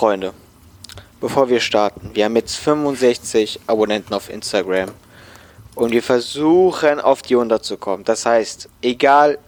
Freunde, 0.00 0.32
bevor 1.20 1.50
wir 1.50 1.60
starten, 1.60 2.12
wir 2.14 2.24
haben 2.24 2.34
jetzt 2.34 2.56
65 2.56 3.60
Abonnenten 3.66 4.14
auf 4.14 4.30
Instagram 4.30 4.88
und 5.74 5.90
wir 5.90 6.02
versuchen 6.02 7.02
auf 7.02 7.20
die 7.20 7.34
100 7.34 7.62
zu 7.62 7.76
kommen. 7.76 8.02
Das 8.04 8.24
heißt, 8.24 8.70
egal 8.80 9.38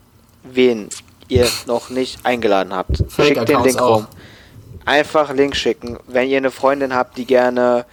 wen 0.42 0.90
ihr 1.28 1.48
noch 1.64 1.88
nicht 1.88 2.26
eingeladen 2.26 2.74
habt, 2.74 2.98
schickt 3.16 3.48
den 3.48 3.62
Link 3.62 3.80
rum. 3.80 4.06
Einfach 4.84 5.32
Link 5.32 5.56
schicken. 5.56 5.98
Wenn 6.06 6.28
ihr 6.28 6.36
eine 6.36 6.50
Freundin 6.50 6.94
habt, 6.94 7.16
die 7.16 7.24
gerne 7.24 7.86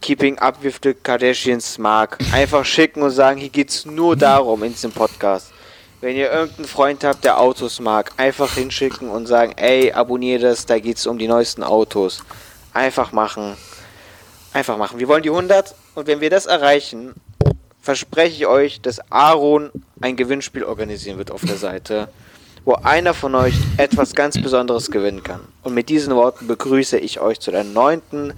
Keeping 0.00 0.38
Up 0.38 0.62
with 0.62 0.76
the 0.82 0.94
Kardashians 0.94 1.76
mag, 1.76 2.16
einfach 2.32 2.64
schicken 2.64 3.02
und 3.02 3.10
sagen, 3.10 3.38
hier 3.38 3.50
geht's 3.50 3.84
nur 3.84 4.16
darum 4.16 4.62
in 4.62 4.72
diesem 4.72 4.92
Podcast. 4.92 5.52
Wenn 6.00 6.16
ihr 6.16 6.30
irgendeinen 6.30 6.68
Freund 6.68 7.02
habt, 7.02 7.24
der 7.24 7.40
Autos 7.40 7.80
mag, 7.80 8.12
einfach 8.18 8.54
hinschicken 8.54 9.10
und 9.10 9.26
sagen, 9.26 9.54
ey, 9.56 9.92
abonniere 9.92 10.40
das, 10.40 10.64
da 10.64 10.78
geht's 10.78 11.08
um 11.08 11.18
die 11.18 11.26
neuesten 11.26 11.64
Autos. 11.64 12.22
Einfach 12.72 13.10
machen. 13.10 13.56
Einfach 14.52 14.76
machen. 14.76 15.00
Wir 15.00 15.08
wollen 15.08 15.24
die 15.24 15.30
100 15.30 15.74
und 15.96 16.06
wenn 16.06 16.20
wir 16.20 16.30
das 16.30 16.46
erreichen, 16.46 17.14
verspreche 17.82 18.36
ich 18.36 18.46
euch, 18.46 18.80
dass 18.80 19.00
Aaron 19.10 19.70
ein 20.00 20.16
Gewinnspiel 20.16 20.62
organisieren 20.62 21.18
wird 21.18 21.32
auf 21.32 21.44
der 21.44 21.56
Seite, 21.56 22.08
wo 22.64 22.74
einer 22.74 23.12
von 23.12 23.34
euch 23.34 23.54
etwas 23.76 24.14
ganz 24.14 24.40
Besonderes 24.40 24.92
gewinnen 24.92 25.24
kann. 25.24 25.40
Und 25.64 25.74
mit 25.74 25.88
diesen 25.88 26.14
Worten 26.14 26.46
begrüße 26.46 26.98
ich 26.98 27.18
euch 27.18 27.40
zu 27.40 27.50
der 27.50 27.64
neunten 27.64 28.34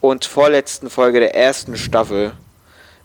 und 0.00 0.26
vorletzten 0.26 0.90
Folge 0.90 1.18
der 1.18 1.34
ersten 1.34 1.76
Staffel. 1.76 2.34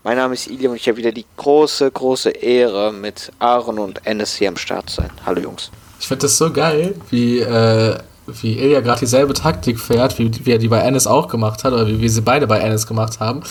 Mein 0.03 0.15
Name 0.15 0.33
ist 0.33 0.47
Iliam 0.47 0.71
und 0.71 0.77
ich 0.77 0.87
habe 0.87 0.97
wieder 0.97 1.11
die 1.11 1.25
große, 1.35 1.91
große 1.91 2.29
Ehre, 2.29 2.93
mit 2.93 3.33
Aaron 3.39 3.79
und 3.79 4.05
Ennis 4.05 4.33
hier 4.33 4.47
am 4.47 4.55
Start 4.55 4.89
zu 4.89 5.01
sein. 5.01 5.09
Hallo 5.25 5.41
Jungs. 5.41 5.71
Ich 5.99 6.07
finde 6.07 6.21
das 6.21 6.37
so 6.37 6.53
geil, 6.53 6.95
wie 7.09 7.39
äh, 7.39 7.97
wie 8.41 8.57
Ilja 8.59 8.81
gerade 8.81 8.99
dieselbe 8.99 9.33
Taktik 9.33 9.79
fährt, 9.79 10.17
wie, 10.19 10.31
wie 10.45 10.51
er 10.51 10.57
die 10.57 10.67
bei 10.67 10.79
Ennis 10.79 11.07
auch 11.07 11.27
gemacht 11.27 11.63
hat, 11.63 11.73
oder 11.73 11.87
wie 11.87 11.99
wir 11.99 12.09
sie 12.09 12.21
beide 12.21 12.47
bei 12.47 12.59
Ennis 12.59 12.87
gemacht 12.87 13.19
haben. 13.19 13.41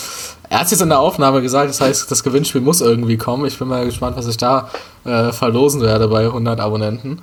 Er 0.50 0.61
hat 0.61 0.70
jetzt 0.70 0.80
in 0.80 0.89
der 0.89 0.98
Aufnahme 0.98 1.42
gesagt, 1.42 1.69
das 1.69 1.80
heißt, 1.80 2.11
das 2.11 2.25
Gewinnspiel 2.25 2.62
muss 2.62 2.80
irgendwie 2.80 3.19
kommen. 3.19 3.44
Ich 3.47 3.58
bin 3.58 3.69
mal 3.69 3.84
gespannt, 3.84 4.16
was 4.16 4.27
ich 4.27 4.38
da 4.38 4.70
äh, 5.05 5.30
verlosen 5.33 5.83
werde 5.83 6.08
bei 6.08 6.25
100 6.25 6.58
Abonnenten. 6.58 7.20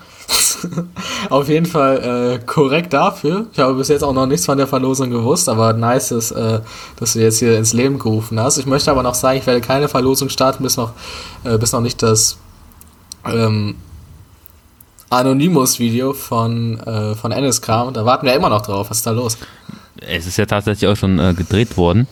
Auf 1.29 1.49
jeden 1.49 1.65
Fall 1.65 2.39
äh, 2.41 2.45
korrekt 2.45 2.93
dafür. 2.93 3.47
Ich 3.51 3.59
habe 3.59 3.73
bis 3.73 3.87
jetzt 3.87 4.03
auch 4.03 4.13
noch 4.13 4.27
nichts 4.27 4.45
von 4.45 4.57
der 4.57 4.67
Verlosung 4.67 5.09
gewusst, 5.09 5.49
aber 5.49 5.73
nice 5.73 6.11
ist, 6.11 6.31
äh, 6.31 6.59
dass 6.97 7.13
du 7.13 7.19
jetzt 7.19 7.39
hier 7.39 7.57
ins 7.57 7.73
Leben 7.73 7.97
gerufen 7.97 8.39
hast. 8.39 8.57
Ich 8.57 8.67
möchte 8.67 8.91
aber 8.91 9.01
noch 9.01 9.15
sagen, 9.15 9.39
ich 9.39 9.47
werde 9.47 9.61
keine 9.61 9.87
Verlosung 9.87 10.29
starten, 10.29 10.63
bis 10.63 10.77
noch, 10.77 10.91
äh, 11.43 11.57
bis 11.57 11.71
noch 11.71 11.81
nicht 11.81 12.03
das 12.03 12.37
ähm, 13.25 13.75
Anonymous-Video 15.15 16.13
von, 16.13 16.79
äh, 16.79 17.15
von 17.15 17.31
Ennis 17.31 17.61
kam. 17.61 17.93
Da 17.93 18.05
warten 18.05 18.25
wir 18.25 18.33
immer 18.33 18.49
noch 18.49 18.61
drauf. 18.61 18.89
Was 18.89 18.97
ist 18.97 19.07
da 19.07 19.11
los? 19.11 19.37
Es 19.97 20.27
ist 20.27 20.37
ja 20.37 20.45
tatsächlich 20.45 20.89
auch 20.89 20.97
schon 20.97 21.19
äh, 21.19 21.33
gedreht 21.33 21.77
worden. 21.77 22.07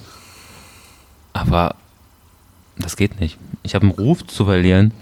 Aber 1.33 1.75
das 2.77 2.95
geht 2.95 3.19
nicht. 3.19 3.37
Ich 3.63 3.75
habe 3.75 3.85
einen 3.85 3.95
Ruf 3.95 4.25
zu 4.25 4.45
verlieren. 4.45 4.93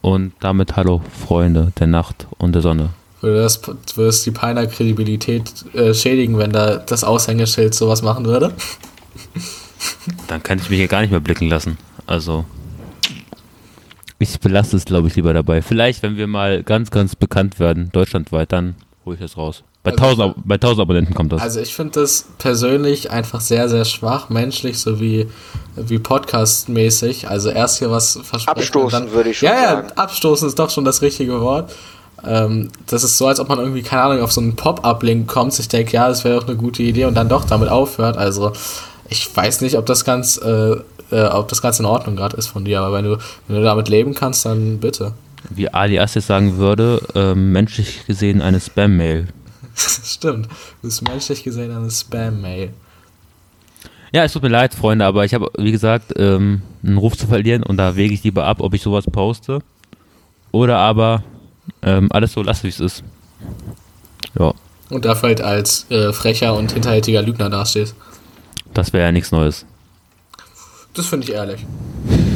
Und 0.00 0.32
damit 0.40 0.76
hallo 0.76 1.02
Freunde 1.26 1.72
der 1.78 1.88
Nacht 1.88 2.26
und 2.38 2.52
der 2.52 2.62
Sonne. 2.62 2.90
Würde 3.20 3.42
das, 3.42 3.60
würde 3.96 4.16
die 4.24 4.30
Peiner 4.30 4.66
Kredibilität 4.66 5.64
äh, 5.74 5.92
schädigen, 5.92 6.38
wenn 6.38 6.52
da 6.52 6.76
das 6.76 7.02
Aushängeschild 7.02 7.74
sowas 7.74 8.02
machen 8.02 8.24
würde? 8.24 8.54
Dann 10.28 10.42
kann 10.42 10.58
ich 10.58 10.70
mich 10.70 10.78
hier 10.78 10.88
gar 10.88 11.00
nicht 11.00 11.10
mehr 11.10 11.20
blicken 11.20 11.48
lassen. 11.48 11.78
Also. 12.06 12.44
Ich 14.18 14.40
belasse 14.40 14.76
es, 14.76 14.84
glaube 14.84 15.08
ich, 15.08 15.16
lieber 15.16 15.32
dabei. 15.32 15.62
Vielleicht, 15.62 16.02
wenn 16.02 16.16
wir 16.16 16.26
mal 16.26 16.62
ganz, 16.62 16.90
ganz 16.90 17.14
bekannt 17.14 17.60
werden, 17.60 17.90
deutschlandweit, 17.92 18.52
dann 18.52 18.74
hole 19.04 19.14
ich 19.14 19.20
das 19.20 19.36
raus. 19.36 19.62
Bei, 19.84 19.92
also, 19.92 20.22
1000, 20.22 20.34
bei 20.48 20.54
1000 20.56 20.80
Abonnenten 20.80 21.14
kommt 21.14 21.32
das. 21.32 21.40
Also 21.40 21.60
ich 21.60 21.72
finde 21.72 22.00
das 22.00 22.26
persönlich 22.38 23.10
einfach 23.10 23.40
sehr, 23.40 23.68
sehr 23.68 23.84
schwach, 23.84 24.28
menschlich 24.28 24.78
sowie 24.80 25.28
wie 25.76 25.98
Podcast-mäßig. 25.98 27.28
Also 27.28 27.50
erst 27.50 27.78
hier 27.78 27.90
was 27.90 28.18
versprechen. 28.22 28.58
Abstoßen 28.58 29.04
dann, 29.04 29.12
würde 29.12 29.30
ich 29.30 29.38
schon 29.38 29.48
ja, 29.48 29.62
sagen. 29.62 29.88
Ja, 29.88 29.94
abstoßen 29.94 30.48
ist 30.48 30.58
doch 30.58 30.70
schon 30.70 30.84
das 30.84 31.00
richtige 31.00 31.40
Wort. 31.40 31.72
Ähm, 32.26 32.70
das 32.86 33.04
ist 33.04 33.16
so, 33.16 33.28
als 33.28 33.38
ob 33.38 33.48
man 33.48 33.60
irgendwie, 33.60 33.82
keine 33.82 34.02
Ahnung, 34.02 34.22
auf 34.22 34.32
so 34.32 34.40
einen 34.40 34.56
Pop-Up-Link 34.56 35.28
kommt, 35.28 35.52
sich 35.52 35.68
denkt, 35.68 35.92
ja, 35.92 36.08
das 36.08 36.24
wäre 36.24 36.40
doch 36.40 36.48
eine 36.48 36.56
gute 36.56 36.82
Idee 36.82 37.04
und 37.04 37.14
dann 37.14 37.28
doch 37.28 37.44
damit 37.44 37.68
aufhört. 37.68 38.16
Also 38.16 38.52
ich 39.08 39.34
weiß 39.34 39.60
nicht, 39.60 39.76
ob 39.76 39.86
das 39.86 40.04
ganz 40.04 40.38
äh, 40.38 40.76
äh, 41.10 41.26
ob 41.26 41.48
das 41.48 41.62
Ganze 41.62 41.82
in 41.82 41.86
Ordnung 41.86 42.16
gerade 42.16 42.36
ist 42.36 42.48
von 42.48 42.64
dir, 42.64 42.80
aber 42.80 42.96
wenn 42.96 43.04
du, 43.04 43.18
wenn 43.46 43.56
du 43.56 43.62
damit 43.62 43.88
leben 43.88 44.14
kannst, 44.14 44.44
dann 44.44 44.78
bitte. 44.78 45.14
Wie 45.50 45.68
Ali 45.68 45.98
Assis 45.98 46.26
sagen 46.26 46.58
würde, 46.58 47.00
äh, 47.14 47.34
menschlich 47.34 48.06
gesehen 48.06 48.42
eine 48.42 48.60
Spam-Mail. 48.60 49.28
Stimmt, 49.74 50.46
du 50.46 50.88
bist 50.88 51.02
menschlich 51.02 51.44
gesehen 51.44 51.74
eine 51.74 51.90
Spam-Mail. 51.90 52.70
Ja, 54.12 54.24
es 54.24 54.32
tut 54.32 54.42
mir 54.42 54.48
leid, 54.48 54.74
Freunde, 54.74 55.04
aber 55.04 55.24
ich 55.24 55.34
habe, 55.34 55.50
wie 55.58 55.72
gesagt, 55.72 56.14
ähm, 56.16 56.62
einen 56.82 56.96
Ruf 56.96 57.16
zu 57.16 57.26
verlieren 57.26 57.62
und 57.62 57.76
da 57.76 57.94
wege 57.94 58.14
ich 58.14 58.24
lieber 58.24 58.46
ab, 58.46 58.60
ob 58.60 58.74
ich 58.74 58.82
sowas 58.82 59.04
poste 59.04 59.60
oder 60.50 60.78
aber 60.78 61.22
ähm, 61.82 62.08
alles 62.10 62.32
so 62.32 62.42
lasse, 62.42 62.64
wie 62.64 62.68
es 62.68 62.80
ist. 62.80 63.04
Ja. 64.38 64.54
Und 64.88 65.04
dafür 65.04 65.28
halt 65.28 65.42
als 65.42 65.90
äh, 65.90 66.14
frecher 66.14 66.56
und 66.56 66.72
hinterhältiger 66.72 67.20
Lügner 67.20 67.50
dastehst. 67.50 67.94
Das 68.78 68.92
wäre 68.92 69.06
ja 69.06 69.10
nichts 69.10 69.32
Neues. 69.32 69.66
Das 70.94 71.06
finde 71.06 71.26
ich 71.26 71.32
ehrlich. 71.32 71.66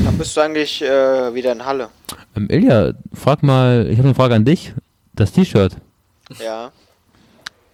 Dann 0.05 0.19
bist 0.19 0.37
du 0.37 0.41
eigentlich 0.41 0.83
äh, 0.83 1.33
wieder 1.33 1.53
in 1.53 1.65
Halle. 1.65 1.89
Ähm, 2.35 2.49
Ilja, 2.51 2.95
frag 3.15 3.45
mal, 3.45 3.87
ich 3.89 3.97
habe 3.97 4.09
eine 4.09 4.17
Frage 4.17 4.35
an 4.35 4.45
dich. 4.45 4.75
Das 5.13 5.31
T-Shirt. 5.31 5.77
Ja. 6.41 6.73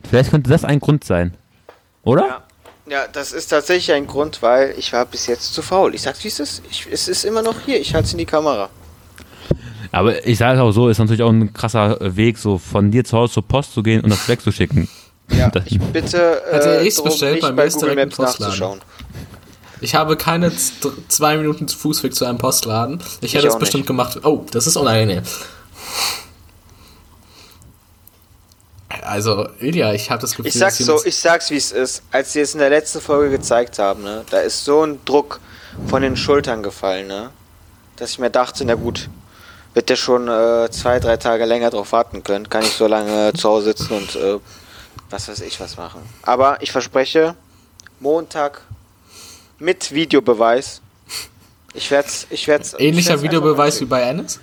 Vielleicht 0.07 0.31
könnte 0.31 0.51
das 0.51 0.67
ein 0.67 0.81
Grund 0.81 1.03
sein. 1.03 1.35
Oder? 2.03 2.27
Ja. 2.27 2.43
Ja, 2.91 3.07
das 3.11 3.33
ist 3.33 3.47
tatsächlich 3.47 3.97
ein 3.97 4.07
Grund, 4.07 4.43
weil 4.43 4.75
ich 4.77 4.93
war 4.93 5.07
bis 5.07 5.29
jetzt 5.29 5.55
zu 5.55 5.63
faul. 5.63 5.95
Ich 5.95 6.03
sag's, 6.03 6.23
wie 6.25 6.29
es 6.29 6.39
ist. 6.39 6.63
Ich, 6.71 6.87
es 6.93 7.09
ist 7.09 7.25
immer 7.25 7.41
noch 7.41 7.61
hier. 7.65 7.81
Ich 7.81 7.95
halte 7.95 8.09
es 8.09 8.13
in 8.13 8.19
die 8.19 8.27
Kamera. 8.27 8.69
Aber 9.93 10.27
ich 10.27 10.37
sage 10.37 10.61
auch 10.63 10.73
so, 10.73 10.91
ist 10.91 10.99
natürlich 10.99 11.23
auch 11.23 11.33
ein 11.33 11.55
krasser 11.55 11.97
Weg, 12.17 12.37
so 12.37 12.59
von 12.59 12.91
dir 12.91 13.03
zu 13.05 13.17
Hause 13.17 13.33
zur 13.33 13.49
Post 13.49 13.73
zu 13.73 13.83
gehen 13.83 14.03
und 14.03 14.11
das 14.11 14.29
wegzuschicken. 14.29 14.91
Ja, 15.31 15.51
ich 15.65 15.79
bitte 15.79 16.43
äh, 16.51 16.55
Hätte 16.55 16.81
ich's 16.85 17.03
bestellt, 17.03 17.41
bei, 17.41 17.53
bei 17.53 17.69
Google 17.69 17.95
Maps 17.95 18.19
nachzuschauen. 18.19 18.81
Ich 19.81 19.95
habe 19.95 20.17
keine 20.17 20.53
zwei 21.09 21.37
Minuten 21.37 21.69
Fußweg 21.69 22.15
zu 22.15 22.25
einem 22.25 22.39
Postladen. 22.39 23.01
Ich, 23.21 23.29
ich 23.29 23.35
hätte 23.35 23.47
es 23.49 23.59
bestimmt 23.59 23.87
gemacht. 23.87 24.25
Oh, 24.25 24.45
das 24.51 24.67
ist 24.67 24.77
unangenehm. 24.77 25.23
Also, 29.03 29.49
Ilja, 29.61 29.93
ich 29.93 30.11
habe 30.11 30.21
das 30.21 30.33
Gefühl, 30.33 30.49
ich 30.49 30.55
sag's 30.55 30.79
so, 30.79 31.03
ich 31.05 31.17
sag's 31.17 31.51
wie 31.51 31.57
es 31.57 31.73
ist. 31.73 32.03
Als 32.11 32.33
sie 32.33 32.41
es 32.41 32.55
in 32.55 32.61
der 32.61 32.71
letzten 32.71 33.01
Folge 33.01 33.31
gezeigt 33.31 33.79
haben, 33.79 34.03
ne, 34.03 34.25
da 34.31 34.41
ist 34.41 34.65
so 34.65 34.85
ein 34.85 34.99
Druck 35.05 35.41
von 35.87 36.03
den 36.03 36.17
Schultern 36.17 36.63
gefallen, 36.63 37.07
ne, 37.07 37.31
dass 37.97 38.11
ich 38.11 38.19
mir 38.19 38.31
dachte, 38.31 38.65
na 38.65 38.75
gut, 38.75 39.09
wird 39.75 39.89
der 39.89 39.97
schon 39.97 40.29
äh, 40.29 40.69
zwei, 40.71 41.01
drei 41.01 41.17
Tage 41.17 41.45
länger 41.45 41.71
drauf 41.71 41.93
warten 41.93 42.23
können, 42.23 42.49
kann 42.49 42.63
ich 42.63 42.73
so 42.73 42.87
lange 42.87 43.33
zu 43.35 43.49
Hause 43.49 43.67
sitzen 43.67 43.95
und 43.95 44.17
äh, 44.17 44.39
was 45.11 45.29
weiß 45.29 45.41
ich 45.41 45.59
was 45.61 45.77
machen. 45.77 46.01
Aber 46.23 46.63
ich 46.63 46.73
verspreche, 46.73 47.35
Montag 48.01 48.63
mit 49.59 49.93
Videobeweis. 49.93 50.81
Ich 51.75 51.91
werde 51.91 52.09
es. 52.09 52.27
Ich 52.31 52.49
werd's, 52.49 52.75
Ähnlicher 52.79 53.17
ich 53.17 53.23
Videobeweis 53.23 53.81
wie 53.81 53.85
bei 53.85 54.03
Ennis? 54.03 54.41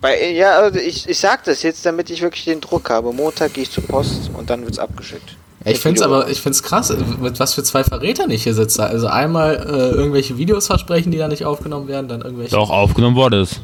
Bei, 0.00 0.30
ja, 0.30 0.58
also 0.58 0.78
ich, 0.78 1.08
ich 1.08 1.18
sag 1.18 1.44
das 1.44 1.62
jetzt, 1.62 1.86
damit 1.86 2.10
ich 2.10 2.20
wirklich 2.20 2.44
den 2.44 2.60
Druck 2.60 2.90
habe. 2.90 3.12
Montag 3.12 3.54
gehe 3.54 3.62
ich 3.64 3.70
zur 3.70 3.84
Post 3.84 4.30
und 4.34 4.50
dann 4.50 4.62
wird 4.62 4.72
es 4.72 4.78
abgeschickt. 4.78 5.36
ich 5.64 5.80
finde 5.80 6.00
es 6.00 6.06
aber, 6.06 6.28
ich 6.28 6.40
finde 6.40 6.58
krass, 6.60 6.94
mit 7.20 7.40
was 7.40 7.54
für 7.54 7.62
zwei 7.62 7.82
Verrätern 7.82 8.30
ich 8.30 8.42
hier 8.42 8.54
sitze. 8.54 8.84
Also 8.84 9.06
einmal 9.06 9.56
äh, 9.56 9.96
irgendwelche 9.96 10.36
Videos 10.36 10.66
versprechen, 10.66 11.12
die 11.12 11.18
da 11.18 11.28
nicht 11.28 11.44
aufgenommen 11.44 11.88
werden, 11.88 12.08
dann 12.08 12.20
irgendwelche. 12.20 12.54
Doch, 12.54 12.70
aufgenommen 12.70 13.16
wurde 13.16 13.40
es. 13.40 13.60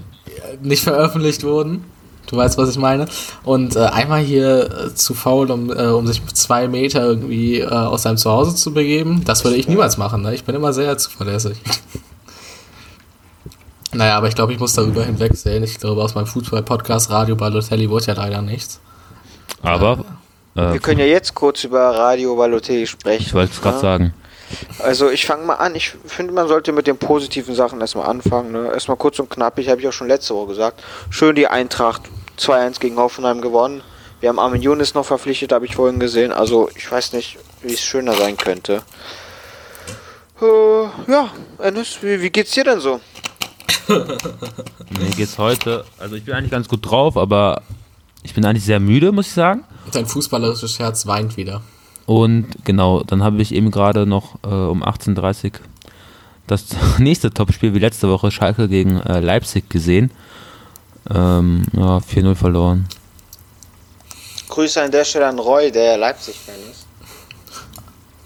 Nicht 0.63 0.85
veröffentlicht 0.85 1.45
wurden. 1.45 1.85
Du 2.27 2.37
weißt, 2.37 2.57
was 2.57 2.71
ich 2.71 2.79
meine. 2.79 3.07
Und 3.45 3.77
äh, 3.77 3.81
einmal 3.81 4.21
hier 4.21 4.87
äh, 4.87 4.95
zu 4.95 5.15
faul, 5.15 5.51
um, 5.51 5.71
äh, 5.71 5.87
um 5.89 6.07
sich 6.07 6.25
zwei 6.35 6.69
Meter 6.69 7.03
irgendwie 7.03 7.61
äh, 7.61 7.67
aus 7.67 8.03
seinem 8.03 8.17
Zuhause 8.17 8.55
zu 8.55 8.73
begeben. 8.73 9.23
Das 9.25 9.45
würde 9.45 9.57
ich 9.57 9.69
niemals 9.69 9.99
machen. 9.99 10.23
Ne? 10.23 10.35
Ich 10.35 10.45
bin 10.45 10.55
immer 10.55 10.73
sehr 10.73 10.97
zuverlässig. 10.97 11.59
naja, 13.93 14.17
aber 14.17 14.29
ich 14.29 14.35
glaube, 14.35 14.53
ich 14.53 14.59
muss 14.59 14.73
darüber 14.73 15.05
hinwegsehen. 15.05 15.63
Ich 15.63 15.79
glaube, 15.79 16.03
aus 16.03 16.15
meinem 16.15 16.27
Fußball-Podcast 16.27 17.11
Radio 17.11 17.37
Balotelli 17.37 17.91
wurde 17.91 18.07
ja 18.07 18.15
leider 18.15 18.41
nichts. 18.41 18.81
Aber. 19.63 20.05
Äh, 20.55 20.73
wir 20.73 20.81
können 20.81 21.01
ja 21.01 21.07
jetzt 21.07 21.35
kurz 21.35 21.65
über 21.65 21.81
Radio 21.81 22.37
Balotelli 22.37 22.87
sprechen. 22.87 23.23
Ich 23.27 23.35
wollte 23.35 23.53
es 23.53 23.61
gerade 23.61 23.77
ja? 23.77 23.81
sagen. 23.81 24.15
Also 24.79 25.11
ich 25.11 25.27
fange 25.27 25.45
mal 25.45 25.55
an. 25.55 25.75
Ich 25.75 25.95
finde, 26.07 26.33
man 26.33 26.49
sollte 26.49 26.73
mit 26.73 26.87
den 26.87 26.99
positiven 26.99 27.55
Sachen 27.55 27.81
erstmal 27.81 28.09
anfangen. 28.09 28.53
Ne? 28.53 28.71
Erstmal 28.73 28.97
kurz 28.97 29.19
und 29.19 29.31
knapp. 29.31 29.59
Ich 29.59 29.69
habe 29.69 29.81
ich 29.81 29.89
auch 29.89 29.93
schon 29.93 30.09
letzte 30.09 30.35
Woche 30.35 30.49
gesagt. 30.49 30.83
Schön 31.11 31.35
die 31.35 31.47
Eintracht 31.47 32.03
2-1 32.39 32.81
gegen 32.81 32.97
Hoffenheim 32.97 33.41
gewonnen. 33.41 33.83
Wir 34.21 34.29
haben 34.29 34.39
Armin 34.39 34.63
Younes 34.63 34.95
noch 34.95 35.05
verpflichtet, 35.05 35.53
habe 35.53 35.67
ich 35.67 35.75
vorhin 35.75 35.99
gesehen. 35.99 36.33
Also 36.33 36.71
ich 36.77 36.91
weiß 36.91 37.13
nicht, 37.13 37.39
wie 37.63 37.73
es 37.73 37.81
schöner 37.81 38.15
sein 38.15 38.37
könnte. 38.37 38.83
Äh, 40.41 41.11
ja, 41.11 41.31
Ennis, 41.59 41.99
wie, 42.03 42.21
wie 42.21 42.31
geht's 42.31 42.53
dir 42.53 42.65
denn 42.65 42.81
so? 42.81 43.01
Mir 43.89 45.11
geht's 45.17 45.39
heute, 45.39 45.85
also 45.99 46.15
ich 46.15 46.25
bin 46.25 46.35
eigentlich 46.35 46.51
ganz 46.51 46.69
gut 46.69 46.89
drauf, 46.89 47.17
aber 47.17 47.63
ich 48.23 48.35
bin 48.35 48.45
eigentlich 48.45 48.65
sehr 48.65 48.81
müde, 48.81 49.11
muss 49.11 49.27
ich 49.27 49.33
sagen. 49.33 49.65
Dein 49.93 50.07
fußballerisches 50.07 50.79
Herz 50.79 51.07
weint 51.07 51.37
wieder. 51.37 51.63
Und 52.07 52.47
genau, 52.65 53.03
dann 53.03 53.23
habe 53.23 53.41
ich 53.41 53.55
eben 53.55 53.71
gerade 53.71 54.07
noch 54.07 54.37
äh, 54.45 54.49
um 54.49 54.83
18.30 54.83 55.45
Uhr 55.45 55.51
das 56.47 56.67
nächste 56.99 57.31
Topspiel 57.31 57.75
wie 57.75 57.79
letzte 57.79 58.09
Woche 58.09 58.31
Schalke 58.31 58.69
gegen 58.69 59.01
äh, 59.01 59.21
Leipzig 59.21 59.69
gesehen. 59.71 60.11
Ähm, 61.11 61.65
ja, 61.73 61.99
4-0 61.99 62.35
verloren. 62.35 62.89
Grüße 64.49 64.83
an 64.83 64.91
der 64.91 65.05
Stelle 65.05 65.29
an 65.29 65.39
Roy, 65.39 65.73
der 65.73 65.97
Leipzig-Fan 65.97 66.55
ist. 66.71 66.87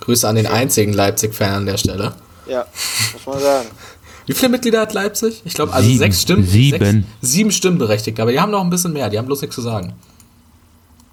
Grüße 0.01 0.29
an 0.29 0.37
den 0.37 0.47
einzigen 0.47 0.93
Leipzig-Fan 0.93 1.53
an 1.53 1.67
der 1.67 1.77
Stelle. 1.77 2.15
Ja, 2.49 2.67
muss 3.13 3.27
man 3.27 3.41
sagen. 3.41 3.69
Wie 4.27 4.33
viele 4.33 4.49
Mitglieder 4.49 4.81
hat 4.81 4.93
Leipzig? 4.93 5.43
Ich 5.45 5.55
glaube, 5.55 5.73
also 5.73 5.87
Sieben. 5.87 5.99
sechs 6.01 6.23
Stimmen. 6.23 6.45
Sieben. 6.45 6.79
Sechs, 6.81 7.07
sieben 7.33 7.53
Stimmberechtigte, 7.53 8.21
aber 8.21 8.33
die 8.33 8.41
haben 8.41 8.51
noch 8.51 8.63
ein 8.63 8.71
bisschen 8.71 8.93
mehr, 8.93 9.09
die 9.09 9.19
haben 9.19 9.27
bloß 9.27 9.41
nichts 9.43 9.55
zu 9.55 9.63
sagen. 9.63 9.95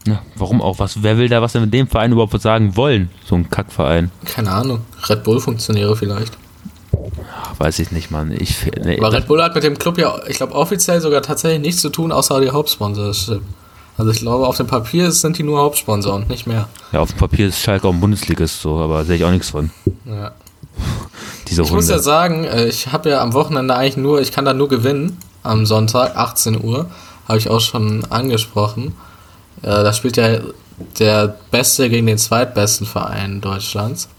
Ja, 0.06 0.22
warum 0.36 0.62
auch? 0.62 0.80
Was, 0.80 1.02
wer 1.02 1.18
will 1.18 1.30
da 1.30 1.42
was 1.42 1.54
mit 1.54 1.74
dem 1.74 1.88
Verein 1.88 2.12
überhaupt 2.12 2.40
sagen 2.42 2.76
wollen? 2.76 3.10
So 3.26 3.36
ein 3.36 3.50
Kackverein. 3.50 4.12
Keine 4.26 4.52
Ahnung. 4.52 4.80
Red 5.08 5.24
Bull-Funktionäre 5.24 5.96
vielleicht. 5.96 6.38
Ach, 7.42 7.60
weiß 7.60 7.80
ich 7.80 7.92
nicht, 7.92 8.12
Mann. 8.12 8.32
Ich, 8.32 8.58
nee, 8.84 8.98
Aber 9.00 9.14
Red 9.14 9.28
Bull 9.28 9.42
hat 9.42 9.56
mit 9.56 9.64
dem 9.64 9.78
Club 9.78 9.98
ja, 9.98 10.16
ich 10.28 10.38
glaube, 10.38 10.54
offiziell 10.56 11.00
sogar 11.02 11.22
tatsächlich 11.22 11.62
nichts 11.62 11.82
zu 11.82 11.90
tun, 11.90 12.12
außer 12.12 12.42
die 12.42 12.52
Hauptsponsorship. 12.52 13.42
Also 13.98 14.12
ich 14.12 14.20
glaube, 14.20 14.48
auf 14.48 14.58
dem 14.58 14.68
Papier 14.68 15.12
sind 15.12 15.38
die 15.38 15.44
nur 15.44 15.60
Hauptsponsor 15.60 16.16
und 16.16 16.28
nicht 16.30 16.48
mehr. 16.48 16.68
ja, 16.92 17.00
auf 17.00 17.12
dem 17.12 17.18
Papier 17.20 17.48
ist 17.48 17.60
Schalke 17.62 17.88
auch 17.88 17.94
ein 17.94 18.00
Bundesligist 18.00 18.62
so, 18.62 18.80
aber 18.80 19.06
sehe 19.06 19.18
ich 19.18 19.24
auch 19.24 19.32
nichts 19.32 19.52
von. 19.52 19.70
Ja. 20.06 20.32
Diese 21.48 21.62
Ich 21.62 21.72
muss 21.72 21.88
ja 21.88 21.96
Runde. 21.96 22.04
sagen, 22.04 22.44
äh, 22.46 22.66
ich 22.68 22.92
habe 22.92 23.10
ja 23.12 23.22
am 23.22 23.34
Wochenende 23.34 23.76
eigentlich 23.76 23.98
nur, 23.98 24.20
ich 24.20 24.32
kann 24.32 24.46
da 24.46 24.54
nur 24.54 24.68
gewinnen. 24.68 25.18
Am 25.44 25.66
Sonntag, 25.66 26.16
18 26.16 26.64
Uhr, 26.64 26.90
habe 27.28 27.38
ich 27.38 27.50
auch 27.50 27.60
schon 27.60 28.06
angesprochen. 28.10 28.94
Äh, 29.64 29.68
Da 29.84 29.92
spielt 29.94 30.18
ja 30.18 30.40
der 31.00 31.36
Beste 31.52 31.90
gegen 31.90 32.08
den 32.08 32.18
zweitbesten 32.18 32.86
Verein 32.88 33.42
Deutschlands. 33.42 34.10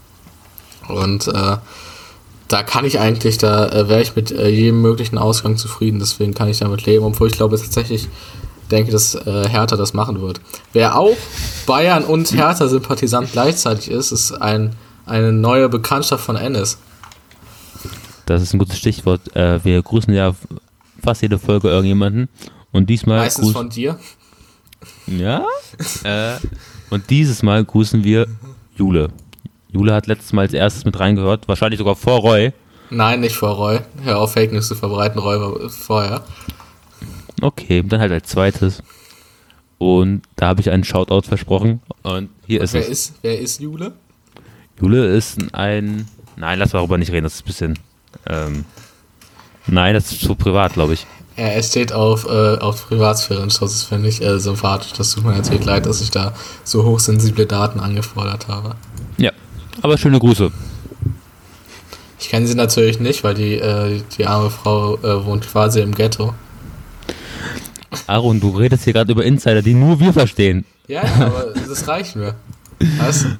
Und 0.87 1.27
äh, 1.27 1.57
da 2.47 2.63
kann 2.63 2.85
ich 2.85 2.99
eigentlich, 2.99 3.37
da 3.37 3.67
äh, 3.69 3.89
wäre 3.89 4.01
ich 4.01 4.15
mit 4.15 4.31
äh, 4.31 4.47
jedem 4.49 4.81
möglichen 4.81 5.17
Ausgang 5.17 5.57
zufrieden, 5.57 5.99
deswegen 5.99 6.33
kann 6.33 6.47
ich 6.47 6.59
damit 6.59 6.85
leben, 6.85 7.03
obwohl 7.05 7.27
ich 7.29 7.33
glaube 7.33 7.57
tatsächlich 7.57 8.07
denke, 8.69 8.91
dass 8.91 9.15
äh, 9.15 9.49
Hertha 9.49 9.75
das 9.77 9.93
machen 9.93 10.21
wird. 10.21 10.41
Wer 10.73 10.95
auch 10.97 11.15
Bayern 11.65 12.03
und 12.03 12.31
Hertha-Sympathisant 12.31 13.31
gleichzeitig 13.31 13.89
ist, 13.89 14.11
ist 14.11 14.31
ein, 14.33 14.75
eine 15.07 15.31
neue 15.31 15.69
Bekanntschaft 15.69 16.23
von 16.23 16.35
Ennis. 16.35 16.77
Das 18.27 18.41
ist 18.41 18.53
ein 18.53 18.59
gutes 18.59 18.77
Stichwort. 18.79 19.21
Wir 19.35 19.83
grüßen 19.83 20.11
ja 20.11 20.33
fast 21.03 21.21
jede 21.21 21.37
Folge 21.37 21.69
irgendjemanden. 21.69 22.27
Und 22.71 22.89
diesmal 22.89 23.19
Meistens 23.19 23.49
grüß- 23.49 23.53
von 23.53 23.69
dir. 23.69 23.99
Ja? 25.07 25.45
äh, 26.03 26.37
und 26.89 27.09
dieses 27.09 27.43
Mal 27.43 27.63
grüßen 27.63 28.03
wir 28.03 28.27
Jule. 28.75 29.09
Jule 29.71 29.93
hat 29.93 30.07
letztes 30.07 30.33
Mal 30.33 30.43
als 30.43 30.53
erstes 30.53 30.85
mit 30.85 30.99
reingehört, 30.99 31.47
wahrscheinlich 31.47 31.77
sogar 31.77 31.95
vor 31.95 32.19
Roy. 32.19 32.53
Nein, 32.89 33.19
nicht 33.21 33.35
vor 33.35 33.49
Roy. 33.49 33.79
Hör 34.03 34.19
auf, 34.19 34.33
Fake 34.33 34.53
News 34.53 34.67
zu 34.67 34.75
verbreiten. 34.75 35.19
Roy 35.19 35.39
war 35.39 35.69
vorher. 35.69 36.23
Okay, 37.41 37.83
dann 37.85 37.99
halt 37.99 38.11
als 38.11 38.29
zweites. 38.29 38.81
Und 39.77 40.21
da 40.35 40.47
habe 40.47 40.61
ich 40.61 40.69
einen 40.69 40.83
Shoutout 40.83 41.23
versprochen. 41.27 41.81
Und 42.03 42.29
hier 42.47 42.61
ist 42.61 42.73
wer, 42.73 42.81
es. 42.81 42.89
ist, 42.89 43.13
wer 43.21 43.39
ist 43.39 43.59
Jule? 43.59 43.93
Jule 44.79 45.07
ist 45.07 45.53
ein. 45.53 46.07
Nein, 46.37 46.59
lass 46.59 46.71
darüber 46.71 46.97
nicht 46.97 47.11
reden, 47.11 47.23
das 47.23 47.35
ist 47.35 47.43
ein 47.43 47.47
bisschen. 47.47 47.79
Ähm, 48.27 48.65
nein, 49.67 49.93
das 49.93 50.11
ist 50.11 50.21
zu 50.21 50.35
privat, 50.35 50.73
glaube 50.73 50.93
ich. 50.93 51.05
Ja, 51.37 51.45
er 51.45 51.63
steht 51.63 51.91
auf, 51.91 52.25
äh, 52.25 52.57
auf 52.57 52.87
Privatsphärenschutz. 52.87 53.73
Das 53.73 53.83
finde 53.83 54.07
ich 54.07 54.21
äh, 54.21 54.39
sympathisch. 54.39 54.93
Das 54.93 55.11
tut 55.11 55.25
mir 55.25 55.33
natürlich 55.33 55.65
leid, 55.65 55.85
dass 55.85 56.01
ich 56.01 56.11
da 56.11 56.33
so 56.63 56.85
hochsensible 56.85 57.45
Daten 57.45 57.79
angefordert 57.79 58.47
habe. 58.47 58.75
Ja. 59.17 59.31
Aber 59.81 59.97
schöne 59.97 60.19
Grüße. 60.19 60.51
Ich 62.19 62.29
kenne 62.29 62.47
sie 62.47 62.55
natürlich 62.55 62.99
nicht, 62.99 63.23
weil 63.23 63.33
die, 63.33 63.55
äh, 63.55 64.01
die 64.17 64.25
arme 64.25 64.49
Frau 64.49 64.97
äh, 64.97 65.25
wohnt 65.25 65.47
quasi 65.47 65.81
im 65.81 65.93
Ghetto. 65.93 66.33
Aaron, 68.07 68.39
du 68.39 68.49
redest 68.51 68.85
hier 68.85 68.93
gerade 68.93 69.11
über 69.11 69.25
Insider, 69.25 69.61
die 69.61 69.73
nur 69.73 69.99
wir 69.99 70.13
verstehen. 70.13 70.65
Ja, 70.87 71.03
ja, 71.03 71.25
aber 71.25 71.53
das 71.53 71.87
reicht 71.87 72.15
mir. 72.15 72.35
Weißt 72.79 73.25
du? 73.25 73.27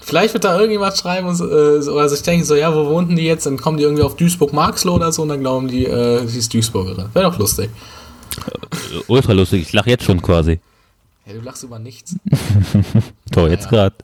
Vielleicht 0.00 0.32
wird 0.34 0.44
da 0.44 0.54
irgendjemand 0.56 0.96
schreiben 0.96 1.26
und, 1.26 1.34
so, 1.34 1.50
äh, 1.50 1.82
so- 1.82 1.92
oder 1.94 2.08
sich 2.08 2.22
denken 2.22 2.44
so, 2.44 2.54
ja, 2.54 2.72
wo 2.74 2.86
wohnten 2.86 3.16
die 3.16 3.24
jetzt? 3.24 3.46
Dann 3.46 3.56
kommen 3.56 3.78
die 3.78 3.84
irgendwie 3.84 4.02
auf 4.04 4.14
Duisburg-Marxloh 4.16 4.94
oder 4.94 5.10
so 5.12 5.22
und 5.22 5.28
dann 5.28 5.40
glauben 5.40 5.66
die, 5.68 5.86
äh, 5.86 6.24
sie 6.26 6.38
ist 6.38 6.54
Duisburgerin. 6.54 7.06
Wäre 7.12 7.30
doch 7.30 7.38
lustig. 7.38 7.70
Äh, 8.46 9.00
Ultra 9.08 9.32
lustig, 9.32 9.62
ich 9.62 9.72
lache 9.72 9.90
jetzt 9.90 10.04
schon 10.04 10.22
quasi. 10.22 10.60
Ja, 11.26 11.32
du 11.32 11.40
lachst 11.40 11.64
über 11.64 11.80
nichts. 11.80 12.14
Toll, 13.32 13.50
jetzt 13.50 13.68
gerade. 13.68 13.96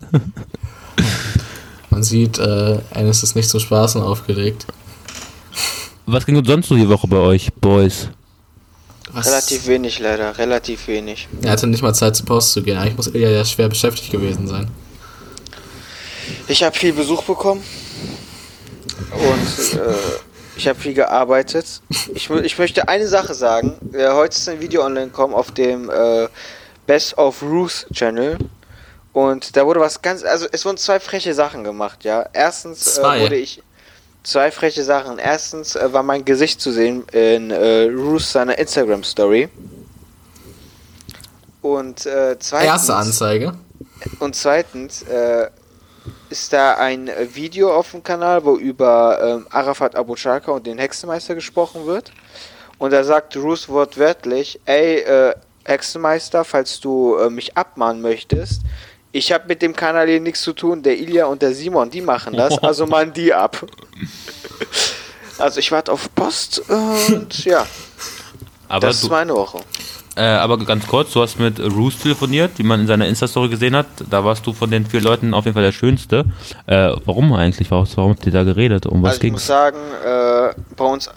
Man 1.90 2.02
sieht, 2.02 2.38
äh, 2.38 2.78
Eines 2.92 3.22
ist 3.22 3.36
nicht 3.36 3.48
zum 3.48 3.60
Spaßen 3.60 4.00
aufgeregt. 4.02 4.66
Was 6.06 6.26
ging 6.26 6.36
uns 6.36 6.48
sonst 6.48 6.68
so 6.68 6.74
die 6.74 6.88
Woche 6.88 7.06
bei 7.06 7.18
euch, 7.18 7.52
Boys? 7.60 8.08
Was? 9.12 9.26
Relativ 9.26 9.66
wenig 9.66 10.00
leider, 10.00 10.36
relativ 10.38 10.88
wenig. 10.88 11.28
Er 11.42 11.52
hatte 11.52 11.66
nicht 11.68 11.82
mal 11.82 11.92
Zeit 11.94 12.16
zur 12.16 12.26
Post 12.26 12.52
zu 12.52 12.62
gehen. 12.62 12.78
Eigentlich 12.78 12.96
muss 12.96 13.06
er 13.08 13.30
ja 13.30 13.44
schwer 13.44 13.68
beschäftigt 13.68 14.10
gewesen 14.10 14.48
sein. 14.48 14.68
Ich 16.48 16.62
habe 16.62 16.76
viel 16.76 16.92
Besuch 16.92 17.22
bekommen 17.24 17.62
und 19.12 19.80
äh, 19.80 19.94
ich 20.56 20.68
habe 20.68 20.78
viel 20.78 20.94
gearbeitet. 20.94 21.80
Ich, 22.14 22.30
ich 22.30 22.58
möchte 22.58 22.88
eine 22.88 23.08
Sache 23.08 23.34
sagen. 23.34 23.74
Äh, 23.92 24.10
heute 24.10 24.36
ist 24.36 24.48
ein 24.48 24.60
Video 24.60 24.84
online 24.84 25.06
gekommen 25.06 25.34
auf 25.34 25.50
dem 25.50 25.90
äh, 25.90 26.28
Best 26.86 27.16
of 27.18 27.42
Ruth 27.42 27.86
Channel. 27.92 28.38
Und 29.12 29.56
da 29.56 29.66
wurde 29.66 29.80
was 29.80 30.00
ganz, 30.00 30.22
also 30.24 30.46
es 30.52 30.64
wurden 30.64 30.78
zwei 30.78 30.98
freche 30.98 31.34
Sachen 31.34 31.64
gemacht, 31.64 32.04
ja. 32.04 32.26
Erstens 32.32 32.98
äh, 32.98 33.02
wurde 33.02 33.36
ich 33.36 33.62
zwei 34.22 34.50
freche 34.50 34.84
Sachen. 34.84 35.18
Erstens 35.18 35.76
äh, 35.76 35.92
war 35.92 36.02
mein 36.02 36.24
Gesicht 36.24 36.60
zu 36.60 36.72
sehen 36.72 37.04
in 37.12 37.50
äh, 37.50 37.84
Ruth 37.84 38.22
seiner 38.22 38.58
Instagram 38.58 39.04
Story. 39.04 39.48
Und 41.60 42.06
äh, 42.06 42.36
zweitens 42.38 42.68
Erste 42.68 42.94
Anzeige. 42.94 43.54
und 44.18 44.34
zweitens 44.34 45.02
äh, 45.02 45.48
ist 46.30 46.52
da 46.52 46.74
ein 46.74 47.10
Video 47.34 47.74
auf 47.74 47.90
dem 47.90 48.02
Kanal, 48.02 48.44
wo 48.44 48.56
über 48.56 49.20
ähm, 49.22 49.46
Arafat 49.50 49.94
Abu 49.96 50.14
Chaka 50.14 50.52
und 50.52 50.66
den 50.66 50.78
Hexenmeister 50.78 51.34
gesprochen 51.34 51.86
wird. 51.86 52.12
Und 52.78 52.92
da 52.92 53.04
sagt 53.04 53.36
Ruth 53.36 53.68
wortwörtlich, 53.68 54.60
ey, 54.64 55.00
äh, 55.00 55.34
Hexenmeister, 55.64 56.44
falls 56.44 56.80
du 56.80 57.16
äh, 57.16 57.30
mich 57.30 57.56
abmahnen 57.56 58.02
möchtest, 58.02 58.62
ich 59.12 59.30
habe 59.30 59.44
mit 59.46 59.60
dem 59.60 59.76
Kanal 59.76 60.08
hier 60.08 60.20
nichts 60.20 60.40
zu 60.40 60.54
tun, 60.54 60.82
der 60.82 60.98
Ilja 60.98 61.26
und 61.26 61.42
der 61.42 61.54
Simon, 61.54 61.90
die 61.90 62.00
machen 62.00 62.34
das, 62.34 62.58
also 62.58 62.86
mahn 62.86 63.12
die 63.12 63.32
ab. 63.32 63.64
Also 65.38 65.60
ich 65.60 65.70
warte 65.70 65.92
auf 65.92 66.14
Post 66.14 66.62
und 66.68 67.44
ja, 67.44 67.66
Aber, 68.68 68.86
das 68.86 69.00
du, 69.00 69.06
ist 69.06 69.10
meine 69.10 69.34
Woche. 69.34 69.60
Äh, 70.16 70.20
aber 70.22 70.58
ganz 70.58 70.86
kurz, 70.86 71.12
du 71.12 71.22
hast 71.22 71.38
mit 71.38 71.58
Roos 71.58 71.98
telefoniert, 71.98 72.52
wie 72.56 72.62
man 72.62 72.80
in 72.80 72.86
seiner 72.86 73.06
Insta-Story 73.06 73.48
gesehen 73.48 73.74
hat. 73.74 73.86
Da 74.10 74.24
warst 74.24 74.46
du 74.46 74.52
von 74.52 74.70
den 74.70 74.84
vier 74.84 75.00
Leuten 75.00 75.32
auf 75.32 75.46
jeden 75.46 75.54
Fall 75.54 75.62
der 75.62 75.72
Schönste. 75.72 76.24
Äh, 76.66 76.92
warum 77.06 77.32
eigentlich? 77.32 77.70
Warum, 77.70 77.86
warum 77.94 78.10
habt 78.12 78.26
ihr 78.26 78.32
da 78.32 78.42
geredet? 78.42 78.84
Um 78.84 79.02
was 79.02 79.12
also 79.12 79.26
ich 79.26 79.32
muss 79.32 79.40
ging's? 79.40 79.46
sagen, 79.46 79.78
äh, 80.04 80.54
bei 80.76 80.84
uns, 80.84 81.08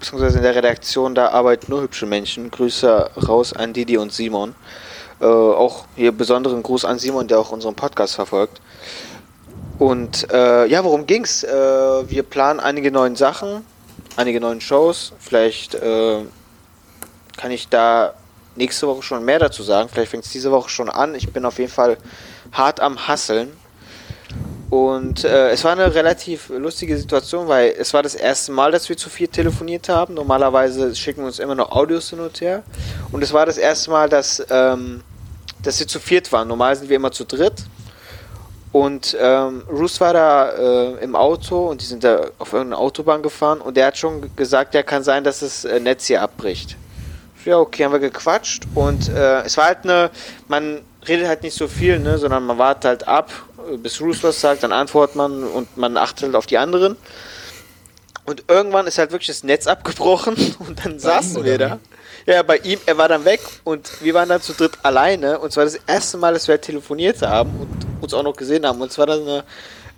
beziehungsweise 0.00 0.38
in 0.38 0.42
der 0.42 0.54
Redaktion, 0.56 1.14
da 1.14 1.28
arbeiten 1.28 1.66
nur 1.70 1.82
hübsche 1.82 2.06
Menschen. 2.06 2.50
Grüße 2.50 3.10
raus 3.28 3.52
an 3.52 3.72
Didi 3.72 3.96
und 3.96 4.12
Simon. 4.12 4.56
Äh, 5.20 5.26
auch 5.26 5.84
hier 5.94 6.10
besonderen 6.10 6.62
Gruß 6.64 6.84
an 6.84 6.98
Simon, 6.98 7.28
der 7.28 7.38
auch 7.38 7.52
unseren 7.52 7.76
Podcast 7.76 8.16
verfolgt. 8.16 8.60
Und 9.78 10.26
äh, 10.32 10.66
ja, 10.66 10.82
worum 10.82 11.06
ging's? 11.06 11.44
Äh, 11.44 11.48
wir 11.50 12.24
planen 12.24 12.58
einige 12.58 12.90
neuen 12.90 13.14
Sachen, 13.14 13.64
einige 14.16 14.40
neuen 14.40 14.60
Shows. 14.60 15.12
Vielleicht 15.20 15.78
kann 17.36 17.52
ich 17.52 17.68
da 17.68 18.12
nächste 18.60 18.86
Woche 18.86 19.02
schon 19.02 19.24
mehr 19.24 19.38
dazu 19.38 19.62
sagen. 19.62 19.88
Vielleicht 19.88 20.10
fängt 20.10 20.24
es 20.24 20.30
diese 20.30 20.50
Woche 20.52 20.68
schon 20.70 20.88
an. 20.88 21.14
Ich 21.14 21.32
bin 21.32 21.44
auf 21.44 21.58
jeden 21.58 21.72
Fall 21.72 21.96
hart 22.52 22.78
am 22.80 23.08
Hasseln. 23.08 23.48
Und 24.68 25.24
äh, 25.24 25.50
es 25.50 25.64
war 25.64 25.72
eine 25.72 25.92
relativ 25.92 26.48
lustige 26.50 26.96
Situation, 26.96 27.48
weil 27.48 27.74
es 27.76 27.92
war 27.92 28.04
das 28.04 28.14
erste 28.14 28.52
Mal, 28.52 28.70
dass 28.70 28.88
wir 28.88 28.96
zu 28.96 29.10
viel 29.10 29.26
telefoniert 29.26 29.88
haben. 29.88 30.14
Normalerweise 30.14 30.94
schicken 30.94 31.22
wir 31.22 31.26
uns 31.26 31.40
immer 31.40 31.56
noch 31.56 31.72
Audios 31.72 32.10
hin 32.10 32.20
und 32.20 32.40
her. 32.40 32.62
Und 33.10 33.22
es 33.24 33.32
war 33.32 33.46
das 33.46 33.58
erste 33.58 33.90
Mal, 33.90 34.08
dass, 34.08 34.44
ähm, 34.48 35.02
dass 35.62 35.80
wir 35.80 35.88
zu 35.88 35.98
viert 35.98 36.30
waren. 36.30 36.46
Normal 36.46 36.76
sind 36.76 36.88
wir 36.88 36.96
immer 36.96 37.10
zu 37.10 37.24
dritt. 37.24 37.64
Und 38.72 39.16
ähm, 39.20 39.64
Bruce 39.66 40.00
war 40.00 40.12
da 40.12 40.50
äh, 40.50 41.02
im 41.02 41.16
Auto 41.16 41.70
und 41.70 41.80
die 41.80 41.86
sind 41.86 42.04
da 42.04 42.30
auf 42.38 42.52
irgendeine 42.52 42.80
Autobahn 42.80 43.20
gefahren 43.20 43.60
und 43.60 43.76
der 43.76 43.86
hat 43.86 43.98
schon 43.98 44.30
gesagt, 44.36 44.74
ja, 44.74 44.84
kann 44.84 45.02
sein, 45.02 45.24
dass 45.24 45.40
das 45.40 45.64
äh, 45.64 45.80
Netz 45.80 46.06
hier 46.06 46.22
abbricht. 46.22 46.76
Ja, 47.44 47.58
okay, 47.58 47.84
haben 47.84 47.92
wir 47.92 48.00
gequatscht 48.00 48.64
und 48.74 49.08
äh, 49.08 49.42
es 49.42 49.56
war 49.56 49.66
halt 49.66 49.84
eine, 49.84 50.10
man 50.48 50.82
redet 51.08 51.26
halt 51.26 51.42
nicht 51.42 51.56
so 51.56 51.68
viel, 51.68 51.98
ne, 51.98 52.18
sondern 52.18 52.44
man 52.44 52.58
wartet 52.58 52.84
halt 52.84 53.08
ab, 53.08 53.30
bis 53.78 53.98
Bruce 53.98 54.22
was 54.22 54.40
sagt, 54.40 54.62
dann 54.62 54.72
antwortet 54.72 55.16
man 55.16 55.44
und 55.44 55.76
man 55.76 55.96
achtet 55.96 56.24
halt 56.24 56.34
auf 56.34 56.46
die 56.46 56.58
anderen. 56.58 56.96
Und 58.26 58.44
irgendwann 58.48 58.86
ist 58.86 58.98
halt 58.98 59.10
wirklich 59.10 59.28
das 59.28 59.42
Netz 59.42 59.66
abgebrochen 59.66 60.36
und 60.58 60.84
dann 60.84 60.98
saßen 60.98 61.38
ihm 61.38 61.44
wir 61.44 61.58
da. 61.58 61.78
Ja, 62.26 62.42
bei 62.42 62.58
ihm, 62.58 62.78
er 62.84 62.98
war 62.98 63.08
dann 63.08 63.24
weg 63.24 63.40
und 63.64 64.02
wir 64.02 64.12
waren 64.14 64.28
dann 64.28 64.42
zu 64.42 64.52
dritt 64.52 64.78
alleine 64.82 65.38
und 65.38 65.52
zwar 65.52 65.64
das 65.64 65.76
erste 65.86 66.18
Mal, 66.18 66.34
dass 66.34 66.46
wir 66.46 66.52
halt 66.52 66.62
telefoniert 66.62 67.22
haben 67.22 67.50
und 67.58 68.02
uns 68.02 68.14
auch 68.14 68.22
noch 68.22 68.36
gesehen 68.36 68.66
haben. 68.66 68.80
Und 68.80 68.92
zwar 68.92 69.06
da 69.06 69.14
eine 69.14 69.44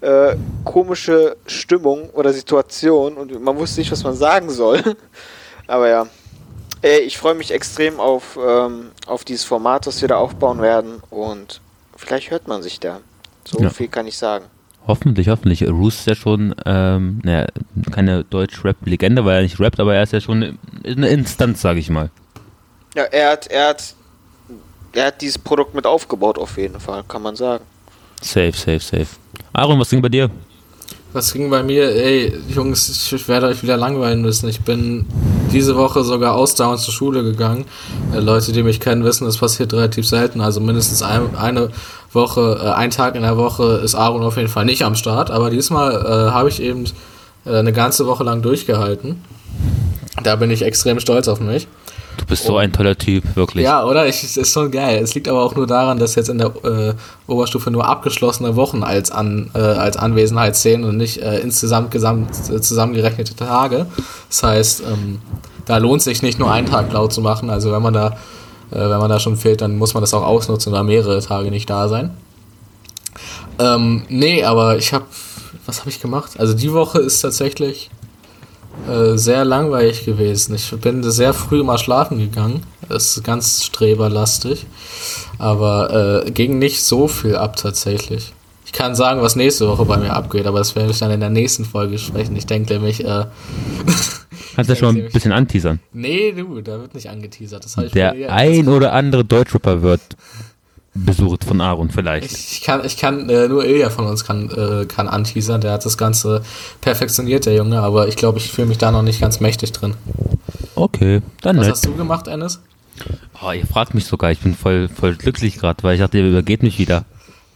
äh, 0.01 0.37
komische 0.65 1.37
Stimmung 1.47 2.11
oder 2.11 2.33
Situation 2.33 3.17
und 3.17 3.43
man 3.43 3.57
wusste 3.57 3.81
nicht, 3.81 3.91
was 3.91 4.05
man 4.05 4.15
sagen 4.15 4.51
soll. 4.51 4.81
Aber 5.67 5.89
ja. 5.89 6.07
Ey, 6.83 6.99
ich 7.01 7.17
freue 7.17 7.35
mich 7.35 7.53
extrem 7.53 8.01
auf, 8.01 8.37
ähm, 8.45 8.91
auf 9.07 9.25
dieses 9.25 9.45
Format, 9.45 9.87
das 9.87 10.01
wir 10.01 10.09
da 10.09 10.17
aufbauen 10.17 10.61
werden. 10.61 11.01
Und 11.11 11.61
vielleicht 11.97 12.31
hört 12.31 12.49
man 12.49 12.63
sich 12.63 12.81
da. 12.81 13.01
So 13.45 13.61
Ja. 13.61 13.71
viel 13.71 13.89
kann 13.89 14.07
ich 14.07 14.19
sagen. 14.19 14.47
Hoffentlich, 14.89 15.29
hoffentlich. 15.29 15.63
Roos 15.69 16.01
ist 16.01 16.07
ja 16.09 16.17
schon, 16.17 16.57
ähm, 16.67 17.21
naja, 17.23 17.47
keine 17.93 18.25
Deutsch-Rap-Legende, 18.25 19.25
weil 19.25 19.37
er 19.37 19.43
nicht 19.43 19.61
rappt, 19.61 19.79
aber 19.79 19.95
er 19.95 20.03
ist 20.03 20.13
ja 20.13 20.21
schon 20.21 20.59
eine 20.85 21.09
Instanz, 21.09 21.61
sage 21.61 21.79
ich 21.79 21.89
mal. 21.89 22.11
Ja, 22.97 23.05
er 23.05 23.31
hat, 23.31 23.47
er 23.47 23.69
hat, 23.69 23.95
er 24.93 25.07
hat 25.07 25.21
dieses 25.21 25.39
Produkt 25.39 25.75
mit 25.75 25.87
aufgebaut, 25.87 26.37
auf 26.37 26.59
jeden 26.59 26.81
Fall, 26.81 27.05
kann 27.07 27.23
man 27.23 27.37
sagen. 27.37 27.65
Safe, 28.21 28.53
safe, 28.53 28.81
safe. 28.81 29.07
Aaron, 29.53 29.79
was 29.79 29.91
ging 29.91 30.03
bei 30.03 30.09
dir? 30.09 30.31
Was 31.13 31.35
ging 31.35 31.51
bei 31.51 31.63
mir? 31.63 31.95
Ey, 31.95 32.33
Jungs, 32.49 33.13
ich 33.13 33.29
werde 33.29 33.47
euch 33.47 33.63
wieder 33.63 33.77
langweilen 33.77 34.23
müssen. 34.23 34.49
Ich 34.49 34.63
bin 34.63 35.05
diese 35.53 35.77
Woche 35.77 36.05
sogar 36.05 36.35
ausdauernd 36.35 36.81
zur 36.81 36.95
Schule 36.95 37.23
gegangen. 37.23 37.67
Äh, 38.15 38.21
Leute, 38.21 38.53
die 38.53 38.63
mich 38.63 38.81
kennen, 38.81 39.05
wissen, 39.05 39.27
das 39.27 39.37
passiert 39.37 39.75
relativ 39.75 40.09
selten. 40.09 40.41
Also 40.41 40.61
mindestens 40.61 41.03
ein, 41.03 41.37
eine 41.37 41.69
Woche, 42.13 42.59
äh, 42.63 42.71
ein 42.71 42.91
Tag 42.91 43.15
in 43.15 43.23
der 43.23 43.37
Woche 43.37 43.83
ist 43.85 43.95
Aaron 43.95 44.23
auf 44.23 44.39
jeden 44.39 44.49
Fall 44.49 44.65
nicht 44.65 44.85
am 44.85 44.95
Start. 44.95 45.31
Aber 45.31 45.51
diesmal 45.51 45.93
äh, 45.93 46.31
habe 46.33 46.49
ich 46.49 46.63
eben 46.63 46.85
äh, 47.45 47.57
eine 47.57 47.75
ganze 47.75 48.07
Woche 48.07 48.25
lang 48.25 48.41
durchgehalten. 48.41 49.23
Da 50.23 50.37
bin 50.37 50.51
ich 50.51 50.63
extrem 50.63 50.99
stolz 50.99 51.29
auf 51.29 51.41
mich. 51.41 51.69
Du 52.17 52.27
bist 52.27 52.45
so 52.45 52.57
ein 52.57 52.73
toller 52.73 52.97
Typ, 52.97 53.25
wirklich. 53.37 53.65
Ja, 53.65 53.85
oder? 53.85 54.07
Ich, 54.07 54.23
es 54.23 54.37
ist 54.37 54.53
schon 54.53 54.71
geil. 54.71 55.03
Es 55.03 55.15
liegt 55.15 55.29
aber 55.29 55.43
auch 55.43 55.55
nur 55.55 55.67
daran, 55.67 55.99
dass 55.99 56.15
jetzt 56.15 56.29
in 56.29 56.39
der 56.39 56.53
äh, 56.65 56.95
Oberstufe 57.27 57.71
nur 57.71 57.87
abgeschlossene 57.87 58.57
Wochen 58.57 58.83
als, 58.83 59.11
an, 59.11 59.51
äh, 59.55 59.59
als 59.59 59.97
Anwesenheit 59.97 60.57
zählen 60.57 60.85
und 60.85 60.97
nicht 60.97 61.19
äh, 61.19 61.41
insgesamt 61.41 61.91
gesamt, 61.91 62.31
äh, 62.51 62.61
zusammengerechnete 62.61 63.35
Tage. 63.35 63.87
Das 64.29 64.43
heißt, 64.43 64.83
ähm, 64.83 65.21
da 65.67 65.79
lohnt 65.79 66.03
sich 66.03 66.23
nicht 66.23 66.39
nur 66.39 66.51
einen 66.51 66.67
Tag 66.67 66.93
laut 66.93 67.13
zu 67.13 67.21
machen. 67.21 67.51
Also 67.51 67.73
wenn 67.73 67.83
man 67.83 67.95
da, 67.95 68.09
äh, 68.71 68.79
wenn 68.79 68.99
man 68.99 69.09
da 69.09 69.19
schon 69.19 69.37
fehlt, 69.37 69.61
dann 69.61 69.79
muss 69.79 69.95
man 69.95 70.03
das 70.03 70.15
auch 70.15 70.25
ausnutzen 70.25 70.73
oder 70.73 70.83
mehrere 70.83 71.21
Tage 71.21 71.51
nicht 71.51 71.71
da 71.71 71.89
sein. 71.89 72.11
Ähm, 73.59 74.05
nee, 74.09 74.45
aber 74.45 74.77
ich 74.77 74.93
habe, 74.93 75.05
was 75.67 75.81
habe 75.81 75.91
ich 75.91 76.01
gemacht? 76.01 76.33
Also 76.39 76.55
die 76.55 76.73
Woche 76.73 76.99
ist 76.99 77.21
tatsächlich 77.21 77.91
äh, 78.89 79.17
sehr 79.17 79.45
langweilig 79.45 80.05
gewesen. 80.05 80.55
Ich 80.55 80.71
bin 80.81 81.03
sehr 81.11 81.35
früh 81.35 81.63
mal 81.63 81.79
schlafen 81.79 82.19
gegangen. 82.19 82.63
Das 82.89 83.17
ist 83.17 83.25
ganz 83.25 83.65
streberlastig. 83.65 84.67
Aber 85.39 86.25
äh, 86.27 86.31
ging 86.31 86.59
nicht 86.59 86.83
so 86.83 87.09
viel 87.09 87.37
ab 87.37 87.57
tatsächlich. 87.57 88.33
Ich 88.67 88.73
kann 88.73 88.95
sagen, 88.95 89.21
was 89.21 89.37
nächste 89.37 89.69
Woche 89.69 89.85
bei 89.85 89.99
mir 89.99 90.15
abgeht, 90.15 90.47
aber 90.47 90.59
das 90.59 90.75
werde 90.75 90.91
ich 90.93 90.99
dann 90.99 91.11
in 91.11 91.21
der 91.21 91.31
nächsten 91.31 91.65
Folge 91.65 91.99
sprechen. 91.99 92.35
Ich 92.37 92.47
denke 92.47 92.73
nämlich, 92.75 93.05
äh, 93.05 93.27
Kannst 94.55 94.69
du 94.69 94.75
ja 94.75 94.79
schon 94.79 94.97
ein 94.97 95.11
bisschen 95.11 95.33
anteasern. 95.33 95.81
nee, 95.93 96.33
du, 96.33 96.61
da 96.61 96.81
wird 96.81 96.95
nicht 96.95 97.09
angeteasert. 97.09 97.67
Der 97.95 98.33
ein 98.33 98.69
oder 98.69 98.93
andere 98.93 99.25
Deutschrapper 99.25 99.83
wird 99.83 100.01
besucht 100.95 101.45
von 101.45 101.61
Aaron 101.61 101.91
vielleicht. 101.91 102.31
Ich 102.33 102.63
kann, 102.63 102.85
ich 102.85 102.97
kann, 102.97 103.29
äh, 103.31 103.49
nur 103.49 103.65
Ilja 103.65 103.89
von 103.91 104.07
uns 104.07 104.25
kann, 104.25 104.51
äh, 104.51 104.85
kann 104.87 105.09
anteasern. 105.09 105.61
Der 105.61 105.73
hat 105.73 105.85
das 105.87 105.97
Ganze 105.97 106.43
perfektioniert, 106.81 107.47
der 107.47 107.55
Junge, 107.55 107.81
aber 107.81 108.09
ich 108.09 108.17
glaube, 108.17 108.39
ich 108.39 108.51
fühle 108.53 108.69
mich 108.69 108.79
da 108.79 108.93
noch 108.93 109.03
nicht 109.03 109.21
ganz 109.21 109.41
mächtig 109.41 109.73
drin. 109.73 109.95
Okay, 110.75 111.23
dann 111.41 111.57
Was 111.57 111.67
nett. 111.67 111.73
hast 111.75 111.87
du 111.87 111.95
gemacht, 111.97 112.29
Ennis? 112.29 112.61
Oh, 113.43 113.51
ihr 113.53 113.67
fragt 113.67 113.95
mich 113.95 114.05
sogar, 114.05 114.31
ich 114.31 114.41
bin 114.41 114.55
voll, 114.55 114.89
voll 114.89 115.15
glücklich 115.17 115.59
gerade, 115.59 115.83
weil 115.83 115.95
ich 115.95 116.01
dachte, 116.01 116.19
ihr 116.19 116.29
übergeht 116.29 116.63
mich 116.63 116.79
wieder. 116.79 117.05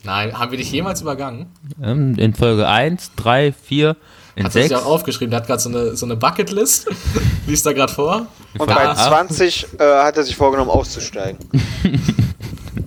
Nein, 0.02 0.38
haben 0.38 0.50
wir 0.50 0.58
dich 0.58 0.70
jemals 0.72 1.02
übergangen? 1.02 1.46
Ähm, 1.82 2.14
In 2.16 2.32
Folge 2.34 2.66
1, 2.66 3.10
3, 3.16 3.52
4, 3.52 3.96
in 4.36 4.44
Hat 4.44 4.54
er 4.54 4.62
6. 4.62 4.68
sich 4.68 4.76
auch 4.76 4.86
aufgeschrieben, 4.86 5.30
der 5.30 5.40
hat 5.40 5.46
gerade 5.46 5.60
so 5.60 5.68
eine, 5.68 5.96
so 5.96 6.06
eine 6.06 6.14
Bucketlist. 6.16 6.88
Liest 7.46 7.64
da 7.66 7.72
gerade 7.72 7.92
vor. 7.92 8.26
Und 8.58 8.66
bei 8.66 8.88
acht. 8.88 8.98
20 8.98 9.66
äh, 9.78 9.82
hat 9.82 10.16
er 10.16 10.24
sich 10.24 10.36
vorgenommen, 10.36 10.70
auszusteigen. 10.70 11.38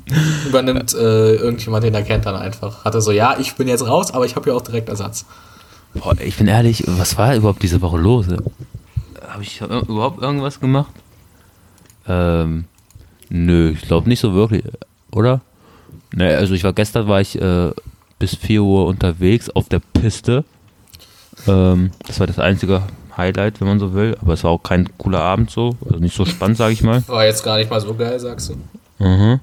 Übernimmt 0.48 0.94
äh, 0.94 1.36
irgendjemand, 1.36 1.84
den 1.84 1.94
er 1.94 2.04
kennt, 2.04 2.26
dann 2.26 2.36
einfach. 2.36 2.84
Hat 2.86 2.96
er 2.96 3.02
so, 3.02 3.12
ja, 3.12 3.36
ich 3.40 3.56
bin 3.56 3.68
jetzt 3.68 3.88
raus, 3.88 4.12
aber 4.12 4.26
ich 4.26 4.36
habe 4.36 4.50
ja 4.50 4.56
auch 4.56 4.62
direkt 4.62 4.90
Ersatz. 4.90 5.26
Boah, 5.94 6.16
ich 6.20 6.38
bin 6.38 6.48
ehrlich, 6.48 6.84
was 6.88 7.18
war 7.18 7.36
überhaupt 7.36 7.64
diese 7.64 7.82
Woche 7.82 7.98
los? 7.98 8.28
Habe 9.28 9.44
ich 9.44 9.62
überhaupt 9.62 10.22
irgendwas 10.22 10.60
gemacht? 10.60 10.92
Ähm, 12.08 12.66
nö, 13.30 13.72
ich 13.72 13.82
glaube 13.82 14.10
nicht 14.10 14.20
so 14.20 14.34
wirklich, 14.34 14.64
oder? 15.12 15.42
Ne, 16.14 16.36
also 16.36 16.54
ich 16.54 16.64
war 16.64 16.74
gestern 16.74 17.08
war 17.08 17.22
ich 17.22 17.40
äh, 17.40 17.72
bis 18.18 18.36
4 18.36 18.64
Uhr 18.64 18.88
unterwegs 18.88 19.50
auf 19.50 19.70
der 19.70 19.80
Piste. 19.80 20.44
Ähm, 21.48 21.92
das 22.08 22.20
war 22.20 22.28
das 22.28 22.40
einzige 22.40 22.84
Highlight, 23.16 23.62
wenn 23.62 23.68
man 23.68 23.80
so 23.80 23.94
will, 23.94 24.18
aber 24.22 24.34
es 24.34 24.44
war 24.44 24.52
auch 24.52 24.64
kein 24.64 24.90
cooler 24.98 25.22
Abend 25.22 25.52
so, 25.52 25.76
also 25.86 26.00
nicht 26.00 26.16
so 26.16 26.26
spannend, 26.26 26.58
sage 26.58 26.74
ich 26.74 26.84
mal. 26.84 27.04
War 27.08 27.26
jetzt 27.26 27.44
gar 27.44 27.58
nicht 27.58 27.70
mal 27.70 27.80
so 27.80 27.94
geil, 27.94 28.20
sagst 28.20 28.50
du. 28.50 29.06
Mhm. 29.06 29.40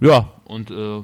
Ja, 0.00 0.28
und 0.44 0.70
äh, 0.70 1.02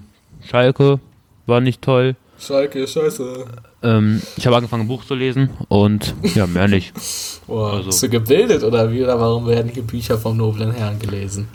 Schalke 0.48 1.00
war 1.46 1.60
nicht 1.60 1.82
toll. 1.82 2.16
Schalke, 2.38 2.86
scheiße. 2.86 3.44
Ähm, 3.82 4.22
ich 4.36 4.46
habe 4.46 4.56
angefangen, 4.56 4.82
ein 4.82 4.88
Buch 4.88 5.04
zu 5.04 5.14
lesen 5.14 5.50
und 5.68 6.14
ja, 6.34 6.46
mehr 6.46 6.68
nicht. 6.68 6.92
Boah, 7.46 7.74
Also- 7.74 7.86
bist 7.86 8.02
du 8.02 8.08
gebildet 8.08 8.62
oder 8.64 8.90
wie? 8.92 9.02
Oder 9.02 9.18
warum 9.20 9.46
werden 9.46 9.70
hier 9.72 9.82
Bücher 9.82 10.18
vom 10.18 10.36
noblen 10.36 10.72
Herrn 10.72 10.98
gelesen? 10.98 11.48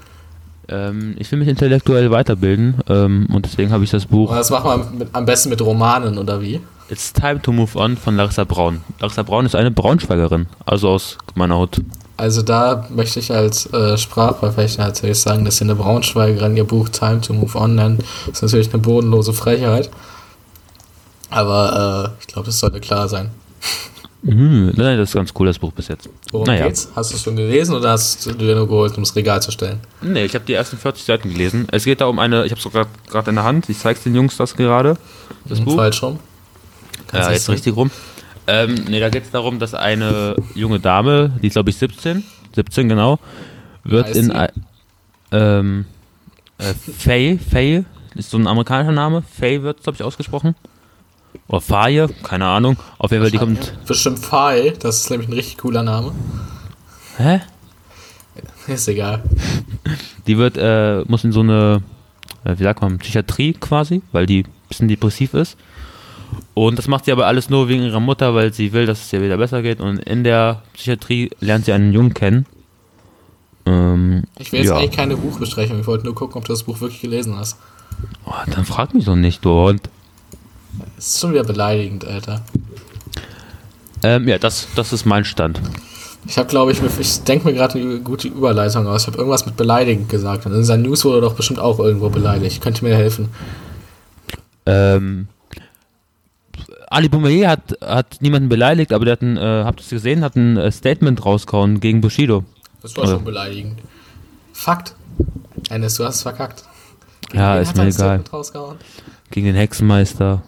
Ähm, 0.67 1.15
ich 1.17 1.31
will 1.31 1.39
mich 1.39 1.47
intellektuell 1.47 2.11
weiterbilden 2.11 2.75
ähm, 2.87 3.27
und 3.33 3.45
deswegen 3.45 3.71
habe 3.71 3.83
ich 3.83 3.89
das 3.89 4.05
Buch 4.05 4.29
Und 4.29 4.35
das 4.35 4.51
macht 4.51 4.65
man 4.65 4.97
mit, 4.99 5.07
am 5.13 5.25
besten 5.25 5.49
mit 5.49 5.61
Romanen 5.61 6.17
oder 6.19 6.41
wie? 6.41 6.61
It's 6.89 7.11
Time 7.11 7.41
to 7.41 7.51
Move 7.51 7.75
On 7.77 7.97
von 7.97 8.15
Larissa 8.15 8.43
Braun. 8.43 8.81
Larissa 8.99 9.23
Braun 9.23 9.45
ist 9.45 9.55
eine 9.55 9.71
Braunschweigerin, 9.71 10.45
also 10.65 10.89
aus 10.89 11.17
meiner 11.35 11.57
Hut. 11.57 11.81
Also 12.19 12.41
da 12.41 12.85
möchte 12.89 13.19
ich 13.21 13.31
als 13.31 13.65
äh, 13.71 13.97
Sprachverfechter 13.97 14.83
natürlich 14.83 15.19
sagen, 15.19 15.45
dass 15.45 15.57
sie 15.57 15.63
eine 15.63 15.75
Braunschweigerin 15.75 16.57
ihr 16.57 16.65
Buch 16.65 16.89
Time 16.89 17.21
to 17.21 17.31
Move 17.33 17.57
On 17.57 17.75
nennt. 17.75 18.01
Das 18.27 18.35
ist 18.37 18.41
natürlich 18.41 18.73
eine 18.73 18.81
bodenlose 18.81 19.31
Frechheit. 19.31 19.89
Aber 21.29 22.13
äh, 22.17 22.21
ich 22.21 22.27
glaube, 22.27 22.47
das 22.47 22.59
sollte 22.59 22.79
klar 22.81 23.07
sein. 23.07 23.29
Mhm, 24.21 24.73
nein, 24.75 24.97
das 24.97 25.09
ist 25.09 25.15
ganz 25.15 25.31
cool, 25.39 25.47
das 25.47 25.59
Buch 25.59 25.71
bis 25.71 25.87
jetzt. 25.87 26.09
Worum 26.31 26.45
Naja. 26.47 26.67
geht's? 26.67 26.89
Hast 26.93 27.11
du 27.11 27.15
es 27.15 27.21
schon 27.23 27.37
gelesen 27.37 27.73
oder 27.73 27.91
hast 27.91 28.25
du 28.25 28.33
dir 28.33 28.53
nur 28.55 28.67
geholt, 28.67 28.97
um 28.97 29.03
das 29.03 29.15
Regal 29.15 29.41
zu 29.41 29.51
stellen? 29.51 29.79
Nee, 30.01 30.25
ich 30.25 30.35
habe 30.35 30.43
die 30.45 30.53
ersten 30.53 30.77
40 30.77 31.05
Seiten 31.05 31.29
gelesen. 31.29 31.67
Es 31.71 31.85
geht 31.85 32.01
da 32.01 32.05
um 32.07 32.19
eine, 32.19 32.45
ich 32.45 32.51
habe 32.51 32.59
es 32.59 33.09
gerade 33.09 33.29
in 33.29 33.35
der 33.35 33.45
Hand, 33.45 33.69
ich 33.69 33.79
zeig's 33.79 34.03
den 34.03 34.13
Jungs 34.15 34.35
das 34.35 34.55
gerade. 34.57 34.97
Das 35.45 35.59
Hm, 35.59 35.65
Buch. 35.65 35.75
Falsch 35.77 36.03
rum? 36.03 36.19
Kannst 37.07 37.27
Ja, 37.27 37.33
jetzt 37.33 37.45
sehen? 37.45 37.53
richtig 37.55 37.75
rum. 37.77 37.91
Ähm, 38.51 38.85
nee, 38.89 38.99
da 38.99 39.09
geht 39.09 39.25
es 39.25 39.31
darum, 39.31 39.59
dass 39.59 39.75
eine 39.75 40.35
junge 40.55 40.79
Dame, 40.79 41.31
die 41.41 41.47
ist 41.47 41.53
glaube 41.53 41.69
ich 41.69 41.77
17, 41.77 42.23
17 42.55 42.89
genau, 42.89 43.19
wird 43.83 44.15
in 44.15 44.33
ähm, 45.31 45.85
äh, 46.57 46.73
Faye, 46.73 47.37
Faye, 47.37 47.85
ist 48.15 48.31
so 48.31 48.37
ein 48.37 48.47
amerikanischer 48.47 48.91
Name, 48.91 49.21
Faye 49.21 49.61
wird 49.61 49.83
glaube 49.83 49.97
ich 49.97 50.03
ausgesprochen. 50.03 50.55
Oder 51.47 51.61
Faye, 51.61 52.07
keine 52.23 52.47
Ahnung. 52.47 52.77
Auf 52.97 53.11
jeden 53.11 53.23
Fall, 53.23 53.31
die 53.31 53.37
kommt. 53.37 53.73
Bestimmt 53.85 54.17
Pfeil, 54.17 54.73
das 54.79 55.01
ist 55.01 55.11
nämlich 55.11 55.29
ein 55.29 55.33
richtig 55.33 55.59
cooler 55.59 55.83
Name. 55.83 56.11
Hä? 57.17 57.41
Ist 58.67 58.87
egal. 58.87 59.23
Die 60.25 60.37
wird, 60.37 60.57
äh, 60.57 61.03
muss 61.07 61.23
in 61.23 61.31
so 61.31 61.41
eine, 61.41 61.81
äh, 62.45 62.57
wie 62.57 62.63
sagt 62.63 62.81
man, 62.81 62.97
Psychiatrie 62.97 63.53
quasi, 63.53 64.01
weil 64.11 64.25
die 64.25 64.43
ein 64.43 64.51
bisschen 64.67 64.87
depressiv 64.87 65.33
ist. 65.33 65.57
Und 66.53 66.77
das 66.77 66.87
macht 66.87 67.05
sie 67.05 67.11
aber 67.11 67.27
alles 67.27 67.49
nur 67.49 67.69
wegen 67.69 67.83
ihrer 67.83 67.99
Mutter, 67.99 68.35
weil 68.35 68.53
sie 68.53 68.73
will, 68.73 68.85
dass 68.85 69.01
es 69.01 69.13
ihr 69.13 69.21
wieder 69.21 69.37
besser 69.37 69.61
geht. 69.61 69.79
Und 69.79 69.99
in 69.99 70.23
der 70.23 70.61
Psychiatrie 70.73 71.29
lernt 71.39 71.65
sie 71.65 71.73
einen 71.73 71.93
Jungen 71.93 72.13
kennen. 72.13 72.45
Ähm, 73.65 74.23
Ich 74.37 74.51
will 74.51 74.59
jetzt 74.59 74.69
ja. 74.69 74.77
eigentlich 74.77 74.95
keine 74.95 75.15
Buchbesprechung, 75.15 75.79
ich 75.79 75.87
wollte 75.87 76.05
nur 76.05 76.15
gucken, 76.15 76.37
ob 76.37 76.45
du 76.45 76.53
das 76.53 76.63
Buch 76.63 76.81
wirklich 76.81 77.01
gelesen 77.01 77.37
hast. 77.37 77.57
Oh, 78.25 78.33
dann 78.53 78.65
frag 78.65 78.93
mich 78.93 79.05
doch 79.05 79.15
nicht, 79.15 79.43
du 79.43 79.51
Hund. 79.51 79.89
Das 80.95 81.07
ist 81.07 81.19
schon 81.19 81.31
wieder 81.31 81.43
beleidigend, 81.43 82.05
Alter. 82.05 82.41
Ähm, 84.03 84.27
ja, 84.27 84.37
das, 84.37 84.67
das 84.75 84.93
ist 84.93 85.05
mein 85.05 85.25
Stand. 85.25 85.59
Ich 86.25 86.37
habe, 86.37 86.47
glaube 86.47 86.71
ich, 86.71 86.79
ich 86.99 87.23
denke 87.23 87.47
mir 87.47 87.53
gerade 87.53 87.79
eine 87.79 87.99
gute 87.99 88.27
Überleitung 88.27 88.87
aus. 88.87 89.01
Ich 89.01 89.07
habe 89.07 89.17
irgendwas 89.17 89.45
mit 89.45 89.57
beleidigend 89.57 90.09
gesagt. 90.09 90.45
Und 90.45 90.53
in 90.53 90.63
seinen 90.63 90.83
News 90.83 91.03
wurde 91.05 91.19
er 91.19 91.21
doch 91.21 91.33
bestimmt 91.33 91.59
auch 91.59 91.79
irgendwo 91.79 92.09
beleidigt. 92.09 92.61
Könnt 92.61 92.81
ihr 92.81 92.89
mir 92.89 92.95
helfen? 92.95 93.29
Ähm, 94.65 95.27
Ali 96.89 97.07
Boumaier 97.09 97.49
hat, 97.49 97.77
hat 97.81 98.17
niemanden 98.21 98.49
beleidigt, 98.49 98.91
aber 98.93 99.05
der 99.05 99.11
hat 99.13 99.21
ein, 99.21 99.37
äh, 99.37 99.63
habt 99.63 99.79
ihr 99.79 99.83
es 99.83 99.89
gesehen, 99.89 100.23
hat 100.23 100.35
ein 100.35 100.57
äh, 100.57 100.71
Statement 100.71 101.23
rausgehauen 101.23 101.79
gegen 101.79 102.01
Bushido. 102.01 102.43
Das 102.81 102.95
war 102.97 103.05
Ja. 103.05 103.11
schon 103.11 103.25
beleidigend. 103.25 103.79
Fakt. 104.53 104.95
Ennis, 105.69 105.95
du 105.95 106.05
hast 106.05 106.15
es 106.15 106.21
verkackt. 106.23 106.63
Ja, 107.33 107.55
Wen 107.55 107.61
ist 107.61 107.75
mir 107.75 107.83
ein 107.83 107.87
egal. 107.89 107.93
Statement 107.93 108.33
rausgehauen? 108.33 108.77
Gegen 109.29 109.45
den 109.47 109.55
Hexenmeister. 109.55 110.41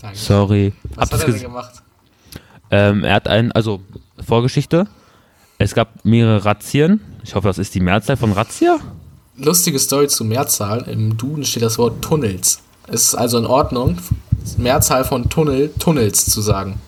Danke. 0.00 0.16
Sorry. 0.18 0.72
Was 0.94 1.10
ihr's 1.10 1.20
hat 1.20 1.28
er 1.28 1.32
denn 1.34 1.42
gemacht? 1.42 1.82
Ähm, 2.70 3.04
er 3.04 3.14
hat 3.14 3.28
einen, 3.28 3.52
also 3.52 3.80
Vorgeschichte. 4.26 4.86
Es 5.58 5.74
gab 5.74 6.04
mehrere 6.04 6.44
Razzien. 6.46 7.00
Ich 7.22 7.34
hoffe, 7.34 7.48
das 7.48 7.58
ist 7.58 7.74
die 7.74 7.80
Mehrzahl 7.80 8.16
von 8.16 8.32
Razzia. 8.32 8.78
Lustige 9.36 9.78
Story 9.78 10.08
zu 10.08 10.24
Mehrzahl. 10.24 10.82
Im 10.88 11.18
Duden 11.18 11.44
steht 11.44 11.62
das 11.62 11.76
Wort 11.76 12.00
Tunnels. 12.00 12.60
Es 12.90 13.04
ist 13.04 13.14
also 13.14 13.38
in 13.38 13.46
Ordnung, 13.46 13.98
Mehrzahl 14.58 15.04
von 15.04 15.28
Tunnel, 15.28 15.70
Tunnels 15.78 16.26
zu 16.26 16.40
sagen. 16.40 16.80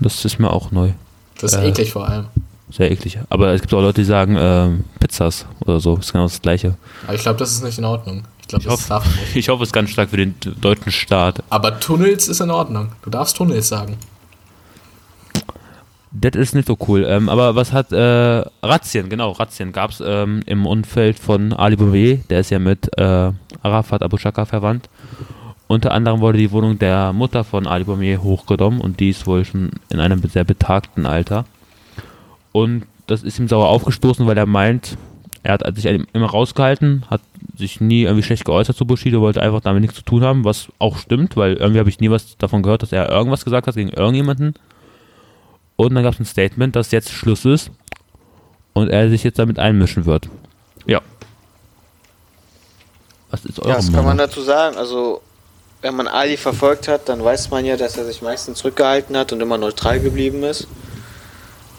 Das 0.00 0.24
ist 0.24 0.38
mir 0.38 0.50
auch 0.50 0.70
neu. 0.70 0.92
Das 1.40 1.52
ist 1.52 1.58
Äh. 1.58 1.68
eklig 1.68 1.92
vor 1.92 2.08
allem. 2.08 2.26
Sehr 2.70 2.90
eklig. 2.90 3.18
Aber 3.28 3.48
es 3.52 3.60
gibt 3.60 3.74
auch 3.74 3.80
Leute, 3.80 4.00
die 4.00 4.04
sagen 4.06 4.36
ähm, 4.38 4.84
Pizzas 4.98 5.44
oder 5.60 5.78
so. 5.80 5.96
Das 5.96 6.06
ist 6.06 6.12
genau 6.12 6.24
das 6.24 6.40
Gleiche. 6.40 6.74
Aber 7.04 7.14
ich 7.14 7.22
glaube, 7.22 7.38
das 7.38 7.52
ist 7.52 7.62
nicht 7.64 7.78
in 7.78 7.84
Ordnung. 7.84 8.22
Ich 8.40 8.48
glaube, 8.48 8.64
das 8.64 8.72
hoffe, 8.72 8.88
darf 8.88 9.04
man 9.04 9.14
nicht. 9.24 9.36
ich 9.36 9.48
hoffe, 9.48 9.62
es 9.64 9.68
ist 9.68 9.72
ganz 9.72 9.90
stark 9.90 10.10
für 10.10 10.16
den 10.16 10.34
deutschen 10.60 10.90
Staat. 10.92 11.42
Aber 11.50 11.78
Tunnels 11.80 12.28
ist 12.28 12.40
in 12.40 12.50
Ordnung. 12.50 12.92
Du 13.02 13.10
darfst 13.10 13.36
Tunnels 13.36 13.68
sagen. 13.68 13.96
Das 16.12 16.32
ist 16.34 16.54
nicht 16.54 16.68
so 16.68 16.76
cool. 16.88 17.04
Ähm, 17.08 17.28
aber 17.28 17.54
was 17.54 17.72
hat 17.72 17.90
äh, 17.92 18.44
Razzien, 18.62 19.08
genau, 19.08 19.32
Razzien 19.32 19.72
gab 19.72 19.90
es 19.90 20.02
ähm, 20.04 20.42
im 20.46 20.66
Umfeld 20.66 21.18
von 21.18 21.52
Ali 21.54 21.74
Boumedier, 21.76 22.18
der 22.28 22.40
ist 22.40 22.50
ja 22.50 22.58
mit 22.58 22.90
äh, 22.98 23.32
Arafat 23.62 24.02
Abu 24.02 24.18
Shaka 24.18 24.44
verwandt. 24.44 24.88
Unter 25.68 25.92
anderem 25.92 26.20
wurde 26.20 26.38
die 26.38 26.50
Wohnung 26.52 26.78
der 26.78 27.12
Mutter 27.12 27.44
von 27.44 27.66
Ali 27.66 27.84
Boumedier 27.84 28.22
hochgenommen 28.22 28.80
und 28.80 29.00
die 29.00 29.10
ist 29.10 29.26
wohl 29.26 29.44
schon 29.44 29.70
in 29.88 30.00
einem 30.00 30.20
sehr 30.28 30.44
betagten 30.44 31.06
Alter. 31.06 31.46
Und 32.52 32.84
das 33.06 33.22
ist 33.22 33.38
ihm 33.38 33.48
sauer 33.48 33.68
aufgestoßen, 33.68 34.26
weil 34.26 34.36
er 34.36 34.46
meint, 34.46 34.96
er 35.42 35.54
hat 35.54 35.76
sich 35.76 35.86
immer 35.86 36.26
rausgehalten, 36.26 37.04
hat 37.10 37.22
sich 37.56 37.80
nie 37.80 38.02
irgendwie 38.02 38.22
schlecht 38.22 38.44
geäußert 38.44 38.76
zu 38.76 38.86
Bushido, 38.86 39.20
wollte 39.20 39.42
einfach 39.42 39.60
damit 39.60 39.80
nichts 39.80 39.96
zu 39.96 40.04
tun 40.04 40.22
haben, 40.22 40.44
was 40.44 40.68
auch 40.78 40.98
stimmt, 40.98 41.36
weil 41.36 41.54
irgendwie 41.54 41.80
habe 41.80 41.88
ich 41.88 42.00
nie 42.00 42.10
was 42.10 42.36
davon 42.36 42.62
gehört, 42.62 42.82
dass 42.82 42.92
er 42.92 43.10
irgendwas 43.10 43.44
gesagt 43.44 43.66
hat 43.66 43.74
gegen 43.74 43.90
irgendjemanden. 43.90 44.54
Und 45.76 45.94
dann 45.94 46.04
gab 46.04 46.14
es 46.14 46.20
ein 46.20 46.26
Statement, 46.26 46.76
dass 46.76 46.90
jetzt 46.90 47.10
Schluss 47.10 47.44
ist 47.44 47.70
und 48.72 48.88
er 48.88 49.08
sich 49.10 49.24
jetzt 49.24 49.38
damit 49.38 49.58
einmischen 49.58 50.06
wird. 50.06 50.28
Ja. 50.86 51.00
Was 53.32 53.44
ist 53.46 53.58
eure 53.58 53.70
Ja, 53.70 53.78
was 53.78 53.90
kann 53.92 54.04
man 54.04 54.18
dazu 54.18 54.42
sagen? 54.42 54.76
Also, 54.76 55.22
wenn 55.80 55.96
man 55.96 56.06
Ali 56.06 56.36
verfolgt 56.36 56.86
hat, 56.86 57.08
dann 57.08 57.24
weiß 57.24 57.50
man 57.50 57.64
ja, 57.64 57.76
dass 57.76 57.96
er 57.96 58.04
sich 58.04 58.22
meistens 58.22 58.58
zurückgehalten 58.58 59.16
hat 59.16 59.32
und 59.32 59.40
immer 59.40 59.58
neutral 59.58 59.98
geblieben 59.98 60.44
ist. 60.44 60.68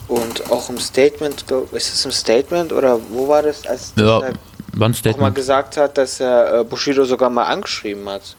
Und 0.08 0.52
auch 0.52 0.70
im 0.70 0.80
Statement, 0.80 1.46
ist 1.72 1.94
es 1.94 2.04
im 2.04 2.12
Statement 2.12 2.74
oder 2.74 3.00
wo 3.10 3.28
war 3.28 3.44
das, 3.44 3.66
als 3.66 3.94
Ja, 3.96 4.20
er 4.20 5.18
mal 5.18 5.32
gesagt 5.32 5.78
hat, 5.78 5.98
dass 5.98 6.20
er 6.20 6.60
äh, 6.60 6.64
Bushido 6.64 7.06
sogar 7.06 7.30
mal 7.30 7.46
angeschrieben 7.46 8.10
hat. 8.10 8.36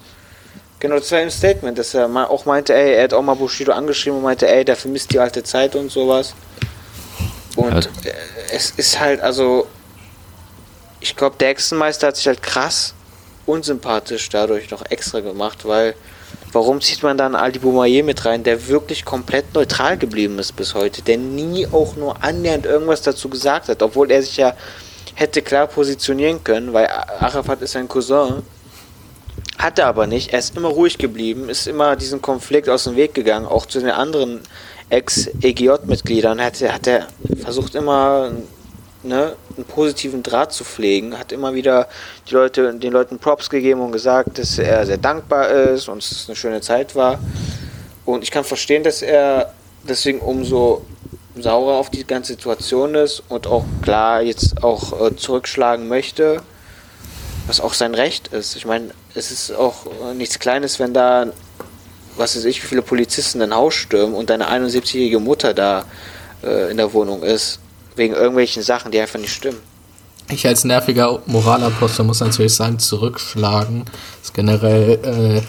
Genau, 0.80 0.97
das 0.97 1.11
war 1.12 1.21
im 1.21 1.30
Statement, 1.30 1.78
dass 1.78 1.94
er 1.94 2.09
auch 2.30 2.44
meinte, 2.44 2.75
ey, 2.75 2.94
er 2.94 3.04
hat 3.04 3.14
auch 3.14 3.23
mal 3.23 3.35
Bushido 3.35 3.73
angeschrieben 3.73 4.18
und 4.18 4.25
meinte, 4.25 4.47
ey, 4.49 4.64
der 4.64 4.76
vermisst 4.76 5.12
die 5.12 5.21
alte 5.21 5.42
Zeit 5.42 5.76
und 5.76 5.90
sowas. 5.90 6.35
Und 7.56 7.73
Ja. 7.73 7.78
äh, 8.11 8.14
es 8.52 8.73
ist 8.73 9.00
halt, 9.00 9.21
also, 9.21 9.66
ich 11.00 11.16
glaube, 11.16 11.37
der 11.38 11.49
Hexenmeister 11.49 12.09
hat 12.09 12.16
sich 12.16 12.26
halt 12.26 12.42
krass 12.42 12.92
unsympathisch 13.46 14.28
dadurch 14.28 14.70
noch 14.70 14.84
extra 14.90 15.20
gemacht, 15.20 15.66
weil 15.66 15.94
warum 16.52 16.80
zieht 16.80 17.02
man 17.02 17.18
dann 17.18 17.34
Ali 17.34 17.58
Boumaier 17.58 18.02
mit 18.02 18.24
rein, 18.24 18.44
der 18.44 18.68
wirklich 18.68 19.04
komplett 19.04 19.54
neutral 19.54 19.98
geblieben 19.98 20.38
ist 20.38 20.56
bis 20.56 20.74
heute, 20.74 21.02
der 21.02 21.18
nie 21.18 21.66
auch 21.66 21.96
nur 21.96 22.22
annähernd 22.22 22.66
irgendwas 22.66 23.02
dazu 23.02 23.28
gesagt 23.28 23.68
hat, 23.68 23.82
obwohl 23.82 24.10
er 24.10 24.22
sich 24.22 24.36
ja 24.36 24.54
hätte 25.14 25.42
klar 25.42 25.66
positionieren 25.66 26.42
können, 26.42 26.72
weil 26.72 26.86
Arafat 26.86 27.62
ist 27.62 27.72
sein 27.72 27.88
Cousin. 27.88 28.42
Hat 29.58 29.78
er 29.78 29.86
aber 29.86 30.06
nicht. 30.06 30.32
Er 30.32 30.40
ist 30.40 30.56
immer 30.56 30.68
ruhig 30.68 30.98
geblieben, 30.98 31.48
ist 31.48 31.68
immer 31.68 31.94
diesen 31.94 32.20
Konflikt 32.20 32.68
aus 32.68 32.84
dem 32.84 32.96
Weg 32.96 33.14
gegangen, 33.14 33.46
auch 33.46 33.66
zu 33.66 33.78
den 33.78 33.90
anderen 33.90 34.40
Ex-EGJ-Mitgliedern 34.90 36.40
hat, 36.40 36.60
hat 36.60 36.86
er 36.86 37.06
versucht 37.42 37.74
immer 37.74 38.32
ne, 39.04 39.37
einen 39.56 39.64
positiven 39.66 40.23
Draht 40.23 40.52
zu 40.52 40.64
pflegen, 40.64 41.18
hat 41.18 41.32
immer 41.32 41.54
wieder 41.54 41.88
die 42.28 42.34
Leute, 42.34 42.75
den 42.75 42.92
Leuten 42.92 43.18
Props 43.18 43.50
gegeben 43.50 43.80
und 43.80 43.92
gesagt, 43.92 44.38
dass 44.38 44.58
er 44.58 44.84
sehr 44.87 44.99
dankbar 44.99 45.49
ist 45.49 45.88
und 45.88 46.02
es 46.02 46.25
eine 46.28 46.37
schöne 46.37 46.61
Zeit 46.61 46.94
war. 46.94 47.18
Und 48.04 48.23
ich 48.23 48.30
kann 48.30 48.44
verstehen, 48.44 48.82
dass 48.82 49.02
er 49.02 49.52
deswegen 49.86 50.21
umso 50.21 50.84
saurer 51.36 51.75
auf 51.75 51.90
die 51.90 52.06
ganze 52.06 52.34
Situation 52.34 52.95
ist 52.95 53.23
und 53.28 53.47
auch 53.47 53.64
klar 53.82 54.23
jetzt 54.23 54.62
auch 54.62 55.06
äh, 55.06 55.17
zurückschlagen 55.17 55.88
möchte, 55.88 56.43
was 57.47 57.60
auch 57.60 57.75
sein 57.75 57.95
Recht 57.95 58.28
ist. 58.28 58.56
Ich 58.56 58.67
meine, 58.67 58.90
es 59.14 59.30
ist 59.30 59.52
auch 59.52 59.86
äh, 59.86 60.14
nichts 60.14 60.38
Kleines, 60.38 60.78
wenn 60.78 60.95
da, 60.95 61.26
was 62.17 62.36
weiß 62.36 62.45
ich, 62.45 62.62
wie 62.62 62.69
viele 62.69 62.82
Polizisten 62.82 63.40
dein 63.40 63.54
Haus 63.54 63.75
stürmen 63.75 64.14
und 64.14 64.30
deine 64.30 64.49
71-jährige 64.49 65.19
Mutter 65.19 65.54
da 65.54 65.84
äh, 66.45 66.71
in 66.71 66.76
der 66.76 66.93
Wohnung 66.93 67.23
ist, 67.23 67.58
wegen 67.97 68.15
irgendwelchen 68.15 68.63
Sachen, 68.63 68.91
die 68.91 69.00
einfach 69.00 69.19
nicht 69.21 69.33
stimmen. 69.33 69.59
Ich 70.30 70.47
als 70.47 70.65
nerviger 70.65 71.21
Moralapostel 71.26 72.04
muss 72.04 72.21
natürlich 72.21 72.54
sagen, 72.54 72.78
zurückschlagen 72.78 73.85
ist 74.23 74.33
generell 74.33 74.99
äh, 75.37 75.43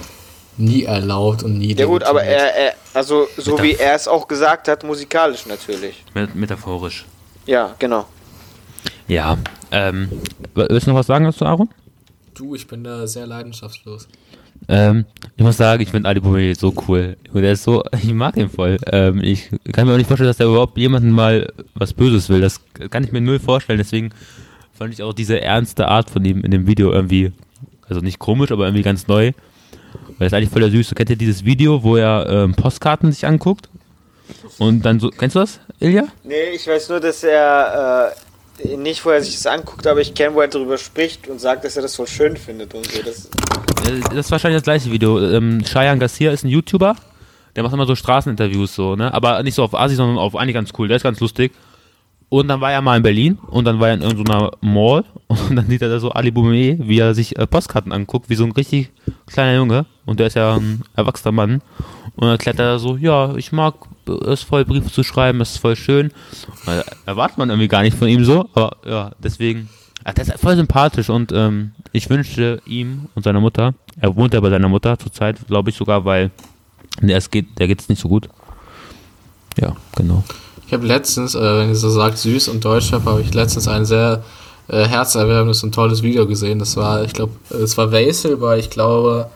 nie 0.57 0.83
erlaubt 0.83 1.43
und 1.43 1.57
nie 1.57 1.73
Ja 1.73 1.85
gut, 1.85 2.03
aber 2.03 2.23
er, 2.23 2.53
er 2.55 2.73
also 2.93 3.27
so 3.37 3.61
wie 3.61 3.73
er 3.73 3.95
es 3.95 4.07
auch 4.07 4.27
gesagt 4.27 4.67
hat, 4.67 4.83
musikalisch 4.83 5.45
natürlich. 5.45 6.03
Met- 6.13 6.35
Metaphorisch. 6.35 7.05
Ja, 7.45 7.73
genau. 7.79 8.05
Ja. 9.07 9.37
Ähm, 9.71 10.09
willst 10.53 10.87
du 10.87 10.91
noch 10.91 10.99
was 10.99 11.07
sagen 11.07 11.25
dazu, 11.25 11.45
Aaron? 11.45 11.69
Du, 12.33 12.53
ich 12.55 12.67
bin 12.67 12.83
da 12.83 13.07
sehr 13.07 13.25
leidenschaftslos. 13.27 14.07
Ähm, 14.67 15.05
ich 15.37 15.43
muss 15.43 15.57
sagen, 15.57 15.81
ich 15.81 15.89
finde 15.89 16.09
Ali 16.09 16.19
Boumedier 16.19 16.55
so 16.55 16.73
cool. 16.87 17.17
Und 17.33 17.41
der 17.41 17.53
ist 17.53 17.63
so, 17.63 17.83
ich 18.01 18.13
mag 18.13 18.37
ihn 18.37 18.49
voll. 18.49 18.77
Ähm, 18.91 19.21
ich 19.23 19.49
kann 19.71 19.87
mir 19.87 19.93
auch 19.93 19.97
nicht 19.97 20.07
vorstellen, 20.07 20.29
dass 20.29 20.37
der 20.37 20.47
überhaupt 20.47 20.77
jemanden 20.77 21.11
mal 21.11 21.51
was 21.73 21.93
Böses 21.93 22.29
will. 22.29 22.41
Das 22.41 22.61
kann 22.89 23.03
ich 23.03 23.11
mir 23.11 23.21
null 23.21 23.39
vorstellen. 23.39 23.77
Deswegen 23.77 24.11
fand 24.73 24.93
ich 24.93 25.03
auch 25.03 25.13
diese 25.13 25.41
ernste 25.41 25.87
Art 25.87 26.09
von 26.09 26.23
ihm 26.25 26.41
in 26.41 26.51
dem 26.51 26.67
Video 26.67 26.91
irgendwie, 26.91 27.31
also 27.87 28.01
nicht 28.01 28.19
komisch, 28.19 28.51
aber 28.51 28.65
irgendwie 28.65 28.83
ganz 28.83 29.07
neu. 29.07 29.31
Weil 30.07 30.15
das 30.19 30.27
ist 30.27 30.33
eigentlich 30.33 30.49
voll 30.49 30.61
der 30.61 30.71
Süße. 30.71 30.95
Kennt 30.95 31.09
ihr 31.09 31.15
dieses 31.15 31.45
Video, 31.45 31.83
wo 31.83 31.95
er 31.95 32.27
ähm, 32.29 32.55
Postkarten 32.55 33.11
sich 33.11 33.25
anguckt? 33.25 33.69
Und 34.57 34.85
dann 34.85 34.99
so, 34.99 35.09
kennst 35.09 35.35
du 35.35 35.39
das, 35.39 35.59
Ilja? 35.79 36.05
Nee, 36.23 36.51
ich 36.55 36.67
weiß 36.67 36.89
nur, 36.89 36.99
dass 36.99 37.23
er 37.23 38.11
nicht 38.77 39.01
vorher 39.01 39.21
sich 39.21 39.33
das 39.35 39.45
anguckt, 39.47 39.85
aber 39.87 40.01
ich 40.01 40.13
kenne, 40.13 40.35
wo 40.35 40.41
er 40.41 40.47
darüber 40.47 40.77
spricht 40.77 41.27
und 41.27 41.39
sagt, 41.39 41.65
dass 41.65 41.75
er 41.75 41.81
das 41.81 41.95
voll 41.95 42.07
schön 42.07 42.37
findet 42.37 42.73
und 42.73 42.85
so. 42.85 43.01
Das, 43.03 43.25
Äh, 43.87 43.99
Das 44.09 44.25
ist 44.25 44.31
wahrscheinlich 44.31 44.57
das 44.57 44.63
gleiche 44.63 44.91
Video. 44.91 45.19
Ähm, 45.19 45.63
Cheyenne 45.63 45.99
Garcia 45.99 46.31
ist 46.31 46.43
ein 46.43 46.49
YouTuber. 46.49 46.95
Der 47.55 47.63
macht 47.63 47.73
immer 47.73 47.85
so 47.85 47.95
Straßeninterviews 47.95 48.75
so, 48.75 48.95
ne? 48.95 49.13
Aber 49.13 49.41
nicht 49.43 49.55
so 49.55 49.63
auf 49.63 49.73
Asi, 49.73 49.95
sondern 49.95 50.17
auf 50.17 50.35
eigentlich 50.35 50.55
ganz 50.55 50.71
cool. 50.77 50.87
Der 50.87 50.97
ist 50.97 51.03
ganz 51.03 51.19
lustig. 51.19 51.53
Und 52.29 52.47
dann 52.47 52.59
war 52.59 52.71
er 52.71 52.81
mal 52.81 52.97
in 52.97 53.03
Berlin 53.03 53.37
und 53.47 53.65
dann 53.65 53.79
war 53.79 53.89
er 53.89 53.93
in 53.93 54.01
irgendeiner 54.01 54.51
Mall 54.59 55.05
und 55.27 55.55
dann 55.55 55.67
sieht 55.67 55.81
er 55.81 55.89
da 55.89 55.99
so 55.99 56.11
Ali 56.11 56.31
Boumedier, 56.31 56.77
wie 56.79 56.99
er 56.99 57.13
sich 57.13 57.37
äh, 57.37 57.45
Postkarten 57.47 57.91
anguckt, 57.91 58.29
wie 58.29 58.35
so 58.35 58.43
ein 58.43 58.51
richtig 58.51 58.89
kleiner 59.27 59.55
Junge. 59.55 59.85
Und 60.05 60.19
der 60.19 60.27
ist 60.27 60.35
ja 60.35 60.55
ein 60.55 60.83
erwachsener 60.95 61.31
Mann. 61.31 61.61
Und 62.15 62.21
dann 62.21 62.31
erklärt 62.31 62.59
er 62.59 62.79
so, 62.79 62.95
ja, 62.97 63.35
ich 63.35 63.51
mag 63.51 63.75
es 64.27 64.43
voll, 64.43 64.65
Briefe 64.65 64.91
zu 64.91 65.03
schreiben, 65.03 65.41
es 65.41 65.51
ist 65.51 65.57
voll 65.57 65.75
schön. 65.75 66.11
Weil 66.65 66.83
erwartet 67.05 67.37
man 67.37 67.49
irgendwie 67.49 67.67
gar 67.67 67.81
nicht 67.81 67.97
von 67.97 68.07
ihm 68.07 68.23
so, 68.23 68.49
aber 68.53 68.77
ja, 68.85 69.11
deswegen. 69.19 69.69
Ach, 70.03 70.13
der 70.13 70.27
ist 70.27 70.39
voll 70.39 70.55
sympathisch 70.55 71.09
und 71.09 71.31
ähm, 71.31 71.71
ich 71.91 72.09
wünschte 72.09 72.61
ihm 72.67 73.07
und 73.15 73.23
seiner 73.23 73.39
Mutter, 73.39 73.73
er 73.99 74.15
wohnt 74.15 74.35
ja 74.35 74.39
bei 74.39 74.51
seiner 74.51 74.69
Mutter 74.69 74.99
zurzeit, 74.99 75.37
glaube 75.47 75.71
ich 75.71 75.75
sogar, 75.75 76.05
weil 76.05 76.29
der 77.01 77.17
es 77.17 77.31
geht, 77.31 77.55
geht's 77.55 77.89
nicht 77.89 78.01
so 78.01 78.07
gut. 78.07 78.29
Ja, 79.59 79.75
genau. 79.95 80.23
Ich 80.67 80.73
habe 80.73 80.85
letztens, 80.85 81.35
äh, 81.35 81.39
wenn 81.39 81.69
ihr 81.69 81.75
so 81.75 81.89
sagt, 81.89 82.17
süß 82.17 82.49
und 82.49 82.63
Deutschrap, 82.63 83.05
habe 83.05 83.21
ich 83.21 83.33
letztens 83.33 83.67
ein 83.67 83.85
sehr 83.85 84.23
äh, 84.67 84.85
herzerwärmendes 84.85 85.63
und 85.63 85.73
tolles 85.73 86.01
Video 86.01 86.27
gesehen. 86.27 86.59
Das 86.59 86.75
war, 86.75 87.03
ich 87.03 87.13
glaube, 87.13 87.33
es 87.49 87.77
war 87.77 87.91
Wesel 87.91 88.37
bei, 88.37 88.57
ich 88.57 88.69
glaube, 88.69 89.29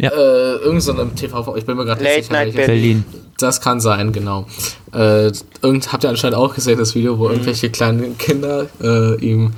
Ja. 0.00 0.10
äh, 0.10 0.56
irgend 0.56 0.82
so 0.82 0.92
einem 0.92 1.14
TV, 1.14 1.56
ich 1.56 1.64
bin 1.66 1.76
mir 1.76 1.84
gerade 1.84 2.02
nicht 2.02 2.10
Late 2.10 2.22
sicher. 2.22 2.32
Night. 2.32 2.54
Berlin. 2.54 3.04
Das 3.38 3.60
kann 3.60 3.80
sein, 3.80 4.12
genau. 4.12 4.46
Äh, 4.92 5.32
irgend, 5.62 5.92
habt 5.92 6.04
ihr 6.04 6.10
anscheinend 6.10 6.36
auch 6.36 6.54
gesehen, 6.54 6.78
das 6.78 6.94
Video, 6.94 7.18
wo 7.18 7.28
irgendwelche 7.28 7.70
kleinen 7.70 8.16
Kinder 8.18 8.66
äh, 8.82 9.14
ihm 9.16 9.52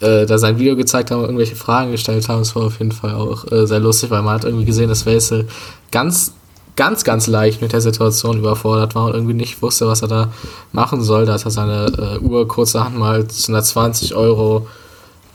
äh, 0.00 0.26
da 0.26 0.38
sein 0.38 0.58
Video 0.58 0.76
gezeigt 0.76 1.10
haben 1.10 1.20
und 1.20 1.26
irgendwelche 1.26 1.56
Fragen 1.56 1.90
gestellt 1.92 2.28
haben. 2.28 2.42
Es 2.42 2.54
war 2.54 2.64
auf 2.64 2.78
jeden 2.78 2.92
Fall 2.92 3.14
auch 3.14 3.50
äh, 3.50 3.66
sehr 3.66 3.80
lustig, 3.80 4.10
weil 4.10 4.22
man 4.22 4.34
hat 4.34 4.44
irgendwie 4.44 4.64
gesehen, 4.64 4.88
dass 4.88 5.06
Wesel 5.06 5.46
ganz, 5.90 6.34
ganz, 6.76 7.04
ganz 7.04 7.26
leicht 7.26 7.62
mit 7.62 7.72
der 7.72 7.80
Situation 7.80 8.38
überfordert 8.38 8.94
war 8.94 9.06
und 9.06 9.14
irgendwie 9.14 9.34
nicht 9.34 9.62
wusste, 9.62 9.86
was 9.86 10.02
er 10.02 10.08
da 10.08 10.32
machen 10.72 11.02
soll. 11.02 11.26
Da 11.26 11.34
hat 11.34 11.44
er 11.44 11.50
seine 11.50 11.86
äh, 11.86 12.18
Uhr 12.18 12.46
kurzerhand 12.46 12.98
mal 12.98 13.26
zu 13.28 13.52
einer 13.52 13.62
20 13.62 14.14
Euro 14.14 14.66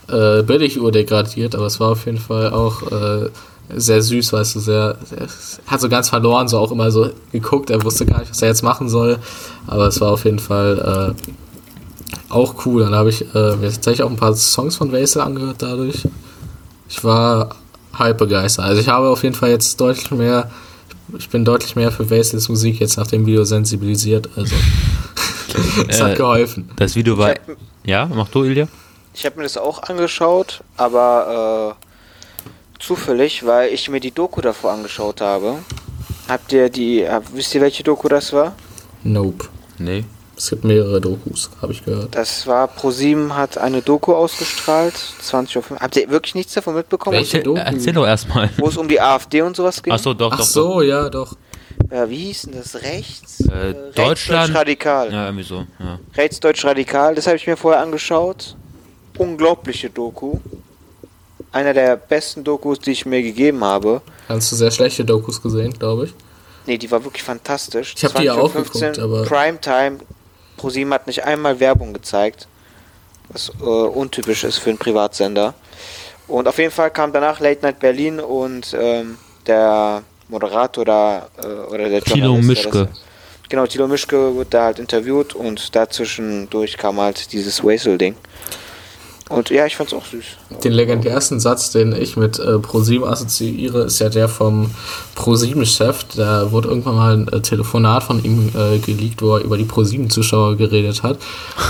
äh, 0.08 0.42
Billiguhr 0.42 0.92
degradiert, 0.92 1.54
aber 1.54 1.66
es 1.66 1.80
war 1.80 1.92
auf 1.92 2.06
jeden 2.06 2.18
Fall 2.18 2.52
auch 2.52 2.82
äh, 2.92 3.30
sehr 3.74 4.02
süß, 4.02 4.32
weißt 4.32 4.54
du, 4.56 4.60
sehr, 4.60 4.96
sehr, 5.04 5.26
hat 5.66 5.80
so 5.80 5.88
ganz 5.88 6.08
verloren, 6.08 6.48
so 6.48 6.58
auch 6.58 6.70
immer 6.72 6.90
so 6.90 7.10
geguckt, 7.32 7.70
er 7.70 7.82
wusste 7.84 8.06
gar 8.06 8.20
nicht, 8.20 8.30
was 8.30 8.42
er 8.42 8.48
jetzt 8.48 8.62
machen 8.62 8.88
soll, 8.88 9.18
aber 9.66 9.86
es 9.88 10.00
war 10.00 10.12
auf 10.12 10.24
jeden 10.24 10.38
Fall 10.38 11.14
äh, 11.18 12.32
auch 12.32 12.66
cool. 12.66 12.82
Dann 12.82 12.94
habe 12.94 13.08
ich 13.10 13.22
äh, 13.34 13.56
mir 13.56 13.70
tatsächlich 13.70 14.02
auch 14.02 14.10
ein 14.10 14.16
paar 14.16 14.34
Songs 14.34 14.76
von 14.76 14.92
Wesel 14.92 15.22
angehört 15.22 15.56
dadurch. 15.60 16.06
Ich 16.88 17.02
war 17.04 17.56
halb 17.94 18.18
begeistert. 18.18 18.64
Also 18.64 18.80
ich 18.80 18.88
habe 18.88 19.08
auf 19.08 19.22
jeden 19.22 19.34
Fall 19.34 19.50
jetzt 19.50 19.80
deutlich 19.80 20.10
mehr, 20.10 20.50
ich 21.18 21.28
bin 21.28 21.44
deutlich 21.44 21.76
mehr 21.76 21.92
für 21.92 22.08
Wesels 22.08 22.48
Musik 22.48 22.80
jetzt 22.80 22.96
nach 22.96 23.06
dem 23.06 23.26
Video 23.26 23.44
sensibilisiert, 23.44 24.28
also 24.36 24.54
es 25.88 26.00
Äh, 26.00 26.02
hat 26.02 26.16
geholfen. 26.16 26.70
Das 26.76 26.94
Video 26.94 27.16
war. 27.18 27.32
Ich- 27.32 27.38
Ja, 27.84 28.06
mach 28.06 28.28
du, 28.28 28.44
Ilja? 28.44 28.66
Ich 29.14 29.26
habe 29.26 29.36
mir 29.36 29.42
das 29.42 29.58
auch 29.58 29.82
angeschaut, 29.82 30.62
aber 30.78 31.76
äh, 31.78 31.91
zufällig, 32.82 33.46
weil 33.46 33.72
ich 33.72 33.88
mir 33.88 34.00
die 34.00 34.10
Doku 34.10 34.40
davor 34.40 34.72
angeschaut 34.72 35.20
habe. 35.20 35.58
Habt 36.28 36.52
ihr 36.52 36.68
die, 36.68 37.08
hab, 37.08 37.24
wisst 37.34 37.54
ihr 37.54 37.60
welche 37.60 37.82
Doku 37.82 38.08
das 38.08 38.32
war? 38.32 38.54
Nope. 39.02 39.46
Nee. 39.78 40.04
Es 40.36 40.50
gibt 40.50 40.64
mehrere 40.64 41.00
Dokus, 41.00 41.50
habe 41.60 41.72
ich 41.72 41.84
gehört. 41.84 42.14
Das 42.16 42.46
war 42.46 42.66
ProSieben 42.66 43.36
hat 43.36 43.58
eine 43.58 43.82
Doku 43.82 44.14
ausgestrahlt, 44.14 44.94
20 45.20 45.56
Uhr. 45.56 45.62
Habt 45.78 45.96
ihr 45.96 46.08
wirklich 46.10 46.34
nichts 46.34 46.54
davon 46.54 46.74
mitbekommen? 46.74 47.16
Welche? 47.16 47.38
Erzähl, 47.38 47.42
Doku? 47.54 47.60
erzähl 47.60 47.92
doch 47.92 48.06
erstmal. 48.06 48.50
Wo 48.56 48.66
es 48.68 48.76
um 48.76 48.88
die 48.88 49.00
AfD 49.00 49.42
und 49.42 49.54
sowas 49.54 49.82
ging? 49.82 49.92
Achso, 49.92 50.14
doch, 50.14 50.32
Ach 50.32 50.38
doch. 50.38 50.44
so, 50.44 50.82
ja, 50.82 51.08
doch. 51.10 51.36
Ja, 51.90 52.08
wie 52.08 52.16
hieß 52.16 52.42
denn 52.42 52.54
das? 52.54 52.74
Rechts? 52.82 53.40
Äh, 53.40 53.74
Deutschland- 53.94 54.54
Radikal. 54.54 55.08
Doch. 55.08 55.14
Ja, 55.14 55.26
irgendwie 55.26 55.44
so. 55.44 55.66
Ja. 55.78 55.98
Rechtsdeutsch 56.16 56.64
Radikal, 56.64 57.14
das 57.14 57.26
habe 57.26 57.36
ich 57.36 57.46
mir 57.46 57.56
vorher 57.56 57.80
angeschaut. 57.82 58.56
Unglaubliche 59.18 59.90
Doku. 59.90 60.38
Einer 61.52 61.74
der 61.74 61.96
besten 61.96 62.44
Dokus, 62.44 62.80
die 62.80 62.92
ich 62.92 63.04
mir 63.06 63.22
gegeben 63.22 63.62
habe. 63.62 64.00
Hast 64.28 64.50
du 64.50 64.56
sehr 64.56 64.70
schlechte 64.70 65.04
Dokus 65.04 65.40
gesehen, 65.42 65.72
glaube 65.78 66.06
ich. 66.06 66.14
Nee, 66.66 66.78
die 66.78 66.90
war 66.90 67.04
wirklich 67.04 67.22
fantastisch. 67.22 67.94
Ich 67.96 68.04
hab 68.04 68.14
die 68.14 68.24
ja 68.24 68.34
20:15 68.34 68.38
auch 68.38 68.52
geguckt, 68.54 68.98
aber- 68.98 69.22
Primetime. 69.24 69.98
ProSieben 70.56 70.92
hat 70.94 71.06
nicht 71.06 71.24
einmal 71.24 71.58
Werbung 71.60 71.92
gezeigt. 71.92 72.46
Was 73.28 73.50
äh, 73.60 73.64
untypisch 73.64 74.44
ist 74.44 74.58
für 74.58 74.70
einen 74.70 74.78
Privatsender. 74.78 75.54
Und 76.28 76.46
auf 76.48 76.58
jeden 76.58 76.70
Fall 76.70 76.90
kam 76.90 77.12
danach 77.12 77.40
Late 77.40 77.62
Night 77.62 77.80
Berlin 77.80 78.20
und 78.20 78.74
ähm, 78.78 79.18
der 79.46 80.02
Moderator 80.28 80.84
da, 80.84 81.28
äh, 81.42 81.46
oder 81.46 81.88
der 81.88 82.00
der 82.00 82.28
Mischke. 82.32 82.88
das- 82.90 83.02
Genau, 83.48 83.66
Thilo 83.66 83.86
Mischke 83.86 84.34
wird 84.36 84.54
da 84.54 84.64
halt 84.64 84.78
interviewt 84.78 85.34
und 85.34 85.74
dazwischendurch 85.76 86.78
kam 86.78 86.98
halt 86.98 87.32
dieses 87.34 87.62
Wesel-Ding. 87.62 88.14
Und 89.32 89.48
ja, 89.48 89.64
ich 89.64 89.76
fand's 89.76 89.94
auch 89.94 90.04
süß. 90.04 90.24
Den 90.62 90.72
legendärsten 90.74 91.40
Satz, 91.40 91.70
den 91.70 91.92
ich 91.92 92.18
mit 92.18 92.38
äh, 92.38 92.58
ProSieben 92.58 93.08
assoziiere, 93.08 93.84
ist 93.84 93.98
ja 93.98 94.10
der 94.10 94.28
vom 94.28 94.70
ProSieben-Chef. 95.14 96.04
Da 96.14 96.52
wurde 96.52 96.68
irgendwann 96.68 96.96
mal 96.96 97.16
ein 97.16 97.28
äh, 97.28 97.40
Telefonat 97.40 98.02
von 98.02 98.22
ihm 98.22 98.50
äh, 98.54 98.78
geleakt, 98.78 99.22
wo 99.22 99.36
er 99.36 99.42
über 99.42 99.56
die 99.56 99.64
ProSieben-Zuschauer 99.64 100.56
geredet 100.56 101.02
hat. 101.02 101.18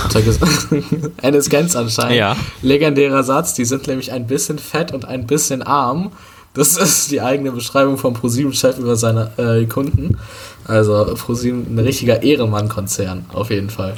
Und 0.03 0.13
er 0.13 0.21
gesagt, 0.21 0.67
Ennis 1.21 1.49
Gens 1.49 1.77
anscheinend. 1.77 2.17
Ja. 2.17 2.35
Legendärer 2.61 3.23
Satz, 3.23 3.53
die 3.53 3.63
sind 3.63 3.87
nämlich 3.87 4.11
ein 4.11 4.27
bisschen 4.27 4.59
fett 4.59 4.91
und 4.91 5.05
ein 5.05 5.25
bisschen 5.25 5.61
arm. 5.61 6.11
Das 6.53 6.75
ist 6.77 7.11
die 7.11 7.21
eigene 7.21 7.53
Beschreibung 7.53 7.97
vom 7.97 8.13
ProSieben-Chef 8.13 8.77
über 8.77 8.97
seine 8.97 9.31
äh, 9.37 9.65
Kunden. 9.67 10.17
Also 10.65 11.13
ProSieben, 11.15 11.65
ein 11.73 11.79
richtiger 11.79 12.23
Ehrenmann-Konzern, 12.23 13.25
auf 13.31 13.49
jeden 13.51 13.69
Fall. 13.69 13.95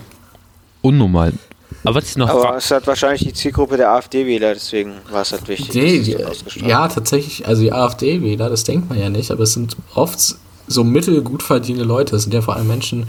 Unnormal. 0.83 1.33
Aber 1.83 1.95
was 1.95 2.09
ich 2.09 2.17
noch 2.17 2.29
Aber 2.29 2.57
es 2.57 2.71
hat 2.71 2.87
wahrscheinlich 2.87 3.23
die 3.23 3.33
Zielgruppe 3.33 3.77
der 3.77 3.91
AfD-Wähler, 3.91 4.53
deswegen 4.53 4.93
war 5.11 5.21
es 5.21 5.31
halt 5.31 5.47
wichtig. 5.47 6.09
Es 6.09 6.53
die, 6.55 6.67
ja, 6.67 6.87
tatsächlich, 6.87 7.47
also 7.47 7.61
die 7.61 7.71
AfD-Wähler, 7.71 8.49
das 8.49 8.63
denkt 8.63 8.89
man 8.89 8.99
ja 8.99 9.09
nicht, 9.09 9.31
aber 9.31 9.43
es 9.43 9.53
sind 9.53 9.75
oft 9.93 10.35
so 10.67 10.83
mittelgut 10.83 11.43
verdienende 11.43 11.87
Leute. 11.87 12.15
Es 12.15 12.23
sind 12.23 12.33
ja 12.33 12.41
vor 12.41 12.55
allem 12.55 12.67
Menschen, 12.67 13.07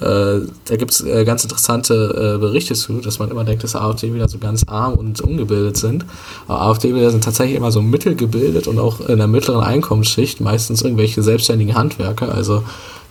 äh, 0.00 0.40
da 0.64 0.76
gibt 0.76 0.92
es 0.92 1.00
äh, 1.00 1.24
ganz 1.24 1.42
interessante 1.42 2.34
äh, 2.36 2.38
Berichte 2.38 2.74
zu, 2.74 3.00
dass 3.00 3.18
man 3.18 3.30
immer 3.30 3.44
denkt, 3.44 3.64
dass 3.64 3.74
AfD-Wähler 3.74 4.28
so 4.28 4.38
ganz 4.38 4.64
arm 4.68 4.94
und 4.94 5.20
ungebildet 5.20 5.76
sind. 5.76 6.04
Aber 6.46 6.62
AfD-Wähler 6.62 7.10
sind 7.10 7.24
tatsächlich 7.24 7.56
immer 7.56 7.72
so 7.72 7.82
mittelgebildet 7.82 8.68
und 8.68 8.78
auch 8.78 9.00
in 9.00 9.18
der 9.18 9.26
mittleren 9.26 9.62
Einkommensschicht, 9.62 10.40
meistens 10.40 10.82
irgendwelche 10.82 11.22
selbstständigen 11.22 11.74
Handwerker. 11.74 12.32
Also 12.32 12.62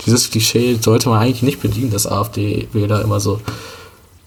dieses 0.06 0.30
Klischee 0.30 0.78
sollte 0.80 1.10
man 1.10 1.20
eigentlich 1.20 1.44
nicht 1.44 1.62
bedienen, 1.62 1.92
dass 1.92 2.08
AfD-Wähler 2.08 3.02
immer 3.02 3.20
so 3.20 3.42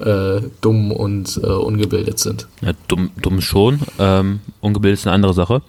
äh, 0.00 0.40
dumm 0.60 0.92
und 0.92 1.40
äh, 1.42 1.46
ungebildet 1.46 2.18
sind. 2.18 2.46
Ja, 2.60 2.72
dumm, 2.88 3.10
dumm 3.20 3.40
schon. 3.40 3.80
Ähm, 3.98 4.40
ungebildet 4.60 5.00
ist 5.00 5.06
eine 5.06 5.14
andere 5.14 5.34
Sache. 5.34 5.62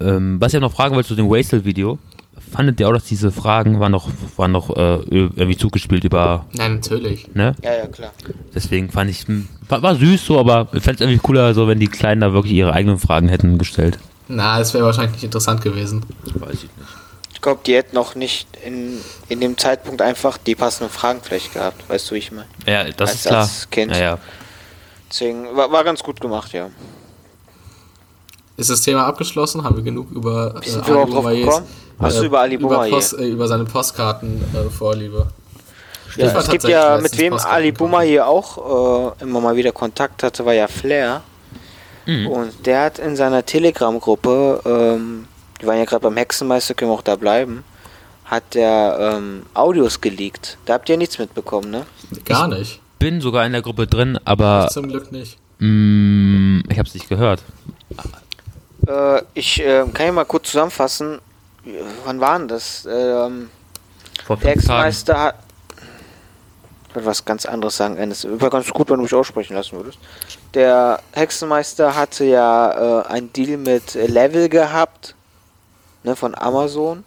Ähm, 0.00 0.40
was 0.40 0.52
ich 0.54 0.60
noch 0.60 0.72
fragen 0.72 0.94
wollte 0.94 1.08
zu 1.08 1.14
dem 1.14 1.30
Wastel-Video. 1.30 1.98
Fandet 2.50 2.78
ihr 2.78 2.88
auch, 2.88 2.92
dass 2.92 3.04
diese 3.04 3.32
Fragen 3.32 3.80
waren 3.80 3.90
noch, 3.92 4.08
waren 4.36 4.52
noch 4.52 4.70
äh, 4.76 4.98
irgendwie 5.10 5.56
zugespielt 5.56 6.04
über, 6.04 6.46
Ja, 6.56 6.68
natürlich. 6.68 7.34
ne? 7.34 7.56
Ja, 7.62 7.74
ja, 7.74 7.86
klar. 7.86 8.12
Deswegen 8.54 8.90
fand 8.90 9.10
ich, 9.10 9.26
hm, 9.26 9.48
war, 9.68 9.82
war 9.82 9.96
süß 9.96 10.24
so, 10.24 10.38
aber 10.38 10.68
ich 10.72 10.82
fände 10.82 10.96
es 10.96 11.00
irgendwie 11.00 11.18
cooler, 11.18 11.52
so 11.54 11.66
wenn 11.66 11.80
die 11.80 11.88
Kleinen 11.88 12.20
da 12.20 12.32
wirklich 12.32 12.52
ihre 12.52 12.72
eigenen 12.72 12.98
Fragen 12.98 13.28
hätten 13.28 13.58
gestellt. 13.58 13.98
Na, 14.28 14.60
es 14.60 14.72
wäre 14.72 14.84
wahrscheinlich 14.84 15.14
nicht 15.14 15.24
interessant 15.24 15.62
gewesen. 15.62 16.04
Weiß 16.34 16.54
ich 16.54 16.62
nicht. 16.62 16.72
Ich 17.44 17.46
glaube, 17.46 17.60
die 17.66 17.74
hätten 17.74 17.98
auch 17.98 18.14
nicht 18.14 18.48
in, 18.64 18.98
in 19.28 19.38
dem 19.38 19.58
Zeitpunkt 19.58 20.00
einfach 20.00 20.38
die 20.38 20.54
passenden 20.54 20.90
Fragen 20.90 21.20
vielleicht 21.22 21.52
gehabt. 21.52 21.86
Weißt 21.90 22.10
du, 22.10 22.14
wie 22.14 22.18
ich 22.20 22.32
meine? 22.32 22.48
Ja, 22.66 22.84
das 22.84 23.10
Als- 23.10 23.14
ist 23.16 23.26
klar. 23.26 23.40
als 23.42 23.68
Kind. 23.70 23.92
Ja, 23.92 23.98
ja. 23.98 24.18
Deswegen 25.10 25.54
war, 25.54 25.70
war 25.70 25.84
ganz 25.84 26.02
gut 26.02 26.22
gemacht, 26.22 26.54
ja. 26.54 26.70
Ist 28.56 28.70
das 28.70 28.80
Thema 28.80 29.04
abgeschlossen? 29.04 29.62
Haben 29.62 29.76
wir 29.76 29.82
genug 29.82 30.10
über 30.10 30.54
Wie 30.62 30.70
sind 30.70 30.88
drauf 30.88 31.10
Boumaiers? 31.10 31.60
Hast 31.98 32.18
du 32.18 32.24
über 32.24 32.40
Ali 32.40 32.54
über? 32.54 32.88
Post, 32.88 33.12
äh, 33.18 33.26
über 33.26 33.46
seine 33.46 33.66
Postkartenvorliebe. 33.66 35.26
Ja, 36.16 36.32
war 36.32 36.40
es 36.40 36.48
gibt 36.48 36.64
ja, 36.64 36.96
mit 36.96 37.18
wem 37.18 37.32
Postkarten 37.32 37.58
Ali. 37.58 37.72
Bummer 37.72 38.00
hier 38.00 38.26
auch 38.26 39.12
äh, 39.18 39.22
immer 39.22 39.42
mal 39.42 39.54
wieder 39.54 39.72
Kontakt 39.72 40.22
hatte, 40.22 40.46
war 40.46 40.54
ja 40.54 40.66
Flair. 40.66 41.20
Mhm. 42.06 42.26
Und 42.26 42.66
der 42.66 42.84
hat 42.84 42.98
in 42.98 43.16
seiner 43.16 43.44
Telegram-Gruppe, 43.44 44.62
ähm, 44.64 45.28
die 45.64 45.68
waren 45.68 45.78
ja 45.78 45.86
gerade 45.86 46.02
beim 46.02 46.16
Hexenmeister, 46.18 46.74
können 46.74 46.90
wir 46.90 46.94
auch 46.94 47.00
da 47.02 47.16
bleiben, 47.16 47.64
hat 48.26 48.54
der 48.54 49.14
ähm, 49.16 49.46
Audios 49.54 49.98
geleakt. 50.02 50.58
Da 50.66 50.74
habt 50.74 50.88
ihr 50.90 50.98
nichts 50.98 51.18
mitbekommen, 51.18 51.70
ne? 51.70 51.86
Gar 52.26 52.48
nicht. 52.48 52.80
Bin 52.98 53.22
sogar 53.22 53.46
in 53.46 53.52
der 53.52 53.62
Gruppe 53.62 53.86
drin, 53.86 54.18
aber 54.26 54.68
Zum 54.70 54.88
Glück 54.88 55.10
nicht. 55.10 55.38
mh, 55.60 56.64
ich 56.70 56.78
habe 56.78 56.86
es 56.86 56.92
nicht 56.94 57.08
gehört. 57.08 57.42
Äh, 58.86 59.22
ich 59.32 59.60
äh, 59.62 59.84
kann 59.94 60.06
ja 60.06 60.12
mal 60.12 60.24
kurz 60.24 60.50
zusammenfassen. 60.50 61.18
Wann 62.04 62.20
war 62.20 62.38
denn 62.38 62.48
das? 62.48 62.86
Ähm, 62.90 63.48
Vor 64.26 64.36
der. 64.36 64.50
Hexenmeister 64.50 65.18
hat. 65.18 65.34
Ich 66.90 66.94
wollte 66.94 67.08
was 67.08 67.24
ganz 67.24 67.46
anderes 67.46 67.76
sagen, 67.76 67.96
Ennis. 67.96 68.24
Wäre 68.24 68.50
ganz 68.50 68.68
gut, 68.70 68.88
wenn 68.90 68.98
du 68.98 69.02
mich 69.04 69.14
aussprechen 69.14 69.54
lassen 69.56 69.76
würdest. 69.78 69.98
Der 70.52 71.00
Hexenmeister 71.12 71.96
hatte 71.96 72.24
ja 72.24 73.00
äh, 73.00 73.06
einen 73.06 73.32
Deal 73.32 73.56
mit 73.56 73.94
Level 73.94 74.48
gehabt, 74.48 75.14
ne, 76.04 76.14
von 76.16 76.34
Amazon, 76.34 77.04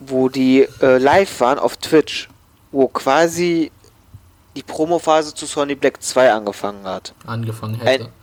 wo 0.00 0.28
die 0.28 0.66
äh, 0.80 0.98
live 0.98 1.40
waren 1.40 1.58
auf 1.58 1.76
Twitch, 1.76 2.28
wo 2.70 2.88
quasi 2.88 3.70
die 4.56 4.62
Promophase 4.62 5.34
zu 5.34 5.46
Sony 5.46 5.74
Black 5.74 6.02
2 6.02 6.32
angefangen 6.32 6.84
hat. 6.84 7.14
Angefangen 7.26 7.80
hätte. 7.80 8.08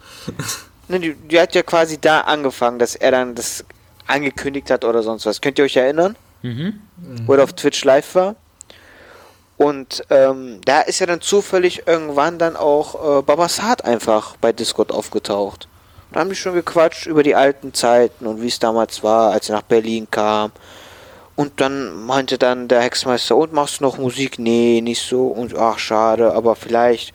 Ne, 0.91 0.99
die, 0.99 1.13
die 1.13 1.39
hat 1.39 1.53
ja 1.53 1.61
quasi 1.61 2.01
da 2.01 2.21
angefangen, 2.21 2.79
dass 2.79 2.95
er 2.95 3.11
dann 3.11 3.35
das 3.35 3.63
angekündigt 4.07 4.71
hat 4.71 4.83
oder 4.83 5.03
sonst 5.03 5.27
was. 5.27 5.39
Könnt 5.39 5.59
ihr 5.59 5.65
euch 5.65 5.77
erinnern? 5.77 6.15
Mhm. 6.41 6.81
Wo 7.27 7.35
er 7.35 7.43
auf 7.43 7.53
Twitch 7.53 7.83
live 7.85 8.15
war? 8.15 8.35
Und 9.55 10.03
ähm, 10.09 10.61
da 10.65 10.81
ist 10.81 10.97
ja 10.97 11.05
dann 11.05 11.21
zufällig 11.21 11.85
irgendwann 11.85 12.39
dann 12.39 12.55
auch 12.55 13.19
äh, 13.19 13.21
Babasat 13.21 13.85
einfach 13.85 14.35
bei 14.37 14.51
Discord 14.51 14.91
aufgetaucht. 14.91 15.67
Da 16.11 16.21
haben 16.21 16.29
die 16.29 16.35
schon 16.35 16.53
gequatscht 16.53 17.05
über 17.05 17.23
die 17.23 17.35
alten 17.35 17.73
Zeiten 17.73 18.25
und 18.25 18.41
wie 18.41 18.47
es 18.47 18.59
damals 18.59 19.03
war, 19.03 19.31
als 19.31 19.49
er 19.49 19.55
nach 19.55 19.63
Berlin 19.63 20.07
kam. 20.09 20.51
Und 21.39 21.61
dann 21.61 22.05
meinte 22.05 22.37
dann 22.37 22.67
der 22.67 22.81
Hexmeister, 22.81 23.37
und 23.37 23.53
machst 23.53 23.79
du 23.79 23.85
noch 23.85 23.97
Musik? 23.97 24.39
Nee, 24.39 24.81
nicht 24.81 25.01
so. 25.01 25.27
Und 25.27 25.55
ach, 25.55 25.79
schade, 25.79 26.33
aber 26.33 26.57
vielleicht, 26.57 27.13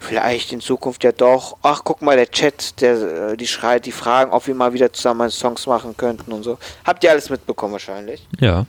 vielleicht 0.00 0.52
in 0.52 0.62
Zukunft 0.62 1.04
ja 1.04 1.12
doch. 1.12 1.58
Ach, 1.60 1.82
guck 1.84 2.00
mal, 2.00 2.16
der 2.16 2.30
Chat, 2.30 2.80
der, 2.80 3.32
äh, 3.32 3.36
die 3.36 3.46
schreit, 3.46 3.84
die 3.84 3.92
fragen, 3.92 4.32
ob 4.32 4.46
wir 4.46 4.54
mal 4.54 4.72
wieder 4.72 4.90
zusammen 4.94 5.28
Songs 5.28 5.66
machen 5.66 5.94
könnten 5.94 6.32
und 6.32 6.42
so. 6.42 6.56
Habt 6.86 7.04
ihr 7.04 7.10
alles 7.10 7.28
mitbekommen 7.28 7.72
wahrscheinlich? 7.72 8.26
Ja. 8.38 8.64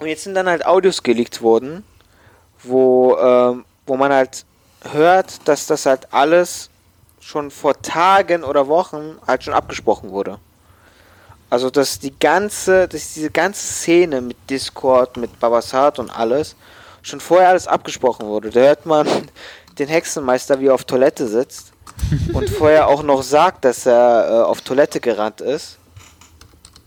Und 0.00 0.08
jetzt 0.08 0.24
sind 0.24 0.34
dann 0.34 0.48
halt 0.48 0.66
Audios 0.66 1.00
geleakt 1.00 1.40
worden, 1.40 1.84
wo, 2.64 3.16
ähm, 3.16 3.64
wo 3.86 3.96
man 3.96 4.12
halt 4.12 4.44
hört, 4.90 5.46
dass 5.46 5.68
das 5.68 5.86
halt 5.86 6.12
alles 6.12 6.68
schon 7.24 7.50
vor 7.50 7.80
Tagen 7.80 8.44
oder 8.44 8.68
Wochen 8.68 9.16
halt 9.26 9.44
schon 9.44 9.54
abgesprochen 9.54 10.10
wurde. 10.10 10.38
Also 11.48 11.70
dass 11.70 11.98
die 11.98 12.16
ganze, 12.18 12.86
dass 12.86 13.14
diese 13.14 13.30
ganze 13.30 13.66
Szene 13.66 14.20
mit 14.20 14.36
Discord, 14.50 15.16
mit 15.16 15.40
Babasat 15.40 15.98
und 15.98 16.10
alles 16.10 16.54
schon 17.00 17.20
vorher 17.20 17.48
alles 17.48 17.66
abgesprochen 17.66 18.26
wurde. 18.26 18.50
Da 18.50 18.60
hört 18.60 18.84
man 18.84 19.08
den 19.78 19.88
Hexenmeister, 19.88 20.60
wie 20.60 20.66
er 20.66 20.74
auf 20.74 20.84
Toilette 20.84 21.26
sitzt 21.26 21.72
und 22.34 22.50
vorher 22.50 22.88
auch 22.88 23.02
noch 23.02 23.22
sagt, 23.22 23.64
dass 23.64 23.86
er 23.86 24.28
äh, 24.28 24.42
auf 24.44 24.60
Toilette 24.60 25.00
gerannt 25.00 25.40
ist. 25.40 25.78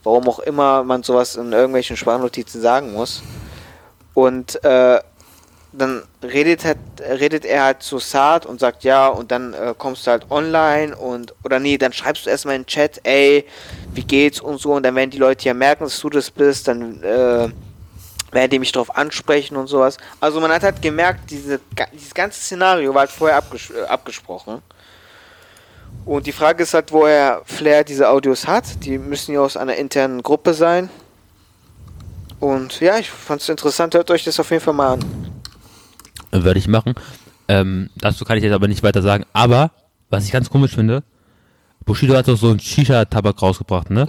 Warum 0.03 0.29
auch 0.29 0.39
immer 0.39 0.83
man 0.83 1.01
sowas 1.01 1.35
in 1.35 1.51
irgendwelchen 1.51 1.97
Sprachnotizen 1.97 2.61
sagen 2.61 2.93
muss. 2.93 3.23
Und 4.13 4.63
äh, 4.63 4.99
dann 5.77 6.03
redet, 6.23 6.65
halt, 6.65 6.77
redet 6.99 7.45
er 7.45 7.63
halt 7.63 7.83
zu 7.83 7.99
Saad 7.99 8.45
und 8.45 8.59
sagt 8.59 8.83
ja, 8.83 9.07
und 9.07 9.31
dann 9.31 9.53
äh, 9.53 9.73
kommst 9.77 10.07
du 10.07 10.11
halt 10.11 10.29
online 10.29 10.95
und, 10.95 11.33
oder 11.43 11.59
nee, 11.59 11.77
dann 11.77 11.93
schreibst 11.93 12.25
du 12.25 12.29
erstmal 12.29 12.55
in 12.55 12.63
den 12.63 12.67
Chat, 12.67 12.99
ey, 13.03 13.45
wie 13.93 14.03
geht's 14.03 14.39
und 14.39 14.59
so, 14.59 14.73
und 14.73 14.83
dann 14.83 14.95
werden 14.95 15.09
die 15.09 15.17
Leute 15.17 15.45
ja 15.45 15.53
merken, 15.53 15.83
dass 15.83 15.99
du 15.99 16.09
das 16.09 16.29
bist, 16.31 16.67
dann 16.67 17.01
äh, 17.03 17.49
werden 18.31 18.49
die 18.49 18.59
mich 18.59 18.71
drauf 18.71 18.95
ansprechen 18.95 19.55
und 19.55 19.67
sowas. 19.67 19.97
Also 20.19 20.39
man 20.39 20.51
hat 20.51 20.63
halt 20.63 20.81
gemerkt, 20.81 21.29
diese, 21.29 21.59
dieses 21.93 22.13
ganze 22.13 22.39
Szenario 22.39 22.93
war 22.93 23.01
halt 23.01 23.11
vorher 23.11 23.37
abges 23.37 23.69
äh, 23.69 23.83
abgesprochen. 23.87 24.61
Und 26.05 26.25
die 26.25 26.31
Frage 26.31 26.63
ist 26.63 26.73
halt, 26.73 26.91
woher 26.91 27.41
Flair 27.45 27.83
diese 27.83 28.07
Audios 28.07 28.47
hat. 28.47 28.63
Die 28.85 28.97
müssen 28.97 29.33
ja 29.33 29.41
aus 29.41 29.57
einer 29.57 29.75
internen 29.75 30.23
Gruppe 30.23 30.53
sein. 30.53 30.89
Und 32.39 32.79
ja, 32.79 32.97
ich 32.97 33.09
fand 33.09 33.41
es 33.41 33.49
interessant. 33.49 33.93
Hört 33.93 34.09
euch 34.11 34.23
das 34.23 34.39
auf 34.39 34.49
jeden 34.51 34.63
Fall 34.63 34.73
mal 34.73 34.93
an. 34.93 35.36
Werde 36.31 36.59
ich 36.59 36.67
machen. 36.67 36.95
Ähm, 37.47 37.89
dazu 37.95 38.25
kann 38.25 38.37
ich 38.37 38.43
jetzt 38.43 38.53
aber 38.53 38.67
nicht 38.67 38.83
weiter 38.83 39.01
sagen. 39.01 39.25
Aber, 39.33 39.71
was 40.09 40.25
ich 40.25 40.31
ganz 40.31 40.49
komisch 40.49 40.75
finde, 40.75 41.03
Bushido 41.85 42.15
hat 42.15 42.27
doch 42.27 42.37
so 42.37 42.49
einen 42.49 42.59
Shisha-Tabak 42.59 43.41
rausgebracht, 43.41 43.89
ne? 43.89 44.07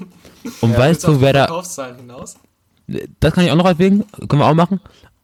Und 0.60 0.76
weißt 0.76 1.04
du, 1.04 1.20
wer 1.20 1.32
da. 1.32 1.62
Hinaus? 1.96 2.36
Das 3.20 3.32
kann 3.32 3.44
ich 3.44 3.50
auch 3.50 3.56
noch 3.56 3.64
erwähnen, 3.66 4.04
können 4.28 4.42
wir 4.42 4.46
auch 4.46 4.54
machen. 4.54 4.80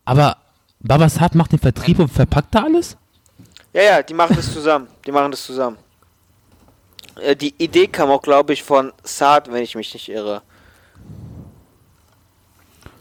Aber 0.06 0.38
Babasat 0.80 1.34
macht 1.34 1.52
den 1.52 1.58
Vertrieb 1.58 1.98
und 1.98 2.08
verpackt 2.08 2.54
da 2.54 2.64
alles? 2.64 2.96
Ja, 3.74 3.82
ja, 3.82 4.02
die 4.02 4.14
machen 4.14 4.34
das 4.34 4.50
zusammen. 4.50 4.88
Die 5.06 5.12
machen 5.12 5.30
das 5.30 5.44
zusammen. 5.44 5.76
Äh, 7.22 7.36
Die 7.36 7.54
Idee 7.58 7.86
kam 7.86 8.08
auch, 8.10 8.22
glaube 8.22 8.54
ich, 8.54 8.62
von 8.62 8.92
Saad, 9.04 9.52
wenn 9.52 9.62
ich 9.62 9.74
mich 9.74 9.92
nicht 9.92 10.08
irre. 10.08 10.40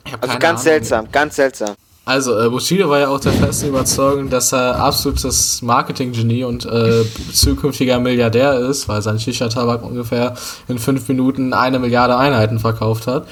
Ich 0.06 0.13
Also 0.21 0.28
ganz 0.39 0.43
Ahnung. 0.43 0.58
seltsam, 0.58 1.12
ganz 1.12 1.36
seltsam. 1.38 1.75
Also, 2.10 2.39
äh, 2.39 2.50
Bushido 2.50 2.89
war 2.89 2.98
ja 2.98 3.10
auch 3.10 3.19
der 3.19 3.34
festen 3.34 3.67
Überzeugung, 3.67 4.32
dass 4.32 4.52
er 4.52 4.78
absolutes 4.80 5.62
Marketing-Genie 5.62 6.43
und 6.43 6.65
äh, 6.65 7.06
zukünftiger 7.32 8.00
Milliardär 8.00 8.58
ist, 8.58 8.88
weil 8.88 9.04
sein 9.04 9.19
Shisha-Tabak 9.19 9.84
ungefähr 9.84 10.34
in 10.67 10.80
fünf 10.80 11.08
Minuten 11.08 11.54
eine 11.54 11.78
Milliarde 11.78 12.17
Einheiten 12.17 12.58
verkauft 12.58 13.06
hat. 13.06 13.28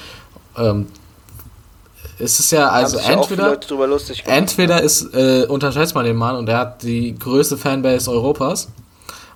Ähm, 0.56 0.86
es 2.20 2.38
ist 2.38 2.52
ja, 2.52 2.68
also 2.68 2.98
entweder, 2.98 3.56
gemacht. 3.56 4.22
entweder 4.26 4.80
ist, 4.80 5.12
äh, 5.12 5.46
unterschätzt 5.48 5.96
man 5.96 6.04
den 6.04 6.16
Mann 6.16 6.36
und 6.36 6.48
er 6.48 6.58
hat 6.58 6.84
die 6.84 7.18
größte 7.18 7.56
Fanbase 7.56 8.08
Europas, 8.08 8.68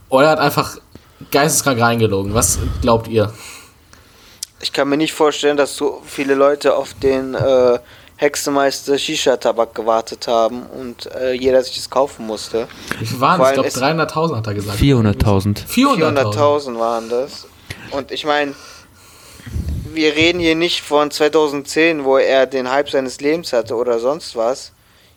oder 0.08 0.26
er 0.26 0.30
hat 0.30 0.38
einfach 0.38 0.76
geisteskrank 1.32 1.80
reingelogen. 1.80 2.32
Was 2.32 2.60
glaubt 2.80 3.08
ihr? 3.08 3.32
Ich 4.60 4.72
kann 4.72 4.88
mir 4.88 4.98
nicht 4.98 5.14
vorstellen, 5.14 5.56
dass 5.56 5.76
so 5.76 6.00
viele 6.06 6.36
Leute 6.36 6.76
auf 6.76 6.94
den 6.94 7.34
äh, 7.34 7.80
Hexenmeister 8.22 8.98
Shisha-Tabak 8.98 9.74
gewartet 9.74 10.28
haben 10.28 10.62
und 10.66 11.06
äh, 11.12 11.32
jeder 11.32 11.60
sich 11.64 11.74
das 11.74 11.90
kaufen 11.90 12.24
musste. 12.24 12.68
Wie 13.00 13.06
viel 13.06 13.18
waren 13.20 13.40
es? 13.40 13.48
Ich 13.48 13.54
glaube, 13.54 13.68
es- 13.68 13.76
300.000 13.82 14.36
hat 14.36 14.46
er 14.46 14.54
gesagt. 14.54 14.78
400.000. 14.78 15.66
400.000. 15.66 15.66
400.000 15.66 16.78
waren 16.78 17.08
das. 17.08 17.46
Und 17.90 18.12
ich 18.12 18.24
meine, 18.24 18.54
wir 19.92 20.14
reden 20.14 20.38
hier 20.38 20.54
nicht 20.54 20.82
von 20.82 21.10
2010, 21.10 22.04
wo 22.04 22.16
er 22.16 22.46
den 22.46 22.70
Hype 22.70 22.88
seines 22.90 23.20
Lebens 23.20 23.52
hatte 23.52 23.74
oder 23.74 23.98
sonst 23.98 24.36
was. 24.36 24.70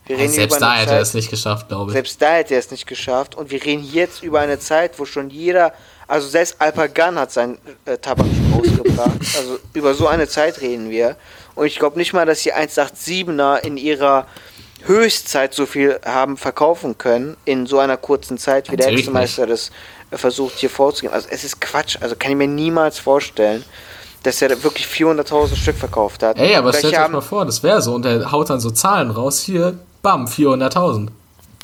Wir 0.08 0.18
reden 0.18 0.32
hier 0.32 0.41
Selbst 0.41 0.62
da 0.62 0.74
hätte 0.76 0.94
er 0.96 1.02
es 1.02 1.13
nicht 1.13 1.30
geschafft, 1.30 1.68
glaube 1.68 1.91
ich. 1.91 1.94
Selbst 1.94 2.20
da 2.22 2.34
hätte 2.34 2.56
er 2.56 2.60
es 2.60 2.72
nicht 2.72 2.88
geschafft. 2.88 3.36
Und 3.36 3.52
wir 3.52 3.63
reden 3.63 3.88
jetzt 3.91 4.24
über 4.24 4.39
eine 4.39 4.58
Zeit, 4.58 4.98
wo 4.98 5.06
schon 5.06 5.30
jeder, 5.30 5.74
also 6.08 6.28
selbst 6.28 6.56
Alpagan 6.60 7.20
hat 7.20 7.32
seinen 7.32 7.60
äh, 7.86 7.98
Tabak 8.00 8.26
rausgebracht. 8.52 9.20
Also 9.38 9.60
über 9.74 9.94
so 9.94 10.08
eine 10.08 10.28
Zeit 10.28 10.60
reden 10.62 10.89
wir. 10.89 11.15
Und 11.56 11.68
ich 11.68 11.80
glaube 11.80 11.98
nicht 11.98 12.13
mal, 12.13 12.26
dass 12.26 12.44
die 12.44 12.54
187er 12.54 13.60
in 13.63 13.78
ihrer 13.78 14.28
Höchstzeit 14.86 15.54
so 15.54 15.65
viel 15.65 16.00
haben 16.06 16.38
verkaufen 16.38 16.98
können, 16.98 17.38
in 17.46 17.65
so 17.65 17.80
einer 17.80 17.98
kurzen 17.98 18.38
Zeit, 18.38 18.72
wie 18.72 18.76
der 18.76 18.91
Hexenmeister 18.91 19.48
das 19.48 19.72
äh, 20.12 20.18
versucht 20.18 20.56
hier 20.58 20.70
vorzugehen. 20.70 21.13
Also 21.13 21.28
es 21.32 21.44
ist 21.44 21.60
Quatsch. 21.60 21.98
Also 22.02 22.15
kann 22.15 22.32
ich 22.32 22.38
mir 22.38 22.48
niemals 22.48 23.00
vorstellen, 23.00 23.63
dass 24.24 24.41
er 24.41 24.50
wirklich 24.63 24.86
400.000 24.86 25.56
Stück 25.56 25.76
verkauft 25.76 26.24
hat. 26.24 26.38
Ey, 26.38 26.56
aber 26.56 26.74
Welche 26.74 26.89
stellt 26.89 27.04
euch 27.04 27.12
mal 27.12 27.22
vor, 27.22 27.46
das 27.46 27.63
wäre 27.63 27.82
so 27.82 27.94
und 27.96 28.06
der 28.06 28.32
haut 28.32 28.50
dann 28.50 28.60
so 28.60 28.72
Zahlen 28.72 29.12
raus. 29.12 29.41
Hier, 29.41 29.78
bam, 30.02 30.26
400.000. 30.26 31.10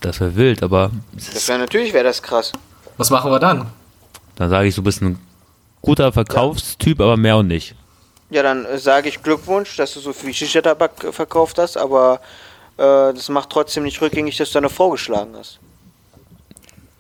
Das 0.02 0.20
wäre 0.20 0.36
wild, 0.36 0.64
aber 0.64 0.92
Das 1.14 1.48
wäre 1.48 1.60
natürlich 1.60 1.94
wäre 1.94 2.04
das 2.04 2.22
krass. 2.22 2.52
Was 2.98 3.10
machen 3.10 3.32
wir 3.32 3.40
dann? 3.40 3.68
dann 4.36 4.50
sage 4.50 4.68
ich, 4.68 4.76
du 4.76 4.82
bist 4.82 5.02
ein 5.02 5.20
guter 5.82 6.12
Verkaufstyp, 6.12 7.00
aber 7.00 7.18
mehr 7.18 7.38
und 7.38 7.48
nicht. 7.48 7.76
Ja, 8.32 8.44
dann 8.44 8.66
äh, 8.66 8.80
sage 8.80 9.10
ich 9.10 9.22
Glückwunsch, 9.22 9.76
dass 9.76 9.94
du 9.94 10.00
so 10.00 10.14
viel 10.14 10.34
Shisha-Tabak 10.34 11.04
äh, 11.04 11.12
verkauft 11.12 11.58
hast, 11.58 11.78
aber 11.78 12.22
äh, 12.78 13.14
das 13.14 13.28
macht 13.30 13.50
trotzdem 13.50 13.84
nicht 13.84 14.02
rückgängig, 14.02 14.38
dass 14.38 14.50
du 14.50 14.54
deine 14.56 14.70
Frau 14.70 14.90
geschlagen 14.90 15.34
hast. 15.38 15.60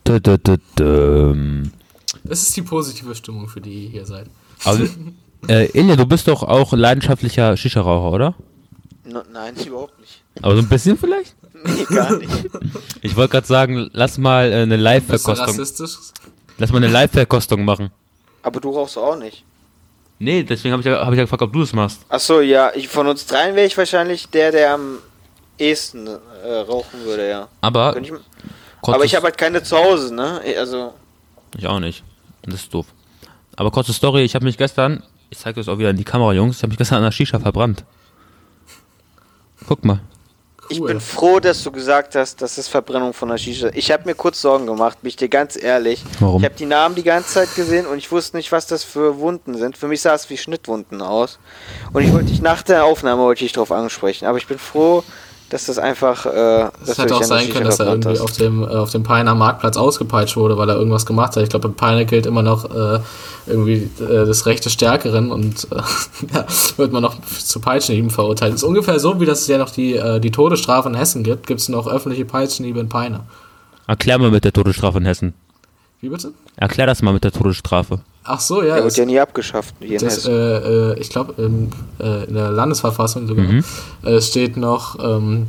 Dö, 0.06 0.20
dö, 0.20 0.38
dö, 0.38 0.58
dö. 0.78 1.64
Das 2.26 2.44
ist 2.44 2.56
die 2.58 2.62
positive 2.62 3.16
Stimmung, 3.16 3.48
für 3.48 3.62
die 3.62 3.86
ihr 3.86 3.90
hier 3.90 4.06
seid. 4.06 4.28
Aber, 4.66 4.80
äh, 5.48 5.68
Ilja, 5.72 5.96
du 5.96 6.06
bist 6.06 6.28
doch 6.28 6.44
auch 6.44 6.74
leidenschaftlicher 6.74 7.56
Shisha-Raucher, 7.56 8.12
oder? 8.14 8.36
No, 9.06 9.24
nein, 9.32 9.56
überhaupt 9.66 9.98
nicht. 10.02 10.22
Aber 10.42 10.56
so 10.56 10.62
ein 10.62 10.70
bisschen 10.70 10.98
vielleicht? 10.98 11.36
Nee, 11.64 11.84
gar 11.84 12.18
nicht. 12.18 12.50
Ich 13.04 13.16
wollte 13.16 13.34
gerade 13.34 13.46
sagen, 13.46 13.92
lass 13.94 14.18
mal 14.18 14.52
äh, 14.52 14.64
eine 14.64 14.78
Live-Verkostung. 14.78 15.46
rassistisch? 15.46 15.92
Lass 16.58 16.72
mal 16.72 16.78
eine 16.78 16.88
Live-Verkostung 16.88 17.64
machen. 17.66 17.92
Aber 18.42 18.60
du 18.60 18.72
rauchst 18.72 18.98
auch 18.98 19.16
nicht. 19.16 19.46
Nee, 20.24 20.44
deswegen 20.44 20.72
habe 20.74 20.82
ich, 20.82 20.86
ja- 20.88 21.04
hab 21.04 21.12
ich 21.12 21.18
ja 21.18 21.24
gefragt, 21.24 21.42
ob 21.42 21.52
du 21.52 21.62
das 21.62 21.74
machst. 21.74 22.02
Achso, 22.08 22.42
ja, 22.42 22.72
ich, 22.76 22.88
von 22.88 23.08
uns 23.08 23.26
dreien 23.26 23.56
wäre 23.56 23.66
ich 23.66 23.76
wahrscheinlich 23.76 24.30
der, 24.30 24.52
der 24.52 24.76
am 24.76 25.00
ehesten 25.58 26.06
äh, 26.08 26.54
rauchen 26.68 27.04
würde, 27.04 27.28
ja. 27.28 27.48
Aber, 27.62 27.98
ich, 27.98 28.12
aber 28.84 29.04
ich 29.04 29.16
habe 29.16 29.26
halt 29.26 29.38
keine 29.40 29.64
zu 29.64 29.76
Hause, 29.78 30.14
ne? 30.14 30.40
Also, 30.60 30.94
Ich 31.58 31.66
auch 31.66 31.80
nicht. 31.80 32.04
Das 32.44 32.54
ist 32.62 32.72
doof. 32.74 32.86
Aber 33.56 33.72
kurze 33.72 33.94
Story, 33.94 34.22
ich 34.22 34.36
habe 34.36 34.46
mich 34.46 34.58
gestern, 34.60 35.02
ich 35.32 35.40
zeige 35.40 35.60
das 35.60 35.68
auch 35.68 35.80
wieder 35.80 35.90
in 35.90 35.98
die 35.98 36.04
Kamera, 36.04 36.34
Jungs, 36.34 36.58
ich 36.58 36.62
habe 36.64 36.70
mich 36.70 36.78
gestern 36.78 36.98
an 36.98 37.04
der 37.06 37.12
Shisha 37.12 37.40
verbrannt. 37.40 37.84
Guck 39.68 39.84
mal. 39.84 40.02
Ich 40.72 40.84
bin 40.84 41.00
froh, 41.00 41.40
dass 41.40 41.64
du 41.64 41.72
gesagt 41.72 42.16
hast, 42.16 42.42
das 42.42 42.58
ist 42.58 42.68
Verbrennung 42.68 43.14
von 43.14 43.30
der 43.30 43.38
Shisha. 43.38 43.70
Ich 43.74 43.92
habe 43.92 44.06
mir 44.06 44.16
kurz 44.16 44.42
Sorgen 44.42 44.66
gemacht, 44.66 45.02
bin 45.02 45.10
ich 45.10 45.16
dir 45.16 45.30
ganz 45.30 45.62
ehrlich. 45.62 46.04
Warum? 46.20 46.42
Ich 46.42 46.46
habe 46.46 46.56
die 46.56 46.66
Namen 46.66 46.96
die 46.96 47.04
ganze 47.04 47.34
Zeit 47.34 47.56
gesehen 47.56 47.86
und 47.86 47.98
ich 47.98 48.12
wusste 48.12 48.38
nicht, 48.38 48.52
was 48.52 48.68
das 48.68 48.84
für 48.84 49.20
Wunden 49.20 49.56
sind. 49.58 49.78
Für 49.78 49.88
mich 49.88 50.02
sah 50.02 50.14
es 50.14 50.30
wie 50.30 50.38
Schnittwunden 50.38 51.02
aus. 51.02 51.40
Und 51.94 52.04
ich 52.04 52.12
wollte 52.14 52.28
dich 52.28 52.42
nach 52.42 52.62
der 52.62 52.86
Aufnahme 52.86 53.22
wollte 53.24 53.46
ich 53.46 53.52
darauf 53.52 53.72
ansprechen. 53.72 54.26
Aber 54.26 54.38
ich 54.38 54.48
bin 54.48 54.58
froh, 54.60 55.04
dass 55.52 55.66
das 55.66 55.78
einfach. 55.78 56.26
Äh, 56.26 56.30
du 56.30 56.72
hätte 56.86 57.16
auch 57.16 57.24
sein 57.24 57.50
können, 57.50 57.66
dass 57.66 57.80
er 57.80 57.88
irgendwie 57.88 58.18
auf 58.20 58.32
dem, 58.32 58.64
äh, 58.64 58.68
auf 58.68 58.90
dem 58.90 59.04
Peiner 59.04 59.36
Marktplatz 59.36 59.76
ausgepeitscht 59.76 60.38
wurde, 60.38 60.58
weil 60.58 60.70
er 60.70 60.78
irgendwas 60.78 61.06
gemacht 61.06 61.36
hat. 61.36 61.44
Ich 61.44 61.50
glaube, 61.50 61.68
Peiner 61.70 62.06
gilt 62.06 62.26
immer 62.26 62.42
noch 62.42 62.74
äh, 62.74 63.00
irgendwie 63.46 63.90
äh, 64.00 64.26
des 64.26 64.46
Recht 64.46 64.64
des 64.64 64.72
Stärkeren 64.72 65.30
und 65.30 65.68
äh, 65.72 65.76
ja, 66.34 66.46
wird 66.78 66.94
man 66.94 67.04
noch 67.04 67.22
zu 67.22 67.60
Peitschenhieben 67.60 68.10
verurteilt. 68.10 68.56
ist 68.56 68.64
ungefähr 68.64 69.00
so, 69.00 69.20
wie 69.20 69.26
dass 69.26 69.42
es 69.42 69.48
ja 69.48 69.58
noch 69.58 69.70
die, 69.70 69.96
äh, 69.96 70.22
die 70.22 70.32
Todesstrafe 70.32 70.88
in 70.88 70.96
Hessen 70.96 71.24
gibt, 71.24 71.48
gibt 71.48 71.60
es 71.60 71.68
noch 71.68 71.88
öffentliche 71.88 72.24
Peitschenhiebe 72.24 72.80
in 72.80 72.88
Peiner. 72.88 73.26
Erklär 73.88 74.20
mal 74.20 74.32
mit 74.32 74.46
der 74.46 74.54
Todesstrafe 74.54 75.00
in 75.00 75.06
Hessen. 75.06 75.34
Wie 76.00 76.08
bitte? 76.08 76.32
Erklär 76.56 76.88
das 76.88 77.02
mal 77.02 77.14
mit 77.14 77.26
der 77.26 77.34
Todesstrafe. 77.34 78.00
Ach 78.24 78.40
so, 78.40 78.62
ja. 78.62 78.76
Der 78.76 78.84
wird 78.84 78.98
ja 78.98 79.06
nie 79.06 79.20
abgeschafft, 79.20 79.74
in 79.80 79.98
Das, 79.98 80.26
äh, 80.26 80.32
äh, 80.32 81.00
ich 81.00 81.10
glaube, 81.10 81.34
äh, 81.38 82.24
in 82.26 82.34
der 82.34 82.52
Landesverfassung 82.52 83.28
sogar 83.28 83.46
äh, 84.04 84.22
steht 84.22 84.58
noch, 84.58 84.98
ähm, 85.04 85.48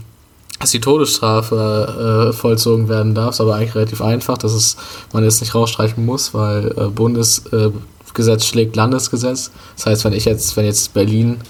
dass 0.59 0.71
die 0.71 0.81
Todesstrafe 0.81 2.31
äh, 2.31 2.33
vollzogen 2.33 2.89
werden 2.89 3.15
darf. 3.15 3.31
Ist 3.31 3.41
aber 3.41 3.57
eigentlich 3.57 3.75
relativ 3.75 4.01
einfach, 4.01 4.39
dass 4.39 4.53
es, 4.53 4.77
man 5.13 5.23
jetzt 5.25 5.41
nicht 5.41 5.55
rausstreichen 5.55 6.05
muss, 6.05 6.33
weil 6.33 6.73
äh, 6.79 6.89
Bundesgesetz 6.89 7.53
äh, 7.53 7.71
Gesetz 8.15 8.45
schlägt 8.45 8.77
Landesgesetz. 8.77 9.51
Das 9.77 9.87
heißt, 9.87 10.05
wenn 10.05 10.13
ich 10.13 10.27
jetzt, 10.27 10.57
wenn 10.57 10.67
jetzt 10.67 10.93
Berlin 10.93 11.41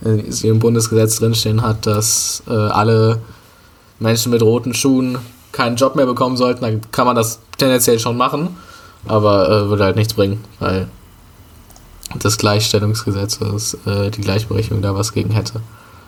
in 0.00 0.32
ihrem 0.42 0.58
Bundesgesetz 0.58 1.18
drinstehen 1.18 1.62
hat, 1.62 1.86
dass 1.86 2.42
äh, 2.48 2.52
alle 2.52 3.20
Menschen 3.98 4.30
mit 4.32 4.42
roten 4.42 4.74
Schuhen 4.74 5.18
keinen 5.52 5.76
Job 5.76 5.96
mehr 5.96 6.06
bekommen 6.06 6.36
sollten, 6.36 6.62
dann 6.62 6.80
kann 6.92 7.06
man 7.06 7.16
das 7.16 7.40
tendenziell 7.56 7.98
schon 7.98 8.16
machen, 8.16 8.56
aber 9.06 9.48
äh, 9.48 9.68
würde 9.68 9.84
halt 9.84 9.96
nichts 9.96 10.14
bringen, 10.14 10.44
weil 10.58 10.88
des 12.16 12.38
Gleichstellungsgesetzes 12.38 13.78
äh, 13.86 14.10
die 14.10 14.20
Gleichberechtigung 14.20 14.82
da 14.82 14.94
was 14.94 15.12
gegen 15.12 15.30
hätte. 15.30 15.60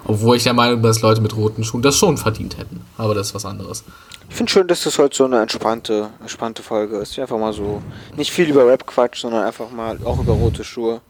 Obwohl 0.04 0.36
ich 0.36 0.44
der 0.44 0.54
Meinung 0.54 0.80
bin, 0.80 0.88
dass 0.88 1.02
Leute 1.02 1.20
mit 1.20 1.36
roten 1.36 1.62
Schuhen 1.62 1.82
das 1.82 1.96
schon 1.96 2.16
verdient 2.16 2.56
hätten. 2.58 2.80
Aber 2.96 3.14
das 3.14 3.28
ist 3.28 3.34
was 3.34 3.44
anderes. 3.44 3.84
Ich 4.28 4.34
finde 4.34 4.50
schön, 4.50 4.66
dass 4.66 4.84
das 4.84 4.98
heute 4.98 5.16
so 5.16 5.24
eine 5.24 5.42
entspannte, 5.42 6.08
entspannte 6.20 6.62
Folge 6.62 6.98
ist. 6.98 7.18
Einfach 7.18 7.38
mal 7.38 7.52
so. 7.52 7.82
Nicht 8.16 8.30
viel 8.30 8.48
über 8.48 8.66
Rap 8.66 8.86
Quatsch, 8.86 9.20
sondern 9.20 9.44
einfach 9.44 9.70
mal 9.70 9.98
auch 10.04 10.20
über 10.20 10.32
rote 10.32 10.64
Schuhe. 10.64 11.00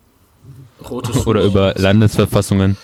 Rote 0.88 1.12
Schuhe. 1.12 1.26
Oder 1.26 1.42
über 1.42 1.74
Landesverfassungen. 1.76 2.76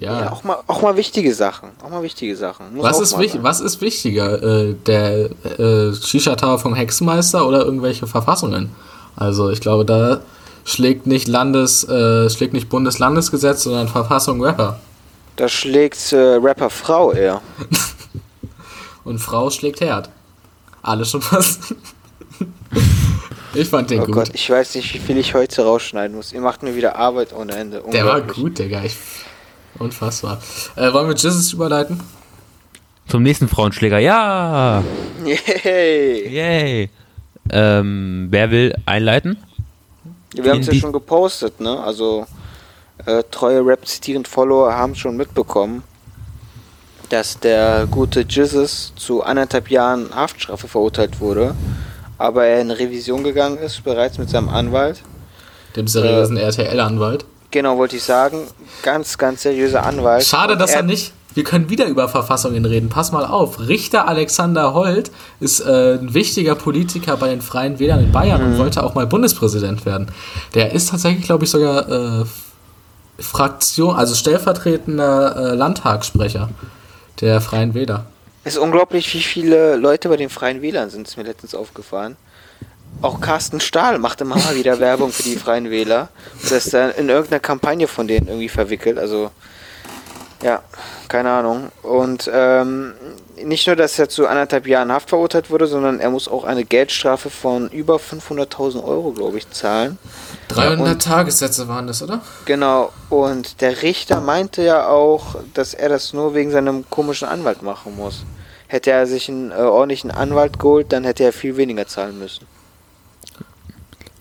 Ja. 0.00 0.20
Ja, 0.20 0.32
auch 0.32 0.44
mal, 0.44 0.56
auch 0.66 0.80
mal 0.80 0.96
wichtige 0.96 1.34
Sachen. 1.34 1.68
Auch 1.84 1.90
mal 1.90 2.02
wichtige 2.02 2.34
Sachen. 2.34 2.74
Muss 2.74 2.84
was, 2.84 3.00
ist 3.00 3.18
wich 3.18 3.32
sein. 3.32 3.42
was 3.42 3.60
ist 3.60 3.82
wichtiger? 3.82 4.42
Äh, 4.42 4.74
der 4.86 5.30
äh, 5.58 5.92
Shisha-Tower 5.94 6.58
vom 6.58 6.74
Hexenmeister 6.74 7.46
oder 7.46 7.62
irgendwelche 7.64 8.06
Verfassungen? 8.06 8.70
Also 9.14 9.50
ich 9.50 9.60
glaube, 9.60 9.84
da 9.84 10.22
schlägt 10.64 11.06
nicht 11.06 11.28
Landes, 11.28 11.86
äh, 11.86 12.30
schlägt 12.30 12.54
nicht 12.54 12.70
Bundeslandesgesetz, 12.70 13.64
sondern 13.64 13.88
Verfassung 13.88 14.42
Rapper. 14.42 14.80
Da 15.36 15.48
schlägt 15.48 16.12
äh, 16.12 16.16
Rapper 16.16 16.70
Frau 16.70 17.12
eher. 17.12 17.42
Und 19.04 19.18
Frau 19.18 19.50
schlägt 19.50 19.82
Herd. 19.82 20.08
Alles 20.82 21.10
schon 21.10 21.22
was. 21.30 21.58
ich 23.54 23.68
fand 23.68 23.90
den 23.90 24.00
Oh 24.00 24.06
gut. 24.06 24.14
Gott, 24.14 24.30
ich 24.32 24.48
weiß 24.48 24.76
nicht, 24.76 24.94
wie 24.94 24.98
viel 24.98 25.18
ich 25.18 25.34
heute 25.34 25.62
rausschneiden 25.62 26.16
muss. 26.16 26.32
Ihr 26.32 26.40
macht 26.40 26.62
mir 26.62 26.74
wieder 26.74 26.96
Arbeit 26.96 27.34
ohne 27.34 27.52
Ende. 27.52 27.82
Der 27.92 28.06
war 28.06 28.22
gut, 28.22 28.58
Digga. 28.58 28.82
Ich, 28.82 28.96
unfassbar. 29.80 30.40
Äh, 30.76 30.92
wollen 30.92 31.08
wir 31.08 31.16
Jesus 31.16 31.52
überleiten? 31.52 32.00
Zum 33.08 33.22
nächsten 33.24 33.48
Frauenschläger. 33.48 33.98
Ja! 33.98 34.84
Yay! 35.24 36.28
Yay! 36.28 36.90
Ähm, 37.50 38.28
wer 38.30 38.50
will 38.50 38.74
einleiten? 38.86 39.36
Wir 40.34 40.52
haben 40.52 40.60
es 40.60 40.68
ja 40.68 40.74
schon 40.74 40.92
gepostet, 40.92 41.60
ne? 41.60 41.80
Also 41.80 42.26
äh, 43.06 43.24
treue 43.30 43.66
Rap-zitierend 43.66 44.28
Follower 44.28 44.72
haben 44.72 44.94
schon 44.94 45.16
mitbekommen, 45.16 45.82
dass 47.08 47.40
der 47.40 47.88
gute 47.90 48.20
Jesus 48.28 48.92
zu 48.94 49.24
anderthalb 49.24 49.70
Jahren 49.70 50.14
Haftstrafe 50.14 50.68
verurteilt 50.68 51.18
wurde, 51.18 51.56
aber 52.18 52.44
er 52.46 52.60
in 52.60 52.70
Revision 52.70 53.24
gegangen 53.24 53.58
ist, 53.58 53.82
bereits 53.82 54.18
mit 54.18 54.30
seinem 54.30 54.48
Anwalt. 54.48 55.02
Dem 55.74 55.88
seriösen 55.88 56.36
RTL-Anwalt. 56.36 57.24
Genau, 57.50 57.78
wollte 57.78 57.96
ich 57.96 58.02
sagen. 58.04 58.46
Ganz, 58.82 59.18
ganz 59.18 59.42
seriöser 59.42 59.84
Anwalt. 59.84 60.24
Schade, 60.24 60.56
dass 60.56 60.72
er 60.72 60.82
nicht. 60.82 61.12
Wir 61.34 61.44
können 61.44 61.70
wieder 61.70 61.86
über 61.86 62.08
Verfassungen 62.08 62.64
reden. 62.64 62.88
Pass 62.88 63.12
mal 63.12 63.24
auf. 63.24 63.60
Richter 63.60 64.08
Alexander 64.08 64.74
Holt 64.74 65.12
ist 65.38 65.60
äh, 65.60 65.94
ein 65.94 66.12
wichtiger 66.12 66.56
Politiker 66.56 67.16
bei 67.16 67.28
den 67.28 67.40
Freien 67.40 67.78
Wählern 67.78 68.00
in 68.00 68.10
Bayern 68.10 68.42
und 68.42 68.58
wollte 68.58 68.82
auch 68.82 68.94
mal 68.94 69.06
Bundespräsident 69.06 69.86
werden. 69.86 70.10
Der 70.54 70.72
ist 70.72 70.90
tatsächlich, 70.90 71.24
glaube 71.24 71.44
ich, 71.44 71.50
sogar 71.50 71.88
äh, 71.88 72.24
Fraktion, 73.20 73.94
also 73.94 74.14
stellvertretender 74.14 75.52
äh, 75.52 75.54
Landtagssprecher 75.54 76.48
der 77.20 77.40
Freien 77.40 77.74
Wähler. 77.74 78.06
Es 78.42 78.54
ist 78.54 78.58
unglaublich, 78.58 79.12
wie 79.14 79.22
viele 79.22 79.76
Leute 79.76 80.08
bei 80.08 80.16
den 80.16 80.30
Freien 80.30 80.62
Wählern 80.62 80.90
sind, 80.90 81.06
ist 81.06 81.16
mir 81.16 81.24
letztens 81.24 81.54
aufgefallen. 81.54 82.16
Auch 83.02 83.20
Carsten 83.20 83.60
Stahl 83.60 83.98
macht 83.98 84.20
immer 84.20 84.36
mal 84.36 84.54
wieder 84.56 84.78
Werbung 84.78 85.10
für 85.10 85.22
die 85.22 85.36
Freien 85.36 85.70
Wähler. 85.70 86.08
Und 86.42 86.50
ist 86.52 86.74
dann 86.74 86.90
in 86.92 87.08
irgendeiner 87.08 87.40
Kampagne 87.40 87.88
von 87.88 88.06
denen 88.06 88.28
irgendwie 88.28 88.48
verwickelt. 88.50 88.98
Also, 88.98 89.30
ja, 90.42 90.62
keine 91.08 91.30
Ahnung. 91.30 91.70
Und 91.82 92.30
ähm, 92.32 92.92
nicht 93.42 93.66
nur, 93.66 93.76
dass 93.76 93.98
er 93.98 94.08
zu 94.10 94.26
anderthalb 94.26 94.66
Jahren 94.66 94.92
Haft 94.92 95.08
verurteilt 95.08 95.50
wurde, 95.50 95.66
sondern 95.66 95.98
er 95.98 96.10
muss 96.10 96.28
auch 96.28 96.44
eine 96.44 96.64
Geldstrafe 96.64 97.30
von 97.30 97.68
über 97.70 97.96
500.000 97.96 98.84
Euro, 98.84 99.12
glaube 99.12 99.38
ich, 99.38 99.50
zahlen. 99.50 99.98
300 100.48 100.94
und- 100.94 101.02
Tagessätze 101.02 101.68
waren 101.68 101.86
das, 101.86 102.02
oder? 102.02 102.20
Genau. 102.44 102.92
Und 103.08 103.62
der 103.62 103.80
Richter 103.82 104.20
meinte 104.20 104.62
ja 104.62 104.88
auch, 104.88 105.36
dass 105.54 105.72
er 105.72 105.88
das 105.88 106.12
nur 106.12 106.34
wegen 106.34 106.50
seinem 106.50 106.84
komischen 106.90 107.28
Anwalt 107.28 107.62
machen 107.62 107.96
muss. 107.96 108.24
Hätte 108.68 108.90
er 108.90 109.06
sich 109.06 109.28
einen 109.28 109.52
äh, 109.52 109.54
ordentlichen 109.54 110.10
Anwalt 110.10 110.58
geholt, 110.58 110.92
dann 110.92 111.04
hätte 111.04 111.24
er 111.24 111.32
viel 111.32 111.56
weniger 111.56 111.86
zahlen 111.86 112.18
müssen. 112.18 112.46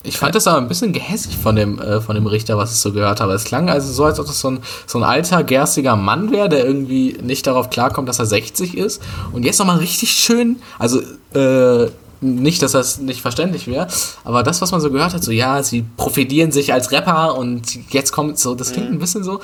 Ich 0.09 0.17
fand 0.17 0.35
das 0.35 0.47
aber 0.47 0.57
ein 0.57 0.67
bisschen 0.67 0.91
gehässig 0.91 1.37
von 1.37 1.55
dem, 1.55 1.79
äh, 1.79 2.01
von 2.01 2.15
dem 2.15 2.25
Richter, 2.27 2.57
was 2.57 2.71
ich 2.73 2.79
so 2.79 2.91
gehört 2.91 3.21
habe. 3.21 3.33
Es 3.33 3.43
klang 3.43 3.69
also 3.69 3.91
so, 3.93 4.03
als 4.05 4.19
ob 4.19 4.25
das 4.27 4.39
so 4.39 4.49
ein, 4.51 4.59
so 4.87 4.97
ein 4.97 5.03
alter, 5.03 5.43
gerstiger 5.43 5.95
Mann 5.95 6.31
wäre, 6.31 6.49
der 6.49 6.65
irgendwie 6.65 7.17
nicht 7.21 7.45
darauf 7.47 7.69
klarkommt, 7.69 8.09
dass 8.09 8.19
er 8.19 8.25
60 8.25 8.75
ist. 8.77 9.01
Und 9.31 9.43
jetzt 9.43 9.59
nochmal 9.59 9.77
richtig 9.77 10.11
schön, 10.11 10.59
also 10.79 10.99
äh, 11.35 11.89
nicht, 12.21 12.61
dass 12.61 12.73
das 12.73 12.97
nicht 12.97 13.21
verständlich 13.21 13.67
wäre, 13.67 13.87
aber 14.25 14.43
das, 14.43 14.61
was 14.61 14.71
man 14.71 14.81
so 14.81 14.91
gehört 14.91 15.13
hat, 15.13 15.23
so 15.23 15.31
ja, 15.31 15.63
sie 15.63 15.85
profitieren 15.95 16.51
sich 16.51 16.73
als 16.73 16.91
Rapper 16.91 17.37
und 17.37 17.91
jetzt 17.93 18.11
kommt 18.11 18.37
so, 18.37 18.55
das 18.55 18.73
klingt 18.73 18.91
ein 18.91 18.99
bisschen 18.99 19.23
so, 19.23 19.39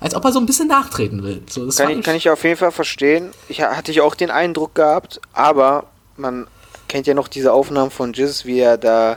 als 0.00 0.14
ob 0.14 0.24
er 0.24 0.30
so 0.32 0.38
ein 0.38 0.46
bisschen 0.46 0.68
nachtreten 0.68 1.24
will. 1.24 1.42
So, 1.48 1.66
das 1.66 1.74
Kann 1.76 1.90
ich, 1.98 2.04
kann 2.04 2.14
ich 2.14 2.30
auf 2.30 2.44
jeden 2.44 2.56
Fall 2.56 2.70
verstehen. 2.70 3.30
Ich 3.48 3.62
ha- 3.62 3.74
hatte 3.76 3.90
ich 3.90 4.00
auch 4.00 4.14
den 4.14 4.30
Eindruck 4.30 4.76
gehabt, 4.76 5.20
aber 5.32 5.84
man 6.16 6.46
kennt 6.86 7.08
ja 7.08 7.14
noch 7.14 7.26
diese 7.26 7.52
Aufnahmen 7.52 7.90
von 7.90 8.12
Jiz, 8.12 8.44
wie 8.44 8.60
er 8.60 8.76
da 8.78 9.16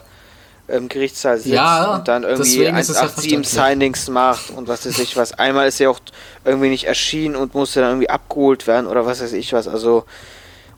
im 0.74 0.90
Gerichtssaal 0.90 1.38
sitzt 1.38 1.50
Ja, 1.54 1.96
und 1.96 2.08
dann 2.08 2.24
irgendwie 2.24 2.58
deswegen 2.58 2.78
ist 2.78 2.90
es 2.90 2.96
ja 2.98 3.04
187 3.04 3.32
verständlich. 3.32 3.50
Signings 3.50 4.10
macht 4.10 4.50
und 4.52 4.68
was 4.68 4.86
weiß 4.86 5.00
ich 5.00 5.16
was. 5.16 5.34
Einmal 5.34 5.68
ist 5.68 5.80
er 5.80 5.92
auch 5.92 6.00
irgendwie 6.46 6.70
nicht 6.70 6.86
erschienen 6.86 7.36
und 7.36 7.54
musste 7.54 7.82
dann 7.82 7.92
irgendwie 7.92 8.10
abgeholt 8.10 8.68
werden 8.68 8.88
oder 8.88 9.06
was 9.06 9.22
weiß 9.22 9.34
ich 9.34 9.54
was. 9.54 9.68
Also 9.68 10.06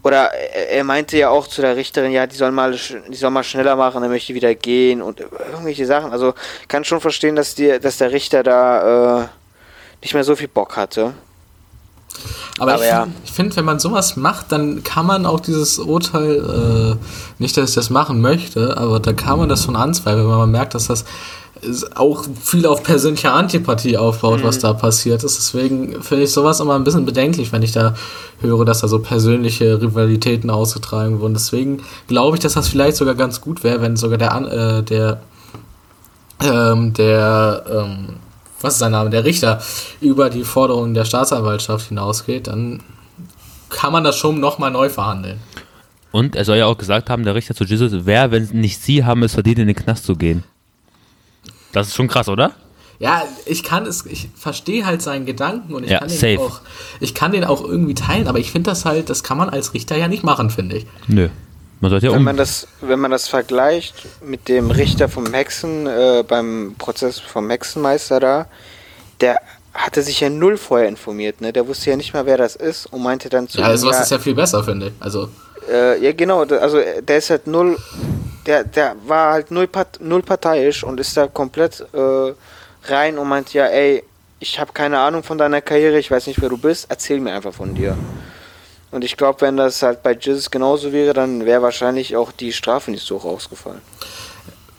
oder 0.03 0.31
er 0.33 0.83
meinte 0.83 1.17
ja 1.17 1.29
auch 1.29 1.47
zu 1.47 1.61
der 1.61 1.75
Richterin, 1.77 2.11
ja, 2.11 2.27
die 2.27 2.35
soll 2.35 2.51
mal, 2.51 2.77
die 3.07 3.15
soll 3.15 3.31
mal 3.31 3.43
schneller 3.43 3.75
machen, 3.75 4.03
er 4.03 4.09
möchte 4.09 4.35
wieder 4.35 4.53
gehen 4.53 5.01
und 5.01 5.19
irgendwelche 5.19 5.87
Sachen. 5.87 6.11
Also 6.11 6.35
kann 6.67 6.83
schon 6.83 7.01
verstehen, 7.01 7.35
dass 7.35 7.55
die, 7.55 7.79
dass 7.79 7.97
der 7.97 8.11
Richter 8.11 8.43
da 8.43 9.23
äh, 9.23 9.27
nicht 10.03 10.13
mehr 10.13 10.23
so 10.23 10.35
viel 10.35 10.47
Bock 10.47 10.77
hatte. 10.77 11.15
Aber, 12.59 12.73
Aber 12.73 12.83
ich, 12.83 12.89
ja. 12.89 13.07
ich 13.25 13.31
finde, 13.31 13.55
wenn 13.57 13.65
man 13.65 13.79
sowas 13.79 14.15
macht, 14.15 14.51
dann 14.51 14.83
kann 14.83 15.05
man 15.05 15.25
auch 15.25 15.39
dieses 15.39 15.77
Urteil, 15.77 16.95
äh, 16.97 17.41
nicht, 17.41 17.57
dass 17.57 17.69
ich 17.69 17.75
das 17.75 17.89
machen 17.89 18.21
möchte, 18.21 18.77
aber 18.77 18.99
da 18.99 19.13
kann 19.13 19.39
man 19.39 19.49
das 19.49 19.63
schon 19.65 19.75
anzweifeln, 19.75 20.27
weil 20.27 20.37
man 20.37 20.51
merkt, 20.51 20.73
dass 20.73 20.87
das 20.87 21.05
auch 21.95 22.25
viel 22.41 22.65
auf 22.67 22.83
persönliche 22.83 23.31
Antipathie 23.31 23.97
aufbaut, 23.97 24.43
was 24.43 24.59
da 24.59 24.73
passiert 24.73 25.23
ist. 25.23 25.37
Deswegen 25.37 26.01
finde 26.03 26.25
ich 26.25 26.31
sowas 26.31 26.59
immer 26.59 26.75
ein 26.75 26.83
bisschen 26.83 27.05
bedenklich, 27.05 27.51
wenn 27.51 27.63
ich 27.63 27.71
da 27.71 27.95
höre, 28.39 28.65
dass 28.65 28.81
da 28.81 28.87
so 28.87 28.99
persönliche 28.99 29.81
Rivalitäten 29.81 30.49
ausgetragen 30.49 31.19
wurden. 31.21 31.33
Deswegen 31.33 31.81
glaube 32.07 32.37
ich, 32.37 32.43
dass 32.43 32.53
das 32.53 32.67
vielleicht 32.67 32.97
sogar 32.97 33.15
ganz 33.15 33.41
gut 33.41 33.63
wäre, 33.63 33.81
wenn 33.81 33.95
sogar 33.95 34.17
der, 34.17 34.35
äh, 34.35 34.83
der 34.83 35.21
ähm, 36.43 36.93
der, 36.93 37.63
ähm, 37.69 38.07
was 38.65 38.73
ist 38.73 38.79
sein 38.79 38.91
Name, 38.91 39.09
der 39.09 39.23
Richter 39.23 39.61
über 40.01 40.29
die 40.29 40.43
Forderungen 40.43 40.93
der 40.93 41.05
Staatsanwaltschaft 41.05 41.87
hinausgeht, 41.89 42.47
dann 42.47 42.81
kann 43.69 43.91
man 43.93 44.03
das 44.03 44.17
schon 44.17 44.39
nochmal 44.39 44.71
neu 44.71 44.89
verhandeln. 44.89 45.39
Und 46.11 46.35
er 46.35 46.45
soll 46.45 46.57
ja 46.57 46.65
auch 46.65 46.77
gesagt 46.77 47.09
haben, 47.09 47.23
der 47.23 47.35
Richter 47.35 47.55
zu 47.55 47.65
Jesus, 47.65 47.91
wer, 48.05 48.31
wenn 48.31 48.45
nicht 48.53 48.81
sie 48.81 49.03
haben 49.03 49.21
es 49.23 49.33
verdient, 49.33 49.59
in 49.59 49.67
den 49.67 49.75
Knast 49.75 50.05
zu 50.05 50.15
gehen. 50.15 50.43
Das 51.73 51.87
ist 51.87 51.95
schon 51.95 52.07
krass, 52.07 52.29
oder? 52.29 52.53
Ja, 52.99 53.23
ich 53.45 53.63
kann 53.63 53.85
es, 53.85 54.05
ich 54.05 54.29
verstehe 54.35 54.85
halt 54.85 55.01
seinen 55.01 55.25
Gedanken 55.25 55.73
und 55.73 55.83
ich 55.83 55.91
Ja, 55.91 55.99
kann 55.99 56.07
den 56.07 56.17
safe. 56.17 56.39
auch, 56.39 56.61
ich 57.01 57.13
kann 57.13 57.33
den 57.33 57.43
auch 57.43 57.61
irgendwie 57.61 57.93
teilen, 57.93 58.27
aber 58.29 58.39
ich 58.39 58.51
finde 58.51 58.69
das 58.71 58.85
halt, 58.85 59.09
das 59.09 59.23
kann 59.23 59.37
man 59.37 59.49
als 59.49 59.73
Richter 59.73 59.97
ja 59.97 60.07
nicht 60.07 60.23
machen, 60.23 60.49
finde 60.49 60.77
ich. 60.77 60.85
Nö. 61.07 61.27
Man 61.81 61.91
sollte 61.91 62.07
ja 62.07 62.11
Wenn 62.11 62.19
um. 62.19 62.23
man 62.23 62.37
das, 62.37 62.67
wenn 62.81 62.99
man 62.99 63.11
das 63.11 63.27
vergleicht 63.27 63.95
mit 64.21 64.47
dem 64.47 64.71
Richter 64.71 65.09
vom 65.09 65.31
Hexen, 65.33 65.87
äh, 65.87 66.23
beim 66.27 66.75
Prozess 66.77 67.19
vom 67.19 67.49
Hexenmeister 67.49 68.19
da, 68.19 68.47
der 69.21 69.39
hatte 69.73 70.01
sich 70.01 70.21
ja 70.21 70.29
null 70.29 70.57
vorher 70.57 70.87
informiert, 70.87 71.41
ne? 71.41 71.51
Der 71.51 71.67
wusste 71.67 71.89
ja 71.89 71.97
nicht 71.97 72.13
mal, 72.13 72.25
wer 72.25 72.37
das 72.37 72.55
ist 72.55 72.85
und 72.87 73.03
meinte 73.03 73.27
dann 73.29 73.47
zu 73.49 73.59
Ja, 73.59 73.71
ihm, 73.71 73.77
sowas 73.77 73.99
ist 73.99 74.11
ja 74.11 74.19
viel 74.19 74.33
besser, 74.35 74.63
finde 74.63 74.87
ich. 74.87 74.93
Also, 75.01 75.29
äh, 75.69 76.01
ja 76.01 76.13
genau, 76.13 76.43
also 76.43 76.77
äh, 76.77 77.01
der 77.03 77.17
ist 77.17 77.29
halt 77.29 77.45
null, 77.47 77.77
der, 78.45 78.63
der 78.63 78.95
war 79.05 79.33
halt 79.33 79.51
null, 79.51 79.67
part, 79.67 79.99
null 79.99 80.21
parteiisch 80.21 80.83
und 80.83 80.99
ist 80.99 81.17
da 81.17 81.27
komplett 81.27 81.81
äh, 81.93 82.33
rein 82.89 83.17
und 83.17 83.27
meinte 83.27 83.57
ja, 83.57 83.65
ey, 83.65 84.03
ich 84.39 84.59
habe 84.59 84.71
keine 84.73 84.99
Ahnung 84.99 85.23
von 85.23 85.37
deiner 85.37 85.61
Karriere, 85.61 85.97
ich 85.99 86.09
weiß 86.09 86.27
nicht, 86.27 86.41
wer 86.41 86.49
du 86.49 86.57
bist, 86.57 86.85
erzähl 86.89 87.19
mir 87.19 87.33
einfach 87.33 87.53
von 87.53 87.75
dir. 87.75 87.97
Und 88.95 89.03
ich 89.03 89.17
glaube, 89.17 89.41
wenn 89.41 89.57
das 89.57 89.81
halt 89.81 90.03
bei 90.03 90.17
Jesus 90.17 90.49
genauso 90.49 90.93
wäre, 90.93 91.11
dann 91.11 91.45
wäre 91.45 91.61
wahrscheinlich 91.61 92.15
auch 92.15 92.31
die 92.31 92.53
Strafe 92.53 92.91
nicht 92.91 93.05
so 93.05 93.15
hoch 93.15 93.25
ausgefallen. 93.25 93.81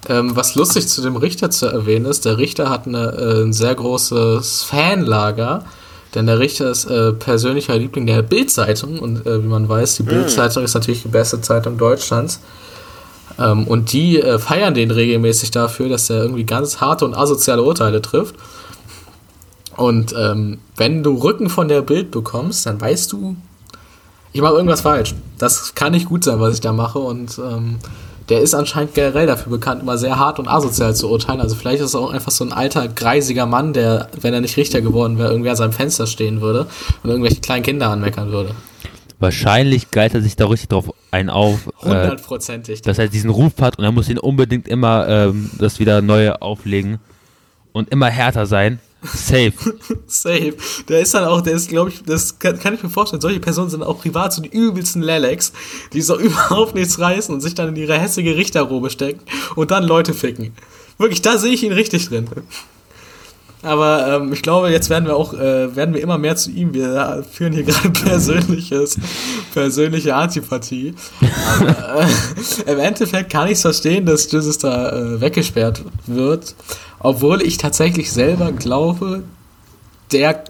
Ähm, 0.08 0.34
was 0.34 0.54
lustig 0.54 0.88
zu 0.88 1.02
dem 1.02 1.16
Richter 1.16 1.50
zu 1.50 1.66
erwähnen 1.66 2.06
ist, 2.06 2.24
der 2.24 2.38
Richter 2.38 2.70
hat 2.70 2.86
eine, 2.86 3.12
äh, 3.12 3.42
ein 3.42 3.52
sehr 3.52 3.74
großes 3.74 4.62
Fanlager, 4.62 5.66
denn 6.14 6.24
der 6.24 6.38
Richter 6.38 6.70
ist 6.70 6.86
äh, 6.86 7.12
persönlicher 7.12 7.76
Liebling 7.76 8.06
der 8.06 8.22
Bild-Zeitung 8.22 9.00
und 9.00 9.26
äh, 9.26 9.42
wie 9.42 9.48
man 9.48 9.68
weiß, 9.68 9.96
die 9.96 10.04
Bild-Zeitung 10.04 10.64
ist 10.64 10.72
natürlich 10.72 11.02
die 11.02 11.08
beste 11.08 11.42
Zeitung 11.42 11.76
Deutschlands. 11.76 12.40
Ähm, 13.38 13.66
und 13.66 13.92
die 13.92 14.18
äh, 14.18 14.38
feiern 14.38 14.72
den 14.72 14.92
regelmäßig 14.92 15.50
dafür, 15.50 15.90
dass 15.90 16.08
er 16.08 16.22
irgendwie 16.22 16.44
ganz 16.44 16.80
harte 16.80 17.04
und 17.04 17.12
asoziale 17.12 17.62
Urteile 17.62 18.00
trifft. 18.00 18.34
Und 19.76 20.14
ähm, 20.18 20.56
wenn 20.74 21.02
du 21.02 21.16
Rücken 21.16 21.50
von 21.50 21.68
der 21.68 21.82
Bild 21.82 22.12
bekommst, 22.12 22.64
dann 22.64 22.80
weißt 22.80 23.12
du, 23.12 23.36
ich 24.36 24.42
mache 24.42 24.52
irgendwas 24.52 24.82
falsch. 24.82 25.14
Das 25.38 25.74
kann 25.74 25.92
nicht 25.92 26.06
gut 26.06 26.22
sein, 26.22 26.38
was 26.40 26.52
ich 26.52 26.60
da 26.60 26.74
mache. 26.74 26.98
Und 26.98 27.38
ähm, 27.38 27.76
der 28.28 28.42
ist 28.42 28.54
anscheinend 28.54 28.92
generell 28.92 29.26
dafür 29.26 29.50
bekannt, 29.50 29.80
immer 29.80 29.96
sehr 29.96 30.18
hart 30.18 30.38
und 30.38 30.46
asozial 30.46 30.94
zu 30.94 31.10
urteilen. 31.10 31.40
Also 31.40 31.54
vielleicht 31.56 31.80
ist 31.80 31.94
er 31.94 32.00
auch 32.00 32.12
einfach 32.12 32.30
so 32.30 32.44
ein 32.44 32.52
alter, 32.52 32.86
greisiger 32.86 33.46
Mann, 33.46 33.72
der, 33.72 34.10
wenn 34.20 34.34
er 34.34 34.42
nicht 34.42 34.58
Richter 34.58 34.82
geworden 34.82 35.16
wäre, 35.16 35.30
irgendwie 35.30 35.48
an 35.48 35.56
seinem 35.56 35.72
Fenster 35.72 36.06
stehen 36.06 36.42
würde 36.42 36.66
und 37.02 37.08
irgendwelche 37.08 37.40
kleinen 37.40 37.62
Kinder 37.62 37.88
anmeckern 37.88 38.30
würde. 38.30 38.50
Wahrscheinlich 39.18 39.90
geilt 39.90 40.12
er 40.12 40.20
sich 40.20 40.36
da 40.36 40.46
richtig 40.46 40.68
drauf 40.68 40.92
ein 41.10 41.30
auf, 41.30 41.68
äh, 41.82 41.86
Hundertprozentig. 41.86 42.82
dass 42.82 42.98
er 42.98 43.08
diesen 43.08 43.30
Ruf 43.30 43.54
hat 43.62 43.78
und 43.78 43.84
er 43.84 43.92
muss 43.92 44.10
ihn 44.10 44.18
unbedingt 44.18 44.68
immer 44.68 45.08
ähm, 45.08 45.50
das 45.58 45.78
wieder 45.78 46.02
neu 46.02 46.32
auflegen 46.32 46.98
und 47.72 47.88
immer 47.88 48.08
härter 48.08 48.44
sein. 48.44 48.80
Safe. 49.02 49.52
Safe. 50.06 50.54
Der 50.88 51.00
ist 51.00 51.14
dann 51.14 51.24
auch, 51.24 51.40
der 51.40 51.54
ist, 51.54 51.68
glaube 51.68 51.90
ich, 51.90 52.02
das 52.02 52.38
kann, 52.38 52.58
kann 52.58 52.74
ich 52.74 52.82
mir 52.82 52.90
vorstellen, 52.90 53.20
solche 53.20 53.40
Personen 53.40 53.70
sind 53.70 53.82
auch 53.82 54.00
privat 54.00 54.32
so 54.32 54.42
die 54.42 54.48
übelsten 54.48 55.02
Lelex, 55.02 55.52
die 55.92 56.02
so 56.02 56.18
überhaupt 56.18 56.74
nichts 56.74 56.98
reißen 56.98 57.34
und 57.34 57.40
sich 57.40 57.54
dann 57.54 57.68
in 57.68 57.76
ihre 57.76 57.98
hässliche 57.98 58.36
Richterrobe 58.36 58.90
stecken 58.90 59.20
und 59.54 59.70
dann 59.70 59.84
Leute 59.84 60.14
ficken. 60.14 60.52
Wirklich, 60.98 61.22
da 61.22 61.38
sehe 61.38 61.52
ich 61.52 61.62
ihn 61.62 61.72
richtig 61.72 62.08
drin. 62.08 62.26
Aber 63.66 64.16
ähm, 64.22 64.32
ich 64.32 64.42
glaube, 64.42 64.70
jetzt 64.70 64.88
werden 64.90 65.06
wir 65.06 65.16
auch, 65.16 65.34
äh, 65.34 65.74
werden 65.74 65.94
wir 65.94 66.00
immer 66.02 66.18
mehr 66.18 66.36
zu 66.36 66.50
ihm. 66.50 66.72
Wir 66.72 67.24
führen 67.30 67.52
hier 67.52 67.62
gerade 67.64 67.90
persönliches, 67.90 68.96
persönliche 69.52 70.14
Antipathie. 70.14 70.94
Aber, 71.60 72.02
äh, 72.02 72.72
Im 72.72 72.78
Endeffekt 72.78 73.30
kann 73.30 73.46
ich 73.48 73.54
es 73.54 73.62
verstehen, 73.62 74.06
dass 74.06 74.30
Jesus 74.30 74.58
da 74.58 74.90
äh, 74.92 75.20
weggesperrt 75.20 75.82
wird. 76.06 76.54
Obwohl 77.00 77.42
ich 77.42 77.58
tatsächlich 77.58 78.10
selber 78.12 78.52
glaube, 78.52 79.24
der 80.12 80.44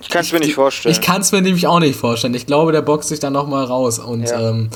Ich 0.00 0.08
kann 0.08 0.22
es 0.22 0.32
mir 0.32 0.40
nicht 0.40 0.54
vorstellen. 0.54 0.92
ich 0.92 1.00
kann 1.00 1.20
es 1.20 1.30
mir 1.32 1.40
nämlich 1.42 1.66
auch 1.66 1.80
nicht 1.80 1.96
vorstellen. 1.98 2.34
Ich 2.34 2.46
glaube, 2.46 2.72
der 2.72 2.82
boxt 2.82 3.08
sich 3.08 3.20
dann 3.20 3.32
nochmal 3.32 3.64
raus. 3.64 3.98
Und 3.98 4.28
Ja. 4.28 4.50
ähm, 4.50 4.70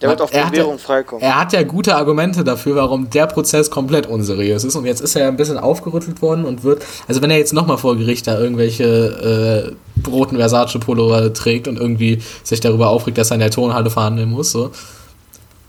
Der 0.00 0.10
wird 0.10 0.20
auf 0.22 0.32
Er 0.32 0.44
hat 0.44 0.52
Bewährung 0.52 0.76
ja- 0.76 0.78
freikommen. 0.78 1.22
Er 1.24 1.40
hat 1.40 1.52
ja 1.52 1.62
gute 1.64 1.96
Argumente 1.96 2.44
dafür, 2.44 2.76
warum 2.76 3.10
der 3.10 3.26
Prozess 3.26 3.68
komplett 3.70 4.06
unseriös 4.06 4.62
ist. 4.62 4.76
Und 4.76 4.84
jetzt 4.84 5.00
ist 5.00 5.16
er 5.16 5.22
ja 5.22 5.28
ein 5.28 5.36
bisschen 5.36 5.58
aufgerüttelt 5.58 6.22
worden 6.22 6.44
und 6.44 6.62
wird, 6.62 6.84
also 7.08 7.20
wenn 7.20 7.30
er 7.30 7.38
jetzt 7.38 7.52
nochmal 7.52 7.78
vor 7.78 7.96
Gericht 7.96 8.26
da 8.28 8.38
irgendwelche 8.38 9.74
äh, 10.04 10.08
roten 10.08 10.36
Versace-Pullover 10.36 11.32
trägt 11.32 11.66
und 11.66 11.78
irgendwie 11.78 12.22
sich 12.44 12.60
darüber 12.60 12.90
aufregt, 12.90 13.18
dass 13.18 13.30
er 13.32 13.34
in 13.34 13.40
der 13.40 13.50
Tonhalle 13.50 13.90
verhandeln 13.90 14.30
muss, 14.30 14.52
so. 14.52 14.70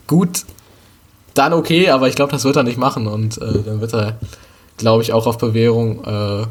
Gut, 0.06 0.44
dann 1.34 1.54
okay, 1.54 1.90
aber 1.90 2.08
ich 2.08 2.16
glaube, 2.16 2.32
das 2.32 2.44
wird 2.44 2.56
er 2.56 2.64
nicht 2.64 2.78
machen 2.78 3.08
und 3.08 3.38
äh, 3.42 3.64
dann 3.66 3.82
wird 3.82 3.94
er, 3.94 4.18
glaube 4.78 5.02
ich, 5.04 5.14
auch 5.14 5.26
auf 5.28 5.38
Bewährung 5.38 6.04
äh, 6.04 6.46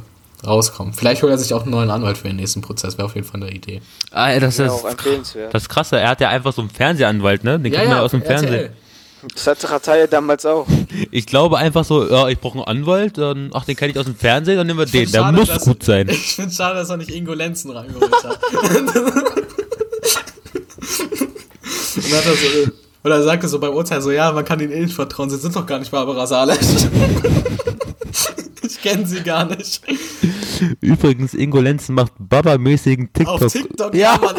rauskommen. 0.47 0.93
Vielleicht 0.95 1.23
holt 1.23 1.33
er 1.33 1.39
sich 1.39 1.53
auch 1.55 1.63
einen 1.63 1.71
neuen 1.73 1.91
Anwalt 1.91 2.19
für 2.19 2.29
den 2.29 2.37
nächsten 2.37 2.61
Prozess, 2.61 2.97
wäre 2.99 3.07
auf 3.07 3.15
jeden 3.15 3.27
Fall 3.27 3.43
eine 3.43 3.51
Idee. 3.53 3.81
Ah, 4.13 4.39
das 4.39 4.59
Ja, 4.59 4.67
ist 4.67 4.85
das 5.53 5.69
Krasse. 5.69 5.99
Er 6.01 6.11
hat 6.11 6.21
ja 6.21 6.29
einfach 6.29 6.53
so 6.53 6.63
einen 6.63 6.71
Fernsehanwalt, 6.71 7.45
ne? 7.45 7.59
Den 7.59 7.73
kennt 7.73 7.89
man 7.89 7.97
ja 7.99 8.03
aus 8.03 8.13
dem 8.13 8.23
Fernsehen. 8.23 8.53
RTL. 8.55 8.73
Das 9.35 9.49
hatte 9.49 9.69
Rataya 9.71 10.07
damals 10.07 10.47
auch. 10.47 10.67
Ich 11.11 11.27
glaube 11.27 11.59
einfach 11.59 11.85
so, 11.85 12.09
ja, 12.09 12.29
ich 12.29 12.39
brauche 12.39 12.59
einen 12.59 12.67
Anwalt, 12.81 13.19
dann, 13.19 13.51
ach, 13.53 13.65
den 13.65 13.75
kenne 13.77 13.91
ich 13.93 13.99
aus 13.99 14.05
dem 14.05 14.15
Fernsehen, 14.15 14.57
dann 14.57 14.67
nehmen 14.67 14.79
wir 14.79 14.85
den. 14.87 14.93
find's 14.93 15.13
Der 15.13 15.21
schade, 15.23 15.37
muss 15.39 15.49
dass- 15.49 15.65
gut 15.65 15.83
sein. 15.83 16.09
Ich 16.11 16.35
finde 16.37 16.51
es 16.51 16.57
schade, 16.57 16.77
dass 16.77 16.89
er 16.91 16.97
nicht 16.99 17.11
Ingo 17.11 17.35
Lenzen 17.35 17.71
reingeholt 17.73 18.13
hat. 18.25 18.39
Und 21.97 22.13
hat 22.13 22.27
er 22.27 22.33
so, 22.35 22.71
oder 23.05 23.17
er 23.17 23.23
sagte 23.23 23.49
so 23.49 23.59
beim 23.59 23.75
Urteil 23.75 24.01
so, 24.03 24.11
ja, 24.11 24.31
man 24.33 24.45
kann 24.45 24.61
ihnen 24.61 24.73
eh 24.73 24.81
nicht 24.83 24.95
vertrauen, 24.95 25.29
sie 25.31 25.37
sind 25.37 25.55
doch 25.57 25.67
gar 25.67 25.79
nicht 25.79 25.91
Barbara 25.91 26.27
Salisch. 26.27 26.59
Ich 28.83 28.91
kenne 28.91 29.07
sie 29.07 29.21
gar 29.23 29.45
nicht. 29.45 29.81
Übrigens, 30.81 31.35
Ingo 31.35 31.61
Lenzen 31.61 31.95
macht 31.95 32.13
Baba-mäßigen 32.19 33.13
TikTok. 33.13 33.43
Auf 33.43 33.53
TikTok, 33.53 33.95
Ja. 33.95 34.19
Mann. 34.23 34.37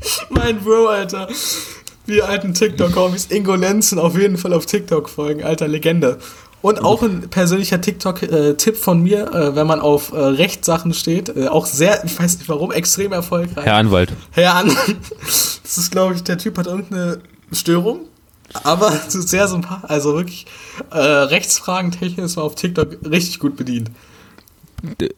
Ich, 0.00 0.26
mein 0.30 0.60
Bro, 0.60 0.88
Alter. 0.88 1.28
Die 2.06 2.22
alten 2.22 2.52
TikTok-Homies. 2.52 3.26
Ingo 3.30 3.54
Lenzen 3.54 3.98
auf 3.98 4.18
jeden 4.18 4.36
Fall 4.36 4.52
auf 4.52 4.66
TikTok 4.66 5.08
folgen, 5.08 5.42
alter 5.42 5.68
Legende. 5.68 6.18
Und 6.60 6.82
auch 6.82 7.02
ein 7.02 7.28
persönlicher 7.28 7.80
TikTok-Tipp 7.80 8.76
von 8.76 9.02
mir, 9.02 9.32
äh, 9.34 9.54
wenn 9.54 9.66
man 9.66 9.80
auf 9.80 10.12
äh, 10.12 10.16
Rechtssachen 10.18 10.94
steht, 10.94 11.34
äh, 11.34 11.48
auch 11.48 11.66
sehr, 11.66 12.02
ich 12.04 12.18
weiß 12.18 12.38
nicht 12.38 12.48
warum, 12.48 12.72
extrem 12.72 13.12
erfolgreich. 13.12 13.64
Herr 13.66 13.76
Anwalt. 13.76 14.12
Herr 14.32 14.54
an. 14.54 14.74
Das 15.62 15.78
ist, 15.78 15.90
glaube 15.90 16.14
ich, 16.14 16.22
der 16.22 16.38
Typ 16.38 16.56
hat 16.58 16.66
irgendeine 16.66 17.20
Störung. 17.50 18.00
Aber 18.62 18.90
sehr 19.08 19.48
sympathisch. 19.48 19.90
Also 19.90 20.14
wirklich, 20.14 20.46
äh, 20.90 20.98
Rechtsfragen 20.98 21.90
technisch 21.90 22.36
man 22.36 22.44
auf 22.44 22.54
TikTok 22.54 22.98
richtig 23.04 23.38
gut 23.38 23.56
bedient. 23.56 23.90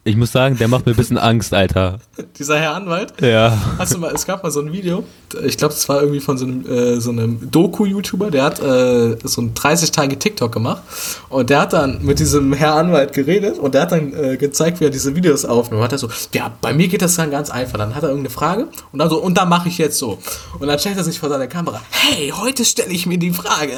Ich 0.05 0.17
muss 0.17 0.33
sagen, 0.33 0.57
der 0.59 0.69
macht 0.69 0.87
mir 0.87 0.93
ein 0.93 0.97
bisschen 0.97 1.19
Angst, 1.19 1.53
Alter. 1.53 1.99
Dieser 2.39 2.59
Herr 2.59 2.75
Anwalt. 2.75 3.14
Ja. 3.21 3.57
Hast 3.79 3.95
du 3.95 3.99
mal, 3.99 4.12
es 4.14 4.27
gab 4.27 4.43
mal 4.43 4.51
so 4.51 4.61
ein 4.61 4.73
Video, 4.73 5.05
ich 5.45 5.57
glaube, 5.57 5.75
das 5.75 5.89
war 5.89 6.01
irgendwie 6.01 6.21
von 6.21 6.39
so 6.39 6.47
einem, 6.47 6.67
äh, 6.67 7.01
so 7.01 7.11
einem 7.11 7.51
Doku-YouTuber, 7.51 8.31
der 8.31 8.45
hat 8.45 8.61
äh, 8.61 9.17
so 9.25 9.43
ein 9.43 9.55
30-Tage 9.55 10.19
TikTok 10.19 10.53
gemacht 10.53 10.83
und 11.29 11.51
der 11.51 11.61
hat 11.61 11.73
dann 11.73 12.05
mit 12.05 12.19
diesem 12.19 12.53
Herr 12.53 12.75
Anwalt 12.75 13.12
geredet 13.12 13.59
und 13.59 13.75
der 13.75 13.83
hat 13.83 13.93
dann 13.93 14.12
äh, 14.12 14.37
gezeigt, 14.37 14.81
wie 14.81 14.85
er 14.85 14.91
diese 14.91 15.17
Videos 15.17 15.45
aufnimmt. 15.45 15.83
Hat 15.83 15.93
er 15.93 15.99
so, 15.99 16.09
ja, 16.33 16.53
bei 16.61 16.73
mir 16.73 16.89
geht 16.89 17.03
das 17.03 17.17
dann 17.17 17.31
ganz 17.31 17.51
einfach. 17.51 17.79
Dann 17.79 17.95
hat 17.95 18.03
er 18.03 18.11
irgendeine 18.11 18.33
Frage 18.33 18.69
und 18.93 18.99
dann 18.99 19.11
so, 19.11 19.19
und 19.21 19.37
dann 19.37 19.49
mache 19.49 19.69
ich 19.69 19.79
jetzt 19.79 19.99
so. 19.99 20.19
Und 20.59 20.69
dann 20.69 20.79
stellt 20.79 20.97
er 20.97 21.05
sich 21.05 21.19
vor 21.19 21.29
seiner 21.29 21.49
Kamera, 21.49 21.81
hey, 21.91 22.33
heute 22.37 22.64
stelle 22.64 22.93
ich 22.93 23.07
mir 23.07 23.19
die 23.19 23.33
Frage. 23.33 23.73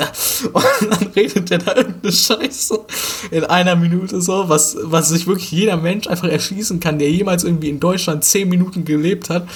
Und 0.53 0.65
dann 0.91 1.09
redet 1.17 1.51
er 1.51 1.59
da 1.59 1.77
irgendeine 1.77 2.13
Scheiße 2.13 2.79
in 3.31 3.45
einer 3.45 3.77
Minute 3.77 4.21
so, 4.21 4.49
was, 4.49 4.77
was 4.83 5.09
sich 5.09 5.27
wirklich 5.27 5.51
jeder 5.51 5.78
Mensch 5.79 6.07
einfach 6.07 6.29
erschließen 6.29 6.81
kann, 6.81 6.99
der 6.99 7.11
jemals 7.11 7.45
irgendwie 7.45 7.69
in 7.69 7.81
Deutschland 7.81 8.25
10 8.25 8.49
Minuten 8.49 8.85
gelebt 8.85 9.31
hat. 9.31 9.49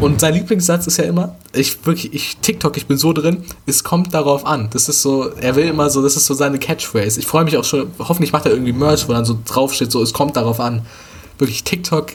Und 0.00 0.20
sein 0.20 0.34
Lieblingssatz 0.34 0.86
ist 0.86 0.98
ja 0.98 1.04
immer, 1.04 1.36
ich 1.54 1.84
wirklich, 1.84 2.14
ich 2.14 2.36
TikTok, 2.38 2.76
ich 2.76 2.86
bin 2.86 2.96
so 2.96 3.12
drin, 3.12 3.44
es 3.66 3.84
kommt 3.84 4.14
darauf 4.14 4.46
an. 4.46 4.68
Das 4.72 4.88
ist 4.88 5.02
so, 5.02 5.28
er 5.28 5.56
will 5.56 5.66
immer 5.66 5.90
so, 5.90 6.02
das 6.02 6.16
ist 6.16 6.26
so 6.26 6.34
seine 6.34 6.58
Catchphrase. 6.58 7.20
Ich 7.20 7.26
freue 7.26 7.44
mich 7.44 7.56
auch 7.56 7.64
schon, 7.64 7.90
hoffentlich 7.98 8.32
macht 8.32 8.46
er 8.46 8.52
irgendwie 8.52 8.72
Merch, 8.72 9.08
wo 9.08 9.12
dann 9.12 9.24
so 9.24 9.38
draufsteht, 9.44 9.90
so, 9.90 10.02
es 10.02 10.12
kommt 10.12 10.36
darauf 10.36 10.60
an. 10.60 10.86
Wirklich 11.38 11.64
TikTok, 11.64 12.12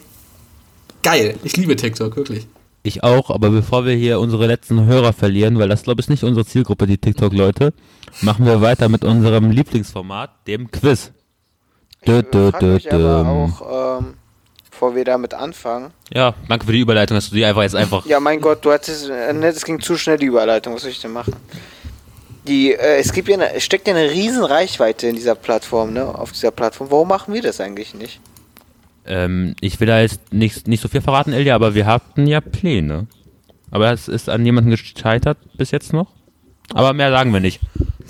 geil. 1.04 1.36
Ich 1.44 1.56
liebe 1.58 1.76
TikTok, 1.76 2.16
wirklich. 2.16 2.48
Ich 2.86 3.02
auch, 3.02 3.30
aber 3.30 3.50
bevor 3.50 3.86
wir 3.86 3.96
hier 3.96 4.20
unsere 4.20 4.46
letzten 4.46 4.86
Hörer 4.86 5.14
verlieren, 5.14 5.58
weil 5.58 5.70
das 5.70 5.84
glaube 5.84 6.02
ich 6.02 6.10
nicht 6.10 6.26
unsere 6.26 6.46
Zielgruppe, 6.46 6.86
die 6.86 6.98
TikTok-Leute, 6.98 7.74
machen 8.22 8.46
wir 8.46 8.60
weiter 8.60 8.90
mit 8.90 9.06
unserem 9.06 9.52
Lieblingsformat, 9.52 10.32
dem 10.48 10.70
Quiz. 10.70 11.14
Dö, 12.06 12.22
dö, 12.22 12.52
Frag 12.52 12.60
dö, 12.60 12.74
mich 12.74 12.92
aber 12.92 13.24
dö. 13.24 13.30
auch, 13.30 14.00
ähm, 14.00 14.14
bevor 14.70 14.96
wir 14.96 15.06
damit 15.06 15.34
anfangen. 15.34 15.92
Ja, 16.14 16.34
danke 16.48 16.66
für 16.66 16.72
die 16.74 16.80
Überleitung, 16.80 17.16
dass 17.16 17.30
du 17.30 17.36
die 17.36 17.46
einfach 17.46 17.62
jetzt 17.62 17.76
einfach. 17.76 18.06
Ja, 18.06 18.20
mein 18.20 18.42
Gott, 18.42 18.64
du 18.66 18.72
hattest, 18.72 19.10
äh, 19.10 19.34
ne, 19.34 19.54
das 19.54 19.64
ging 19.64 19.80
zu 19.80 19.98
schnell, 19.98 20.18
die 20.18 20.26
Überleitung. 20.26 20.74
Was 20.76 20.82
soll 20.82 20.92
ich 20.92 21.02
denn 21.02 21.12
machen? 21.12 21.36
Die, 22.48 22.74
äh, 22.74 22.98
es 22.98 23.14
gibt 23.14 23.30
ja 23.30 23.36
eine, 23.36 23.54
es 23.54 23.64
steckt 23.64 23.88
ja 23.88 23.96
eine 23.96 24.10
riesen 24.12 24.44
Reichweite 24.44 25.08
in 25.08 25.16
dieser 25.16 25.36
Plattform, 25.36 25.94
ne, 25.94 26.06
auf 26.06 26.32
dieser 26.32 26.52
Plattform. 26.52 26.92
Warum 26.92 27.08
machen 27.08 27.34
wir 27.34 27.42
das 27.42 27.62
eigentlich 27.62 27.94
nicht? 27.94 28.20
Ähm, 29.06 29.56
ich 29.62 29.80
will 29.80 29.88
da 29.88 30.02
jetzt 30.02 30.34
nicht, 30.34 30.68
nicht 30.68 30.82
so 30.82 30.88
viel 30.88 31.02
verraten, 31.02 31.34
Elia, 31.34 31.56
aber 31.56 31.76
wir 31.76 31.86
hatten 31.86 32.28
ja 32.28 32.42
Pläne. 32.42 33.08
Aber 33.72 33.92
es 33.92 34.08
ist 34.08 34.30
an 34.30 34.46
jemanden 34.46 34.70
gescheitert 34.70 35.38
bis 35.58 35.72
jetzt 35.72 35.94
noch. 35.94 36.08
Aber 36.74 36.94
mehr 36.94 37.12
sagen 37.12 37.34
wir 37.34 37.40
nicht. 37.40 37.60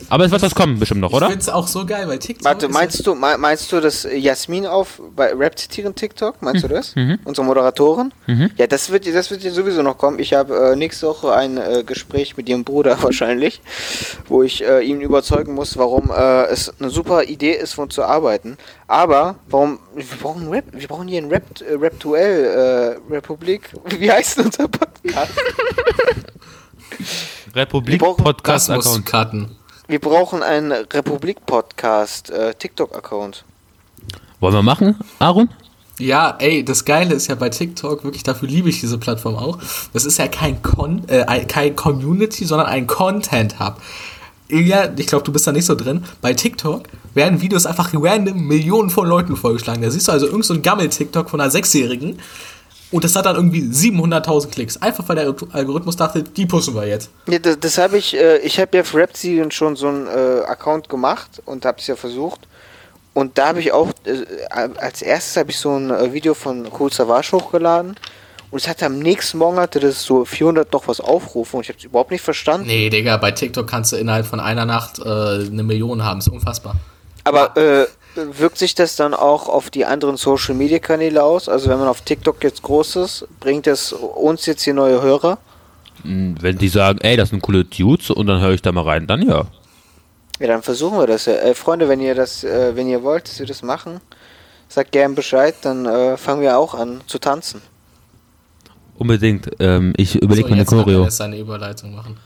Aber 0.09 0.25
es 0.25 0.31
wird 0.31 0.41
was 0.41 0.53
kommen, 0.53 0.79
bestimmt 0.79 1.01
noch, 1.01 1.09
Ich 1.11 1.15
oder? 1.15 1.27
finde 1.27 1.39
es 1.41 1.49
auch 1.49 1.65
so 1.67 1.85
geil, 1.85 2.07
weil 2.07 2.19
TikTok. 2.19 2.43
Warte, 2.45 2.65
ist 2.67 2.73
meinst 2.73 3.07
du, 3.07 3.15
mei- 3.15 3.37
meinst 3.37 3.71
du, 3.71 3.79
dass 3.79 4.03
Jasmin 4.11 4.67
auf 4.67 5.01
bei 5.15 5.33
Rap 5.33 5.57
zitieren 5.57 5.95
TikTok? 5.95 6.41
Meinst 6.41 6.63
du 6.63 6.67
das? 6.67 6.93
Unsere 7.23 7.45
Moderatorin? 7.45 8.11
Ja, 8.57 8.67
das 8.67 8.91
wird, 8.91 9.07
das 9.11 9.31
wird 9.31 9.43
ja 9.43 9.51
sowieso 9.51 9.81
noch 9.81 9.97
kommen. 9.97 10.19
Ich 10.19 10.33
habe 10.33 10.71
äh, 10.73 10.75
nächste 10.75 11.07
Woche 11.07 11.33
ein 11.33 11.57
äh, 11.57 11.83
Gespräch 11.85 12.35
mit 12.37 12.49
ihrem 12.49 12.63
Bruder 12.63 12.97
wahrscheinlich, 13.01 13.61
wo 14.27 14.43
ich 14.43 14.63
äh, 14.63 14.81
ihn 14.81 14.99
überzeugen 15.01 15.53
muss, 15.55 15.77
warum 15.77 16.11
äh, 16.11 16.45
es 16.47 16.71
eine 16.79 16.89
super 16.89 17.23
Idee 17.23 17.53
ist, 17.53 17.73
von 17.73 17.89
zu 17.89 18.03
arbeiten. 18.03 18.57
Aber 18.87 19.35
warum? 19.47 19.79
Wir 19.95 20.03
brauchen 20.21 20.49
Rap. 20.49 20.65
Wir 20.73 20.87
brauchen 20.87 21.07
hier 21.07 21.21
ein 21.21 21.29
Rap, 21.29 21.43
äh, 21.61 21.75
Raptuell 21.75 22.99
äh, 23.09 23.13
Republik. 23.13 23.69
Wie 23.97 24.11
heißt 24.11 24.37
denn 24.37 24.45
unser 24.47 24.67
Podcast? 24.67 25.31
Republik 27.55 28.01
Wir 28.01 28.07
brauchen- 28.07 28.17
Das 28.43 28.67
muss 28.69 28.85
Podcast-Account. 28.85 29.05
cutten. 29.05 29.55
Wir 29.87 29.99
brauchen 29.99 30.41
einen 30.43 30.71
Republik-Podcast, 30.71 32.29
äh, 32.29 32.53
TikTok-Account. 32.55 33.43
Wollen 34.39 34.53
wir 34.53 34.63
machen, 34.63 34.95
Aaron? 35.19 35.49
Ja, 35.99 36.35
ey, 36.39 36.65
das 36.65 36.85
Geile 36.85 37.13
ist 37.13 37.27
ja 37.27 37.35
bei 37.35 37.49
TikTok, 37.49 38.03
wirklich 38.03 38.23
dafür 38.23 38.47
liebe 38.49 38.69
ich 38.69 38.79
diese 38.79 38.97
Plattform 38.97 39.35
auch. 39.35 39.59
Das 39.93 40.05
ist 40.05 40.17
ja 40.17 40.27
kein, 40.27 40.61
Con 40.63 41.07
äh, 41.07 41.23
ein- 41.23 41.47
kein 41.47 41.75
Community, 41.75 42.45
sondern 42.45 42.67
ein 42.67 42.87
Content-Hub. 42.87 43.75
Ilja, 44.47 44.89
ich 44.97 45.07
glaube, 45.07 45.23
du 45.23 45.31
bist 45.31 45.45
da 45.47 45.51
nicht 45.51 45.65
so 45.65 45.75
drin. 45.75 46.03
Bei 46.21 46.33
TikTok 46.33 46.83
werden 47.13 47.41
Videos 47.41 47.65
einfach 47.65 47.91
random 47.93 48.47
Millionen 48.47 48.89
von 48.89 49.07
Leuten 49.07 49.35
vorgeschlagen. 49.35 49.81
Da 49.81 49.89
siehst 49.91 50.07
du 50.07 50.11
also 50.11 50.25
irgendein 50.25 50.55
so 50.55 50.61
Gammel-TikTok 50.61 51.29
von 51.29 51.39
einer 51.39 51.49
Sechsjährigen 51.51 52.19
und 52.93 53.03
das 53.03 53.15
hat 53.15 53.25
dann 53.25 53.35
irgendwie 53.35 53.61
700.000 53.61 54.51
Klicks. 54.51 54.77
Einfach 54.77 55.07
weil 55.09 55.15
der 55.15 55.35
Algorithmus 55.51 55.95
dachte, 55.95 56.21
die 56.21 56.45
pushen 56.45 56.75
wir 56.75 56.87
jetzt. 56.87 57.09
Ja, 57.27 57.39
das, 57.39 57.59
das 57.59 57.77
habe 57.79 57.97
ich, 57.97 58.15
äh, 58.15 58.37
ich 58.37 58.59
habe 58.59 58.77
ja 58.77 58.83
für 58.83 58.97
Rap 58.97 59.11
schon 59.49 59.75
so 59.75 59.87
einen 59.87 60.07
äh, 60.07 60.43
Account 60.45 60.89
gemacht 60.89 61.41
und 61.45 61.65
habe 61.65 61.79
es 61.79 61.87
ja 61.87 61.95
versucht. 61.95 62.41
Und 63.15 63.37
da 63.37 63.47
habe 63.47 63.59
ich 63.59 63.71
auch, 63.71 63.89
äh, 64.05 64.25
als 64.77 65.01
erstes 65.01 65.37
habe 65.37 65.49
ich 65.49 65.57
so 65.57 65.75
ein 65.75 65.89
äh, 65.89 66.13
Video 66.13 66.35
von 66.35 66.67
Cool 66.79 66.91
Savage 66.93 67.31
hochgeladen. 67.31 67.95
Und 68.51 68.61
es 68.61 68.67
hatte 68.67 68.85
am 68.85 68.99
nächsten 68.99 69.39
Morgen 69.39 69.57
hatte 69.57 69.79
das 69.79 70.03
so 70.03 70.25
400 70.25 70.71
noch 70.71 70.87
was 70.87 70.99
Aufrufe 71.01 71.57
und 71.57 71.63
ich 71.63 71.69
habe 71.69 71.79
es 71.79 71.85
überhaupt 71.85 72.11
nicht 72.11 72.21
verstanden. 72.21 72.67
Nee, 72.67 72.91
Digga, 72.91 73.17
bei 73.17 73.31
TikTok 73.31 73.67
kannst 73.67 73.91
du 73.91 73.95
innerhalb 73.95 74.27
von 74.27 74.39
einer 74.39 74.65
Nacht 74.65 74.99
äh, 74.99 75.01
eine 75.03 75.63
Million 75.63 76.03
haben. 76.03 76.19
ist 76.19 76.27
unfassbar. 76.27 76.75
Aber 77.23 77.57
äh, 77.57 77.87
wirkt 78.15 78.57
sich 78.57 78.75
das 78.75 78.95
dann 78.95 79.13
auch 79.13 79.49
auf 79.49 79.69
die 79.69 79.85
anderen 79.85 80.17
Social 80.17 80.55
Media 80.55 80.79
Kanäle 80.79 81.23
aus? 81.23 81.49
Also 81.49 81.69
wenn 81.69 81.79
man 81.79 81.87
auf 81.87 82.01
TikTok 82.01 82.43
jetzt 82.43 82.61
groß 82.63 82.95
ist, 82.97 83.27
bringt 83.39 83.67
es 83.67 83.93
uns 83.93 84.45
jetzt 84.45 84.63
hier 84.63 84.73
neue 84.73 85.01
Hörer? 85.01 85.37
Hm, 86.03 86.35
Wenn 86.39 86.57
die 86.57 86.69
sagen, 86.69 86.99
ey, 87.01 87.15
das 87.17 87.29
sind 87.29 87.41
coole 87.41 87.63
Dudes 87.65 88.09
und 88.09 88.27
dann 88.27 88.41
höre 88.41 88.51
ich 88.51 88.61
da 88.61 88.71
mal 88.71 88.83
rein, 88.83 89.07
dann 89.07 89.21
ja. 89.27 89.45
Ja, 90.39 90.47
dann 90.47 90.63
versuchen 90.63 90.97
wir 90.97 91.07
das 91.07 91.25
ja. 91.25 91.33
Äh, 91.33 91.53
Freunde, 91.55 91.87
wenn 91.87 92.01
ihr 92.01 92.15
das, 92.15 92.43
äh, 92.43 92.75
wenn 92.75 92.87
ihr 92.89 93.03
wollt, 93.03 93.27
dass 93.27 93.39
wir 93.39 93.45
das 93.45 93.61
machen, 93.61 93.99
sagt 94.67 94.91
gern 94.91 95.13
Bescheid, 95.15 95.55
dann 95.61 95.85
äh, 95.85 96.17
fangen 96.17 96.41
wir 96.41 96.57
auch 96.57 96.73
an 96.73 97.01
zu 97.07 97.19
tanzen. 97.19 97.61
Unbedingt. 98.97 99.49
Ähm, 99.59 99.93
ich 99.97 100.15
überlege 100.21 100.47
So, 100.47 100.49
mir 100.49 100.53
eine 100.53 100.61
jetzt 100.61 100.69
kann 100.69 100.79
er 100.79 100.83
Choreo. 100.85 101.03
jetzt 101.03 101.17
seine 101.17 101.37
Überleitung 101.37 101.95
machen. 101.95 102.17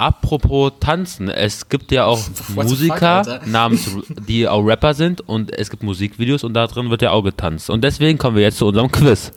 Apropos 0.00 0.72
Tanzen, 0.80 1.28
es 1.28 1.68
gibt 1.68 1.92
ja 1.92 2.06
auch 2.06 2.18
fuck, 2.34 2.64
Musiker 2.64 3.18
Alter? 3.18 3.40
namens, 3.44 3.86
die 4.26 4.48
auch 4.48 4.62
Rapper 4.62 4.94
sind 4.94 5.20
und 5.20 5.52
es 5.52 5.68
gibt 5.68 5.82
Musikvideos 5.82 6.42
und 6.42 6.54
da 6.54 6.66
drin 6.66 6.88
wird 6.88 7.02
ja 7.02 7.10
auch 7.10 7.20
getanzt. 7.20 7.68
Und 7.68 7.84
deswegen 7.84 8.16
kommen 8.16 8.34
wir 8.34 8.42
jetzt 8.42 8.56
zu 8.56 8.66
unserem 8.66 8.90
Quiz. 8.90 9.30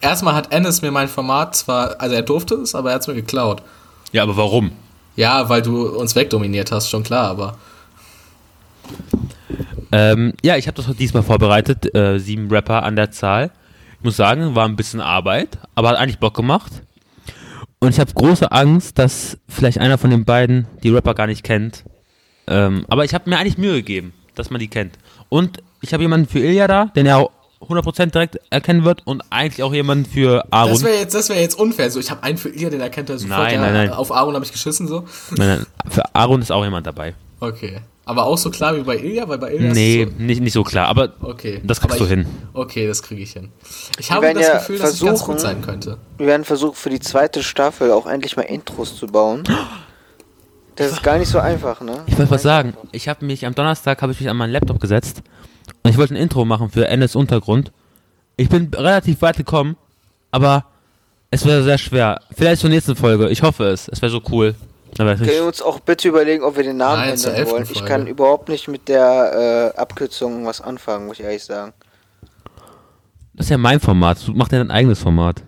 Erstmal 0.00 0.34
hat 0.34 0.52
Ennis 0.52 0.82
mir 0.82 0.92
mein 0.92 1.08
Format 1.08 1.56
zwar, 1.56 2.00
also 2.00 2.14
er 2.14 2.22
durfte 2.22 2.54
es, 2.54 2.76
aber 2.76 2.90
er 2.90 2.94
hat 2.94 3.02
es 3.02 3.08
mir 3.08 3.14
geklaut. 3.14 3.60
Ja, 4.12 4.22
aber 4.22 4.36
warum? 4.36 4.70
Ja, 5.16 5.48
weil 5.48 5.62
du 5.62 5.88
uns 5.88 6.14
wegdominiert 6.14 6.70
hast, 6.70 6.88
schon 6.88 7.02
klar, 7.02 7.30
aber. 7.30 7.58
Ähm, 9.90 10.34
ja, 10.44 10.56
ich 10.56 10.68
habe 10.68 10.80
das 10.80 10.94
diesmal 10.94 11.24
vorbereitet, 11.24 11.92
äh, 11.92 12.20
sieben 12.20 12.48
Rapper 12.52 12.84
an 12.84 12.94
der 12.94 13.10
Zahl. 13.10 13.50
Ich 13.98 14.04
muss 14.04 14.16
sagen, 14.16 14.54
war 14.54 14.64
ein 14.66 14.76
bisschen 14.76 15.00
Arbeit, 15.00 15.58
aber 15.74 15.88
hat 15.88 15.96
eigentlich 15.96 16.20
Bock 16.20 16.34
gemacht. 16.34 16.70
Und 17.82 17.88
ich 17.88 17.98
habe 17.98 18.12
große 18.12 18.52
Angst, 18.52 18.96
dass 18.96 19.38
vielleicht 19.48 19.78
einer 19.78 19.98
von 19.98 20.10
den 20.10 20.24
beiden 20.24 20.68
die 20.84 20.90
Rapper 20.90 21.14
gar 21.14 21.26
nicht 21.26 21.42
kennt. 21.42 21.82
Ähm, 22.46 22.86
aber 22.88 23.04
ich 23.04 23.12
habe 23.12 23.28
mir 23.28 23.38
eigentlich 23.38 23.58
Mühe 23.58 23.74
gegeben, 23.74 24.12
dass 24.36 24.50
man 24.50 24.60
die 24.60 24.68
kennt. 24.68 24.96
Und 25.28 25.58
ich 25.80 25.92
habe 25.92 26.00
jemanden 26.04 26.28
für 26.28 26.38
Ilya 26.38 26.68
da, 26.68 26.84
den 26.94 27.06
er 27.06 27.28
100% 27.60 28.12
direkt 28.12 28.38
erkennen 28.50 28.84
wird 28.84 29.04
und 29.04 29.24
eigentlich 29.30 29.64
auch 29.64 29.74
jemanden 29.74 30.06
für 30.06 30.44
Aaron. 30.52 30.70
Das 30.70 30.84
wäre 30.84 30.94
jetzt, 30.94 31.12
das 31.12 31.28
wär 31.28 31.40
jetzt 31.40 31.58
unfair. 31.58 31.90
So, 31.90 31.98
ich 31.98 32.12
habe 32.12 32.22
einen 32.22 32.38
für 32.38 32.50
ihr, 32.50 32.70
den 32.70 32.80
erkennt 32.80 33.10
er 33.10 33.18
sofort. 33.18 33.40
Nein, 33.40 33.54
ja, 33.54 33.60
nein, 33.60 33.72
nein. 33.72 33.90
Auf 33.90 34.12
Aaron 34.12 34.36
habe 34.36 34.44
ich 34.44 34.52
geschissen 34.52 34.86
so. 34.86 35.04
Nein, 35.32 35.48
nein, 35.48 35.66
für 35.90 36.14
Aaron 36.14 36.40
ist 36.40 36.52
auch 36.52 36.62
jemand 36.62 36.86
dabei. 36.86 37.16
Okay. 37.40 37.80
Aber 38.04 38.26
auch 38.26 38.36
so 38.36 38.50
klar 38.50 38.74
wie 38.76 38.80
bei 38.82 38.96
Ilja, 38.98 39.28
weil 39.28 39.38
bei 39.38 39.52
Ilja 39.54 39.68
ist 39.68 39.74
Nee, 39.74 40.02
es 40.02 40.10
so, 40.10 40.16
nicht, 40.22 40.40
nicht 40.40 40.52
so 40.52 40.64
klar, 40.64 40.88
aber 40.88 41.12
Okay. 41.20 41.60
das 41.62 41.80
kriegst 41.80 41.96
Aber 41.96 41.98
du 41.98 42.04
ich- 42.04 42.10
hin. 42.10 42.26
Okay, 42.52 42.86
das 42.88 43.00
kriege 43.02 43.22
ich 43.22 43.32
hin. 43.32 43.50
Ich 43.98 44.08
Wir 44.10 44.16
habe 44.16 44.34
das 44.34 44.42
ja 44.46 44.54
Gefühl, 44.58 44.78
dass 44.78 44.94
es 44.94 45.00
ganz 45.00 45.22
gut 45.22 45.38
sein 45.40 45.62
könnte. 45.62 45.98
Wir 46.18 46.26
werden 46.26 46.44
versuchen, 46.44 46.74
für 46.74 46.90
die 46.90 46.98
zweite 46.98 47.42
Staffel 47.44 47.92
auch 47.92 48.06
endlich 48.06 48.36
mal 48.36 48.42
Intros 48.42 48.96
zu 48.96 49.06
bauen. 49.06 49.44
Das 50.74 50.90
ist 50.90 51.02
gar 51.02 51.18
nicht 51.18 51.28
so 51.28 51.38
einfach, 51.38 51.80
ne? 51.80 52.02
Ich 52.06 52.18
wollte 52.18 52.30
was 52.30 52.42
sagen. 52.42 52.74
Ich 52.92 53.06
habe 53.08 53.24
mich 53.24 53.46
am 53.46 53.54
Donnerstag 53.54 54.00
habe 54.02 54.12
ich 54.12 54.20
mich 54.20 54.28
an 54.28 54.36
meinen 54.36 54.52
Laptop 54.52 54.80
gesetzt 54.80 55.22
und 55.84 55.90
ich 55.90 55.96
wollte 55.98 56.14
ein 56.14 56.16
Intro 56.16 56.44
machen 56.44 56.70
für 56.70 56.88
NS 56.88 57.14
Untergrund. 57.14 57.70
Ich 58.36 58.48
bin 58.48 58.68
relativ 58.74 59.20
weit 59.22 59.36
gekommen, 59.36 59.76
aber 60.30 60.64
es 61.30 61.44
wäre 61.44 61.62
sehr 61.62 61.78
schwer. 61.78 62.20
Vielleicht 62.36 62.62
zur 62.62 62.70
nächsten 62.70 62.96
Folge. 62.96 63.28
Ich 63.28 63.42
hoffe 63.42 63.64
es. 63.66 63.86
Es 63.88 64.00
wäre 64.02 64.10
so 64.10 64.22
cool. 64.30 64.54
Aber 64.98 65.14
Können 65.16 65.26
wir 65.28 65.44
uns 65.46 65.62
auch 65.62 65.80
bitte 65.80 66.08
überlegen, 66.08 66.42
ob 66.44 66.56
wir 66.56 66.64
den 66.64 66.76
Namen 66.76 67.00
Nein, 67.00 67.14
ändern 67.14 67.46
wollen? 67.50 67.62
Ich 67.62 67.78
Folge. 67.78 67.88
kann 67.88 68.06
überhaupt 68.06 68.48
nicht 68.48 68.68
mit 68.68 68.88
der 68.88 69.72
äh, 69.74 69.78
Abkürzung 69.78 70.44
was 70.44 70.60
anfangen, 70.60 71.06
muss 71.06 71.18
ich 71.18 71.24
ehrlich 71.24 71.44
sagen. 71.44 71.72
das 73.34 73.46
ist 73.46 73.50
ja 73.50 73.58
mein 73.58 73.80
Format. 73.80 74.18
Du 74.26 74.32
machst 74.32 74.52
ja 74.52 74.58
dein 74.58 74.70
eigenes 74.70 74.98
Format. 74.98 75.42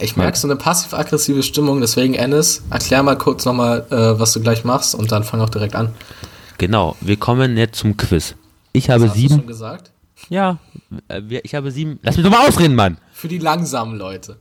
Ich 0.00 0.16
merke 0.16 0.38
so 0.38 0.46
eine 0.46 0.54
passiv-aggressive 0.54 1.42
Stimmung, 1.42 1.80
deswegen 1.80 2.14
Ennis, 2.14 2.62
erklär 2.70 3.02
mal 3.02 3.18
kurz 3.18 3.44
nochmal, 3.44 3.84
äh, 3.90 4.18
was 4.20 4.32
du 4.32 4.40
gleich 4.40 4.62
machst 4.64 4.94
und 4.94 5.10
dann 5.10 5.24
fang 5.24 5.40
auch 5.40 5.48
direkt 5.48 5.74
an. 5.74 5.92
Genau. 6.58 6.96
Wir 7.00 7.16
kommen 7.16 7.56
jetzt 7.56 7.78
zum 7.80 7.96
Quiz. 7.96 8.36
Ich 8.72 8.90
habe 8.90 9.00
Das 9.06 9.10
hast 9.10 9.16
du 9.16 9.20
schon 9.22 9.30
sieben. 9.38 9.46
gesagt? 9.48 9.90
Ja. 10.28 10.58
äh, 11.08 11.20
Ich 11.42 11.54
habe 11.56 11.72
sieben. 11.72 11.98
Lass 12.02 12.16
mich 12.16 12.24
doch 12.24 12.30
mal 12.30 12.46
ausreden, 12.46 12.76
Mann. 12.76 12.98
Für 13.12 13.26
die 13.26 13.38
langsamen 13.38 13.98
Leute. 13.98 14.36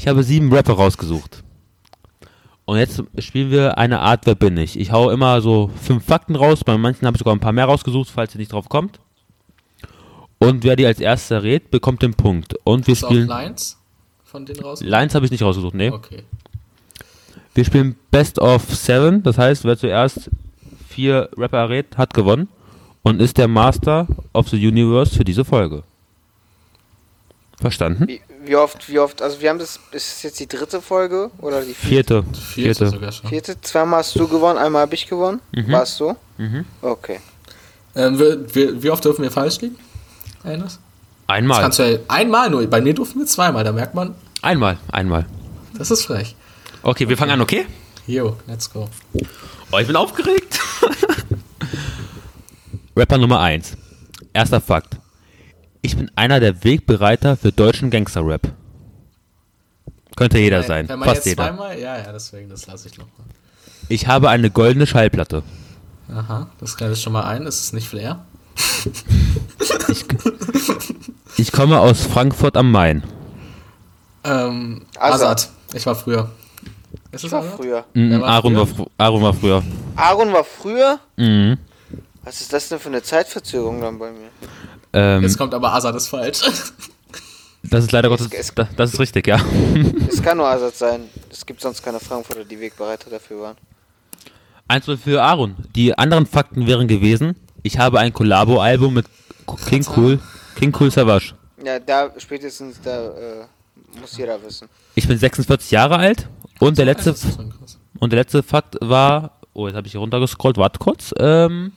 Ich 0.00 0.08
habe 0.08 0.22
sieben 0.22 0.50
Rapper 0.50 0.72
rausgesucht. 0.72 1.44
Und 2.64 2.78
jetzt 2.78 3.02
spielen 3.18 3.50
wir 3.50 3.76
eine 3.76 4.00
Art 4.00 4.24
Wer 4.24 4.34
bin 4.34 4.56
ich. 4.56 4.80
Ich 4.80 4.92
hau 4.92 5.10
immer 5.10 5.42
so 5.42 5.70
fünf 5.76 6.06
Fakten 6.06 6.36
raus. 6.36 6.64
Bei 6.64 6.78
manchen 6.78 7.06
habe 7.06 7.16
ich 7.16 7.18
sogar 7.18 7.36
ein 7.36 7.40
paar 7.40 7.52
mehr 7.52 7.66
rausgesucht, 7.66 8.08
falls 8.08 8.34
ihr 8.34 8.38
nicht 8.38 8.50
drauf 8.50 8.70
kommt. 8.70 8.98
Und 10.38 10.64
wer 10.64 10.74
die 10.74 10.86
als 10.86 11.00
erster 11.00 11.42
rät, 11.42 11.70
bekommt 11.70 12.00
den 12.00 12.14
Punkt. 12.14 12.54
Und 12.64 12.86
wir 12.86 12.94
Hast 12.94 13.02
du 13.02 13.06
auch 13.08 13.10
spielen. 13.10 13.28
Lines 13.28 13.76
von 14.24 14.46
denen 14.46 14.60
raus? 14.60 14.80
Lines 14.82 15.14
habe 15.14 15.26
ich 15.26 15.32
nicht 15.32 15.42
rausgesucht, 15.42 15.74
nee. 15.74 15.90
Okay. 15.90 16.22
Wir 17.52 17.66
spielen 17.66 17.94
Best 18.10 18.38
of 18.38 18.74
Seven. 18.74 19.22
Das 19.22 19.36
heißt, 19.36 19.64
wer 19.64 19.76
zuerst 19.76 20.30
vier 20.88 21.28
Rapper 21.36 21.58
errät, 21.58 21.98
hat 21.98 22.14
gewonnen. 22.14 22.48
Und 23.02 23.20
ist 23.20 23.36
der 23.36 23.48
Master 23.48 24.06
of 24.32 24.48
the 24.48 24.66
Universe 24.66 25.14
für 25.14 25.24
diese 25.24 25.44
Folge. 25.44 25.82
Verstanden? 27.60 28.08
Wie, 28.08 28.22
wie 28.44 28.56
oft, 28.56 28.88
wie 28.88 28.98
oft, 28.98 29.22
also 29.22 29.40
wir 29.40 29.50
haben 29.50 29.58
das, 29.58 29.78
ist 29.92 30.16
es 30.16 30.22
jetzt 30.22 30.40
die 30.40 30.48
dritte 30.48 30.80
Folge 30.80 31.30
oder 31.38 31.62
die 31.62 31.74
Vierte. 31.74 32.22
Vierte 32.22 32.40
Vierte. 32.40 32.88
sogar 32.90 33.12
schon. 33.12 33.28
vierte? 33.30 33.60
Zweimal 33.60 34.00
hast 34.00 34.16
du 34.16 34.26
gewonnen, 34.28 34.58
einmal 34.58 34.82
habe 34.82 34.94
ich 34.94 35.06
gewonnen. 35.06 35.40
Mhm. 35.52 35.72
War 35.72 35.82
es 35.82 35.96
so? 35.96 36.16
Mhm. 36.38 36.64
Okay. 36.82 37.20
Ähm, 37.94 38.18
wir, 38.18 38.54
wir, 38.54 38.82
wie 38.82 38.90
oft 38.90 39.04
dürfen 39.04 39.22
wir 39.22 39.30
falsch 39.30 39.60
liegen? 39.60 39.76
Eines? 40.42 40.74
Das 40.74 40.78
Einmal. 41.36 41.60
kannst 41.60 41.78
du 41.78 41.92
ja 41.92 41.98
einmal 42.08 42.50
nur. 42.50 42.66
Bei 42.66 42.80
mir 42.80 42.94
durften 42.94 43.20
wir 43.20 43.26
zweimal, 43.26 43.62
da 43.62 43.72
merkt 43.72 43.94
man, 43.94 44.14
Einmal. 44.42 44.78
Einmal. 44.90 45.26
das 45.76 45.90
ist 45.90 46.04
frech. 46.06 46.34
Okay, 46.82 47.08
wir 47.08 47.16
fangen 47.16 47.32
an, 47.32 47.40
okay? 47.40 47.66
Jo, 48.06 48.36
let's 48.46 48.72
go. 48.72 48.88
Oh, 49.70 49.78
ich 49.78 49.86
bin 49.86 49.96
aufgeregt. 49.96 50.58
Rapper 52.96 53.18
Nummer 53.18 53.40
1. 53.40 53.76
Erster 54.32 54.60
Fakt. 54.60 54.96
Ich 55.82 55.96
bin 55.96 56.10
einer 56.14 56.40
der 56.40 56.62
Wegbereiter 56.64 57.36
für 57.36 57.52
deutschen 57.52 57.90
Gangster-Rap. 57.90 58.52
Könnte 60.16 60.38
jeder 60.38 60.62
sein. 60.62 60.88
Wenn 60.88 60.98
man 60.98 61.08
Fast 61.08 61.18
jetzt 61.24 61.26
jeder. 61.26 61.44
zweimal, 61.48 61.78
ja, 61.78 61.96
ja, 61.98 62.12
deswegen, 62.12 62.48
das 62.50 62.66
lasse 62.66 62.88
ich 62.88 62.98
noch 62.98 63.06
mal. 63.06 63.24
Ich 63.88 64.06
habe 64.06 64.28
eine 64.28 64.50
goldene 64.50 64.86
Schallplatte. 64.86 65.42
Aha, 66.12 66.48
das 66.58 66.76
kann 66.76 66.92
ich 66.92 67.00
schon 67.00 67.12
mal 67.12 67.24
ein, 67.24 67.44
das 67.44 67.60
ist 67.60 67.72
nicht 67.72 67.88
Flair. 67.88 68.24
Ich 71.36 71.52
komme 71.52 71.80
aus 71.80 72.04
Frankfurt 72.06 72.56
am 72.56 72.70
Main. 72.70 73.02
Ähm, 74.24 74.82
Azad. 74.98 75.14
Azad. 75.14 75.50
Ich 75.72 75.86
war 75.86 75.94
früher. 75.94 76.30
Ist 77.12 77.20
Ich 77.20 77.26
es 77.26 77.32
war 77.32 77.40
Azad? 77.40 77.54
früher. 77.56 77.84
Mhm, 77.94 78.20
war 78.20 78.28
Aaron, 78.28 78.52
früher? 78.54 78.58
war 78.60 78.66
fr 78.66 78.90
Aaron 78.98 79.22
war 79.22 79.34
früher. 79.34 79.62
Aaron 79.96 80.32
war 80.32 80.44
früher? 80.44 81.00
Mhm. 81.16 81.58
Was 82.24 82.40
ist 82.42 82.52
das 82.52 82.68
denn 82.68 82.78
für 82.78 82.88
eine 82.90 83.02
Zeitverzögerung 83.02 83.80
dann 83.80 83.98
bei 83.98 84.10
mir? 84.10 84.28
Ähm, 84.92 85.22
Jetzt 85.22 85.38
kommt 85.38 85.54
aber 85.54 85.72
Azad 85.72 85.94
ist 85.94 86.08
falsch. 86.08 86.40
das 87.62 87.84
ist 87.84 87.92
leider 87.92 88.10
Es- 88.10 88.20
Gottes. 88.20 88.38
es- 88.38 88.54
Das, 88.54 88.68
das 88.76 88.92
ist 88.94 89.00
richtig, 89.00 89.26
ja. 89.26 89.40
Es 90.08 90.22
kann 90.22 90.36
nur 90.36 90.48
Azad 90.48 90.74
sein. 90.76 91.02
Es 91.30 91.44
gibt 91.46 91.60
sonst 91.60 91.82
keine 91.82 92.00
Frankfurter, 92.00 92.44
die 92.44 92.58
Wegbereiter 92.60 93.10
dafür 93.10 93.40
waren. 93.42 93.56
1 94.68 94.86
für 95.02 95.22
Aaron. 95.22 95.56
Die 95.74 95.96
anderen 95.98 96.26
Fakten 96.26 96.66
wären 96.66 96.86
gewesen: 96.88 97.36
Ich 97.62 97.78
habe 97.78 97.98
ein 97.98 98.12
Collabo-Album 98.12 98.94
mit 98.94 99.06
King 99.68 99.84
Cool, 99.96 100.18
King 100.56 100.74
Cool 100.78 100.90
Savage. 100.90 101.34
Ja, 101.64 101.78
da 101.78 102.10
spätestens, 102.18 102.80
da 102.82 103.06
äh, 103.08 103.46
muss 104.00 104.16
jeder 104.16 104.40
wissen. 104.42 104.68
Ich 104.94 105.06
bin 105.08 105.18
46 105.18 105.70
Jahre 105.72 105.96
alt 105.96 106.28
und 106.60 106.78
der 106.78 106.84
letzte. 106.86 107.14
Und 107.98 108.12
der 108.12 108.20
letzte 108.20 108.42
Fakt 108.42 108.76
war, 108.80 109.32
oh, 109.52 109.66
jetzt 109.66 109.76
habe 109.76 109.86
ich 109.86 109.92
hier 109.92 110.00
runtergescrollt, 110.00 110.56
warte 110.56 110.78
kurz. 110.78 111.12
Ähm, 111.18 111.72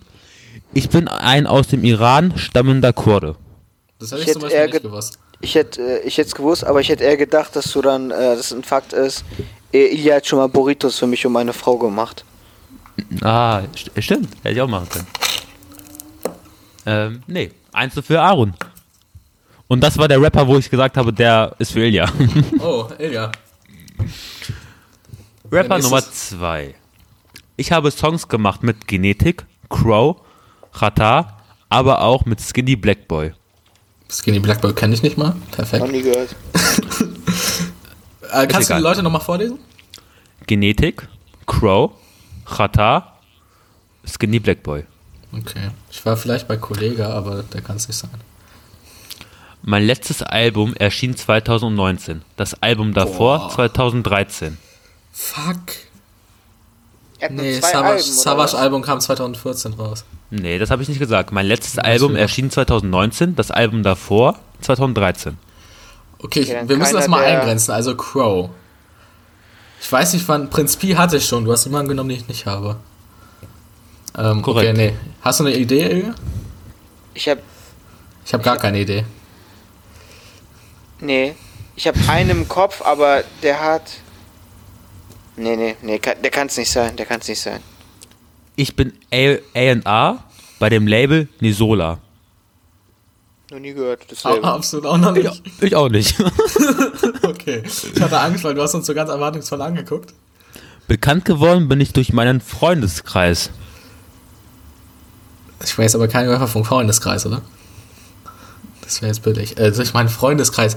ich 0.73 0.89
bin 0.89 1.07
ein 1.07 1.47
aus 1.47 1.67
dem 1.67 1.83
Iran 1.83 2.37
stammender 2.37 2.93
Kurde. 2.93 3.35
Das 3.99 4.11
hätte 4.11 4.21
Ich 4.21 4.27
ich, 4.27 4.33
zum 4.33 4.41
hätte 4.43 4.45
Beispiel 4.45 4.57
eher 4.57 4.65
nicht 4.67 4.71
ge- 4.73 4.81
gewusst. 4.81 5.19
Ich 5.41 5.55
hätte 5.55 5.81
äh, 6.03 6.07
ich 6.07 6.17
es 6.19 6.33
gewusst, 6.35 6.63
aber 6.65 6.79
ich 6.81 6.89
hätte 6.89 7.03
eher 7.03 7.17
gedacht, 7.17 7.55
dass 7.55 7.71
du 7.71 7.81
dann, 7.81 8.11
äh, 8.11 8.35
das 8.35 8.51
ein 8.53 8.63
Fakt 8.63 8.93
ist, 8.93 9.23
äh, 9.73 9.87
Ilya 9.93 10.15
hat 10.15 10.27
schon 10.27 10.39
mal 10.39 10.47
Burritos 10.47 10.97
für 10.99 11.07
mich 11.07 11.25
und 11.25 11.33
meine 11.33 11.53
Frau 11.53 11.77
gemacht. 11.77 12.23
Ah, 13.21 13.61
st 13.75 13.91
stimmt, 13.99 14.29
hätte 14.43 14.55
ich 14.55 14.61
auch 14.61 14.67
machen 14.67 14.87
können. 14.89 15.07
Ähm, 16.85 17.23
nee, 17.27 17.51
eins 17.71 17.93
für 18.05 18.21
Aaron. 18.21 18.53
Und 19.67 19.81
das 19.81 19.97
war 19.97 20.07
der 20.07 20.21
Rapper, 20.21 20.47
wo 20.47 20.57
ich 20.57 20.69
gesagt 20.69 20.97
habe, 20.97 21.11
der 21.11 21.55
ist 21.59 21.71
für 21.71 21.85
Ilya. 21.85 22.05
Oh, 22.59 22.87
Ilja. 22.99 23.31
Rapper. 25.51 25.79
Nummer 25.79 26.01
zwei. 26.01 26.75
Ich 27.57 27.71
habe 27.71 27.91
Songs 27.91 28.27
gemacht 28.27 28.63
mit 28.63 28.87
Genetik, 28.87 29.45
Crow, 29.69 30.17
Chata, 30.77 31.37
aber 31.69 32.01
auch 32.01 32.25
mit 32.25 32.41
Skinny 32.41 32.75
Blackboy. 32.75 33.33
Skinny 34.09 34.39
Blackboy 34.39 34.73
kenne 34.73 34.93
ich 34.93 35.01
nicht 35.01 35.17
mal. 35.17 35.29
Noch 35.29 35.51
Perfekt. 35.51 35.91
nie 35.91 36.01
gehört. 36.01 36.35
Äh, 38.31 38.47
kannst 38.47 38.69
du 38.69 38.73
die 38.75 38.81
Leute 38.81 39.03
nochmal 39.03 39.21
vorlesen? 39.21 39.59
Genetik, 40.47 41.07
Crow, 41.45 41.91
Chata, 42.45 43.13
Skinny 44.05 44.39
Blackboy. 44.39 44.85
Okay. 45.31 45.69
Ich 45.91 46.05
war 46.05 46.17
vielleicht 46.17 46.47
bei 46.47 46.57
Kollega, 46.57 47.09
aber 47.09 47.43
der 47.43 47.61
kann 47.61 47.75
es 47.75 47.87
nicht 47.87 47.97
sein. 47.97 48.09
Mein 49.61 49.85
letztes 49.85 50.21
Album 50.21 50.73
erschien 50.73 51.15
2019. 51.15 52.21
Das 52.35 52.61
Album 52.61 52.93
davor 52.93 53.39
Boah. 53.39 53.49
2013. 53.51 54.57
Fuck. 55.11 55.73
Er 57.23 57.29
hat 57.29 57.35
Nee, 57.35 57.59
Savage? 58.01 58.57
Album 58.57 58.81
kam 58.81 58.99
2014 58.99 59.73
raus. 59.75 60.03
Nee, 60.29 60.59
das 60.59 60.69
habe 60.71 60.81
ich 60.83 60.89
nicht 60.89 60.99
gesagt. 60.99 61.31
Mein 61.31 61.45
letztes 61.45 61.77
Album 61.79 62.11
wieder. 62.11 62.21
erschien 62.21 62.51
2019. 62.51 63.35
Das 63.37 63.49
Album 63.49 63.81
davor 63.81 64.35
2013. 64.59 65.37
Okay, 66.19 66.41
ich, 66.41 66.49
Okay, 66.51 66.63
wir 66.67 66.75
müssen 66.75 66.95
das 66.95 67.07
mal 67.07 67.23
eingrenzen. 67.23 67.71
Also 67.71 67.95
Crow. 67.95 68.49
Ich 69.81 69.89
weiß 69.89 70.13
nicht, 70.13 70.27
wann. 70.27 70.49
Prinz 70.49 70.75
Pi 70.75 70.89
hatte 70.95 71.15
ich 71.15 71.25
schon. 71.25 71.45
Du 71.45 71.51
hast 71.53 71.63
jemanden 71.63 71.87
genommen, 71.89 72.09
den 72.09 72.17
ich 72.19 72.27
nicht 72.27 72.45
habe. 72.45 72.75
Ähm, 74.17 74.41
Korrekt. 74.41 74.71
Okay, 74.77 74.91
nee. 74.91 74.93
Hast 75.21 75.39
du 75.39 75.45
eine 75.45 75.55
Idee, 75.55 75.89
Ilja? 75.89 76.15
Ich 77.13 77.29
hab, 77.29 77.37
Ich 78.25 78.33
habe 78.33 78.43
gar 78.43 78.57
keine 78.57 78.79
Idee. 78.81 79.05
nee, 80.99 81.35
ich 81.75 81.87
hab 81.87 81.95
einen 82.09 82.29
im 82.31 82.47
Kopf, 82.49 82.81
aber 82.81 83.23
der 83.41 83.61
hat, 83.61 83.83
nee, 85.35 85.55
nee, 85.55 85.75
nee, 85.81 85.99
kann, 85.99 86.15
der 86.21 86.31
kann 86.31 86.47
es 86.47 86.57
nicht 86.57 86.71
sein, 86.71 86.95
der 86.95 87.05
kann 87.05 87.19
es 87.21 87.27
nicht 87.27 87.41
sein. 87.41 87.59
Ich 88.55 88.75
bin 88.75 88.93
A&R 89.11 90.23
bei 90.59 90.69
dem 90.69 90.87
Label 90.87 91.27
Nisola. 91.39 91.99
Noch 93.51 93.59
nie 93.59 93.73
gehört, 93.73 94.01
Ah, 94.03 94.05
dasselbe. 94.09 94.47
absolut 94.47 94.85
auch 94.85 94.97
noch 94.97 95.11
nicht. 95.11 95.41
Ich 95.61 95.75
auch 95.75 95.89
nicht. 95.89 96.15
Okay. 97.23 97.63
Ich 97.65 98.01
hatte 98.01 98.19
Angst, 98.19 98.43
weil 98.43 98.53
du 98.53 98.61
hast 98.61 98.73
uns 98.75 98.85
so 98.85 98.93
ganz 98.93 99.09
erwartungsvoll 99.09 99.61
angeguckt. 99.61 100.13
Bekannt 100.87 101.25
geworden 101.25 101.67
bin 101.67 101.79
ich 101.81 101.93
durch 101.93 102.11
meinen 102.13 102.41
Freundeskreis. 102.41 103.49
Ich 105.63 105.77
weiß 105.77 105.95
aber 105.95 106.07
keinen 106.07 106.29
Rapper 106.29 106.47
vom 106.47 106.63
Freundeskreis, 106.65 107.25
oder? 107.25 107.41
Das 108.81 109.01
wäre 109.01 109.09
jetzt 109.11 109.23
billig. 109.23 109.57
Äh, 109.57 109.71
durch 109.71 109.93
meinen 109.93 110.09
Freundeskreis. 110.09 110.75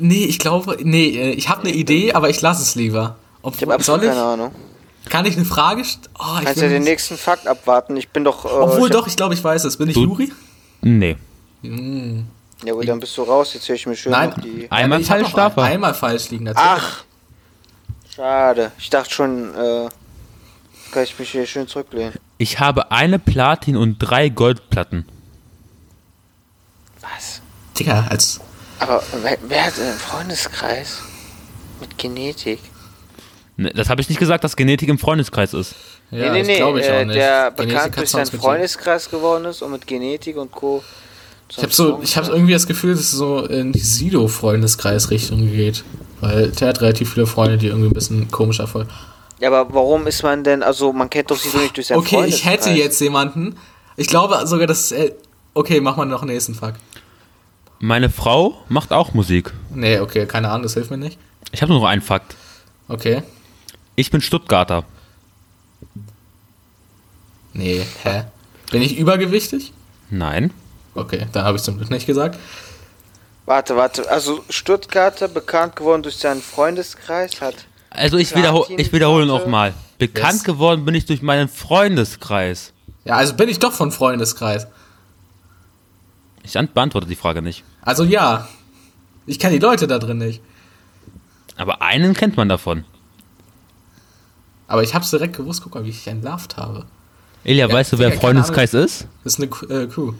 Nee, 0.00 0.24
ich 0.24 0.38
glaube, 0.38 0.78
nee, 0.82 1.08
äh, 1.08 1.30
ich 1.32 1.48
habe 1.48 1.62
eine 1.62 1.72
Idee, 1.72 2.12
aber 2.12 2.30
ich 2.30 2.40
lasse 2.40 2.62
es 2.62 2.74
lieber. 2.74 3.16
Ob, 3.42 3.54
Ich 3.54 3.62
habe 3.62 3.74
absolut 3.74 4.02
keine 4.02 4.22
Ahnung. 4.22 4.54
Kann 5.08 5.26
ich 5.26 5.36
eine 5.36 5.44
Frage 5.44 5.82
oh, 5.82 6.24
ich 6.38 6.44
Kannst 6.44 6.62
ja 6.62 6.68
den 6.68 6.84
nächsten 6.84 7.18
Fakt 7.18 7.46
abwarten. 7.46 7.96
Ich 7.96 8.08
bin 8.10 8.24
doch. 8.24 8.44
Äh, 8.44 8.48
Obwohl 8.48 8.88
ich 8.88 8.94
doch, 8.94 9.06
ich 9.06 9.16
glaube, 9.16 9.34
ich 9.34 9.42
weiß 9.42 9.64
es. 9.64 9.76
Bin 9.76 9.88
ich 9.88 9.96
Luri? 9.96 10.32
Nee. 10.80 11.16
Hm. 11.62 12.26
Ja 12.64 12.72
gut, 12.74 12.88
dann 12.88 13.00
bist 13.00 13.16
du 13.18 13.22
raus. 13.22 13.54
Jetzt 13.54 13.68
höre 13.68 13.76
ich 13.76 13.86
mir 13.86 13.96
schön 13.96 14.12
Nein. 14.12 14.32
die. 14.42 14.70
Einmal 14.70 15.00
ich 15.00 15.10
hab 15.10 15.18
falsch 15.18 15.32
darf 15.32 15.56
er. 15.56 15.64
ein, 15.64 15.72
Einmal 15.72 15.94
falsch 15.94 16.30
liegen, 16.30 16.44
natürlich. 16.44 16.70
Ach! 16.70 17.04
Schade. 18.14 18.70
Ich 18.78 18.90
dachte 18.90 19.10
schon, 19.10 19.54
äh. 19.54 19.88
Kann 20.92 21.04
ich 21.04 21.18
mich 21.18 21.30
hier 21.30 21.46
schön 21.46 21.66
zurücklehnen. 21.66 22.14
Ich 22.36 22.60
habe 22.60 22.90
eine 22.90 23.18
Platin 23.18 23.76
und 23.76 23.98
drei 23.98 24.28
Goldplatten. 24.28 25.06
Was? 27.00 27.40
Digga, 27.78 28.06
als. 28.10 28.40
Aber 28.82 29.00
wer, 29.22 29.38
wer 29.46 29.66
hat 29.66 29.76
denn 29.76 29.86
einen 29.86 29.98
Freundeskreis? 29.98 30.98
Mit 31.80 31.96
Genetik? 31.98 32.58
Ne, 33.56 33.70
Das 33.74 33.88
habe 33.88 34.00
ich 34.00 34.08
nicht 34.08 34.18
gesagt, 34.18 34.42
dass 34.42 34.56
Genetik 34.56 34.88
im 34.88 34.98
Freundeskreis 34.98 35.54
ist. 35.54 35.74
Ja, 36.10 36.32
nee, 36.32 36.42
nee, 36.42 36.42
nee. 36.42 36.52
ich 36.54 36.58
äh, 36.58 36.62
auch 36.62 36.74
nicht. 36.74 36.88
Der 36.88 37.52
Genetik 37.52 37.56
bekannt 37.56 37.96
durch 37.96 38.10
seinen 38.10 38.26
Freundeskreis 38.26 39.08
geworden 39.08 39.44
ist 39.44 39.62
und 39.62 39.70
mit 39.70 39.86
Genetik 39.86 40.36
und 40.36 40.50
Co. 40.50 40.82
Ich 41.48 41.58
habe 41.58 41.72
so, 41.72 42.00
ich 42.02 42.16
habe 42.16 42.28
irgendwie 42.32 42.54
das 42.54 42.66
Gefühl, 42.66 42.92
dass 42.92 43.00
es 43.02 43.10
so 43.12 43.44
in 43.44 43.72
die 43.72 43.78
Sido-Freundeskreis-Richtung 43.78 45.52
geht. 45.52 45.84
Weil 46.20 46.50
der 46.50 46.68
hat 46.68 46.80
relativ 46.80 47.12
viele 47.12 47.26
Freunde, 47.26 47.58
die 47.58 47.68
irgendwie 47.68 47.88
ein 47.88 47.94
bisschen 47.94 48.30
komischer 48.30 48.66
voll. 48.66 48.86
Ja, 49.38 49.48
aber 49.48 49.72
warum 49.72 50.06
ist 50.08 50.22
man 50.22 50.42
denn, 50.42 50.62
also 50.62 50.92
man 50.92 51.08
kennt 51.10 51.30
doch 51.30 51.36
sie 51.36 51.50
so 51.50 51.58
nicht 51.58 51.76
durch 51.76 51.88
seinen 51.88 51.98
Okay, 51.98 52.24
ich 52.26 52.44
hätte 52.44 52.64
Freundeskreis. 52.64 52.78
jetzt 52.78 53.00
jemanden. 53.00 53.56
Ich 53.96 54.08
glaube 54.08 54.44
sogar, 54.46 54.66
dass. 54.66 54.90
Äh, 54.90 55.12
okay, 55.54 55.80
mach 55.80 55.96
mal 55.96 56.04
noch 56.06 56.22
einen 56.22 56.32
nächsten 56.32 56.54
Fuck. 56.54 56.74
Meine 57.84 58.10
Frau 58.10 58.62
macht 58.68 58.92
auch 58.92 59.12
Musik. 59.12 59.52
Nee, 59.74 59.98
okay, 59.98 60.24
keine 60.26 60.48
Ahnung, 60.50 60.62
das 60.62 60.74
hilft 60.74 60.92
mir 60.92 60.98
nicht. 60.98 61.18
Ich 61.50 61.62
habe 61.62 61.72
nur 61.72 61.80
noch 61.80 61.88
einen 61.88 62.00
Fakt. 62.00 62.36
Okay. 62.86 63.24
Ich 63.96 64.12
bin 64.12 64.20
Stuttgarter. 64.20 64.84
Nee, 67.52 67.84
hä? 68.04 68.22
Bin 68.70 68.82
ich 68.82 68.96
übergewichtig? 68.96 69.72
Nein. 70.10 70.52
Okay, 70.94 71.26
dann 71.32 71.44
habe 71.44 71.56
ich 71.56 71.64
zum 71.64 71.76
Glück 71.76 71.90
nicht 71.90 72.06
gesagt. 72.06 72.38
Warte, 73.46 73.74
warte, 73.74 74.08
also 74.08 74.44
Stuttgarter, 74.48 75.26
bekannt 75.26 75.74
geworden 75.74 76.04
durch 76.04 76.18
seinen 76.18 76.40
Freundeskreis, 76.40 77.40
hat... 77.40 77.56
Also 77.90 78.16
ich, 78.16 78.32
wiederhol, 78.36 78.64
ich 78.76 78.92
wiederhole 78.92 79.26
nochmal. 79.26 79.74
Bekannt 79.98 80.34
Yes. 80.34 80.44
geworden 80.44 80.84
bin 80.84 80.94
ich 80.94 81.04
durch 81.06 81.20
meinen 81.20 81.48
Freundeskreis. 81.48 82.72
Ja, 83.04 83.16
also 83.16 83.34
bin 83.34 83.48
ich 83.48 83.58
doch 83.58 83.72
von 83.72 83.90
Freundeskreis. 83.90 84.68
Ich 86.42 86.56
ant- 86.58 86.74
beantworte 86.74 87.06
die 87.06 87.14
Frage 87.16 87.42
nicht. 87.42 87.64
Also 87.82 88.04
ja. 88.04 88.48
Ich 89.26 89.38
kenne 89.38 89.54
die 89.54 89.58
Leute 89.64 89.86
da 89.86 89.98
drin 89.98 90.18
nicht. 90.18 90.42
Aber 91.56 91.82
einen 91.82 92.14
kennt 92.14 92.36
man 92.36 92.48
davon. 92.48 92.84
Aber 94.66 94.82
ich 94.82 94.94
hab's 94.94 95.10
direkt 95.10 95.36
gewusst, 95.36 95.62
guck 95.62 95.74
mal, 95.74 95.84
wie 95.84 95.90
ich 95.90 96.06
entlarvt 96.06 96.56
habe. 96.56 96.86
Ilja, 97.44 97.66
Ja, 97.68 97.74
weißt 97.74 97.92
du, 97.92 97.98
wer 97.98 98.12
Freundeskreis 98.12 98.72
ist? 98.74 99.06
Das 99.24 99.38
ist 99.38 99.40
eine 99.68 99.82
äh, 99.82 99.86
Crew. 99.86 100.14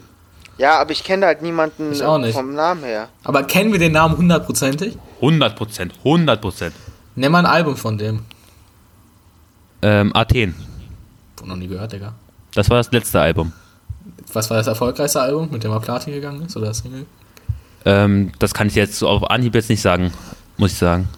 Ja, 0.57 0.79
aber 0.79 0.91
ich 0.91 1.03
kenne 1.03 1.25
halt 1.25 1.41
niemanden 1.41 1.91
Ich 1.91 2.03
auch 2.03 2.19
nicht. 2.19 2.33
vom 2.35 2.53
Namen 2.53 2.83
her. 2.83 3.09
Aber 3.23 3.43
kennen 3.43 3.71
wir 3.71 3.79
den 3.79 3.93
Namen 3.93 4.17
hundertprozentig? 4.17 4.97
100 5.15 5.55
Prozent, 5.55 5.93
100 5.99 6.39
Prozent. 6.39 6.75
Nenn 7.15 7.31
mal 7.31 7.39
ein 7.39 7.45
Album 7.47 7.75
von 7.75 7.97
dem. 7.97 8.19
Ähm, 9.81 10.15
Athen. 10.15 10.53
Wohl 11.37 11.47
noch 11.47 11.55
nie 11.55 11.67
gehört, 11.67 11.91
Digga. 11.93 12.13
Das 12.53 12.69
war 12.69 12.77
das 12.77 12.91
letzte 12.91 13.19
Album. 13.19 13.51
Was 14.33 14.49
war 14.49 14.57
das 14.57 14.67
erfolgreichste 14.67 15.21
Album, 15.21 15.49
mit 15.51 15.63
dem 15.63 15.71
er 15.71 15.79
Platin 15.79 16.13
gegangen 16.13 16.43
ist? 16.45 16.55
Oder 16.57 16.67
das 16.67 16.79
Single? 16.79 17.05
Ähm, 17.85 18.31
das 18.39 18.53
kann 18.53 18.67
ich 18.67 18.75
jetzt 18.75 18.95
so 18.97 19.07
auf 19.09 19.29
Anhieb 19.29 19.53
jetzt 19.55 19.69
nicht 19.69 19.81
sagen, 19.81 20.11
muss 20.57 20.71
ich 20.71 20.77
sagen. 20.77 21.09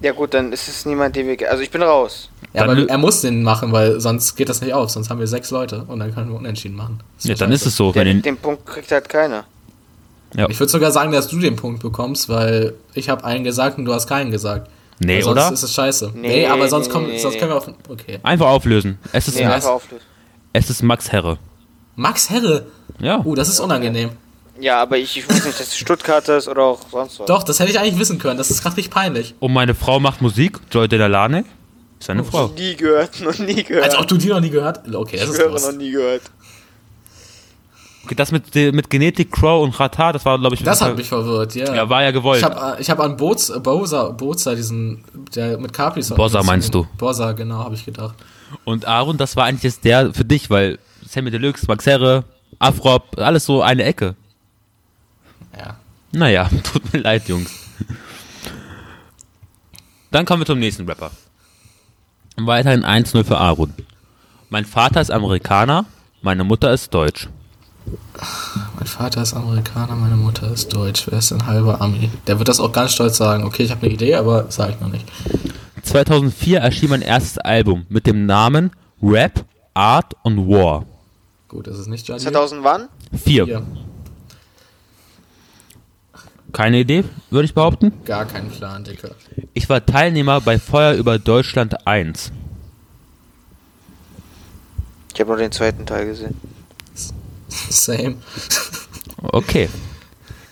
Ja 0.00 0.12
gut, 0.12 0.34
dann 0.34 0.52
ist 0.52 0.68
es 0.68 0.84
niemand, 0.86 1.14
den 1.16 1.26
wir... 1.28 1.50
Also 1.50 1.62
ich 1.62 1.70
bin 1.70 1.82
raus. 1.82 2.28
Ja, 2.52 2.66
Dann 2.66 2.78
aber 2.78 2.88
er 2.88 2.98
muss 2.98 3.20
den 3.20 3.42
machen, 3.42 3.72
weil 3.72 4.00
sonst 4.00 4.34
geht 4.36 4.48
das 4.48 4.60
nicht 4.60 4.74
auf. 4.74 4.90
Sonst 4.90 5.10
haben 5.10 5.20
wir 5.20 5.26
sechs 5.28 5.50
Leute 5.50 5.84
und 5.86 6.00
dann 6.00 6.12
können 6.14 6.28
wir 6.30 6.36
unentschieden 6.36 6.76
machen. 6.76 7.00
Das 7.16 7.24
Ja, 7.24 7.34
dann 7.34 7.52
ist 7.52 7.60
scheiße. 7.60 7.68
es 7.68 7.76
so. 7.76 7.94
Wenn 7.94 8.04
Den, 8.06 8.16
ihn, 8.18 8.22
den 8.22 8.36
Punkt 8.36 8.66
kriegt 8.66 8.90
halt 8.90 9.08
keiner. 9.08 9.44
Ich 10.48 10.58
würde 10.58 10.70
sogar 10.72 10.90
sagen, 10.92 11.12
dass 11.12 11.28
du 11.28 11.38
den 11.38 11.56
Punkt 11.56 11.82
bekommst, 11.82 12.28
weil 12.28 12.74
ich 12.94 13.08
habe 13.10 13.22
einen 13.24 13.44
gesagt 13.44 13.76
und 13.78 13.84
du 13.84 13.92
hast 13.92 14.06
keinen 14.06 14.30
gesagt. 14.30 14.68
nee, 14.98 15.16
Weil 15.16 15.22
sonst 15.24 15.32
oder? 15.44 15.52
ist 15.52 15.62
es 15.62 15.74
scheiße. 15.74 16.12
Nee, 16.14 16.28
Nee, 16.28 16.46
aber 16.46 16.68
sonst, 16.68 16.86
nee, 16.88 16.92
kommt, 16.92 17.08
nee, 17.08 17.18
sonst 17.18 17.38
können 17.38 17.50
wir 17.50 17.56
auf. 17.58 17.68
Okay. 17.88 18.18
Einfach 18.22 18.46
auflösen. 18.46 18.98
Es 19.12 19.28
ist, 19.28 19.34
Nee, 19.36 19.42
Ja. 19.42 19.52
einfach 19.54 19.70
auflösen. 19.70 20.04
es 20.54 20.70
ist 20.70 20.82
Max 20.82 21.12
Herre. 21.12 21.38
Max 22.02 22.28
Herre. 22.30 22.66
Ja. 22.98 23.24
Uh, 23.24 23.34
das 23.34 23.48
ist 23.48 23.60
unangenehm. 23.60 24.10
Ja, 24.60 24.82
aber 24.82 24.98
ich, 24.98 25.16
ich 25.16 25.28
weiß 25.28 25.44
nicht, 25.46 25.58
dass 25.58 25.68
es 25.68 25.76
Stuttgarter 25.76 26.36
ist 26.36 26.48
oder 26.48 26.62
auch 26.62 26.80
sonst 26.90 27.20
was. 27.20 27.26
Doch, 27.26 27.42
das 27.42 27.58
hätte 27.58 27.70
ich 27.70 27.78
eigentlich 27.78 27.98
wissen 27.98 28.18
können. 28.18 28.36
Das 28.36 28.50
ist 28.50 28.62
gerade 28.62 28.76
richtig 28.76 28.92
peinlich. 28.92 29.34
Und 29.40 29.52
meine 29.52 29.74
Frau 29.74 29.98
macht 29.98 30.20
Musik. 30.20 30.60
Joy 30.70 30.88
Delalane. 30.88 31.44
Ist 31.98 32.10
eine 32.10 32.24
Frau. 32.24 32.48
Nie 32.48 32.74
gehört, 32.74 33.20
noch 33.20 33.38
nie 33.38 33.62
gehört. 33.62 33.84
Als 33.84 33.96
ob 33.96 34.08
du 34.08 34.16
die 34.16 34.28
noch 34.28 34.40
nie 34.40 34.50
gehört 34.50 34.80
Okay, 34.92 35.16
das 35.16 35.26
ich 35.26 35.30
ist 35.30 35.38
höre 35.38 35.52
noch 35.52 35.78
nie 35.78 35.90
gehört. 35.92 36.22
Okay, 38.04 38.16
das 38.16 38.32
mit, 38.32 38.52
mit 38.54 38.90
Genetik, 38.90 39.30
Crow 39.30 39.62
und 39.62 39.78
Rata, 39.78 40.12
das 40.12 40.24
war, 40.24 40.36
glaube 40.36 40.56
ich, 40.56 40.62
Das 40.64 40.80
hat 40.80 40.96
mich 40.96 41.08
verwirrt, 41.08 41.54
ja. 41.54 41.72
Ja, 41.72 41.88
war 41.88 42.02
ja 42.02 42.10
gewollt. 42.10 42.40
Ich 42.40 42.44
habe 42.44 42.76
ich 42.80 42.90
hab 42.90 42.98
an 42.98 43.12
äh, 43.12 43.14
Bosa, 43.14 44.08
Boza, 44.08 44.54
diesen, 44.56 45.04
der 45.36 45.56
mit 45.58 45.72
Capri 45.72 46.02
Boza 46.16 46.42
meinst 46.42 46.74
du? 46.74 46.84
Bosa, 46.98 47.30
genau, 47.30 47.58
habe 47.58 47.76
ich 47.76 47.84
gedacht. 47.84 48.16
Und 48.64 48.86
Aaron, 48.86 49.16
das 49.16 49.36
war 49.36 49.44
eigentlich 49.44 49.62
jetzt 49.62 49.84
der 49.84 50.12
für 50.12 50.24
dich, 50.24 50.50
weil 50.50 50.78
Sammy 51.12 51.30
Deluxe, 51.30 51.66
Max 51.68 51.84
Herre, 51.84 52.24
Afrop, 52.58 53.18
alles 53.18 53.44
so 53.44 53.60
eine 53.60 53.84
Ecke. 53.84 54.16
Ja. 55.58 55.76
Naja, 56.12 56.48
tut 56.72 56.90
mir 56.90 57.00
leid, 57.00 57.28
Jungs. 57.28 57.50
Dann 60.10 60.24
kommen 60.24 60.40
wir 60.40 60.46
zum 60.46 60.58
nächsten 60.58 60.88
Rapper. 60.88 61.10
Weiterhin 62.38 62.82
1-0 62.82 63.24
für 63.24 63.36
Aaron. 63.36 63.74
Mein 64.48 64.64
Vater 64.64 65.02
ist 65.02 65.10
Amerikaner, 65.10 65.84
meine 66.22 66.44
Mutter 66.44 66.72
ist 66.72 66.94
Deutsch. 66.94 67.28
Mein 68.78 68.86
Vater 68.86 69.20
ist 69.20 69.34
Amerikaner, 69.34 69.94
meine 69.96 70.16
Mutter 70.16 70.50
ist 70.50 70.72
Deutsch. 70.72 71.06
Wer 71.10 71.18
ist 71.18 71.30
ein 71.30 71.46
halber 71.46 71.82
Ami? 71.82 72.08
Der 72.26 72.38
wird 72.38 72.48
das 72.48 72.58
auch 72.58 72.72
ganz 72.72 72.94
stolz 72.94 73.18
sagen. 73.18 73.44
Okay, 73.44 73.64
ich 73.64 73.70
habe 73.70 73.82
eine 73.82 73.92
Idee, 73.92 74.14
aber 74.14 74.50
sage 74.50 74.72
ich 74.72 74.80
noch 74.80 74.88
nicht. 74.88 75.06
2004 75.82 76.60
erschien 76.60 76.88
mein 76.88 77.02
erstes 77.02 77.36
Album 77.36 77.84
mit 77.90 78.06
dem 78.06 78.24
Namen 78.24 78.70
Rap, 79.02 79.44
Art 79.74 80.14
und 80.22 80.48
War. 80.48 80.86
Gut, 81.52 81.66
das 81.66 81.78
ist 81.78 81.86
nicht 81.86 82.08
Judge. 82.08 82.22
2000 82.22 82.64
wann? 82.64 82.88
4. 83.12 83.44
Hier. 83.44 83.66
Keine 86.50 86.80
Idee, 86.80 87.04
würde 87.28 87.44
ich 87.44 87.52
behaupten. 87.52 87.92
Gar 88.06 88.24
keinen 88.24 88.50
Plan, 88.50 88.84
Dicker. 88.84 89.10
Ich 89.52 89.68
war 89.68 89.84
Teilnehmer 89.84 90.40
bei 90.40 90.58
Feuer 90.58 90.94
über 90.94 91.18
Deutschland 91.18 91.86
1. 91.86 92.32
Ich 95.12 95.20
habe 95.20 95.28
nur 95.28 95.36
den 95.36 95.52
zweiten 95.52 95.84
Teil 95.84 96.06
gesehen. 96.06 96.40
Same. 97.48 98.16
Okay. 99.22 99.68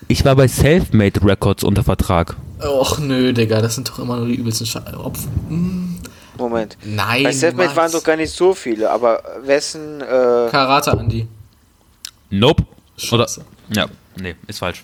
Ich 0.07 0.24
war 0.24 0.36
bei 0.36 0.48
Selfmade 0.48 1.24
Records 1.24 1.64
unter 1.64 1.82
Vertrag. 1.82 2.36
Och 2.62 2.98
nö, 2.98 3.32
Digga, 3.32 3.62
das 3.62 3.74
sind 3.74 3.88
doch 3.88 3.98
immer 4.01 4.16
nur 4.16 4.26
die 4.26 4.34
übelsten 4.34 4.66
Sche 4.66 4.82
Opf 4.98 5.26
hm, 5.48 5.98
Moment. 6.41 6.76
Nein. 6.82 7.22
Bei 7.24 7.32
Selfmade 7.32 7.68
Max. 7.68 7.76
waren 7.76 7.93
doch 7.93 8.03
gar 8.03 8.16
nicht 8.16 8.32
so 8.32 8.55
viele, 8.55 8.91
aber 8.91 9.22
wessen, 9.43 10.01
äh, 10.01 10.49
Karate 10.51 10.93
Andi. 10.93 11.28
Nope. 12.30 12.64
Oder? 13.12 13.28
Ja, 13.74 13.86
nee, 14.16 14.34
ist 14.47 14.59
falsch. 14.59 14.82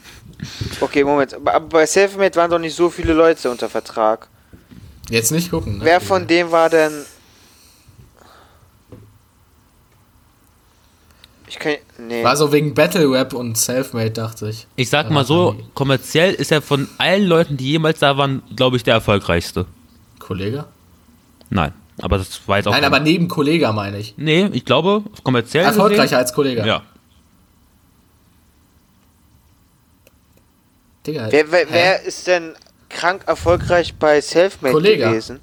okay, 0.81 1.03
Moment. 1.05 1.35
Aber 1.35 1.61
bei 1.61 1.87
Selfmade 1.87 2.35
waren 2.37 2.51
doch 2.51 2.59
nicht 2.59 2.75
so 2.75 2.91
viele 2.91 3.13
Leute 3.13 3.51
unter 3.51 3.69
Vertrag. 3.69 4.29
Jetzt 5.09 5.33
nicht 5.33 5.51
gucken. 5.51 5.79
Ne? 5.79 5.85
Wer 5.85 6.01
von 6.01 6.27
dem 6.27 6.51
war 6.51 6.69
denn. 6.69 6.93
Ich 11.49 11.59
kann. 11.59 11.77
Nee. 11.99 12.25
War 12.25 12.37
so 12.37 12.53
wegen 12.53 12.75
Battle 12.75 13.11
Rap 13.11 13.33
und 13.33 13.57
Selfmade, 13.57 14.11
dachte 14.11 14.49
ich. 14.49 14.67
Ich 14.77 14.91
sag 14.91 15.11
mal 15.11 15.25
so, 15.25 15.57
kommerziell 15.75 16.35
ist 16.35 16.51
er 16.53 16.61
von 16.61 16.89
allen 16.99 17.25
Leuten, 17.25 17.57
die 17.57 17.71
jemals 17.71 18.01
da 18.01 18.17
waren, 18.19 18.43
glaube 18.57 18.77
ich, 18.77 18.83
der 18.83 18.95
erfolgreichste. 18.95 19.67
Kollege? 20.19 20.67
Nein, 21.51 21.73
aber 22.01 22.19
das 22.19 22.41
war 22.49 22.57
jetzt 22.59 22.67
auch. 22.69 22.73
Nein, 22.73 22.85
aber 22.85 23.01
neben 23.01 23.29
Kollege 23.29 23.73
meine 23.73 23.99
ich. 23.99 24.15
Nee, 24.17 24.47
ich 24.53 24.65
glaube, 24.65 25.03
kommerziell. 25.23 25.65
Erfolgreicher 25.65 26.03
gesehen, 26.03 26.19
als 26.19 26.33
Kollege. 26.33 26.67
Ja. 26.67 26.83
Digga. 31.07 31.29
wer, 31.31 31.51
wer, 31.53 31.67
wer 31.71 32.03
ist 32.03 32.27
denn 32.27 32.55
krank 32.89 33.23
erfolgreich 33.27 33.95
bei 33.95 34.21
Selfmade 34.21 34.73
Kollege. 34.75 35.05
gewesen? 35.05 35.41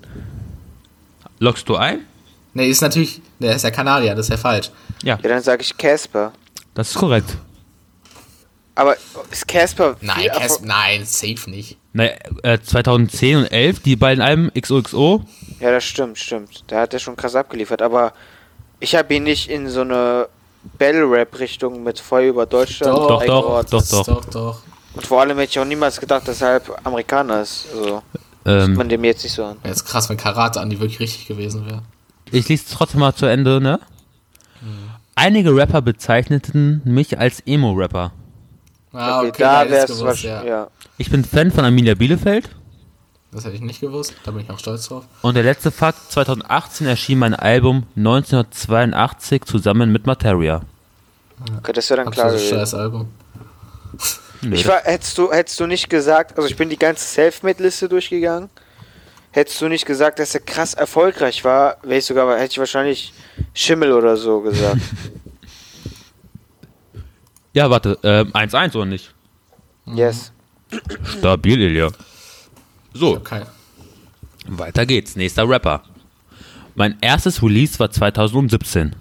Lockst 1.39 1.68
du 1.70 1.76
ein? 1.78 2.01
Nee, 2.54 2.68
ist 2.70 2.82
natürlich. 2.82 3.22
Der 3.39 3.56
ist 3.56 3.64
ja 3.64 3.72
Kanadier, 3.72 4.14
das 4.16 4.26
ist 4.28 4.30
ja 4.32 4.38
falsch. 4.38 4.70
Ja, 5.04 5.18
Ja, 5.22 5.30
dann 5.30 5.41
sage 5.41 5.62
ich 5.64 5.76
Casper. 5.78 6.32
das 6.74 6.89
ist 6.91 6.95
korrekt. 6.95 7.38
Aber 8.76 8.95
ist 9.32 9.47
Casper. 9.47 9.95
Nein, 10.01 10.30
Cas 10.34 10.61
nein, 10.61 11.05
safe 11.05 11.49
nicht. 11.49 11.78
Na, 11.93 12.05
äh, 12.41 12.59
2010 12.59 13.38
und 13.38 13.45
11, 13.51 13.80
die 13.82 13.95
beiden 13.95 14.24
Alben 14.24 14.51
XOXO. 14.59 15.24
Ja, 15.59 15.71
das 15.71 15.84
stimmt, 15.84 16.17
stimmt. 16.17 16.63
Da 16.67 16.82
hat 16.82 16.93
er 16.93 16.99
schon 16.99 17.15
krass 17.15 17.36
abgeliefert. 17.36 17.82
Aber 17.84 18.13
ich 18.80 18.95
habe 18.95 19.13
ihn 19.13 19.24
nicht 19.24 19.49
in 19.49 19.69
so 19.69 19.82
eine 19.82 20.28
Battle-Rap-Richtung 20.80 21.84
mit 21.84 21.99
Feuer 21.99 22.30
über 22.30 22.45
Deutschland 22.45 22.93
Doch, 22.97 23.07
doch, 23.09 23.21
eingeordnet. 23.21 23.74
doch, 23.74 23.82
ist 23.82 23.93
doch. 23.93 24.05
doch, 24.05 24.26
doch. 24.26 24.61
Und 24.95 25.05
vor 25.05 25.21
allem 25.21 25.38
hätte 25.38 25.51
ich 25.51 25.59
auch 25.59 25.65
niemals 25.65 25.99
gedacht, 25.99 26.28
dass 26.28 26.41
er 26.41 26.47
halb 26.49 26.80
Amerikaner 26.84 27.41
ist. 27.41 27.67
Also, 27.76 28.01
Ähm, 28.45 28.74
man 28.74 28.89
dem 28.89 29.03
jetzt 29.05 29.24
nicht 29.24 29.34
so 29.34 29.45
an. 29.45 29.57
Ja, 29.63 29.71
ist 29.71 29.86
krass, 29.86 30.09
wenn 30.09 30.17
Karate 30.17 30.59
Andi 30.59 30.80
wirklich 30.80 30.99
richtig 30.99 31.28
gewesen 31.28 31.65
wäre. 31.65 31.82
ich 32.32 32.49
lese 32.49 32.65
trotzdem 32.71 32.99
mal 32.99 33.13
zu 33.15 33.26
Ende, 33.26 33.61
ne? 33.61 33.80
Einige 35.15 35.55
Rapper 35.55 35.82
bezeichneten 35.82 36.82
mich 36.86 37.19
als 37.19 37.39
Emo-Rapper. 37.45 38.11
Ah, 38.94 39.22
okay, 39.22 39.32
da 39.39 39.60
hätte 39.62 39.70
ich's 39.70 39.72
wär's 39.74 39.86
gewusst, 39.88 40.04
wahrscheinlich. 40.06 40.50
ja. 40.50 40.58
Ja. 40.62 40.68
Ich 40.98 41.10
bin 41.10 41.26
Fan 41.26 41.52
von 41.52 41.66
Arminia 41.66 41.96
Bielefeld. 41.96 42.50
Das 43.32 43.46
hätte 43.46 43.56
ich 43.56 43.62
nicht 43.62 43.82
gewusst, 43.82 44.14
da 44.24 44.32
bin 44.32 44.41
ich 44.41 44.50
auch 44.52 44.60
stolz 44.60 44.88
drauf. 44.88 45.06
Und 45.24 45.34
der 45.34 45.41
letzte 45.44 45.72
Fakt, 45.72 46.12
2018 46.12 46.86
erschien 46.86 47.18
mein 47.18 47.34
Album 47.34 47.84
1982 47.98 49.46
zusammen 49.46 49.91
mit 49.91 50.06
Materia. 50.06 50.62
Okay, 51.58 51.74
das 51.74 51.89
wäre 51.89 52.04
dann 52.04 52.14
klar 52.14 52.30
gewesen. 52.30 52.50
scheiß 52.56 52.76
Album. 52.76 53.08
Nö, 54.44 54.56
Ich 54.56 54.68
war, 54.68 54.82
hättest 54.84 55.18
du, 55.18 55.32
hättest 55.32 55.60
du 55.60 55.66
nicht 55.66 55.89
gesagt, 55.89 56.38
also 56.38 56.48
ich 56.48 56.56
bin 56.56 56.70
die 56.70 56.78
ganze 56.78 57.06
Selfmade-Liste 57.06 57.89
durchgegangen. 57.89 58.50
Hättest 59.32 59.60
du 59.62 59.68
nicht 59.68 59.86
gesagt, 59.88 60.20
dass 60.20 60.36
er 60.36 60.41
krass 60.41 60.76
erfolgreich 60.76 61.44
war, 61.44 61.78
wäre 61.82 61.98
ich 61.98 62.06
sogar, 62.06 62.38
hätte 62.38 62.52
ich 62.52 62.60
wahrscheinlich 62.60 63.14
Schimmel 63.56 63.91
oder 63.94 64.16
so 64.16 64.41
gesagt. 64.41 64.78
ja, 67.54 67.70
warte, 67.70 67.97
ähm, 68.04 68.32
1-1 68.34 68.76
oder 68.76 68.86
nicht? 68.86 69.14
yes. 69.86 70.32
Stabil, 71.20 71.62
Ilja. 71.62 71.89
So, 72.93 73.18
Okay. 73.18 73.43
weiter 74.47 74.86
geht's. 74.86 75.16
Nächster 75.16 75.47
Rapper. 75.47 75.84
Mein 76.76 76.97
erstes 77.01 77.41
Release 77.43 77.78
war 77.80 77.91
2017. 77.91 78.95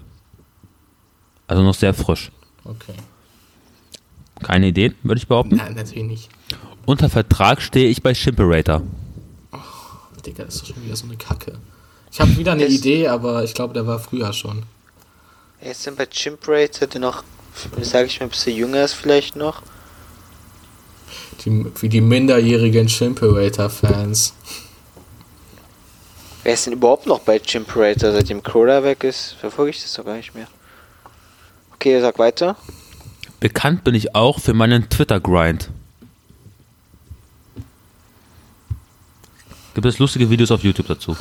Also 1.47 1.63
noch 1.63 1.73
sehr 1.73 1.93
frisch. 1.93 2.31
Okay. 2.63 2.93
Keine 4.41 4.67
Ideen, 4.67 4.95
würde 5.03 5.19
ich 5.19 5.27
behaupten. 5.27 5.55
Nein, 5.55 5.73
natürlich 5.73 6.03
nicht. 6.03 6.29
Unter 6.85 7.09
Vertrag 7.09 7.61
stehe 7.61 7.89
ich 7.89 8.03
bei 8.03 8.13
Shimperator. 8.13 8.81
Digga, 10.25 10.45
das 10.45 10.55
ist 10.55 10.61
doch 10.69 10.75
schon 10.75 10.83
wieder 10.85 10.95
so 10.95 11.05
eine 11.05 11.17
Kacke. 11.17 11.57
Ich 12.11 12.21
habe 12.21 12.37
wieder 12.37 12.53
eine 12.53 12.67
Idee, 12.67 13.07
aber 13.07 13.43
ich 13.43 13.53
glaube, 13.53 13.73
der 13.73 13.85
war 13.87 13.99
früher 13.99 14.31
schon. 14.31 14.63
Er 15.59 15.71
ist 15.71 15.85
dann 15.87 15.95
bei 15.95 16.05
Chimprater, 16.05 16.87
der 16.87 17.01
noch, 17.01 17.23
sage 17.81 18.07
ich 18.07 18.19
mal, 18.19 18.27
ein 18.27 18.29
bisschen 18.29 18.55
jünger 18.55 18.83
ist 18.83 18.93
vielleicht 18.93 19.35
noch. 19.35 19.61
Die, 21.43 21.65
wie 21.81 21.89
die 21.89 22.01
minderjährigen 22.01 22.87
Chimperator-Fans. 22.87 24.33
Wer 26.43 26.53
ist 26.53 26.65
denn 26.65 26.73
überhaupt 26.73 27.05
noch 27.05 27.19
bei 27.19 27.39
Chimprater, 27.39 28.11
seitdem 28.11 28.43
Crowder 28.43 28.83
weg 28.83 29.03
ist? 29.03 29.35
Verfolge 29.39 29.71
ich 29.71 29.81
das 29.81 29.93
doch 29.93 30.05
gar 30.05 30.17
nicht 30.17 30.35
mehr. 30.35 30.47
Okay, 31.73 31.99
sag 32.01 32.19
weiter. 32.19 32.57
Bekannt 33.39 33.83
bin 33.83 33.95
ich 33.95 34.15
auch 34.15 34.39
für 34.39 34.53
meinen 34.53 34.89
Twitter-Grind. 34.89 35.69
Gibt 39.73 39.85
es 39.85 39.99
lustige 39.99 40.29
Videos 40.29 40.51
auf 40.51 40.63
YouTube 40.63 40.87
dazu? 40.87 41.17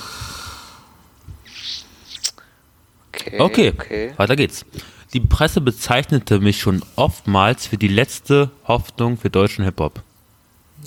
Okay. 3.09 3.41
Okay, 3.41 3.72
okay. 3.74 4.12
weiter 4.16 4.37
geht's. 4.37 4.64
Die 5.12 5.20
Presse 5.20 5.60
bezeichnete 5.60 6.40
mich 6.40 6.60
schon 6.60 6.82
oftmals 6.96 7.66
für 7.66 7.76
die 7.76 7.88
letzte 7.88 8.50
Hoffnung 8.66 9.18
für 9.18 9.28
deutschen 9.30 9.64
Hip-Hop. 9.64 10.00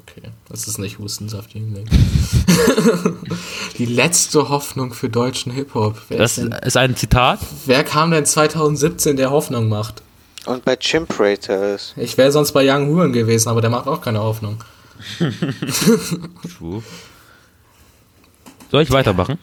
Okay, 0.02 0.30
das 0.50 0.68
ist 0.68 0.78
nicht 0.80 0.98
Hustensaft 1.00 1.54
Jüngling. 1.54 1.88
die 3.78 3.86
letzte 3.86 4.50
Hoffnung 4.50 4.94
für 4.94 5.10
deutschen 5.10 5.52
Hip-Hop. 5.52 6.02
Wer, 6.10 6.18
Das 6.18 6.38
ist 6.38 6.44
denn- 6.52 6.52
ist 6.60 6.78
ein 6.78 6.96
Zitat. 6.96 7.40
wer 7.66 7.84
kam 7.84 8.12
denn 8.12 8.26
2017, 8.26 9.16
der 9.16 9.30
Hoffnung 9.32 9.70
macht? 9.70 10.02
Und 10.48 10.66
bei 10.66 10.76
Chimprater 10.76 11.76
ist. 11.76 11.94
Ich 11.98 12.18
wäre 12.18 12.32
sonst 12.32 12.52
bei 12.52 12.70
Young 12.72 12.88
Huren 12.88 13.14
gewesen, 13.14 13.50
aber 13.50 13.62
der 13.62 13.70
macht 13.70 13.88
auch 13.88 14.02
keine 14.02 14.20
Hoffnung. 14.20 14.64
Soll 18.72 18.82
ich 18.84 18.92
weitermachen? 18.92 19.40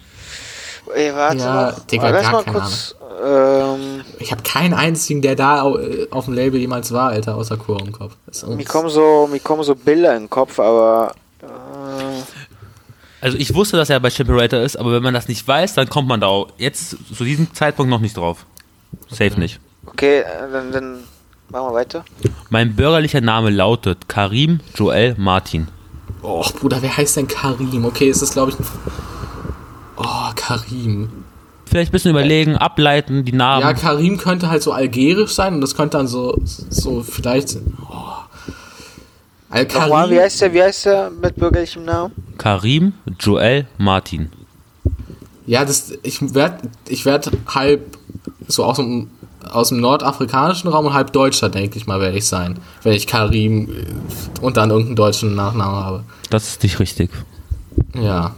Ey, 0.95 1.13
warte 1.15 1.39
Ja, 1.39 1.45
mal. 1.55 1.77
Digga, 1.91 2.03
Warte, 2.05 2.15
lass 2.17 2.23
gar 2.25 2.33
mal 2.33 2.45
keine 2.45 2.59
kurz. 2.59 2.95
Ähm, 3.25 4.03
Ich 4.19 4.31
habe 4.33 4.43
keinen 4.43 4.75
einzigen, 4.75 5.23
der 5.23 5.35
da 5.37 5.67
äh, 5.77 6.07
auf 6.11 6.27
dem 6.27 6.35
Label 6.35 6.61
jemals 6.61 6.93
war, 6.93 7.11
Alter, 7.11 7.37
außer 7.37 7.57
Kur 7.57 7.81
im 7.81 7.93
Kopf. 7.93 8.17
Ist 8.31 8.47
mir, 8.47 8.65
kommen 8.65 8.89
so, 8.91 9.29
mir 9.31 9.41
kommen 9.41 9.63
so 9.65 9.75
Bilder 9.75 10.15
in 10.15 10.25
den 10.25 10.31
Kopf, 10.31 10.59
aber. 10.61 11.15
Äh, 11.43 11.47
Also 13.21 13.39
ich 13.39 13.55
wusste, 13.55 13.77
dass 13.77 13.91
er 13.91 14.01
bei 14.01 14.11
Shimperator 14.11 14.61
ist, 14.61 14.77
aber 14.77 14.93
wenn 14.93 15.03
man 15.03 15.15
das 15.15 15.29
nicht 15.29 15.47
weiß, 15.47 15.75
dann 15.75 15.89
kommt 15.89 16.09
man 16.09 16.21
da 16.21 16.27
auch 16.27 16.49
jetzt 16.59 16.97
zu 17.15 17.25
diesem 17.25 17.53
Zeitpunkt 17.55 17.91
noch 17.91 18.01
nicht 18.01 18.17
drauf. 18.17 18.47
Safe 19.09 19.39
nicht. 19.39 19.61
okay, 19.87 20.21
äh, 20.21 20.25
dann, 20.53 20.73
dann 20.73 20.93
machen 21.49 21.67
wir 21.69 21.75
weiter. 21.75 22.05
Mein 22.51 22.75
bürgerlicher 22.75 23.21
Name 23.21 23.51
lautet 23.51 24.09
Karim 24.09 24.61
Joel 24.75 25.15
Martin. 25.19 25.69
Oh, 26.23 26.45
Bruder, 26.61 26.81
wer 26.83 26.97
heißt 26.97 27.17
denn 27.17 27.29
Karim? 27.29 27.85
Okay, 27.85 28.09
ist 28.09 28.23
das, 28.23 28.33
glaube 28.33 28.53
ich, 28.53 28.59
ein... 28.59 28.67
Oh, 29.97 30.31
Karim. 30.37 31.25
Vielleicht 31.73 31.89
ein 31.89 31.93
bisschen 31.93 32.11
überlegen, 32.11 32.57
ableiten, 32.57 33.25
die 33.25 33.33
Namen. 33.33 33.63
Ja, 33.63 33.73
Karim 33.73 34.19
könnte 34.19 34.51
halt 34.51 34.63
so 34.63 34.73
algerisch 34.73 35.33
sein 35.33 35.55
und 35.55 35.63
das 35.63 35.75
könnte 35.75 35.97
dann 35.97 36.07
so, 36.07 36.39
so 36.45 37.03
vielleicht... 37.03 37.57
Oh. 37.91 38.13
Al 39.49 39.65
Nochmal, 39.65 40.11
wie 40.11 40.15
Karim, 40.15 40.19
heißt 40.19 40.41
der, 40.43 40.53
wie 40.53 40.63
heißt 40.63 40.85
der 40.85 41.11
mit 41.11 41.37
bürgerlichem 41.37 41.85
Namen? 41.87 42.13
Karim 42.37 42.93
Joel 43.19 43.67
Martin. 43.79 44.31
ja, 45.47 45.65
das, 45.65 45.93
ich 46.03 46.35
werde 46.35 46.69
ich 46.89 47.05
werd 47.05 47.31
halb 47.47 47.99
so 48.49 48.65
aus 48.65 48.77
dem, 48.77 49.09
aus 49.51 49.71
dem 49.71 49.81
nordafrikanischen 49.81 50.69
Raum 50.71 50.87
und 50.87 50.95
halb 50.95 51.13
Deutscher, 51.13 51.49
denke 51.49 51.79
ich 51.79 51.87
mal, 51.87 52.01
werde 52.01 52.19
ich 52.19 52.27
sein. 52.27 52.59
Wenn 52.83 52.93
ich 52.93 53.07
Karim 53.07 53.69
äh, 53.71 54.41
und 54.41 54.57
dann 54.57 54.71
irgendeinen 54.71 54.97
deutschen 54.97 55.35
Nachnamen 55.35 55.85
habe. 55.85 56.05
Das 56.31 56.49
ist 56.49 56.63
nicht 56.63 56.79
richtig. 56.81 57.11
Ja. 57.95 58.35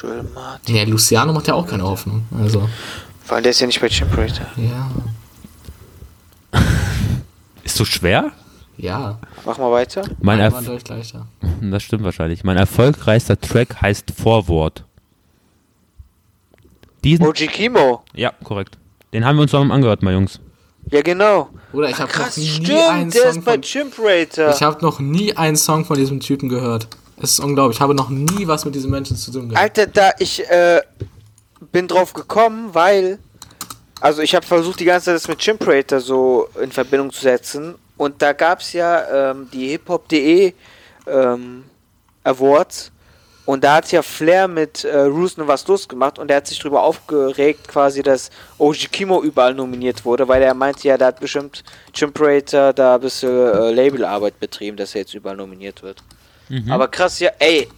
Joel 0.00 0.22
Martin. 0.34 0.76
Ja, 0.76 0.84
Luciano 0.84 1.32
macht 1.32 1.48
ja 1.48 1.54
auch 1.54 1.66
keine 1.66 1.82
Hoffnung. 1.82 2.24
Also, 2.38 2.68
Vor 3.24 3.36
allem, 3.36 3.42
der 3.42 3.50
ist 3.50 3.60
ja 3.60 3.66
nicht 3.66 3.80
bei 3.80 3.88
Chimprater. 3.88 4.46
ja. 4.56 4.90
Ist 7.64 7.76
so 7.76 7.84
schwer? 7.84 8.32
Ja. 8.78 9.18
Mach 9.44 9.58
mal 9.58 9.70
weiter. 9.70 10.02
Mein 10.20 10.40
Erf 10.40 10.54
das 11.60 11.82
stimmt 11.82 12.04
wahrscheinlich. 12.04 12.44
Mein 12.44 12.56
erfolgreichster 12.56 13.38
Track 13.38 13.82
heißt 13.82 14.12
Vorwort. 14.16 14.84
Diesen, 17.04 17.26
OG 17.26 17.34
Kimo. 17.48 18.02
ja, 18.14 18.32
korrekt. 18.42 18.78
Den 19.12 19.24
haben 19.24 19.36
wir 19.36 19.42
uns 19.42 19.50
zusammen 19.50 19.72
angehört, 19.72 20.02
mal 20.02 20.14
Jungs. 20.14 20.40
Ja, 20.90 21.02
genau. 21.02 21.50
Bruder, 21.72 21.90
ich 21.90 21.98
habe 21.98 22.10
noch 22.10 22.18
Krass, 22.18 22.36
nie 22.36 22.48
einen 22.48 23.10
stimmt, 23.10 23.14
der 23.14 23.22
Song 23.22 23.38
ist 23.38 23.44
bei 23.44 23.52
von, 23.52 23.62
Chimprater. 23.62 24.54
Ich 24.54 24.62
habe 24.62 24.82
noch 24.82 25.00
nie 25.00 25.36
einen 25.36 25.56
Song 25.56 25.84
von 25.84 25.96
diesem 25.98 26.20
Typen 26.20 26.48
gehört. 26.48 26.88
Es 27.20 27.32
ist 27.32 27.40
unglaublich. 27.40 27.76
Ich 27.76 27.80
habe 27.80 27.94
noch 27.94 28.10
nie 28.10 28.46
was 28.46 28.64
mit 28.64 28.74
diesem 28.74 28.90
Menschen 28.90 29.16
zu 29.16 29.32
tun 29.32 29.48
gehabt. 29.48 29.62
Alter, 29.62 29.86
da 29.86 30.12
ich 30.18 30.48
äh, 30.48 30.80
bin 31.72 31.88
drauf 31.88 32.12
gekommen, 32.12 32.70
weil 32.72 33.18
also 34.00 34.22
ich 34.22 34.34
habe 34.34 34.46
versucht 34.46 34.78
die 34.80 34.84
ganze 34.84 35.06
Zeit 35.06 35.16
das 35.16 35.28
mit 35.28 35.38
Chimprater 35.38 36.00
so 36.00 36.48
in 36.62 36.70
Verbindung 36.70 37.10
zu 37.10 37.20
setzen 37.20 37.74
und 37.96 38.22
da 38.22 38.32
gab 38.32 38.60
es 38.60 38.72
ja 38.72 39.30
ähm, 39.32 39.48
die 39.52 39.68
hiphop.de 39.68 40.52
ähm, 41.08 41.64
Awards 42.22 42.92
und 43.44 43.64
da 43.64 43.76
hat 43.76 43.90
ja 43.90 44.02
Flair 44.02 44.46
mit 44.46 44.84
äh, 44.84 45.00
Roosten 45.00 45.48
was 45.48 45.66
losgemacht 45.66 46.18
und 46.20 46.30
er 46.30 46.36
hat 46.36 46.46
sich 46.46 46.60
darüber 46.60 46.82
aufgeregt 46.82 47.66
quasi, 47.66 48.02
dass 48.02 48.30
OG 48.58 48.92
Kimo 48.92 49.22
überall 49.22 49.54
nominiert 49.54 50.04
wurde, 50.04 50.28
weil 50.28 50.42
er 50.42 50.54
meinte 50.54 50.86
ja, 50.86 50.96
da 50.96 51.06
hat 51.06 51.18
bestimmt 51.18 51.64
Chimprater 51.92 52.72
da 52.72 52.94
ein 52.94 53.00
bisschen 53.00 53.30
äh, 53.30 53.72
Labelarbeit 53.72 54.38
betrieben, 54.38 54.76
dass 54.76 54.94
er 54.94 55.00
jetzt 55.00 55.14
überall 55.14 55.36
nominiert 55.36 55.82
wird. 55.82 56.04
Aber 56.68 56.88
krass, 56.88 57.18
ja, 57.20 57.30
ey, 57.38 57.68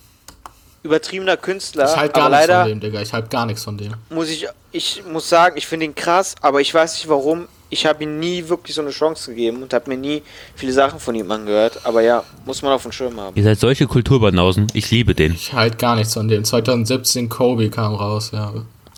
übertriebener 0.83 1.37
Künstler, 1.37 1.85
Ich 1.91 1.97
halte 1.97 2.15
gar 2.15 2.27
aber 2.27 2.37
nichts 2.37 2.49
leider 2.49 2.61
von 2.63 2.69
dem, 2.71 2.81
Digga. 2.81 3.01
Ich 3.03 3.13
halte 3.13 3.29
gar 3.29 3.47
nichts 3.47 3.65
von 3.65 3.77
dem. 3.77 3.95
muss 4.11 4.29
ich, 4.31 4.47
ich 4.73 5.03
muss 5.11 5.29
sagen, 5.29 5.57
ich 5.57 5.67
finde 5.67 5.87
ihn 5.87 5.95
krass, 5.95 6.35
aber 6.41 6.61
ich 6.61 6.73
weiß 6.73 6.95
nicht 6.95 7.09
warum. 7.09 7.49
Ich 7.73 7.87
habe 7.87 8.03
ihm 8.03 8.19
nie 8.19 8.49
wirklich 8.49 8.75
so 8.75 8.83
eine 8.83 8.91
Chance 8.91 9.31
gegeben 9.31 9.63
und 9.63 9.73
habe 9.73 9.89
mir 9.91 9.97
nie 9.97 10.23
viele 10.57 10.73
Sachen 10.73 10.99
von 10.99 11.15
ihm 11.15 11.31
angehört. 11.31 11.81
Aber 11.85 12.01
ja, 12.03 12.25
muss 12.45 12.63
man 12.63 12.73
auf 12.73 12.83
dem 12.83 12.91
Schirm 12.91 13.21
haben. 13.21 13.37
Ihr 13.37 13.45
seid 13.45 13.61
solche 13.61 13.87
Kulturbanausen. 13.87 14.67
Ich 14.73 14.91
liebe 14.91 15.15
den. 15.15 15.35
Ich 15.35 15.53
halte 15.53 15.77
gar 15.77 15.95
nichts 15.95 16.15
von 16.15 16.27
dem. 16.27 16.45
2017 16.45 17.29
Kobe 17.29 17.71
kam 17.71 17.95
raus, 17.95 18.31
ja. 18.33 18.53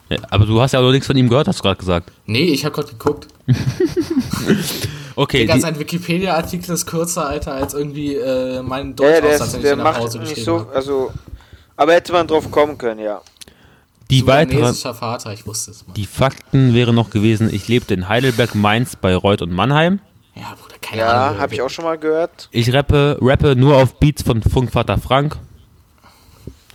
Ja, 0.09 0.16
aber 0.31 0.47
du 0.47 0.59
hast 0.61 0.73
ja 0.73 0.81
auch 0.81 0.91
nichts 0.91 1.07
von 1.07 1.16
ihm 1.18 1.29
gehört, 1.29 1.49
hast 1.49 1.59
du 1.59 1.62
gerade 1.64 1.79
gesagt. 1.79 2.12
Nee, 2.25 2.45
ich 2.45 2.64
habe 2.64 2.75
gerade 2.75 2.89
geguckt. 2.89 3.27
Okay, 5.17 5.39
Digga, 5.41 5.59
sein 5.59 5.79
Wikipedia-Artikel 5.79 6.73
ist 6.73 6.87
kürzer, 6.87 7.27
Alter, 7.27 7.55
als 7.55 7.75
irgendwie 7.75 8.15
äh, 8.15 8.63
mein 8.63 8.95
Ja, 8.99 9.11
ja, 9.11 9.21
der, 9.21 9.47
der 9.61 9.77
macht 9.77 9.99
Pause 9.99 10.19
nicht 10.19 10.31
geschrieben 10.31 10.45
so, 10.45 10.61
habe. 10.61 10.75
also. 10.75 11.13
Aber 11.77 11.95
hätte 11.95 12.13
man 12.13 12.27
drauf 12.27 12.51
kommen 12.51 12.79
können, 12.79 13.01
ja. 13.01 13.21
die 14.11 14.27
weiteren 14.27 14.75
Vater, 14.75 15.33
ich 15.33 15.47
wusste 15.47 15.71
es 15.71 15.87
mal. 15.87 15.95
die 15.95 16.07
Fakten 16.07 16.75
wären 16.75 16.95
noch 16.95 17.11
gewesen, 17.11 17.53
ich 17.53 17.67
lebte 17.69 17.95
in 17.95 18.09
Heidelberg, 18.09 18.55
Mainz, 18.55 18.97
Bayreuth 18.97 19.43
und 19.43 19.53
Mannheim. 19.53 20.01
Ja, 20.35 20.55
Bruder, 20.61 20.77
keine 20.81 21.07
Ahnung. 21.07 21.37
Ja, 21.37 21.43
habe 21.43 21.55
ich 21.55 21.63
auch 21.63 21.71
schon 21.71 21.85
mal 21.85 21.99
gehört. 21.99 22.49
Ich 22.53 22.73
rappe, 22.73 23.19
rappe 23.21 23.57
nur 23.57 23.77
auf 23.77 23.99
Beats 23.99 24.23
von 24.23 24.43
Funkvater 24.43 24.99
Frank. 24.99 25.37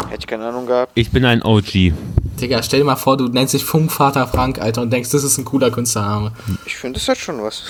Hätte 0.09 0.19
ich 0.19 0.27
keine 0.27 0.47
Ahnung 0.47 0.67
gehabt. 0.67 0.91
Ich 0.95 1.11
bin 1.11 1.25
ein 1.25 1.41
OG. 1.41 1.93
Digga, 2.39 2.61
stell 2.61 2.79
dir 2.79 2.85
mal 2.85 2.95
vor, 2.95 3.17
du 3.17 3.27
nennst 3.27 3.53
dich 3.53 3.65
Funkvater 3.65 4.27
Frank, 4.27 4.59
Alter, 4.59 4.83
und 4.83 4.91
denkst, 4.91 5.09
das 5.09 5.23
ist 5.23 5.37
ein 5.39 5.45
cooler 5.45 5.71
Künstlername. 5.71 6.33
Ich 6.65 6.75
finde, 6.75 6.99
das 6.99 7.07
hat 7.07 7.17
schon 7.17 7.41
was. 7.41 7.63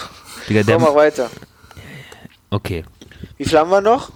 Digga, 0.49 0.63
Komm 0.65 0.81
mal 0.81 0.95
weiter. 0.95 1.29
okay. 2.49 2.83
Wie 3.37 3.45
viel 3.45 3.57
haben 3.57 3.69
wir 3.69 3.81
noch? 3.81 4.11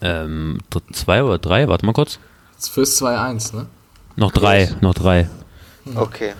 Ähm, 0.00 0.58
zwei 0.92 1.22
oder 1.22 1.38
drei? 1.38 1.68
Warte 1.68 1.86
mal 1.86 1.92
kurz. 1.92 2.18
Fürs 2.58 3.00
2-1, 3.02 3.56
ne? 3.56 3.66
Noch 4.16 4.32
drei, 4.32 4.70
noch 4.80 4.94
drei. 4.94 5.28
Okay. 5.94 6.34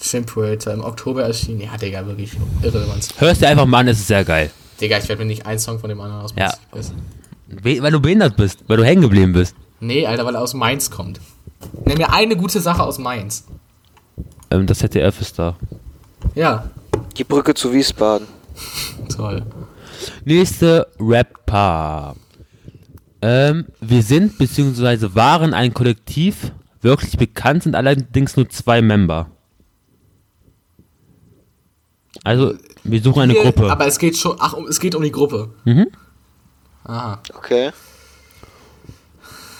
Simperator 0.00 0.72
im 0.72 0.82
Oktober 0.84 1.24
erschienen. 1.24 1.60
Ja, 1.60 1.76
Digga, 1.76 2.06
wirklich 2.06 2.32
irrelevant. 2.62 3.08
Hörst 3.18 3.42
dir 3.42 3.48
einfach 3.48 3.66
mal 3.66 3.80
an, 3.80 3.88
es 3.88 3.98
ist 3.98 4.06
sehr 4.06 4.24
geil. 4.24 4.50
Digga, 4.80 4.98
ich 4.98 5.08
werde 5.08 5.22
mir 5.22 5.26
nicht 5.26 5.44
einen 5.44 5.58
Song 5.58 5.78
von 5.80 5.88
dem 5.88 6.00
anderen 6.00 6.22
aus 6.22 6.34
Ja. 6.36 6.52
weil 7.48 7.90
du 7.90 8.00
behindert 8.00 8.36
bist, 8.36 8.60
weil 8.68 8.76
du 8.76 8.84
hängen 8.84 9.02
geblieben 9.02 9.32
bist. 9.32 9.54
Nee, 9.80 10.06
Alter, 10.06 10.24
weil 10.24 10.34
er 10.36 10.40
aus 10.40 10.54
Mainz 10.54 10.90
kommt. 10.90 11.20
Nenn 11.84 11.98
mir 11.98 12.12
eine 12.12 12.36
gute 12.36 12.60
Sache 12.60 12.82
aus 12.82 12.98
Mainz. 12.98 13.44
Ähm, 14.50 14.66
das 14.66 14.78
ZDF 14.78 15.20
ist 15.20 15.38
da. 15.38 15.56
Ja, 16.34 16.70
Die 17.16 17.24
Brücke 17.24 17.54
zu 17.54 17.72
Wiesbaden. 17.72 18.28
toll. 19.14 19.42
Nächste 20.24 20.86
Rapper. 20.98 22.16
Ähm, 23.20 23.66
wir 23.80 24.02
sind 24.02 24.38
bzw. 24.38 25.14
waren 25.14 25.54
ein 25.54 25.74
Kollektiv. 25.74 26.52
Wirklich 26.80 27.16
bekannt 27.16 27.64
sind 27.64 27.74
allerdings 27.74 28.36
nur 28.36 28.48
zwei 28.48 28.80
Member. 28.82 29.28
Also, 32.24 32.54
wir 32.84 33.02
suchen 33.02 33.22
eine 33.22 33.32
Hier, 33.32 33.42
Gruppe. 33.42 33.70
Aber 33.70 33.86
es 33.86 33.98
geht 33.98 34.16
schon, 34.16 34.36
ach, 34.38 34.52
um, 34.52 34.66
es 34.66 34.78
geht 34.78 34.94
um 34.94 35.02
die 35.02 35.10
Gruppe. 35.10 35.50
Mhm. 35.64 35.88
Aha. 36.84 37.20
Okay. 37.36 37.70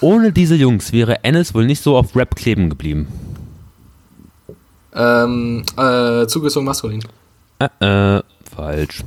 Ohne 0.01 0.33
diese 0.33 0.55
Jungs 0.55 0.93
wäre 0.93 1.25
Ennis 1.25 1.55
wohl 1.55 1.67
nicht 1.67 1.83
so 1.83 1.97
auf 1.97 2.15
Rap 2.15 2.37
kleben 2.37 2.71
geblieben. 2.71 3.09
Ähm, 4.95 5.65
äh, 5.77 6.27
zugezogen 6.27 6.65
maskulin. 6.65 7.03
Äh, 7.59 8.17
äh, 8.17 8.23
falsch. 8.59 9.05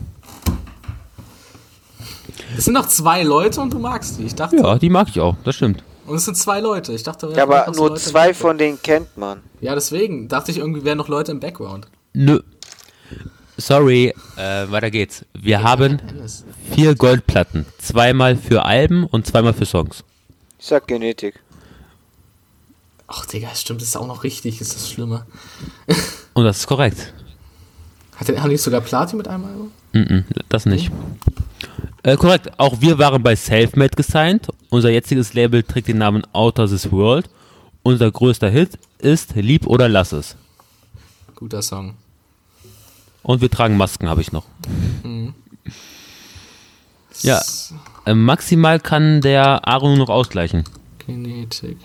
Es 2.57 2.65
sind 2.65 2.73
noch 2.73 2.87
zwei 2.87 3.23
Leute 3.23 3.59
und 3.59 3.73
du 3.73 3.79
magst 3.79 4.17
die. 4.17 4.23
Ich 4.23 4.35
dachte. 4.35 4.55
Ja, 4.55 4.77
die 4.77 4.89
mag 4.89 5.09
ich 5.09 5.19
auch, 5.19 5.35
das 5.43 5.55
stimmt. 5.55 5.83
Und 6.05 6.15
es 6.15 6.25
sind 6.25 6.35
zwei 6.35 6.61
Leute. 6.61 6.93
Ich 6.93 7.03
dachte, 7.03 7.31
Ja, 7.35 7.43
aber 7.43 7.65
nur 7.75 7.89
Leute 7.89 8.01
zwei 8.01 8.33
von 8.33 8.57
denen 8.57 8.81
kennt 8.81 9.17
man. 9.17 9.41
Ja, 9.59 9.75
deswegen 9.75 10.27
dachte 10.29 10.51
ich 10.51 10.57
irgendwie, 10.57 10.83
wären 10.85 10.97
noch 10.97 11.09
Leute 11.09 11.31
im 11.31 11.39
Background. 11.41 11.87
Nö. 12.13 12.39
Sorry, 13.57 14.13
äh, 14.37 14.71
weiter 14.71 14.89
geht's. 14.89 15.25
Wir 15.33 15.61
haben 15.63 15.97
Dennis. 15.97 16.45
vier 16.73 16.95
Goldplatten. 16.95 17.65
Zweimal 17.77 18.35
für 18.37 18.65
Alben 18.65 19.05
und 19.05 19.27
zweimal 19.27 19.53
für 19.53 19.65
Songs. 19.65 20.03
Ich 20.59 20.67
sag 20.67 20.87
Genetik. 20.87 21.39
Ach, 23.07 23.25
Digga, 23.25 23.53
stimmt, 23.53 23.81
das 23.81 23.89
ist 23.89 23.97
auch 23.97 24.07
noch 24.07 24.23
richtig, 24.23 24.61
ist 24.61 24.73
das 24.73 24.89
Schlimme. 24.89 25.25
Und 26.33 26.45
das 26.45 26.59
ist 26.59 26.67
korrekt. 26.67 27.13
Hat 28.21 28.27
der, 28.27 28.47
die 28.47 28.55
sogar 28.57 28.81
Platin 28.81 29.17
mit 29.17 29.27
einem 29.27 29.45
Album? 29.45 29.71
Mhm, 29.93 30.25
das 30.47 30.65
nicht. 30.67 30.91
Äh, 32.03 32.15
korrekt, 32.17 32.51
auch 32.57 32.79
wir 32.79 32.97
waren 32.99 33.21
bei 33.23 33.35
Selfmade 33.35 33.95
gesigned. 33.95 34.47
Unser 34.69 34.89
jetziges 34.91 35.33
Label 35.33 35.63
trägt 35.63 35.87
den 35.87 35.97
Namen 35.97 36.21
Outer 36.31 36.67
This 36.67 36.91
World. 36.91 37.27
Unser 37.83 38.11
größter 38.11 38.49
Hit 38.49 38.77
ist 38.99 39.35
Lieb 39.35 39.65
oder 39.65 39.89
Lass 39.89 40.11
es. 40.11 40.35
Guter 41.35 41.63
Song. 41.63 41.95
Und 43.23 43.41
wir 43.41 43.49
tragen 43.49 43.75
Masken, 43.75 44.07
habe 44.07 44.21
ich 44.21 44.31
noch. 44.31 44.45
Ja. 47.21 47.39
S- 47.39 47.73
Äh, 48.05 48.13
maximal 48.13 48.79
kann 48.79 49.21
der 49.21 49.67
Aro 49.67 49.87
nur 49.89 49.97
noch 49.97 50.09
ausgleichen. 50.09 50.63
Genetik. 51.05 51.77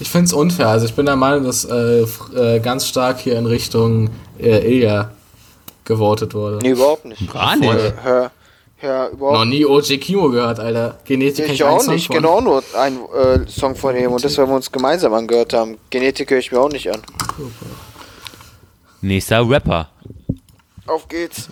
Ich 0.00 0.10
finde 0.10 0.24
es 0.26 0.32
unfair. 0.32 0.68
Also 0.68 0.86
ich 0.86 0.94
bin 0.94 1.06
der 1.06 1.16
Meinung, 1.16 1.44
dass 1.44 1.64
äh, 1.66 2.00
äh, 2.34 2.60
ganz 2.60 2.86
stark 2.86 3.20
hier 3.20 3.38
in 3.38 3.44
Richtung 3.46 4.08
äh, 4.38 4.66
Ilya 4.66 5.10
gewotet 5.84 6.32
wurde. 6.34 6.58
Nee, 6.62 6.70
überhaupt 6.70 7.04
nicht. 7.04 7.30
Gar 7.32 7.56
nicht. 7.56 7.70
Hör, 7.70 8.02
hör, 8.02 8.30
hör 8.76 9.04
Noch 9.08 9.12
überhaupt 9.12 9.48
nie 9.48 9.66
OG 9.66 10.00
Kimo 10.00 10.30
gehört, 10.30 10.58
Alter. 10.58 10.98
Genetik 11.04 11.50
Ich 11.50 11.62
einen 11.64 11.78
auch 11.78 11.86
nicht. 11.86 12.06
von. 12.06 12.16
Genau 12.16 12.40
nur 12.40 12.62
ein 12.78 12.98
äh, 13.14 13.46
Song 13.46 13.76
von 13.76 13.94
ihm 13.94 14.12
und 14.12 14.24
das, 14.24 14.38
weil 14.38 14.46
wir 14.46 14.54
uns 14.54 14.72
gemeinsam 14.72 15.12
angehört 15.12 15.52
haben. 15.52 15.76
Genetik 15.90 16.30
höre 16.30 16.38
ich 16.38 16.50
mir 16.50 16.60
auch 16.60 16.70
nicht 16.70 16.90
an. 16.90 17.00
Nächster 19.02 19.48
Rapper. 19.48 19.88
Auf 20.86 21.08
geht's. 21.08 21.48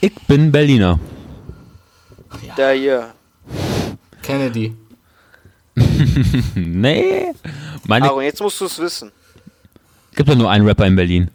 Ich 0.00 0.14
bin 0.26 0.52
Berliner. 0.52 1.00
Da 2.56 2.70
hier. 2.70 3.12
Kennedy. 4.22 4.74
Nee. 6.54 7.32
Meine, 7.86 8.06
Aaron, 8.06 8.22
jetzt 8.24 8.40
musst 8.40 8.60
du 8.60 8.66
es 8.66 8.78
wissen. 8.78 9.12
gibt 10.14 10.28
doch 10.28 10.34
nur 10.36 10.50
einen 10.50 10.66
Rapper 10.66 10.86
in 10.86 10.96
Berlin. 10.96 11.30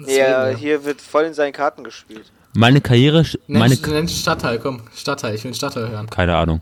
Ja, 0.00 0.06
Deswegen. 0.46 0.58
hier 0.58 0.84
wird 0.84 1.00
voll 1.00 1.24
in 1.24 1.34
seinen 1.34 1.52
Karten 1.52 1.84
gespielt. 1.84 2.30
Meine 2.56 2.80
Karriere, 2.80 3.22
Nenn, 3.46 3.58
meine, 3.60 3.74
nenn 3.76 4.08
Stadtteil, 4.08 4.58
komm. 4.58 4.82
Stadtteil, 4.94 5.34
ich 5.34 5.42
will 5.44 5.50
den 5.52 5.56
Stadtteil 5.56 5.88
hören. 5.88 6.08
keine 6.10 6.36
Ahnung. 6.36 6.60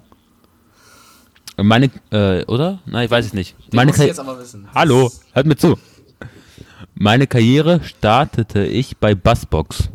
Meine, 1.57 1.91
äh, 2.11 2.45
oder? 2.47 2.78
Nein, 2.87 3.05
ich 3.05 3.11
weiß 3.11 3.26
es 3.26 3.33
nicht. 3.35 3.57
Den 3.70 3.76
Meine 3.76 3.89
musst 3.91 3.99
du 3.99 4.05
Karri- 4.05 4.09
jetzt 4.09 4.20
aber 4.20 4.39
wissen. 4.39 4.68
Hallo, 4.74 5.11
hört 5.35 5.47
mir 5.47 5.57
zu. 5.57 5.78
Meine 6.95 7.26
Karriere 7.26 7.80
startete 7.85 8.64
ich 8.64 8.97
bei 8.97 9.14
Buzzbox. 9.14 9.91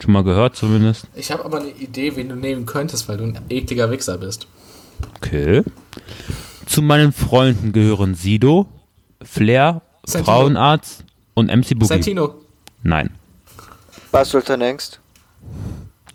Schon 0.00 0.12
mal 0.12 0.24
gehört 0.24 0.56
zumindest? 0.56 1.06
Ich 1.14 1.30
habe 1.30 1.44
aber 1.44 1.60
eine 1.60 1.70
Idee, 1.70 2.16
wen 2.16 2.28
du 2.28 2.36
nehmen 2.36 2.66
könntest, 2.66 3.08
weil 3.08 3.18
du 3.18 3.24
ein 3.24 3.38
ekliger 3.48 3.90
Wichser 3.90 4.18
bist. 4.18 4.46
Okay. 5.16 5.62
Zu 6.66 6.82
meinen 6.82 7.12
Freunden 7.12 7.72
gehören 7.72 8.14
Sido, 8.14 8.66
Flair, 9.22 9.82
Santino. 10.04 10.24
Frauenarzt 10.24 11.04
und 11.34 11.46
MC 11.48 11.70
Boogie. 11.70 11.86
Santino. 11.86 12.34
Nein. 12.82 13.10
Was 14.10 14.30
Sultan 14.30 14.60
Engst? 14.60 15.00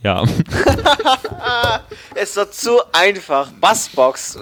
Ja. 0.04 0.24
Es 2.16 2.38
war 2.38 2.50
zu 2.50 2.80
einfach. 2.94 3.52
Bassbox. 3.60 4.40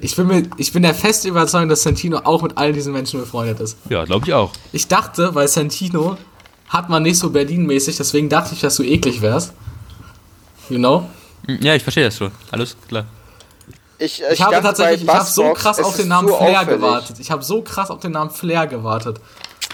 Ich 0.00 0.14
bin, 0.14 0.26
mir, 0.26 0.42
ich 0.58 0.72
bin 0.72 0.82
der 0.82 0.94
festen 0.94 1.28
Überzeugung, 1.28 1.70
dass 1.70 1.82
Santino 1.82 2.18
auch 2.18 2.42
mit 2.42 2.56
all 2.58 2.72
diesen 2.72 2.92
Menschen 2.92 3.20
befreundet 3.20 3.58
ist. 3.60 3.78
Ja, 3.88 4.04
glaube 4.04 4.26
ich 4.26 4.34
auch. 4.34 4.52
Ich 4.72 4.86
dachte, 4.86 5.34
weil 5.34 5.48
Santino 5.48 6.18
hat 6.68 6.88
man 6.88 7.02
nicht 7.02 7.18
so 7.18 7.30
Berlin-mäßig, 7.30 7.96
deswegen 7.96 8.28
dachte 8.28 8.54
ich, 8.54 8.60
dass 8.60 8.76
du 8.76 8.82
eklig 8.82 9.22
wärst. 9.22 9.52
You 10.68 10.78
know? 10.78 11.08
Ja, 11.46 11.74
ich 11.74 11.82
verstehe 11.82 12.04
das 12.04 12.16
schon. 12.16 12.30
Alles 12.50 12.76
klar. 12.88 13.06
Ich, 13.98 14.22
Ich, 14.30 14.40
habe 14.42 14.52
dachte 14.52 14.66
tatsächlich, 14.66 15.02
ich 15.02 15.08
habe 15.08 15.24
so 15.24 15.52
krass 15.54 15.80
auf 15.80 15.96
den 15.96 16.08
Namen 16.08 16.28
Flair 16.28 16.60
auffällig. 16.60 16.68
gewartet. 16.68 17.16
Ich 17.18 17.30
habe 17.30 17.42
so 17.42 17.62
krass 17.62 17.90
auf 17.90 18.00
den 18.00 18.12
Namen 18.12 18.30
Flair 18.30 18.66
gewartet. 18.66 19.18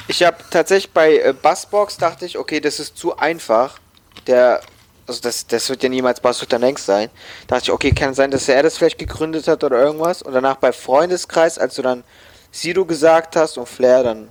Ich 0.09 0.22
habe 0.22 0.36
tatsächlich 0.51 0.92
bei 0.92 1.18
äh, 1.18 1.34
Bassbox 1.40 1.97
dachte 1.97 2.26
ich, 2.26 2.38
okay, 2.38 2.61
das 2.61 2.78
ist 2.80 2.97
zu 2.97 3.16
einfach. 3.16 3.78
Der, 4.26 4.61
also 5.07 5.20
das, 5.20 5.47
das 5.47 5.68
wird 5.68 5.82
ja 5.82 5.88
niemals 5.88 6.20
Bass 6.20 6.38
Sultan 6.38 6.62
Engst 6.62 6.86
sein. 6.86 7.11
Da 7.47 7.57
dachte 7.57 7.70
ich, 7.70 7.72
okay, 7.72 7.92
kann 7.92 8.14
sein, 8.14 8.30
dass 8.30 8.49
er 8.49 8.62
das 8.62 8.78
vielleicht 8.78 8.99
gegründet 8.99 9.49
hat 9.49 9.62
oder 9.64 9.82
irgendwas. 9.82 10.22
Und 10.22 10.32
danach 10.32 10.57
bei 10.57 10.72
Freundeskreis, 10.72 11.59
als 11.59 11.74
du 11.74 11.82
dann 11.82 12.05
Sido 12.51 12.84
gesagt 12.86 13.36
hast 13.36 13.59
und 13.59 13.68
Flair, 13.68 14.05
dann 14.05 14.28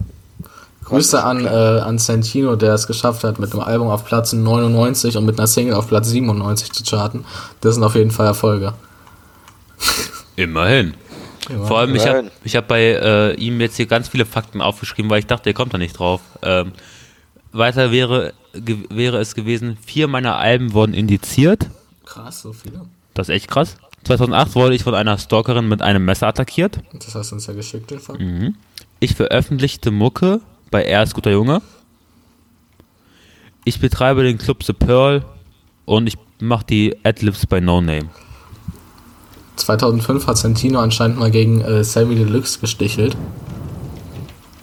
Grüße 0.86 1.24
an, 1.24 1.46
äh, 1.46 1.50
an 1.50 1.98
Santino, 1.98 2.56
der 2.56 2.74
es 2.74 2.88
geschafft 2.88 3.24
hat, 3.24 3.40
mit 3.40 3.52
einem 3.54 3.62
Album 3.62 3.90
auf 3.90 4.06
Platz 4.06 4.34
99 4.34 5.18
und 5.18 5.26
mit 5.26 5.40
einer 5.40 5.48
Single 5.48 5.76
auf 5.76 5.88
Platz 5.88 6.10
97 6.10 6.72
zu 6.72 6.84
charten. 6.84 7.26
Das 7.62 7.76
sind 7.76 7.84
auf 7.84 7.96
jeden 7.96 8.12
Fall 8.12 8.28
Erfolge. 8.28 8.74
Immerhin. 10.36 10.94
Ja. 11.50 11.66
Vor 11.66 11.80
allem, 11.80 11.96
ich 11.96 12.06
habe 12.06 12.20
Immerhin. 12.20 12.32
ich 12.44 12.56
hab 12.56 12.68
bei 12.68 12.82
äh, 12.82 13.34
ihm 13.36 13.60
jetzt 13.62 13.78
hier 13.78 13.86
ganz 13.86 14.08
viele 14.10 14.26
Fakten 14.26 14.62
aufgeschrieben, 14.62 15.10
weil 15.10 15.20
ich 15.20 15.28
dachte, 15.28 15.50
er 15.50 15.54
kommt 15.54 15.74
da 15.74 15.78
nicht 15.78 15.98
drauf. 15.98 16.22
Ähm, 16.42 16.72
weiter 17.52 17.92
wäre, 17.92 18.34
ge 18.54 18.78
wäre 18.90 19.20
es 19.20 19.36
gewesen, 19.36 19.78
vier 19.86 20.08
meiner 20.08 20.38
Alben 20.38 20.74
wurden 20.74 20.94
indiziert. 20.94 21.68
Krass, 22.06 22.42
so 22.42 22.54
viele. 22.54 22.82
Das 23.14 23.30
ist 23.30 23.36
echt 23.36 23.50
krass. 23.50 23.78
2008 24.06 24.56
wurde 24.56 24.76
ich 24.76 24.84
von 24.84 24.96
einer 24.96 25.18
Stalkerin 25.18 25.70
mit 25.70 25.82
einem 25.82 26.04
Messer 26.04 26.28
attackiert. 26.28 26.80
Das 26.94 27.16
hast 27.16 27.32
du 27.32 27.36
uns 27.36 27.48
ja 27.48 27.54
geschickt, 27.54 27.90
den 27.92 28.00
Fakt. 28.00 28.20
Mhm. 28.20 28.56
Ich 29.00 29.16
veröffentlichte 29.16 29.92
Mucke 29.92 30.42
bei 30.74 30.82
Er 30.82 31.04
ist 31.04 31.14
guter 31.14 31.32
Junge. 31.32 31.62
Ich 33.64 33.80
betreibe 33.80 34.24
den 34.24 34.40
Club 34.40 34.64
The 34.64 34.74
Pearl 34.74 35.24
und 35.86 36.08
ich 36.08 36.18
mache 36.40 36.66
die 36.66 36.98
Adlibs 37.04 37.46
bei 37.46 37.60
No 37.60 37.80
Name. 37.80 38.10
2005 39.56 40.26
hat 40.26 40.38
Santino 40.38 40.80
anscheinend 40.80 41.20
mal 41.20 41.30
gegen 41.30 41.62
äh, 41.62 41.84
Sammy 41.84 42.16
Deluxe 42.16 42.60
gestichelt. 42.60 43.16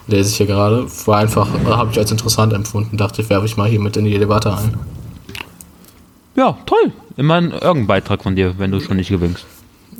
Lese 0.09 0.31
ich 0.31 0.37
hier 0.37 0.47
gerade. 0.47 0.85
War 1.07 1.19
einfach, 1.19 1.49
äh, 1.55 1.67
habe 1.67 1.93
ich 1.93 1.99
als 1.99 2.11
interessant 2.11 2.53
empfunden. 2.53 2.97
Dachte 2.97 3.23
ich, 3.23 3.31
werfe 3.31 3.47
ich 3.47 3.57
mal 3.57 3.69
hier 3.69 3.81
mit 3.81 3.97
in 3.97 4.05
die 4.05 4.19
Debatte 4.19 4.53
ein. 4.53 4.77
Ja, 6.35 6.59
toll. 6.67 6.93
Immerhin 7.17 7.53
irgendein 7.53 7.87
Beitrag 7.87 8.25
von 8.25 8.35
dir, 8.35 8.59
wenn 8.59 8.73
du 8.73 8.81
schon 8.81 8.97
nicht 8.97 9.11
gewinnst. 9.11 9.47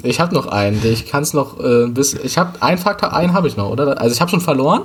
Ich 0.03 0.21
habe 0.21 0.35
noch 0.35 0.47
einen. 0.47 0.81
Ich 0.85 1.07
kann 1.07 1.23
es 1.23 1.35
noch 1.35 1.61
äh, 1.61 1.87
bis. 1.87 2.15
Ich 2.15 2.39
habe 2.39 2.63
einen 2.63 2.79
Faktor, 2.79 3.13
einen 3.13 3.33
habe 3.33 3.49
ich 3.49 3.57
noch, 3.57 3.71
oder? 3.71 4.01
Also 4.01 4.15
ich 4.15 4.21
habe 4.21 4.31
schon 4.31 4.41
verloren. 4.41 4.83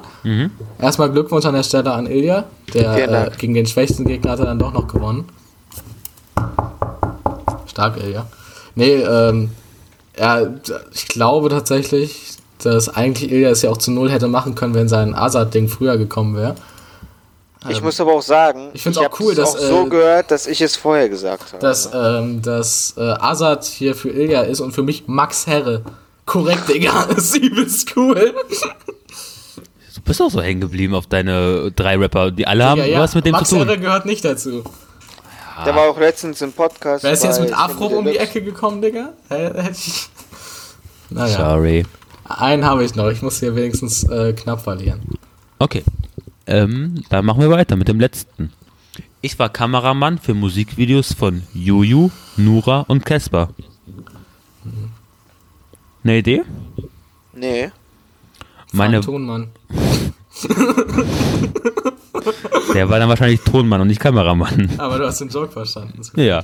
Erstmal 0.80 1.12
Glückwunsch 1.12 1.46
an 1.46 1.54
der 1.54 1.64
Stelle 1.64 1.92
an 1.94 2.06
Ilja. 2.08 2.46
Der 2.74 3.28
äh, 3.28 3.32
gegen 3.38 3.54
den 3.54 3.66
schwächsten 3.66 4.06
Gegner 4.06 4.32
hat 4.32 4.40
er 4.40 4.46
dann 4.46 4.60
doch 4.60 4.74
noch 4.74 4.88
gewonnen. 4.88 5.26
Stark, 7.68 7.98
Ilja. 8.04 8.26
Nee, 8.76 8.96
ähm, 8.96 9.52
ja, 10.18 10.42
ich 10.94 11.08
glaube 11.08 11.50
tatsächlich, 11.50 12.38
dass 12.64 12.90
eigentlich 12.90 13.32
Ilja 13.32 13.50
es 13.50 13.62
ja 13.62 13.70
auch 13.70 13.78
zu 13.78 13.92
null 13.92 14.10
hätte 14.10 14.28
machen 14.28 14.56
können, 14.56 14.74
wenn 14.74 14.88
sein 14.90 15.14
Azad-Ding 15.14 15.68
früher 15.68 15.98
gekommen 15.98 16.36
wäre. 16.36 16.56
Ich 17.70 17.78
Ähm, 17.78 17.84
muss 17.84 18.00
aber 18.00 18.14
auch 18.14 18.22
sagen, 18.22 18.70
ich 18.74 18.82
find's 18.84 18.98
auch 18.98 19.06
hab's 19.06 19.20
cool, 19.20 19.34
dass, 19.36 19.56
auch 19.56 19.60
so 19.60 19.86
äh, 19.86 19.90
gehört, 19.90 20.32
dass 20.32 20.46
ich 20.48 20.62
es 20.62 20.76
vorher 20.76 21.10
gesagt 21.10 21.54
habe. 21.54 21.60
dass, 21.62 21.90
ähm, 21.94 22.42
dass 22.42 22.94
äh, 22.98 23.02
Azad 23.02 23.64
hier 23.66 23.96
für 23.96 24.10
Ilja 24.10 24.42
ist 24.42 24.60
und 24.62 24.72
für 24.74 24.84
mich 24.84 25.04
Max 25.08 25.48
Herre. 25.48 25.82
Korrekt, 26.26 26.70
Digga. 26.70 27.06
Das 27.10 27.26
ist 27.26 27.38
übelst 27.38 27.96
cool. 27.96 28.34
Du 29.96 30.02
bist 30.04 30.22
auch 30.22 30.30
so 30.30 30.42
hängen 30.42 30.62
geblieben 30.62 30.94
auf 30.94 31.08
deine 31.08 31.72
drei 31.72 31.98
Rapper. 31.98 32.32
Die 32.32 32.46
alle 32.46 32.64
haben 32.66 32.80
ja, 32.80 32.86
ja. 32.86 33.00
was 33.00 33.16
mit 33.16 33.26
dem 33.26 33.32
Max 33.32 33.50
zu 33.50 33.56
tun. 33.58 33.68
Herre 33.68 33.80
gehört 33.80 34.06
nicht 34.06 34.24
dazu. 34.26 34.64
Der 35.66 35.74
war 35.76 35.90
auch 35.90 35.98
letztens 35.98 36.42
im 36.42 36.52
Podcast. 36.52 37.04
Wer 37.04 37.12
ist 37.14 37.24
jetzt 37.24 37.40
mit 37.40 37.58
Afro 37.58 37.86
um 37.88 38.06
die. 38.06 38.18
Ecke 38.18 38.42
gekommen, 38.42 38.82
Digga? 38.82 39.14
Hä, 39.30 39.46
hätte 39.56 39.72
ich- 39.72 40.10
Naja, 41.10 41.38
Sorry. 41.38 41.86
einen 42.28 42.66
habe 42.66 42.84
ich 42.84 42.94
noch. 42.96 43.10
Ich 43.10 43.22
muss 43.22 43.40
hier 43.40 43.56
wenigstens 43.56 44.04
äh, 44.10 44.34
knapp 44.34 44.62
verlieren. 44.62 45.02
Okay. 45.60 45.84
Ähm, 46.48 47.04
dann 47.10 47.26
machen 47.26 47.42
wir 47.42 47.50
weiter 47.50 47.76
mit 47.76 47.88
dem 47.88 48.00
letzten. 48.00 48.52
Ich 49.22 49.40
war 49.40 49.50
Kameramann 49.50 50.20
für 50.20 50.34
Musikvideos 50.34 51.14
von 51.14 51.42
Juju, 51.54 52.12
Nura 52.38 52.82
und 52.82 53.06
Casper. 53.06 53.50
Eine 56.04 56.18
Idee? 56.20 56.44
Nee. 57.34 57.72
Meine, 58.72 59.02
Tonmann. 59.02 59.48
der 62.74 62.90
war 62.90 63.00
dann 63.00 63.10
wahrscheinlich 63.10 63.42
Tonmann 63.42 63.82
und 63.82 63.88
nicht 63.88 64.00
Kameramann. 64.00 64.70
Aber 64.78 65.00
du 65.00 65.08
hast 65.08 65.22
den 65.22 65.30
Joke 65.30 65.52
verstanden. 65.52 66.02
Ja. 66.16 66.44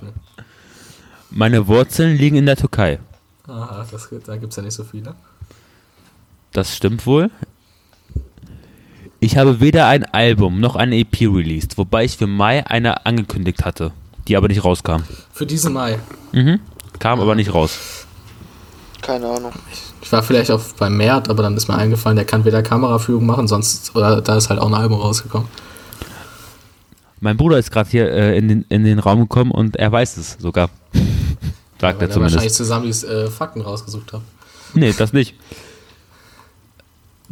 Meine 1.30 1.68
Wurzeln 1.68 2.18
liegen 2.18 2.38
in 2.38 2.46
der 2.46 2.58
Türkei. 2.58 3.00
Aha, 3.48 3.86
das, 3.92 4.10
da 4.26 4.38
gibt 4.38 4.52
es 4.52 4.58
ja 4.58 4.64
nicht 4.64 4.74
so 4.74 4.84
viele. 4.84 5.14
Das 6.52 6.76
stimmt 6.76 7.06
wohl. 7.06 7.30
Ich 9.24 9.38
habe 9.38 9.60
weder 9.60 9.86
ein 9.88 10.04
Album 10.04 10.60
noch 10.60 10.76
eine 10.76 10.98
EP 10.98 11.22
released, 11.22 11.78
wobei 11.78 12.06
ich 12.06 12.18
für 12.18 12.26
Mai 12.26 12.66
eine 12.66 13.06
angekündigt 13.06 13.64
hatte, 13.64 13.92
die 14.28 14.36
aber 14.36 14.48
nicht 14.48 14.64
rauskam. 14.64 15.04
Für 15.32 15.46
diesen 15.46 15.74
Mai. 15.74 16.00
Mhm. 16.32 16.60
Kam 16.98 17.20
aber 17.20 17.36
nicht 17.36 17.54
raus. 17.54 18.08
Keine 19.04 19.28
Ahnung. 19.30 19.52
Ich 20.02 20.12
war 20.12 20.24
vielleicht 20.24 20.50
auch 20.50 20.60
bei 20.80 20.90
Mert, 20.90 21.30
aber 21.30 21.44
dann 21.44 21.56
ist 21.56 21.68
mir 21.68 21.76
eingefallen, 21.76 22.16
der 22.16 22.26
kann 22.26 22.46
weder 22.46 22.64
Kameraführung 22.64 23.28
machen, 23.28 23.48
sonst, 23.48 23.96
oder 23.96 24.22
da 24.22 24.38
ist 24.38 24.50
halt 24.50 24.60
auch 24.60 24.68
ein 24.68 24.74
Album 24.74 25.00
rausgekommen. 25.00 25.48
Mein 27.20 27.38
Bruder 27.38 27.60
ist 27.60 27.70
gerade 27.70 27.92
hier 27.92 28.12
äh, 28.12 28.36
in, 28.36 28.48
den, 28.48 28.66
in 28.70 28.84
den 28.84 28.98
Raum 28.98 29.20
gekommen 29.20 29.52
und 29.52 29.76
er 29.76 29.92
weiß 29.92 30.18
es 30.18 30.38
sogar. 30.40 30.72
Sagt 31.80 32.02
Weil 32.02 32.10
er 32.10 32.16
er 32.16 32.22
wahrscheinlich 32.22 32.54
zumindest. 32.54 32.56
zusammen 32.56 32.92
die 32.92 33.08
äh, 33.08 33.30
Fakten 33.30 33.62
rausgesucht 33.62 34.14
hat. 34.14 34.22
Nee, 34.74 34.96
das 34.98 35.14
nicht. 35.14 35.36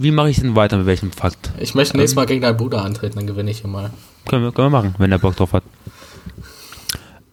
Wie 0.01 0.11
mache 0.11 0.29
ich 0.29 0.39
denn 0.39 0.55
weiter 0.55 0.77
mit 0.77 0.85
welchem 0.85 1.11
Fakt? 1.11 1.51
Ich 1.59 1.75
möchte 1.75 1.97
nächstes 1.97 2.15
Mal 2.15 2.25
gegen 2.25 2.39
deinen 2.39 2.55
Bruder 2.55 2.85
antreten, 2.85 3.17
dann 3.17 3.27
gewinne 3.27 3.51
ich 3.51 3.59
hier 3.59 3.69
mal. 3.69 3.91
Können 4.29 4.45
wir, 4.45 4.53
können 4.53 4.67
wir 4.67 4.77
machen, 4.77 4.95
wenn 4.97 5.11
er 5.11 5.19
Bock 5.19 5.35
drauf 5.35 5.51
hat. 5.51 5.63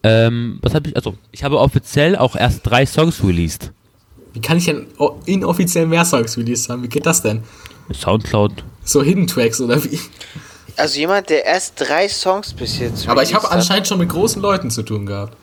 Ähm, 0.03 0.59
was 0.61 0.75
habe 0.75 0.89
ich? 0.89 0.95
Also, 0.97 1.15
ich 1.31 1.45
habe 1.45 1.59
offiziell 1.59 2.17
auch 2.17 2.35
erst 2.35 2.67
drei 2.67 2.85
Songs 2.85 3.23
released. 3.23 3.71
Wie 4.33 4.41
kann 4.41 4.57
ich 4.57 4.65
denn 4.65 4.85
inoffiziell 5.25 5.85
mehr 5.85 6.03
Songs 6.03 6.37
released 6.37 6.67
haben? 6.67 6.83
Wie 6.83 6.89
geht 6.89 7.05
das 7.05 7.21
denn? 7.21 7.45
Soundcloud. 7.93 8.65
So 8.83 9.01
Hidden 9.01 9.27
Tracks 9.27 9.61
oder 9.61 9.81
wie? 9.85 10.01
Also 10.75 10.99
jemand, 10.99 11.29
der 11.29 11.45
erst 11.45 11.75
drei 11.77 12.09
Songs 12.09 12.53
bis 12.53 12.79
jetzt 12.79 13.07
Aber 13.07 13.23
ich 13.23 13.33
habe 13.33 13.49
anscheinend 13.49 13.87
schon 13.87 13.99
mit 13.99 14.09
großen 14.09 14.41
Leuten 14.41 14.71
zu 14.71 14.83
tun 14.83 15.05
gehabt. 15.05 15.37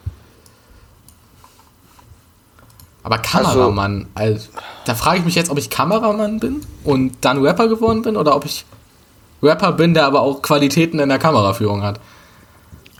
Aber 3.05 3.19
Kameramann, 3.19 4.07
also, 4.15 4.47
da 4.85 4.95
frage 4.95 5.19
ich 5.19 5.25
mich 5.25 5.35
jetzt, 5.35 5.51
ob 5.51 5.59
ich 5.59 5.69
Kameramann 5.69 6.39
bin 6.39 6.65
und 6.83 7.13
dann 7.21 7.45
Rapper 7.45 7.67
geworden 7.67 8.01
bin 8.01 8.17
oder 8.17 8.35
ob 8.35 8.45
ich 8.45 8.65
Rapper 9.43 9.73
bin, 9.73 9.93
der 9.93 10.07
aber 10.07 10.21
auch 10.21 10.41
Qualitäten 10.41 10.97
in 10.97 11.09
der 11.09 11.19
Kameraführung 11.19 11.83
hat. 11.83 11.99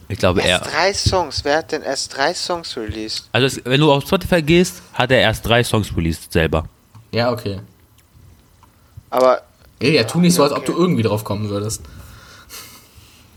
Ich 0.08 0.20
glaube, 0.20 0.44
er. 0.44 0.60
Erst 0.60 0.72
drei 0.72 0.94
Songs. 0.94 1.44
Wer 1.44 1.58
hat 1.58 1.72
denn 1.72 1.82
erst 1.82 2.16
drei 2.16 2.36
Songs 2.36 2.78
released? 2.78 3.30
Also, 3.32 3.60
wenn 3.64 3.82
du 3.82 3.92
auf 3.92 4.04
Spotify 4.04 4.44
gehst, 4.44 4.84
hat 4.94 5.10
er 5.10 5.22
erst 5.22 5.44
drei 5.44 5.64
Songs 5.64 5.92
released 5.98 6.32
selber. 6.32 6.66
Ja, 7.12 7.32
okay. 7.32 7.62
Aber 9.10 9.42
Ey, 9.80 9.96
ja, 9.96 10.04
tu 10.04 10.20
nicht 10.20 10.36
so, 10.36 10.44
als 10.44 10.52
ob 10.54 10.64
du 10.66 10.74
irgendwie 10.74 11.02
drauf 11.02 11.24
kommen 11.24 11.50
würdest. 11.50 11.82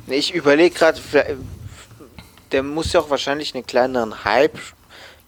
nee, 0.07 0.17
ich 0.17 0.35
überlege 0.35 0.75
gerade, 0.75 1.01
der 2.53 2.63
muss 2.63 2.93
ja 2.93 3.01
auch 3.01 3.09
wahrscheinlich 3.09 3.55
einen 3.55 3.67
kleineren 3.67 4.23
Hype 4.25 4.59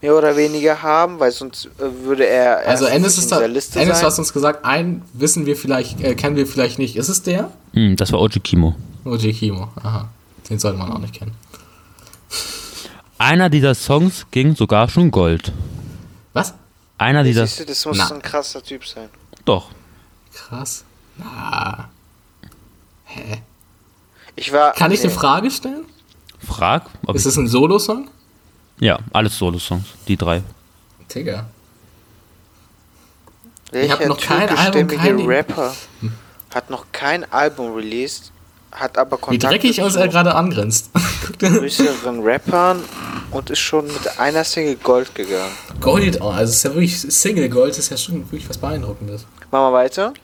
mehr 0.01 0.17
oder 0.17 0.37
weniger 0.37 0.83
haben, 0.83 1.21
weil 1.21 1.31
sonst 1.31 1.67
äh, 1.67 2.05
würde 2.05 2.27
er 2.27 2.67
Also 2.67 2.87
Ennis 2.87 3.19
ist 3.19 3.31
da, 3.31 3.41
Ennis, 3.41 3.71
sein. 3.71 3.87
du 3.87 3.95
hast 3.95 4.19
uns 4.19 4.33
gesagt, 4.33 4.65
einen 4.65 5.03
wissen 5.13 5.47
wir 5.47 5.57
vielleicht, 5.57 6.01
äh, 6.01 6.15
kennen 6.15 6.37
wir 6.37 6.47
vielleicht 6.47 6.79
nicht. 6.79 6.97
Ist 6.97 7.09
es 7.09 7.23
der? 7.23 7.51
Hm, 7.75 7.97
das 7.97 8.13
war 8.13 8.21
OG 8.21 8.43
Kimo. 8.43 8.75
OJ 9.05 9.33
Kimo, 9.33 9.69
aha. 9.83 10.09
Den 10.49 10.59
sollte 10.59 10.79
man 10.79 10.93
auch 10.93 10.99
nicht 10.99 11.15
kennen. 11.15 11.33
Einer 13.19 13.51
dieser 13.51 13.75
Songs 13.75 14.27
ging 14.31 14.57
sogar 14.57 14.89
schon 14.89 15.11
Gold. 15.11 15.53
Was? 16.33 16.55
Einer 16.97 17.23
dieser. 17.23 17.47
Siehst 17.47 17.61
du, 17.61 17.65
das 17.67 17.85
muss 17.87 17.99
Na. 17.99 18.07
so 18.07 18.15
ein 18.15 18.23
krasser 18.23 18.63
Typ 18.63 18.87
sein. 18.87 19.09
Doch. 19.45 19.71
Krass. 20.33 20.85
Na. 21.19 21.91
Hä? 23.05 23.43
Ich 24.37 24.53
war. 24.53 24.73
Kann 24.73 24.91
ich 24.91 25.01
nee. 25.01 25.09
eine 25.09 25.15
Frage 25.15 25.51
stellen? 25.51 25.85
Frag. 26.39 26.87
Ob 27.07 27.15
Ist 27.15 27.27
es 27.27 27.37
ein 27.37 27.47
Solo-Song? 27.47 28.09
Ja, 28.81 28.99
alles 29.13 29.37
Solo-Songs. 29.39 29.85
Die 30.09 30.17
drei. 30.17 30.43
Digga. 31.15 31.47
Welcher 33.73 33.93
hab 33.99 34.07
noch 34.07 34.19
kein 34.21 34.49
Album, 34.49 34.73
türkischstämmige 34.89 34.97
kein- 34.97 35.27
Rapper 35.27 35.75
hat 36.55 36.71
noch 36.71 36.87
kein 36.91 37.33
Album 37.33 37.75
released, 37.75 38.33
hat 38.73 38.99
aber 38.99 39.17
Wie 39.17 39.21
Kontakt 39.21 39.53
dreckig 39.53 39.81
uns 39.81 39.95
zu 39.95 40.01
er 40.01 40.09
gerade 40.09 40.35
angrenzt. 40.35 40.91
Größeren 41.39 42.21
Rappern 42.23 42.83
und 43.31 43.51
ist 43.51 43.61
schon 43.61 43.87
mit 43.87 44.19
einer 44.19 44.43
Single 44.43 44.77
Gold 44.77 45.15
gegangen. 45.15 45.53
Gold, 45.81 46.21
oh, 46.21 46.31
also 46.31 46.53
ist 46.53 46.65
ja 46.65 46.71
wirklich 46.71 47.01
Single 47.01 47.49
Gold, 47.49 47.79
ist 47.79 47.91
ja 47.91 47.97
schon 47.97 48.17
wirklich 48.31 48.49
was 48.49 48.59
Beeindruckendes. 48.59 49.25
Machen 49.53 49.73
wir 49.73 49.73
weiter. 49.73 50.15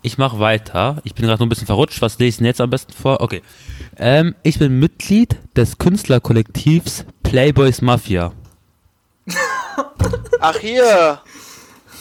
Ich 0.00 0.16
mache 0.18 0.38
weiter. 0.38 0.98
Ich 1.04 1.14
bin 1.14 1.26
gerade 1.26 1.40
noch 1.40 1.46
ein 1.46 1.48
bisschen 1.50 1.66
verrutscht. 1.66 2.00
Was 2.00 2.18
lese 2.18 2.28
ich 2.28 2.36
denn 2.38 2.46
jetzt 2.46 2.60
am 2.60 2.70
besten 2.70 2.92
vor? 2.92 3.20
Okay. 3.20 3.42
Ähm, 3.98 4.34
ich 4.42 4.58
bin 4.58 4.78
Mitglied 4.78 5.36
des 5.56 5.78
Künstlerkollektivs 5.78 7.04
Playboys 7.36 7.82
Mafia. 7.82 8.32
Ach 10.40 10.56
hier, 10.56 11.18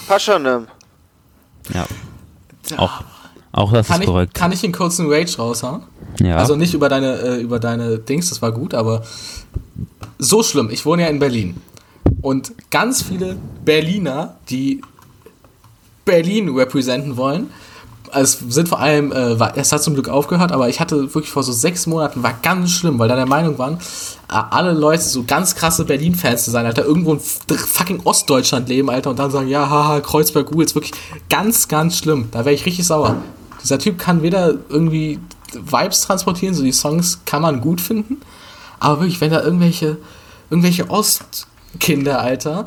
Paschanem. 0.07 0.67
Ja. 1.73 1.85
Auch, 2.77 3.03
auch 3.51 3.73
das 3.73 3.87
Kann 3.87 3.97
ist 3.97 4.03
ich, 4.03 4.07
korrekt. 4.07 4.33
kann 4.33 4.53
ich 4.53 4.63
einen 4.63 4.71
kurzen 4.71 5.11
Rage 5.11 5.35
raushauen? 5.35 5.83
ja. 6.21 6.37
Also 6.37 6.55
nicht 6.55 6.73
über 6.73 6.87
deine, 6.87 7.17
äh, 7.17 7.41
über 7.41 7.59
deine 7.59 7.97
Dings, 7.99 8.29
das 8.29 8.41
war 8.41 8.53
gut, 8.53 8.73
aber 8.73 9.03
so 10.19 10.41
schlimm. 10.41 10.69
Ich 10.71 10.85
wohne 10.85 11.01
ja 11.01 11.09
in 11.09 11.19
Berlin. 11.19 11.59
Und 12.21 12.53
ganz 12.71 13.01
viele 13.01 13.35
Berliner, 13.65 14.37
die 14.49 14.81
Berlin 16.05 16.47
representen 16.55 17.17
wollen, 17.17 17.49
es 18.21 18.39
sind 18.49 18.69
vor 18.69 18.79
allem, 18.79 19.11
äh, 19.11 19.39
war, 19.39 19.57
es 19.57 19.71
hat 19.71 19.83
zum 19.83 19.93
Glück 19.93 20.09
aufgehört, 20.09 20.51
aber 20.51 20.69
ich 20.69 20.79
hatte 20.79 21.13
wirklich 21.13 21.31
vor 21.31 21.43
so 21.43 21.51
sechs 21.51 21.87
Monaten, 21.87 22.23
war 22.23 22.33
ganz 22.41 22.71
schlimm, 22.71 22.99
weil 22.99 23.07
da 23.07 23.15
der 23.15 23.25
Meinung 23.25 23.57
waren, 23.57 23.77
alle 24.27 24.73
Leute 24.73 25.03
so 25.03 25.23
ganz 25.23 25.55
krasse 25.55 25.85
Berlin-Fans 25.85 26.45
zu 26.45 26.51
sein, 26.51 26.65
Alter, 26.65 26.85
irgendwo 26.85 27.13
in 27.13 27.19
fucking 27.19 28.01
Ostdeutschland 28.03 28.69
leben, 28.69 28.89
Alter, 28.89 29.11
und 29.11 29.19
dann 29.19 29.31
sagen, 29.31 29.47
ja, 29.47 29.69
haha, 29.69 29.99
Kreuzberg, 29.99 30.47
Google, 30.47 30.65
ist 30.65 30.75
wirklich 30.75 30.93
ganz, 31.29 31.67
ganz 31.67 31.97
schlimm. 31.97 32.29
Da 32.31 32.39
wäre 32.39 32.55
ich 32.55 32.65
richtig 32.65 32.87
sauer. 32.87 33.17
Dieser 33.63 33.79
Typ 33.79 33.97
kann 33.97 34.21
weder 34.21 34.55
irgendwie 34.69 35.19
Vibes 35.53 36.01
transportieren, 36.01 36.53
so 36.53 36.63
die 36.63 36.71
Songs 36.71 37.19
kann 37.25 37.41
man 37.41 37.61
gut 37.61 37.81
finden, 37.81 38.17
aber 38.79 39.01
wirklich, 39.01 39.21
wenn 39.21 39.31
da 39.31 39.41
irgendwelche, 39.41 39.97
irgendwelche 40.49 40.89
Ostkinder, 41.75 42.21
Alter, 42.21 42.65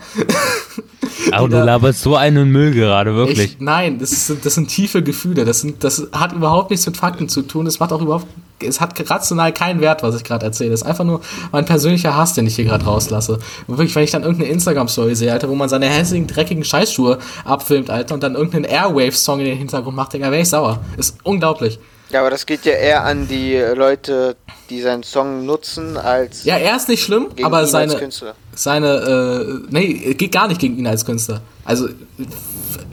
Aber 1.32 1.48
du 1.48 1.56
laberst 1.64 2.02
so 2.02 2.16
einen 2.16 2.50
Müll 2.50 2.72
gerade, 2.72 3.14
wirklich. 3.14 3.38
ich, 3.38 3.60
nein, 3.60 3.98
das 3.98 4.26
sind, 4.26 4.44
das 4.44 4.54
sind 4.54 4.68
tiefe 4.68 5.02
Gefühle. 5.02 5.44
Das, 5.44 5.60
sind, 5.60 5.82
das 5.82 6.08
hat 6.12 6.32
überhaupt 6.32 6.70
nichts 6.70 6.86
mit 6.86 6.96
Fakten 6.96 7.28
zu 7.28 7.42
tun. 7.42 7.66
Es 7.66 7.80
macht 7.80 7.92
auch 7.92 8.00
überhaupt, 8.00 8.26
es 8.60 8.80
hat 8.80 8.98
rational 9.10 9.52
keinen 9.52 9.80
Wert, 9.80 10.02
was 10.02 10.16
ich 10.16 10.24
gerade 10.24 10.46
erzähle. 10.46 10.72
Es 10.72 10.82
ist 10.82 10.86
einfach 10.86 11.04
nur 11.04 11.20
mein 11.52 11.64
persönlicher 11.64 12.16
Hass, 12.16 12.34
den 12.34 12.46
ich 12.46 12.56
hier 12.56 12.64
gerade 12.64 12.84
rauslasse. 12.84 13.38
Und 13.66 13.78
wirklich, 13.78 13.94
wenn 13.94 14.04
ich 14.04 14.10
dann 14.10 14.22
irgendeine 14.22 14.50
Instagram-Story 14.52 15.14
sehe, 15.14 15.32
Alter, 15.32 15.48
wo 15.48 15.54
man 15.54 15.68
seine 15.68 15.88
hässlichen, 15.88 16.26
dreckigen 16.26 16.64
Scheißschuhe 16.64 17.18
abfilmt, 17.44 17.90
Alter, 17.90 18.14
und 18.14 18.22
dann 18.22 18.34
irgendeinen 18.34 18.64
Airwaves-Song 18.64 19.40
in 19.40 19.46
den 19.46 19.58
Hintergrund 19.58 19.96
macht, 19.96 20.12
Digga, 20.12 20.30
wäre 20.30 20.42
ich 20.42 20.48
sauer. 20.48 20.80
Ist 20.96 21.16
unglaublich. 21.22 21.78
Ja, 22.10 22.20
aber 22.20 22.30
das 22.30 22.46
geht 22.46 22.64
ja 22.64 22.72
eher 22.72 23.04
an 23.04 23.28
die 23.28 23.56
Leute, 23.74 24.36
die 24.70 24.80
seinen 24.80 25.02
Song 25.02 25.46
nutzen, 25.46 25.96
als 25.96 26.44
Ja, 26.44 26.56
er 26.56 26.76
ist 26.76 26.88
nicht 26.88 27.02
schlimm, 27.02 27.28
aber 27.42 27.66
seine, 27.66 28.10
seine, 28.54 28.88
äh, 28.88 29.66
nee, 29.70 30.14
geht 30.14 30.32
gar 30.32 30.48
nicht 30.48 30.60
gegen 30.60 30.78
ihn 30.78 30.86
als 30.86 31.04
Künstler. 31.04 31.40
Also, 31.64 31.88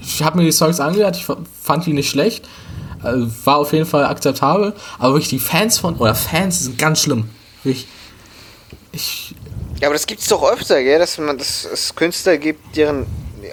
ich 0.01 0.23
habe 0.23 0.37
mir 0.37 0.45
die 0.45 0.51
Songs 0.51 0.79
angehört, 0.79 1.15
ich 1.17 1.25
fand 1.61 1.85
die 1.85 1.93
nicht 1.93 2.09
schlecht, 2.09 2.45
äh, 3.03 3.13
war 3.43 3.57
auf 3.57 3.73
jeden 3.73 3.85
Fall 3.85 4.05
akzeptabel, 4.05 4.73
aber 4.99 5.13
wirklich 5.13 5.29
die 5.29 5.39
Fans 5.39 5.77
von, 5.77 5.95
oder 5.97 6.15
Fans 6.15 6.61
sind 6.61 6.77
ganz 6.77 7.01
schlimm. 7.01 7.29
Ich, 7.63 7.87
ich, 8.91 9.35
Ja, 9.81 9.87
aber 9.87 9.95
das 9.95 10.05
gibt's 10.05 10.27
doch 10.27 10.43
öfter, 10.43 10.81
gell? 10.83 10.99
Dass 10.99 11.17
man 11.17 11.37
dass 11.37 11.65
es 11.65 11.95
Künstler 11.95 12.37
gibt, 12.37 12.75
deren 12.75 13.05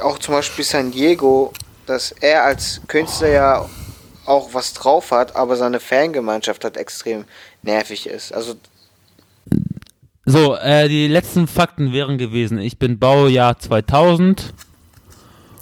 auch 0.02 0.18
zum 0.18 0.34
Beispiel 0.34 0.64
San 0.64 0.90
Diego, 0.90 1.52
dass 1.86 2.12
er 2.20 2.44
als 2.44 2.80
Künstler 2.86 3.28
ja 3.28 3.68
auch 4.24 4.50
was 4.52 4.72
drauf 4.72 5.10
hat, 5.10 5.34
aber 5.34 5.56
seine 5.56 5.80
Fangemeinschaft 5.80 6.64
halt 6.64 6.76
extrem 6.76 7.24
nervig 7.62 8.06
ist. 8.06 8.32
Also 8.32 8.54
So, 10.24 10.54
äh, 10.56 10.88
die 10.88 11.08
letzten 11.08 11.46
Fakten 11.46 11.92
wären 11.92 12.18
gewesen. 12.18 12.58
Ich 12.58 12.78
bin 12.78 12.98
Baujahr 12.98 13.58
2000. 13.58 14.52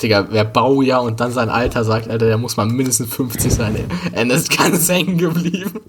Digga, 0.03 0.29
wer 0.31 0.45
Baujahr 0.45 1.03
und 1.03 1.21
dann 1.21 1.31
sein 1.33 1.51
Alter 1.51 1.85
sagt, 1.85 2.09
Alter, 2.09 2.27
der 2.27 2.39
muss 2.39 2.57
mal 2.57 2.67
mindestens 2.67 3.15
50 3.15 3.53
sein. 3.53 3.77
ey. 3.77 3.85
Er 4.13 4.27
ist 4.31 4.57
ganz 4.57 4.89
hängen 4.93 5.19
geblieben. 5.19 5.81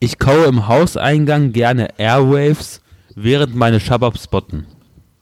Ich 0.00 0.18
kaue 0.18 0.46
im 0.46 0.66
Hauseingang 0.66 1.52
gerne 1.52 1.90
Airwaves, 1.98 2.80
während 3.14 3.54
meine 3.54 3.78
Shabab 3.78 4.18
spotten. 4.18 4.66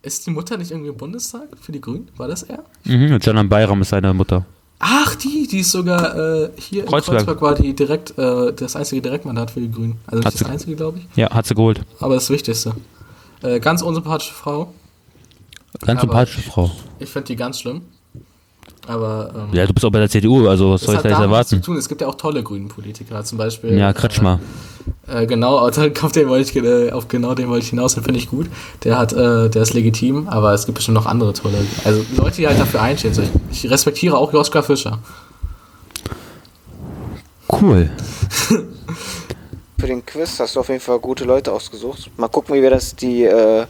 Ist 0.03 0.27
die 0.27 0.31
Mutter 0.31 0.57
nicht 0.57 0.71
irgendwie 0.71 0.89
im 0.89 0.97
Bundestag 0.97 1.49
für 1.61 1.73
die 1.73 1.81
Grünen? 1.83 2.09
War 2.17 2.29
das 2.29 2.43
er? 2.45 2.65
Mhm, 2.85 3.13
und 3.13 3.23
Canan 3.23 3.51
Bayram 3.51 3.83
ist 3.83 3.91
seine 3.91 4.15
Mutter. 4.15 4.47
Ach, 4.83 5.15
die, 5.15 5.47
die 5.47 5.59
ist 5.61 5.71
sogar 5.73 6.17
äh, 6.17 6.51
hier 6.57 6.87
Kreuzberg. 6.87 7.21
in 7.21 7.27
Kreuzberg 7.27 7.43
war 7.43 7.55
die 7.55 7.75
direkt, 7.75 8.17
äh, 8.19 8.53
das 8.55 8.75
einzige 8.77 9.03
Direktmandat 9.03 9.51
für 9.51 9.61
die 9.61 9.71
Grünen. 9.71 9.99
Also 10.07 10.23
nicht 10.23 10.41
das 10.41 10.49
einzige, 10.49 10.75
glaube 10.75 10.99
ich, 10.99 11.17
Ja, 11.17 11.31
hat 11.31 11.47
sie 11.47 11.55
geholt. 11.55 11.83
aber 12.01 12.15
das 12.15 12.31
Wichtigste. 12.31 12.75
Äh, 13.43 13.61
ganz 13.61 13.83
unsympathische 13.83 14.33
Frau. 14.33 14.73
Ganz 15.81 16.01
sympathische 16.01 16.41
Frau. 16.43 16.71
Ich 16.99 17.11
finde 17.11 17.27
die 17.29 17.37
ganz 17.37 17.61
schlimm. 17.61 17.83
Aber 18.87 19.31
ähm, 19.35 19.49
Ja, 19.53 19.67
du 19.67 19.73
bist 19.73 19.85
auch 19.85 19.91
bei 19.91 19.99
der 19.99 20.09
CDU, 20.09 20.49
also 20.49 20.73
was 20.73 20.83
soll 20.83 20.95
ich 20.95 20.99
hat 20.99 21.05
da 21.05 21.09
jetzt 21.11 21.19
damit 21.19 21.31
was 21.31 21.49
zu 21.49 21.55
erwarten? 21.57 21.67
tun. 21.67 21.77
Es 21.77 21.89
gibt 21.89 22.01
ja 22.01 22.07
auch 22.09 22.15
tolle 22.15 22.43
grünen 22.43 22.69
Politiker, 22.69 23.23
zum 23.25 23.39
Beispiel. 23.39 23.77
Ja, 23.79 23.93
Kretschmer. 23.93 24.41
Äh, 25.07 25.27
genau, 25.27 25.59
auf 25.69 26.13
den 26.13 26.29
wollte 26.29 26.59
ich, 26.59 26.65
äh, 26.65 26.91
auf 26.93 27.09
genau 27.09 27.35
den 27.35 27.49
wollte 27.49 27.65
ich 27.65 27.71
hinaus, 27.71 27.95
den 27.95 28.05
finde 28.05 28.19
ich 28.19 28.29
gut. 28.31 28.47
Der 28.85 28.99
hat, 28.99 29.13
äh, 29.13 29.49
der 29.49 29.63
ist 29.63 29.75
legitim, 29.75 30.29
aber 30.29 30.55
es 30.55 30.67
gibt 30.67 30.77
bestimmt 30.77 30.97
noch 30.97 31.07
andere 31.07 31.33
tolle. 31.33 31.59
Also 31.85 32.05
Leute, 32.17 32.37
die 32.37 32.47
halt 32.49 32.59
dafür 32.59 32.83
einstehen. 32.83 33.15
So, 33.15 33.23
ich, 33.23 33.31
ich 33.65 33.71
respektiere 33.71 34.17
auch 34.17 34.33
Joschka 34.33 34.63
Fischer. 34.63 34.99
Cool. 37.49 37.91
für 39.79 39.87
den 39.87 40.05
Quiz 40.05 40.39
hast 40.39 40.57
du 40.57 40.61
auf 40.61 40.69
jeden 40.69 40.81
Fall 40.81 40.99
gute 40.99 41.25
Leute 41.25 41.53
ausgesucht. 41.53 42.11
Mal 42.17 42.29
gucken, 42.29 42.55
wie 42.55 42.63
wir 42.63 42.71
das 42.71 42.95
die 42.95 43.25
äh, 43.25 43.67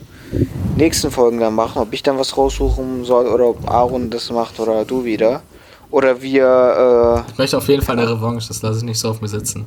nächsten 0.77 1.11
Folgen 1.11 1.41
dann 1.41 1.55
machen. 1.55 1.81
Ob 1.83 1.93
ich 1.93 2.03
dann 2.03 2.19
was 2.19 2.37
raussuchen 2.37 3.05
soll 3.05 3.27
oder 3.27 3.47
ob 3.47 3.71
Aaron 3.71 4.11
das 4.11 4.31
macht 4.31 4.59
oder 4.61 4.85
du 4.85 5.05
wieder. 5.05 5.43
Oder 5.91 6.23
wir, 6.23 7.25
Ich 7.33 7.39
möchte 7.39 7.59
auf 7.59 7.69
jeden 7.69 7.83
Fall 7.83 7.99
eine 7.99 8.09
Revanche, 8.09 8.49
das 8.49 8.63
lasse 8.63 8.79
ich 8.79 8.85
nicht 8.85 8.99
so 8.99 9.11
auf 9.11 9.21
mir 9.21 9.29
sitzen. 9.29 9.67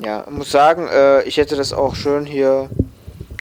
äh, 0.00 0.06
ja, 0.06 0.24
muss 0.30 0.50
sagen, 0.50 0.88
äh, 0.88 1.22
ich 1.24 1.36
hätte 1.36 1.56
das 1.56 1.72
auch 1.72 1.94
schön 1.94 2.24
hier 2.24 2.70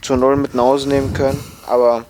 zu 0.01 0.15
Null 0.17 0.35
mit 0.35 0.53
nach 0.53 0.63
Hause 0.63 0.89
nehmen 0.89 1.13
können. 1.13 1.39
Aber 1.65 2.03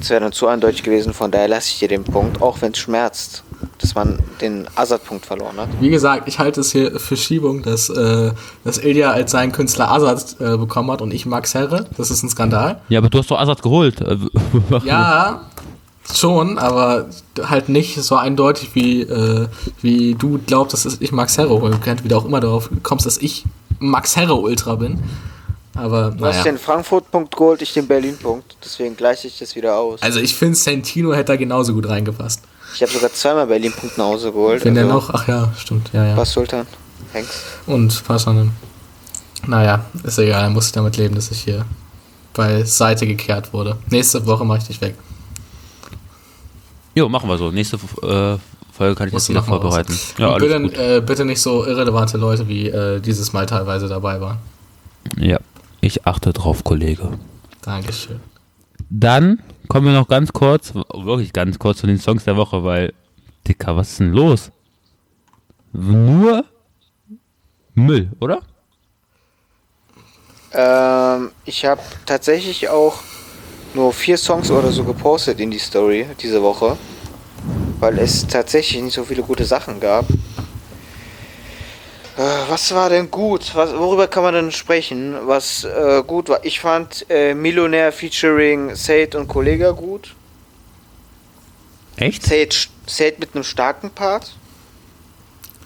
es 0.00 0.10
wäre 0.10 0.20
dann 0.20 0.32
zu 0.32 0.48
eindeutig 0.48 0.82
gewesen. 0.82 1.14
Von 1.14 1.30
daher 1.30 1.48
lasse 1.48 1.70
ich 1.70 1.78
dir 1.78 1.88
den 1.88 2.04
Punkt, 2.04 2.42
auch 2.42 2.60
wenn 2.60 2.72
es 2.72 2.78
schmerzt, 2.78 3.44
dass 3.78 3.94
man 3.94 4.18
den 4.40 4.66
Azad-Punkt 4.74 5.26
verloren 5.26 5.56
hat. 5.56 5.68
Wie 5.80 5.90
gesagt, 5.90 6.28
ich 6.28 6.38
halte 6.38 6.60
es 6.60 6.72
hier 6.72 6.98
für 6.98 7.16
Schiebung, 7.16 7.62
dass, 7.62 7.88
äh, 7.88 8.32
dass 8.64 8.78
Ilja 8.78 9.10
als 9.10 9.32
seinen 9.32 9.52
Künstler 9.52 9.90
Azad 9.90 10.36
äh, 10.40 10.56
bekommen 10.56 10.90
hat 10.90 11.02
und 11.02 11.12
ich 11.12 11.26
Max 11.26 11.54
Herre. 11.54 11.86
Das 11.96 12.10
ist 12.10 12.22
ein 12.22 12.28
Skandal. 12.30 12.80
Ja, 12.88 12.98
aber 12.98 13.10
du 13.10 13.18
hast 13.18 13.30
doch 13.30 13.38
Assad 13.38 13.62
geholt. 13.62 14.00
Äh, 14.00 14.16
Ja, 14.84 15.42
schon, 16.12 16.58
aber 16.58 17.06
halt 17.42 17.68
nicht 17.68 18.00
so 18.02 18.16
eindeutig, 18.16 18.74
wie, 18.74 19.02
äh, 19.02 19.48
wie 19.82 20.14
du 20.14 20.38
glaubst, 20.46 20.74
dass 20.74 21.00
ich 21.00 21.12
Max 21.12 21.36
Herre 21.38 21.60
holen 21.60 21.80
könnte, 21.80 22.04
wie 22.04 22.08
du 22.08 22.16
auch 22.16 22.24
immer 22.24 22.40
darauf 22.40 22.70
kommst, 22.82 23.06
dass 23.06 23.18
ich 23.18 23.44
Max 23.78 24.16
Herre 24.16 24.34
Ultra 24.34 24.76
bin. 24.76 25.02
Aber 25.74 26.10
Du 26.10 26.24
hast 26.24 26.44
den 26.44 26.58
Frankfurt-Punkt 26.58 27.36
geholt, 27.36 27.60
ich 27.60 27.74
den 27.74 27.86
Berlin-Punkt. 27.86 28.56
Deswegen 28.64 28.96
gleiche 28.96 29.28
ich 29.28 29.38
das 29.38 29.54
wieder 29.56 29.76
aus. 29.76 30.00
Also 30.00 30.20
ich 30.20 30.34
finde, 30.34 30.54
Santino 30.56 31.12
hätte 31.12 31.32
da 31.32 31.36
genauso 31.36 31.74
gut 31.74 31.86
reingepasst. 31.86 32.42
Ich 32.76 32.82
habe 32.82 32.92
sogar 32.92 33.10
zweimal 33.10 33.46
Berlin-Punkt 33.46 33.96
nach 33.96 34.04
Hause 34.04 34.30
geholt. 34.32 34.62
Wenn 34.62 34.74
der 34.74 34.84
also- 34.84 34.96
noch, 34.96 35.10
ach 35.14 35.26
ja, 35.26 35.50
stimmt, 35.56 35.90
ja, 35.94 36.04
ja. 36.08 36.16
Was 36.16 36.32
Sultan? 36.32 36.66
Hengst. 37.12 37.32
Und 37.66 38.04
Paschanen. 38.04 38.52
Naja, 39.46 39.86
ist 40.02 40.18
egal, 40.18 40.42
dann 40.42 40.52
muss 40.52 40.66
ich 40.66 40.72
damit 40.72 40.98
leben, 40.98 41.14
dass 41.14 41.30
ich 41.30 41.40
hier 41.40 41.64
beiseite 42.34 43.06
gekehrt 43.06 43.54
wurde. 43.54 43.78
Nächste 43.88 44.26
Woche 44.26 44.44
mache 44.44 44.58
ich 44.58 44.64
dich 44.64 44.80
weg. 44.82 44.94
jo, 46.94 47.08
machen 47.08 47.30
wir 47.30 47.38
so. 47.38 47.50
Nächste 47.50 47.76
äh, 47.76 48.36
Folge 48.72 48.94
kann 48.94 49.06
ich 49.08 49.14
Musst 49.14 49.28
jetzt 49.28 49.36
wieder 49.36 49.42
vorbereiten. 49.42 49.98
Ja, 50.18 50.32
alles 50.32 50.42
bitte, 50.46 50.60
gut. 50.60 50.76
äh, 50.76 51.00
bitte 51.00 51.24
nicht 51.24 51.40
so 51.40 51.64
irrelevante 51.64 52.18
Leute 52.18 52.46
wie 52.46 52.68
äh, 52.68 53.00
dieses 53.00 53.32
Mal 53.32 53.46
teilweise 53.46 53.88
dabei 53.88 54.20
waren. 54.20 54.36
Ja, 55.16 55.38
ich 55.80 56.06
achte 56.06 56.34
drauf, 56.34 56.62
Kollege. 56.62 57.12
Dankeschön. 57.62 58.20
Dann 58.90 59.38
kommen 59.66 59.86
wir 59.86 59.92
noch 59.92 60.08
ganz 60.08 60.32
kurz, 60.32 60.74
wirklich 60.74 61.32
ganz 61.32 61.58
kurz 61.58 61.78
zu 61.78 61.86
den 61.86 61.98
Songs 61.98 62.24
der 62.24 62.36
Woche, 62.36 62.64
weil, 62.64 62.92
Dicker, 63.46 63.76
was 63.76 63.90
ist 63.90 64.00
denn 64.00 64.12
los? 64.12 64.50
Nur 65.72 66.44
Müll, 67.74 68.10
oder? 68.20 68.40
Ähm, 70.52 71.30
ich 71.44 71.64
habe 71.64 71.82
tatsächlich 72.06 72.68
auch 72.68 73.00
nur 73.74 73.92
vier 73.92 74.16
Songs 74.16 74.50
oder 74.50 74.72
so 74.72 74.84
gepostet 74.84 75.38
in 75.38 75.50
die 75.50 75.58
Story 75.58 76.06
diese 76.20 76.42
Woche, 76.42 76.78
weil 77.78 77.98
es 77.98 78.26
tatsächlich 78.26 78.82
nicht 78.82 78.94
so 78.94 79.04
viele 79.04 79.22
gute 79.22 79.44
Sachen 79.44 79.80
gab. 79.80 80.06
Äh, 82.16 82.22
was 82.48 82.72
war 82.74 82.88
denn 82.88 83.10
gut? 83.10 83.54
Was, 83.54 83.72
worüber 83.72 84.08
kann 84.08 84.22
man 84.22 84.34
denn 84.34 84.52
sprechen? 84.52 85.16
Was 85.26 85.64
äh, 85.64 86.02
gut 86.06 86.28
war? 86.30 86.44
Ich 86.44 86.60
fand 86.60 87.04
äh, 87.10 87.34
Millionär 87.34 87.92
featuring 87.92 88.74
Said 88.74 89.14
und 89.14 89.28
Kollega 89.28 89.72
gut. 89.72 90.14
Echt? 91.96 92.22
Said, 92.24 92.68
Said 92.86 93.18
mit 93.18 93.34
einem 93.34 93.44
starken 93.44 93.90
Part. 93.90 94.32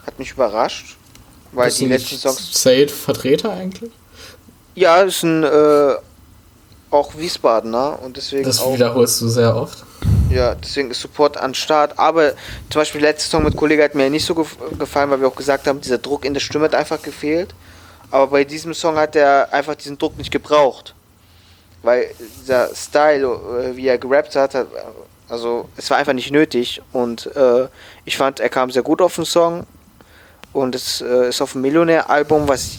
Hat 0.06 0.18
mich 0.18 0.32
überrascht. 0.32 0.96
Weil 1.52 1.66
Bist 1.66 1.80
die 1.80 1.86
letzten 1.86 2.16
Songs. 2.16 2.50
Said 2.52 2.90
Vertreter 2.90 3.52
eigentlich? 3.52 3.92
Ja, 4.74 5.02
ist 5.02 5.22
ein 5.22 5.44
äh, 5.44 5.94
auch 6.90 7.16
Wiesbadener 7.16 7.98
und 8.02 8.16
deswegen 8.16 8.44
Das 8.44 8.60
wiederholst 8.60 9.20
du 9.20 9.28
sehr 9.28 9.54
oft. 9.54 9.84
Ja, 10.30 10.54
deswegen 10.54 10.90
ist 10.92 11.00
Support 11.00 11.36
an 11.36 11.54
Start. 11.54 11.98
Aber 11.98 12.34
zum 12.70 12.80
Beispiel 12.80 13.00
der 13.00 13.10
letzte 13.10 13.30
Song 13.30 13.42
mit 13.42 13.56
Kollege 13.56 13.82
hat 13.82 13.94
mir 13.94 14.08
nicht 14.08 14.24
so 14.24 14.34
gef 14.34 14.56
gefallen, 14.78 15.10
weil 15.10 15.20
wir 15.20 15.28
auch 15.28 15.34
gesagt 15.34 15.66
haben, 15.66 15.80
dieser 15.80 15.98
Druck 15.98 16.24
in 16.24 16.34
der 16.34 16.40
Stimme 16.40 16.66
hat 16.66 16.74
einfach 16.74 17.02
gefehlt. 17.02 17.54
Aber 18.12 18.28
bei 18.28 18.44
diesem 18.44 18.72
Song 18.72 18.96
hat 18.96 19.16
er 19.16 19.52
einfach 19.52 19.74
diesen 19.74 19.98
Druck 19.98 20.16
nicht 20.16 20.30
gebraucht. 20.30 20.94
Weil 21.82 22.10
dieser 22.40 22.74
Style, 22.74 23.26
äh, 23.26 23.76
wie 23.76 23.88
er 23.88 23.98
gerappt 23.98 24.36
hat, 24.36 24.54
hat 24.54 24.68
also 25.28 25.68
es 25.76 25.88
war 25.90 25.96
einfach 25.96 26.12
nicht 26.12 26.30
nötig. 26.30 26.80
Und 26.92 27.26
äh, 27.34 27.68
ich 28.04 28.16
fand, 28.16 28.40
er 28.40 28.48
kam 28.48 28.70
sehr 28.70 28.82
gut 28.82 29.02
auf 29.02 29.16
den 29.16 29.24
Song. 29.24 29.66
Und 30.52 30.74
es 30.74 31.00
äh, 31.00 31.28
ist 31.28 31.40
auf 31.40 31.52
dem 31.52 31.62
Millionär-Album, 31.62 32.48
was 32.48 32.78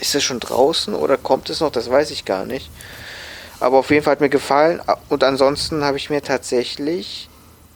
ist 0.00 0.14
das 0.14 0.22
schon 0.22 0.40
draußen 0.40 0.94
oder 0.94 1.16
kommt 1.16 1.50
es 1.50 1.60
noch? 1.60 1.72
Das 1.72 1.90
weiß 1.90 2.10
ich 2.10 2.24
gar 2.24 2.44
nicht. 2.44 2.70
Aber 3.60 3.78
auf 3.78 3.90
jeden 3.90 4.04
Fall 4.04 4.12
hat 4.12 4.20
mir 4.20 4.28
gefallen. 4.28 4.80
Und 5.08 5.24
ansonsten 5.24 5.84
habe 5.84 5.96
ich 5.96 6.10
mir 6.10 6.22
tatsächlich 6.22 7.28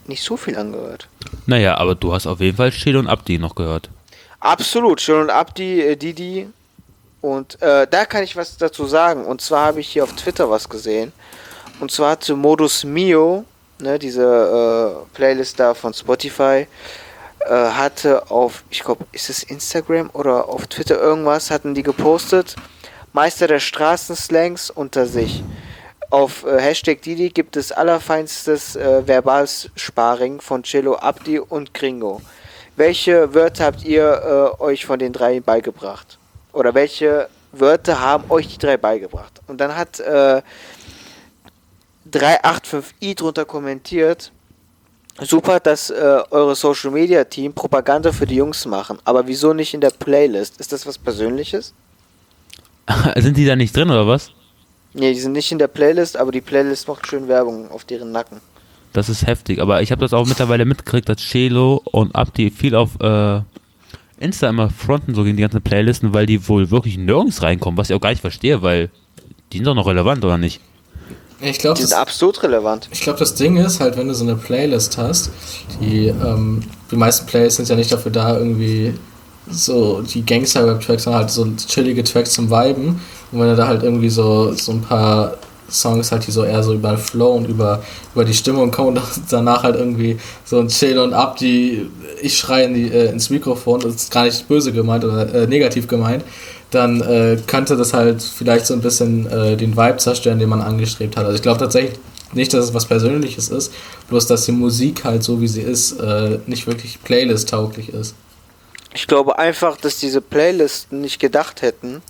nicht 0.07 0.23
so 0.23 0.37
viel 0.37 0.57
angehört. 0.57 1.07
Naja, 1.45 1.77
aber 1.77 1.95
du 1.95 2.13
hast 2.13 2.27
auf 2.27 2.39
jeden 2.39 2.57
Fall 2.57 2.71
Chill 2.71 2.97
und 2.97 3.07
Abdi 3.07 3.37
noch 3.37 3.55
gehört. 3.55 3.89
Absolut, 4.39 4.99
Schön 5.01 5.21
und 5.21 5.29
Abdi, 5.29 5.81
äh, 5.81 5.95
Didi. 5.95 6.47
Und 7.21 7.61
äh, 7.61 7.87
da 7.89 8.05
kann 8.05 8.23
ich 8.23 8.35
was 8.35 8.57
dazu 8.57 8.85
sagen. 8.85 9.25
Und 9.25 9.41
zwar 9.41 9.67
habe 9.67 9.79
ich 9.79 9.87
hier 9.87 10.03
auf 10.03 10.13
Twitter 10.13 10.49
was 10.49 10.67
gesehen. 10.67 11.13
Und 11.79 11.91
zwar 11.91 12.19
zu 12.19 12.35
Modus 12.35 12.83
Mio, 12.83 13.45
ne, 13.79 13.97
diese 13.97 14.23
äh, 14.23 15.15
Playlist 15.15 15.59
da 15.59 15.73
von 15.73 15.93
Spotify, 15.93 16.67
äh, 17.39 17.49
hatte 17.49 18.29
auf, 18.29 18.63
ich 18.69 18.83
glaube, 18.83 19.05
ist 19.11 19.29
es 19.29 19.43
Instagram 19.43 20.09
oder 20.13 20.49
auf 20.49 20.67
Twitter 20.67 20.99
irgendwas, 20.99 21.49
hatten 21.49 21.73
die 21.73 21.83
gepostet. 21.83 22.55
Meister 23.13 23.47
der 23.47 23.59
Straßenslangs 23.59 24.69
unter 24.69 25.05
sich. 25.05 25.43
Auf 26.13 26.45
äh, 26.45 26.61
Hashtag 26.61 27.01
Didi 27.01 27.29
gibt 27.29 27.57
es 27.57 27.71
allerfeinstes 27.71 28.75
äh, 28.75 29.01
Verbalsparing 29.07 30.41
von 30.41 30.61
Cello, 30.61 30.93
Abdi 30.93 31.39
und 31.39 31.73
Gringo. 31.73 32.21
Welche 32.75 33.33
Wörter 33.33 33.65
habt 33.65 33.83
ihr 33.83 34.53
äh, 34.59 34.61
euch 34.61 34.85
von 34.85 34.99
den 34.99 35.11
drei 35.11 35.39
beigebracht? 35.39 36.19
Oder 36.51 36.75
welche 36.75 37.29
Wörter 37.51 37.99
haben 37.99 38.29
euch 38.29 38.47
die 38.47 38.59
drei 38.59 38.77
beigebracht? 38.77 39.41
Und 39.47 39.59
dann 39.59 39.75
hat 39.75 39.99
äh, 40.01 40.43
385i 42.11 43.15
drunter 43.15 43.45
kommentiert, 43.45 44.31
super, 45.19 45.59
dass 45.59 45.89
äh, 45.89 46.21
eure 46.29 46.55
Social 46.55 46.91
Media 46.91 47.23
Team 47.23 47.53
Propaganda 47.53 48.11
für 48.11 48.27
die 48.27 48.35
Jungs 48.35 48.67
machen, 48.67 48.99
aber 49.03 49.25
wieso 49.25 49.53
nicht 49.53 49.73
in 49.73 49.81
der 49.81 49.89
Playlist? 49.89 50.59
Ist 50.59 50.71
das 50.73 50.85
was 50.85 50.99
Persönliches? 50.99 51.73
Sind 53.15 53.35
die 53.35 53.47
da 53.47 53.55
nicht 53.55 53.75
drin 53.75 53.89
oder 53.89 54.05
was? 54.05 54.31
Nee, 54.93 55.13
die 55.13 55.19
sind 55.19 55.31
nicht 55.33 55.51
in 55.51 55.59
der 55.59 55.67
Playlist, 55.67 56.17
aber 56.17 56.31
die 56.31 56.41
Playlist 56.41 56.87
macht 56.87 57.07
schön 57.07 57.27
Werbung 57.27 57.69
auf 57.71 57.83
deren 57.83 58.11
Nacken. 58.11 58.41
Das 58.93 59.09
ist 59.09 59.25
heftig, 59.25 59.59
aber 59.59 59.81
ich 59.81 59.91
habe 59.91 60.01
das 60.01 60.13
auch 60.13 60.27
mittlerweile 60.27 60.65
mitgekriegt, 60.65 61.09
dass 61.09 61.17
Chelo 61.17 61.81
und 61.85 62.13
Abdi 62.15 62.51
viel 62.51 62.75
auf 62.75 62.91
äh, 63.01 63.41
Insta 64.19 64.49
immer 64.49 64.69
fronten, 64.69 65.15
so 65.15 65.23
gegen 65.23 65.35
die 65.35 65.41
ganzen 65.41 65.63
Playlisten, 65.63 66.13
weil 66.13 66.27
die 66.27 66.47
wohl 66.47 66.69
wirklich 66.69 66.97
nirgends 66.97 67.41
reinkommen, 67.41 67.77
was 67.77 67.89
ich 67.89 67.95
auch 67.95 68.01
gar 68.01 68.11
nicht 68.11 68.21
verstehe, 68.21 68.61
weil 68.61 68.91
die 69.51 69.57
sind 69.57 69.65
doch 69.65 69.73
noch 69.75 69.87
relevant, 69.87 70.23
oder 70.23 70.37
nicht? 70.37 70.61
Ich 71.41 71.57
glaube, 71.57 71.75
Die 71.75 71.81
das, 71.81 71.89
sind 71.89 71.99
absolut 71.99 72.41
relevant. 72.43 72.87
ich 72.91 73.01
glaub, 73.01 73.17
das 73.17 73.33
Ding 73.35 73.57
ist 73.57 73.79
halt, 73.79 73.97
wenn 73.97 74.07
du 74.07 74.13
so 74.13 74.23
eine 74.23 74.35
Playlist 74.35 74.97
hast, 74.97 75.31
die, 75.81 76.07
ähm, 76.07 76.61
die 76.89 76.95
meisten 76.95 77.25
Playlists 77.25 77.57
sind 77.57 77.67
ja 77.69 77.75
nicht 77.75 77.91
dafür 77.91 78.11
da, 78.11 78.37
irgendwie 78.37 78.93
so 79.49 80.01
die 80.01 80.25
Gangster-Rap-Tracks, 80.25 81.03
sondern 81.03 81.21
halt 81.21 81.31
so 81.31 81.47
chillige 81.67 82.03
Tracks 82.03 82.31
zum 82.31 82.49
Viben. 82.49 83.01
Und 83.31 83.39
wenn 83.39 83.47
du 83.47 83.55
da 83.55 83.67
halt 83.67 83.83
irgendwie 83.83 84.09
so, 84.09 84.53
so 84.53 84.71
ein 84.71 84.81
paar 84.81 85.37
Songs 85.69 86.11
halt, 86.11 86.27
die 86.27 86.31
so 86.31 86.43
eher 86.43 86.63
so 86.63 86.73
über 86.73 86.89
den 86.89 86.97
Flow 86.97 87.33
und 87.33 87.47
über, 87.47 87.81
über 88.13 88.25
die 88.25 88.33
Stimmung 88.33 88.71
kommen 88.71 88.97
und 88.97 89.01
danach 89.29 89.63
halt 89.63 89.75
irgendwie 89.75 90.17
so 90.45 90.59
ein 90.59 90.67
Chill 90.67 90.99
und 90.99 91.13
Ab, 91.13 91.37
die 91.37 91.89
ich 92.21 92.37
schreie 92.37 92.65
in 92.65 92.73
die, 92.73 92.89
äh, 92.89 93.09
ins 93.09 93.29
Mikrofon, 93.29 93.81
das 93.81 93.95
ist 93.95 94.11
gar 94.11 94.25
nicht 94.25 94.47
böse 94.47 94.71
gemeint 94.71 95.03
oder 95.03 95.33
äh, 95.33 95.47
negativ 95.47 95.87
gemeint, 95.87 96.23
dann 96.71 97.01
äh, 97.01 97.37
könnte 97.45 97.75
das 97.75 97.93
halt 97.93 98.21
vielleicht 98.21 98.65
so 98.65 98.73
ein 98.73 98.81
bisschen 98.81 99.27
äh, 99.27 99.57
den 99.57 99.75
Vibe 99.75 99.97
zerstören, 99.97 100.39
den 100.39 100.49
man 100.49 100.61
angestrebt 100.61 101.17
hat. 101.17 101.25
Also 101.25 101.35
ich 101.35 101.41
glaube 101.41 101.59
tatsächlich 101.59 101.99
nicht, 102.33 102.53
dass 102.53 102.65
es 102.65 102.73
was 102.73 102.85
Persönliches 102.85 103.49
ist, 103.49 103.71
bloß 104.09 104.25
dass 104.27 104.45
die 104.45 104.51
Musik 104.51 105.03
halt 105.03 105.23
so 105.23 105.39
wie 105.41 105.47
sie 105.47 105.61
ist, 105.61 105.99
äh, 105.99 106.39
nicht 106.47 106.65
wirklich 106.65 107.01
Playlist-tauglich 107.03 107.89
ist. 107.89 108.15
Ich 108.95 109.07
glaube 109.07 109.39
einfach, 109.39 109.77
dass 109.77 109.97
diese 109.97 110.21
Playlisten 110.21 111.01
nicht 111.01 111.19
gedacht 111.19 111.63
hätten, 111.63 112.03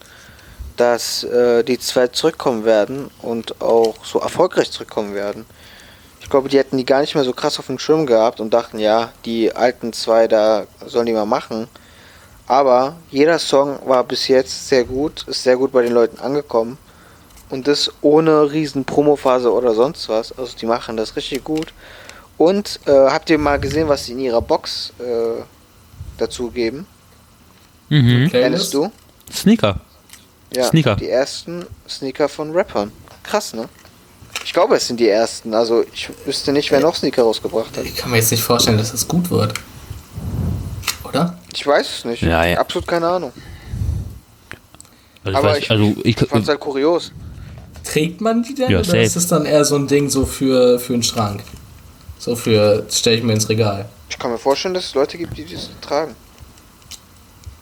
dass 0.75 1.23
äh, 1.23 1.63
die 1.63 1.79
zwei 1.79 2.07
zurückkommen 2.07 2.65
werden 2.65 3.09
und 3.21 3.61
auch 3.61 4.03
so 4.03 4.19
erfolgreich 4.19 4.69
zurückkommen 4.69 5.15
werden. 5.15 5.45
Ich 6.19 6.29
glaube, 6.29 6.49
die 6.49 6.57
hätten 6.57 6.77
die 6.77 6.85
gar 6.85 7.01
nicht 7.01 7.15
mehr 7.15 7.23
so 7.23 7.31
krass 7.31 7.57
auf 7.59 7.67
dem 7.67 7.79
Schirm 7.79 8.05
gehabt 8.05 8.39
und 8.41 8.53
dachten, 8.53 8.79
ja, 8.79 9.13
die 9.23 9.55
alten 9.55 9.93
zwei 9.93 10.27
da 10.27 10.65
sollen 10.85 11.05
die 11.05 11.13
mal 11.13 11.25
machen. 11.25 11.69
Aber 12.47 12.97
jeder 13.11 13.39
Song 13.39 13.79
war 13.85 14.03
bis 14.03 14.27
jetzt 14.27 14.67
sehr 14.67 14.83
gut, 14.83 15.25
ist 15.27 15.43
sehr 15.43 15.55
gut 15.55 15.71
bei 15.71 15.83
den 15.83 15.93
Leuten 15.93 16.19
angekommen. 16.19 16.77
Und 17.49 17.67
das 17.67 17.91
ohne 18.01 18.51
riesen 18.51 18.83
Promophase 18.83 19.51
oder 19.53 19.73
sonst 19.73 20.09
was. 20.09 20.37
Also 20.37 20.57
die 20.57 20.65
machen 20.65 20.97
das 20.97 21.15
richtig 21.15 21.43
gut. 21.43 21.73
Und 22.37 22.79
äh, 22.87 22.91
habt 22.91 23.29
ihr 23.29 23.37
mal 23.37 23.59
gesehen, 23.59 23.87
was 23.87 24.05
sie 24.05 24.13
in 24.13 24.19
ihrer 24.19 24.41
Box 24.41 24.91
äh, 24.99 25.43
dazu 26.17 26.49
geben? 26.51 26.85
Mhm. 27.89 28.29
Kennst 28.29 28.73
du? 28.73 28.91
Sneaker. 29.31 29.79
Ja, 30.55 30.65
Sneaker. 30.65 30.95
die 30.95 31.09
ersten 31.09 31.65
Sneaker 31.89 32.29
von 32.29 32.51
Rappern. 32.51 32.91
Krass, 33.23 33.53
ne? 33.53 33.67
Ich 34.45 34.53
glaube, 34.53 34.75
es 34.75 34.87
sind 34.87 34.99
die 34.99 35.07
ersten. 35.09 35.53
Also 35.53 35.83
ich 35.93 36.09
wüsste 36.25 36.51
nicht, 36.51 36.71
wer 36.71 36.79
noch 36.79 36.95
Sneaker 36.95 37.23
rausgebracht 37.23 37.77
hat. 37.77 37.85
Ich 37.85 37.95
kann 37.95 38.11
mir 38.11 38.17
jetzt 38.17 38.31
nicht 38.31 38.43
vorstellen, 38.43 38.77
dass 38.77 38.91
das 38.91 39.07
gut 39.07 39.29
wird. 39.29 39.53
Oder? 41.03 41.37
Ich 41.53 41.65
weiß 41.65 41.87
es 41.99 42.05
nicht. 42.05 42.21
Ja, 42.23 42.45
ja. 42.45 42.59
Absolut 42.59 42.87
keine 42.87 43.07
Ahnung. 43.07 43.31
Also 45.23 45.31
ich, 45.31 45.35
Aber 45.37 45.47
weiß, 45.49 45.57
ich, 45.59 45.71
also 45.71 45.95
ich, 46.03 46.21
ich 46.21 46.27
fand 46.27 46.43
es 46.43 46.49
halt 46.49 46.59
kurios. 46.59 47.11
Trägt 47.83 48.21
man 48.21 48.43
die 48.43 48.55
denn 48.55 48.71
Ja, 48.71 48.79
oder 48.79 48.85
safe. 48.85 49.01
ist 49.01 49.15
es 49.15 49.27
dann 49.27 49.45
eher 49.45 49.63
so 49.65 49.75
ein 49.75 49.87
Ding 49.87 50.09
so 50.09 50.25
für, 50.25 50.79
für 50.79 50.93
einen 50.93 51.03
Schrank? 51.03 51.43
So 52.19 52.35
für, 52.35 52.85
stelle 52.89 53.17
ich 53.17 53.23
mir 53.23 53.33
ins 53.33 53.49
Regal. 53.49 53.85
Ich 54.13 54.19
kann 54.19 54.29
mir 54.31 54.37
vorstellen, 54.37 54.75
dass 54.75 54.85
es 54.85 54.93
Leute 54.93 55.17
gibt, 55.17 55.35
die 55.35 55.43
das 55.51 55.69
tragen. 55.81 56.15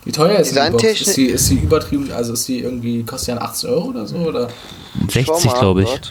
Wie 0.03 0.11
teuer 0.11 0.37
ist 0.39 0.53
die 0.53 0.69
Box? 0.69 0.83
Ist 0.83 1.15
die, 1.15 1.27
ist 1.27 1.49
die 1.49 1.55
übertrieben, 1.55 2.11
also 2.11 2.33
ist 2.33 2.45
die 2.47 2.59
irgendwie, 2.59 3.03
kostet 3.03 3.29
die 3.29 3.39
dann 3.39 3.43
80 3.49 3.69
Euro 3.69 3.85
oder 3.89 4.05
so? 4.05 4.17
Oder? 4.17 4.49
Schau 5.09 5.35
60 5.37 5.45
mal, 5.45 5.59
glaube 5.59 5.83
ich. 5.83 6.01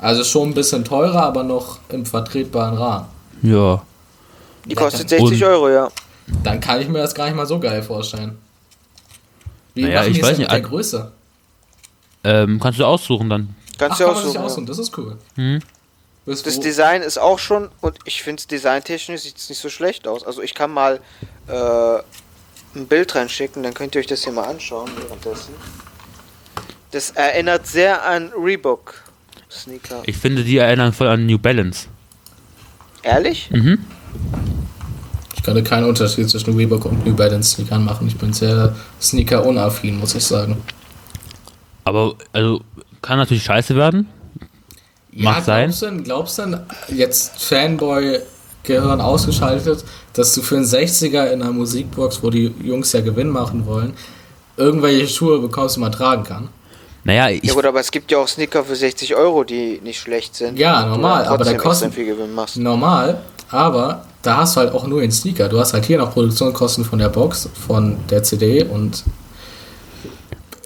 Also 0.00 0.24
schon 0.24 0.48
ein 0.48 0.54
bisschen 0.54 0.84
teurer, 0.84 1.22
aber 1.22 1.44
noch 1.44 1.78
im 1.88 2.04
vertretbaren 2.04 2.76
Rahmen. 2.76 3.06
Ja. 3.42 3.80
Die 4.64 4.70
Ja, 4.70 4.76
kostet 4.82 5.12
dann- 5.12 5.20
60 5.20 5.44
Und- 5.44 5.48
Euro, 5.48 5.68
ja. 5.70 5.88
Dann 6.42 6.60
kann 6.60 6.80
ich 6.80 6.88
mir 6.88 6.98
das 6.98 7.14
gar 7.14 7.26
nicht 7.26 7.36
mal 7.36 7.46
so 7.46 7.60
geil 7.60 7.82
vorstellen. 7.82 8.36
Wie 9.74 9.82
Naja, 9.82 10.00
machen 10.00 10.10
ich 10.12 10.20
weiß 10.22 10.30
nicht, 10.38 10.38
mit 10.40 10.50
der 10.50 10.60
Größe? 10.62 11.12
Ähm, 12.24 12.58
kannst 12.60 12.80
du 12.80 12.84
aussuchen 12.84 13.30
dann. 13.30 13.54
Kannst 13.78 13.94
Ach, 13.94 13.98
du 13.98 14.04
kann 14.04 14.12
auch 14.14 14.18
man 14.24 14.28
sich 14.32 14.38
aussuchen, 14.40 14.66
das 14.66 14.78
ist 14.78 14.98
cool. 14.98 15.16
Mhm. 15.36 15.60
Wisst 16.28 16.46
Das 16.46 16.60
Design 16.60 17.00
ist 17.00 17.18
auch 17.18 17.38
schon, 17.38 17.70
und 17.80 17.96
ich 18.04 18.22
finde 18.22 18.40
es 18.40 18.46
designtechnisch 18.46 19.22
sieht 19.22 19.38
es 19.38 19.48
nicht 19.48 19.60
so 19.60 19.70
schlecht 19.70 20.06
aus. 20.06 20.24
Also 20.24 20.42
ich 20.42 20.54
kann 20.54 20.70
mal 20.70 21.00
äh, 21.46 21.98
ein 22.74 22.86
Bild 22.86 23.14
reinschicken, 23.14 23.62
dann 23.62 23.72
könnt 23.72 23.94
ihr 23.94 24.00
euch 24.00 24.06
das 24.06 24.24
hier 24.24 24.34
mal 24.34 24.44
anschauen 24.44 24.90
währenddessen. 25.00 25.54
Das 26.90 27.12
erinnert 27.12 27.66
sehr 27.66 28.04
an 28.04 28.30
Reebok 28.38 29.02
Sneaker. 29.50 30.02
Ich 30.04 30.18
finde, 30.18 30.44
die 30.44 30.58
erinnern 30.58 30.92
voll 30.92 31.08
an 31.08 31.24
New 31.24 31.38
Balance. 31.38 31.88
Ehrlich? 33.02 33.50
Mhm. 33.50 33.78
Ich 35.34 35.42
könnte 35.42 35.62
keinen 35.62 35.84
Unterschied 35.84 36.28
zwischen 36.28 36.54
Reebok 36.54 36.84
und 36.84 37.06
New 37.06 37.16
Balance 37.16 37.54
Sneakern 37.54 37.84
machen. 37.84 38.06
Ich 38.06 38.18
bin 38.18 38.34
sehr 38.34 38.76
Sneaker-unaffin, 39.00 39.98
muss 39.98 40.14
ich 40.14 40.24
sagen. 40.24 40.62
Aber, 41.84 42.16
also, 42.34 42.60
kann 43.00 43.16
natürlich 43.16 43.44
scheiße 43.44 43.74
werden. 43.76 44.08
Mag 45.24 45.44
sein. 45.44 45.66
Glaubst 45.70 45.82
du, 45.82 45.86
denn, 45.86 46.04
glaubst 46.04 46.38
du 46.38 46.42
denn, 46.42 46.60
jetzt 46.96 47.42
Fanboy-Gehirn 47.42 49.00
ausgeschaltet, 49.00 49.84
dass 50.12 50.34
du 50.34 50.42
für 50.42 50.56
einen 50.56 50.64
60er 50.64 51.26
in 51.32 51.42
einer 51.42 51.52
Musikbox, 51.52 52.22
wo 52.22 52.30
die 52.30 52.52
Jungs 52.62 52.92
ja 52.92 53.00
Gewinn 53.00 53.28
machen 53.28 53.66
wollen, 53.66 53.94
irgendwelche 54.56 55.08
Schuhe 55.08 55.38
bekommst, 55.40 55.76
die 55.76 55.80
man 55.80 55.92
tragen 55.92 56.24
kann? 56.24 56.48
Naja, 57.04 57.28
ich, 57.30 57.42
Ja 57.44 57.54
gut, 57.54 57.64
aber 57.64 57.80
es 57.80 57.90
gibt 57.90 58.10
ja 58.10 58.18
auch 58.18 58.28
Sneaker 58.28 58.64
für 58.64 58.74
60 58.76 59.14
Euro, 59.14 59.44
die 59.44 59.80
nicht 59.82 60.00
schlecht 60.00 60.34
sind. 60.34 60.58
Ja, 60.58 60.84
normal, 60.86 61.24
aber 61.26 61.40
extrem 61.42 61.58
kostet- 61.58 61.94
viel 61.94 62.06
Gewinn 62.06 62.34
machst. 62.34 62.56
Normal, 62.56 63.20
aber 63.50 64.04
da 64.22 64.38
hast 64.38 64.56
du 64.56 64.60
halt 64.60 64.72
auch 64.74 64.86
nur 64.86 65.00
den 65.00 65.12
Sneaker. 65.12 65.48
Du 65.48 65.58
hast 65.58 65.72
halt 65.72 65.86
hier 65.86 65.98
noch 65.98 66.12
Produktionskosten 66.12 66.84
von 66.84 66.98
der 66.98 67.08
Box, 67.08 67.48
von 67.66 67.96
der 68.10 68.22
CD 68.24 68.64
und 68.64 69.04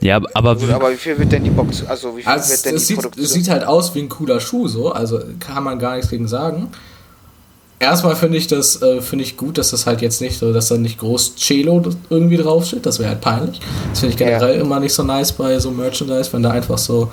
ja, 0.02 0.20
aber 0.34 0.56
Gut, 0.56 0.70
aber 0.70 0.90
wie 0.92 0.96
viel 0.96 1.18
wird 1.18 1.32
denn 1.32 1.44
die 1.44 1.50
Box, 1.50 1.84
also 1.86 2.16
wie 2.16 2.22
viel 2.22 2.30
Also 2.30 2.48
wird 2.48 2.56
es, 2.56 2.62
denn 2.62 2.74
es, 2.76 2.82
die 2.82 2.86
sieht, 2.86 2.96
Produktion? 2.96 3.24
es 3.24 3.32
sieht 3.32 3.48
halt 3.48 3.64
aus 3.64 3.94
wie 3.94 4.00
ein 4.00 4.08
cooler 4.08 4.40
Schuh 4.40 4.68
so, 4.68 4.92
also 4.92 5.20
kann 5.40 5.64
man 5.64 5.78
gar 5.78 5.94
nichts 5.96 6.10
gegen 6.10 6.28
sagen. 6.28 6.68
Erstmal 7.78 8.14
finde 8.14 8.38
ich 8.38 8.46
das 8.46 8.80
äh, 8.82 9.00
finde 9.00 9.24
ich 9.24 9.36
gut, 9.36 9.58
dass 9.58 9.70
das 9.70 9.86
halt 9.86 10.02
jetzt 10.02 10.20
nicht 10.20 10.38
so, 10.38 10.52
dass 10.52 10.68
da 10.68 10.76
nicht 10.76 10.98
groß 10.98 11.36
Cello 11.36 11.82
irgendwie 12.10 12.36
draufsteht, 12.36 12.86
das 12.86 12.98
wäre 12.98 13.08
halt 13.08 13.20
peinlich. 13.20 13.60
Das 13.90 14.00
finde 14.00 14.12
ich 14.12 14.18
generell 14.18 14.60
immer 14.60 14.78
nicht 14.78 14.92
so 14.94 15.02
nice 15.02 15.32
bei 15.32 15.58
so 15.58 15.70
Merchandise, 15.70 16.32
wenn 16.32 16.42
da 16.42 16.50
einfach 16.50 16.78
so 16.78 17.10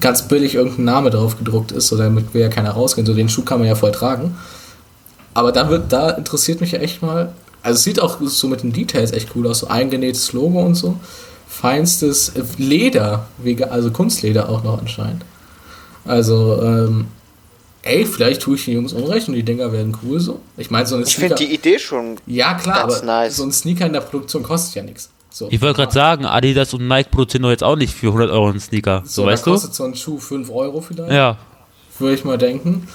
ganz 0.00 0.22
billig 0.22 0.54
irgendein 0.54 0.84
Name 0.86 1.10
drauf 1.10 1.38
gedruckt 1.38 1.72
ist, 1.72 1.88
so 1.88 1.96
damit 1.96 2.34
will 2.34 2.40
ja 2.42 2.48
keiner 2.48 2.70
rausgehen. 2.70 3.06
So 3.06 3.14
den 3.14 3.28
Schuh 3.28 3.42
kann 3.42 3.58
man 3.58 3.68
ja 3.68 3.74
voll 3.74 3.92
tragen. 3.92 4.36
Aber 5.34 5.52
da 5.52 5.68
wird, 5.70 5.92
da 5.92 6.10
interessiert 6.10 6.60
mich 6.60 6.72
ja 6.72 6.78
echt 6.80 7.02
mal. 7.02 7.32
Also 7.62 7.76
es 7.76 7.84
sieht 7.84 8.00
auch 8.00 8.18
so 8.20 8.48
mit 8.48 8.62
den 8.62 8.72
Details 8.72 9.12
echt 9.12 9.30
cool 9.36 9.46
aus, 9.46 9.60
so 9.60 9.68
eingenähtes 9.68 10.32
Logo 10.32 10.60
und 10.60 10.74
so. 10.74 10.96
Feinstes 11.52 12.32
Leder, 12.56 13.26
also 13.70 13.90
Kunstleder 13.90 14.48
auch 14.48 14.64
noch 14.64 14.78
anscheinend. 14.78 15.22
Also, 16.04 16.60
ähm, 16.62 17.06
ey, 17.82 18.06
vielleicht 18.06 18.40
tue 18.40 18.56
ich 18.56 18.64
den 18.64 18.74
Jungs 18.74 18.94
Unrecht 18.94 19.28
und 19.28 19.34
die 19.34 19.42
Dinger 19.42 19.70
werden 19.70 19.96
cool 20.02 20.18
so. 20.18 20.40
Ich 20.56 20.70
meine, 20.70 20.86
so 20.86 20.96
eine 20.96 21.04
ich 21.04 21.14
finde 21.14 21.34
die 21.36 21.54
Idee 21.54 21.78
schon. 21.78 22.16
Ja, 22.26 22.54
klar, 22.54 22.80
ganz 22.80 22.96
aber 22.96 23.06
nice. 23.06 23.36
so 23.36 23.44
ein 23.44 23.52
Sneaker 23.52 23.86
in 23.86 23.92
der 23.92 24.00
Produktion 24.00 24.42
kostet 24.42 24.76
ja 24.76 24.82
nichts. 24.82 25.10
So. 25.28 25.48
ich 25.50 25.60
wollte 25.60 25.76
gerade 25.76 25.92
sagen, 25.92 26.24
Adidas 26.24 26.74
und 26.74 26.88
Nike 26.88 27.10
produzieren 27.10 27.42
doch 27.42 27.50
jetzt 27.50 27.62
auch 27.62 27.76
nicht 27.76 27.94
für 27.94 28.08
100 28.08 28.30
Euro 28.30 28.48
einen 28.48 28.60
Sneaker. 28.60 29.02
So, 29.04 29.22
so, 29.22 29.26
weißt 29.26 29.42
da 29.42 29.50
du? 29.50 29.52
kostet 29.52 29.74
so 29.74 29.84
ein 29.84 29.94
Schuh 29.94 30.18
5 30.18 30.50
Euro 30.50 30.80
vielleicht. 30.80 31.12
Ja. 31.12 31.36
würde 31.98 32.14
ich 32.14 32.24
mal 32.24 32.38
denken. 32.38 32.88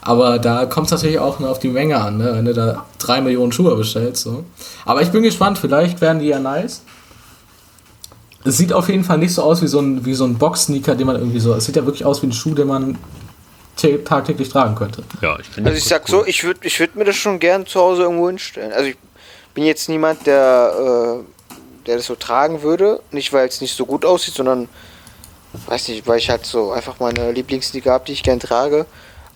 Aber 0.00 0.38
da 0.38 0.66
kommt 0.66 0.86
es 0.86 0.92
natürlich 0.92 1.18
auch 1.18 1.40
nur 1.40 1.50
auf 1.50 1.58
die 1.58 1.68
Menge 1.68 2.00
an, 2.00 2.18
ne? 2.18 2.32
wenn 2.34 2.44
du 2.44 2.54
da 2.54 2.84
drei 2.98 3.20
Millionen 3.20 3.52
Schuhe 3.52 3.76
bestellst. 3.76 4.22
So. 4.22 4.44
Aber 4.84 5.02
ich 5.02 5.10
bin 5.10 5.22
gespannt, 5.22 5.58
vielleicht 5.58 6.00
werden 6.00 6.20
die 6.20 6.28
ja 6.28 6.38
nice. 6.38 6.82
Es 8.44 8.56
sieht 8.58 8.72
auf 8.72 8.88
jeden 8.88 9.04
Fall 9.04 9.18
nicht 9.18 9.32
so 9.34 9.42
aus 9.42 9.62
wie 9.62 9.66
so 9.66 9.80
ein, 9.80 10.04
wie 10.04 10.14
so 10.14 10.24
ein 10.24 10.36
Box-Sneaker, 10.36 10.94
den 10.94 11.06
man 11.06 11.16
irgendwie 11.16 11.40
so. 11.40 11.54
Es 11.54 11.64
sieht 11.64 11.76
ja 11.76 11.84
wirklich 11.86 12.04
aus 12.04 12.22
wie 12.22 12.26
ein 12.26 12.32
Schuh, 12.32 12.54
den 12.54 12.68
man 12.68 12.98
tä- 13.78 14.04
tagtäglich 14.04 14.48
tragen 14.50 14.74
könnte. 14.74 15.02
Ja, 15.22 15.38
ich 15.38 15.46
finde 15.48 15.70
Also 15.70 15.78
ich 15.78 15.84
sag 15.88 16.06
so, 16.08 16.24
ich 16.26 16.44
würde 16.44 16.60
ich 16.62 16.78
würd 16.78 16.94
mir 16.96 17.04
das 17.04 17.16
schon 17.16 17.38
gern 17.40 17.66
zu 17.66 17.80
Hause 17.80 18.02
irgendwo 18.02 18.28
hinstellen. 18.28 18.72
Also 18.72 18.90
ich 18.90 18.96
bin 19.54 19.64
jetzt 19.64 19.88
niemand, 19.88 20.26
der, 20.26 21.22
äh, 21.24 21.24
der 21.86 21.96
das 21.96 22.06
so 22.06 22.14
tragen 22.16 22.62
würde. 22.62 23.00
Nicht, 23.12 23.32
weil 23.32 23.48
es 23.48 23.60
nicht 23.62 23.74
so 23.76 23.86
gut 23.86 24.04
aussieht, 24.04 24.34
sondern, 24.34 24.68
weiß 25.66 25.88
nicht, 25.88 26.06
weil 26.06 26.18
ich 26.18 26.28
halt 26.28 26.44
so 26.44 26.72
einfach 26.72 27.00
meine 27.00 27.32
Lieblingssneaker 27.32 27.92
habe, 27.92 28.04
die 28.06 28.12
ich 28.12 28.22
gern 28.22 28.40
trage. 28.40 28.84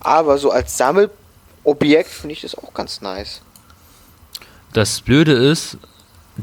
Aber 0.01 0.37
so 0.37 0.51
als 0.51 0.77
Sammelobjekt 0.77 2.09
finde 2.11 2.33
ich 2.33 2.41
das 2.41 2.55
auch 2.55 2.73
ganz 2.73 3.01
nice. 3.01 3.41
Das 4.73 5.01
Blöde 5.01 5.31
ist, 5.33 5.77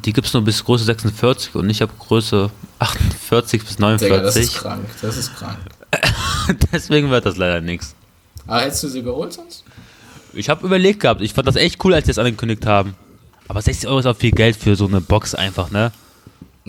die 0.05 0.13
gibt 0.13 0.27
es 0.27 0.33
nur 0.33 0.43
bis 0.45 0.65
Größe 0.65 0.85
46 0.85 1.55
und 1.55 1.69
ich 1.71 1.83
habe 1.83 1.93
Größe 1.99 2.51
48 2.79 3.65
bis 3.65 3.77
Digga, 3.77 4.19
das 4.19 4.37
ist 4.37 4.55
49. 4.55 4.55
krank. 4.57 4.85
Das 5.03 5.17
ist 5.17 5.37
krank. 5.37 5.59
Deswegen 6.73 7.11
wird 7.11 7.27
das 7.27 7.37
leider 7.37 7.61
nichts. 7.61 7.95
Aber 8.47 8.61
hättest 8.61 8.85
du 8.85 8.89
sie 8.89 9.03
geholt 9.03 9.33
sonst? 9.33 9.65
Ich 10.33 10.49
habe 10.49 10.67
überlegt 10.67 11.01
gehabt, 11.01 11.21
ich 11.21 11.33
fand 11.33 11.49
das 11.49 11.57
echt 11.57 11.83
cool, 11.85 11.95
als 11.95 12.05
die 12.05 12.11
das 12.11 12.19
angekündigt 12.19 12.67
haben. 12.67 12.95
Aber 13.49 13.63
60 13.63 13.89
Euro 13.89 14.01
ist 14.01 14.07
auch 14.07 14.17
viel 14.17 14.33
Geld 14.33 14.57
für 14.57 14.77
so 14.77 14.87
eine 14.87 15.01
Box 15.01 15.35
einfach, 15.35 15.71
ne? 15.71 15.93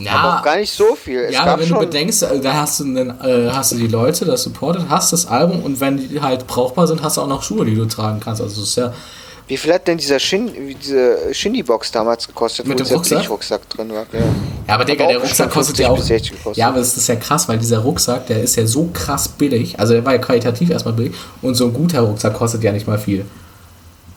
Aber 0.05 0.39
auch 0.39 0.43
gar 0.43 0.57
nicht 0.57 0.71
so 0.71 0.95
viel. 0.95 1.21
Es 1.21 1.33
Ja, 1.33 1.39
gab 1.43 1.53
aber 1.53 1.61
wenn 1.63 1.69
schon, 1.69 1.79
du 1.79 1.85
bedenkst, 1.85 2.21
äh, 2.23 2.39
da 2.39 2.53
hast 2.53 2.79
du, 2.79 2.83
einen, 2.83 3.19
äh, 3.21 3.49
hast 3.51 3.71
du 3.71 3.77
die 3.77 3.87
Leute, 3.87 4.25
das 4.25 4.43
supportet, 4.43 4.85
hast 4.89 5.11
das 5.11 5.25
Album 5.25 5.63
und 5.63 5.79
wenn 5.79 5.97
die 5.97 6.21
halt 6.21 6.45
brauchbar 6.45 6.85
sind, 6.85 7.01
hast 7.01 7.17
du 7.17 7.21
auch 7.21 7.27
noch 7.27 7.41
Schuhe, 7.41 7.65
die 7.65 7.75
du 7.75 7.85
tragen 7.85 8.19
kannst. 8.19 8.41
Also 8.41 8.61
es 8.61 8.69
ist 8.69 8.75
ja 8.75 8.93
wie 9.47 9.57
viel 9.57 9.73
hat 9.73 9.87
denn 9.87 9.97
dieser 9.97 10.19
Shin, 10.19 10.51
diese 10.83 11.33
Shindy-Box 11.33 11.91
damals 11.91 12.27
gekostet, 12.27 12.67
Mit 12.67 12.75
wo 12.79 12.83
dem 12.83 13.01
dieser 13.01 13.27
Rucksack? 13.27 13.69
Drin 13.69 13.89
war? 13.91 14.05
Ja. 14.11 14.19
Ja, 14.67 14.73
aber 14.75 14.83
Digga, 14.83 15.07
der 15.07 15.19
Rucksack 15.19 15.49
kostet 15.49 15.79
ja 15.79 15.87
50 15.87 15.87
auch. 15.87 15.97
bis 15.97 16.07
60 16.07 16.31
gekostet. 16.31 16.57
Ja, 16.57 16.67
aber 16.67 16.79
es 16.79 16.97
ist 16.97 17.07
ja 17.07 17.15
krass, 17.15 17.47
weil 17.47 17.57
dieser 17.57 17.79
Rucksack, 17.79 18.27
der 18.27 18.41
ist 18.43 18.57
ja 18.57 18.67
so 18.67 18.89
krass 18.93 19.29
billig. 19.29 19.79
Also 19.79 19.93
der 19.93 20.03
war 20.03 20.13
ja 20.13 20.19
qualitativ 20.19 20.69
erstmal 20.69 20.93
billig. 20.93 21.13
Und 21.41 21.55
so 21.55 21.65
ein 21.65 21.73
guter 21.73 22.01
Rucksack 22.01 22.33
kostet 22.33 22.63
ja 22.63 22.73
nicht 22.73 22.87
mal 22.87 22.97
viel. 22.99 23.25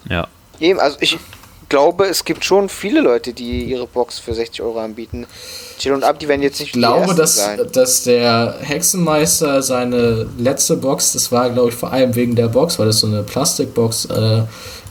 Ja. 0.09 0.27
Eben, 0.59 0.79
also 0.79 0.97
ich 0.99 1.17
glaube, 1.71 2.05
es 2.05 2.25
gibt 2.25 2.43
schon 2.43 2.67
viele 2.67 2.99
Leute, 2.99 3.31
die 3.31 3.63
ihre 3.63 3.87
Box 3.87 4.19
für 4.19 4.33
60 4.33 4.61
Euro 4.61 4.79
anbieten. 4.79 5.25
Chill 5.79 5.93
und 5.93 6.03
Ab, 6.03 6.19
die 6.19 6.27
werden 6.27 6.41
jetzt 6.41 6.59
nicht 6.59 6.75
Ich 6.75 6.81
glaube, 6.81 7.15
dass, 7.15 7.37
sein. 7.37 7.59
dass 7.71 8.03
der 8.03 8.57
Hexenmeister 8.59 9.61
seine 9.61 10.27
letzte 10.37 10.75
Box, 10.75 11.13
das 11.13 11.31
war, 11.31 11.49
glaube 11.49 11.69
ich, 11.69 11.75
vor 11.75 11.93
allem 11.93 12.13
wegen 12.13 12.35
der 12.35 12.49
Box, 12.49 12.77
weil 12.77 12.87
das 12.87 12.99
so 12.99 13.07
eine 13.07 13.23
Plastikbox 13.23 14.05
äh, 14.05 14.41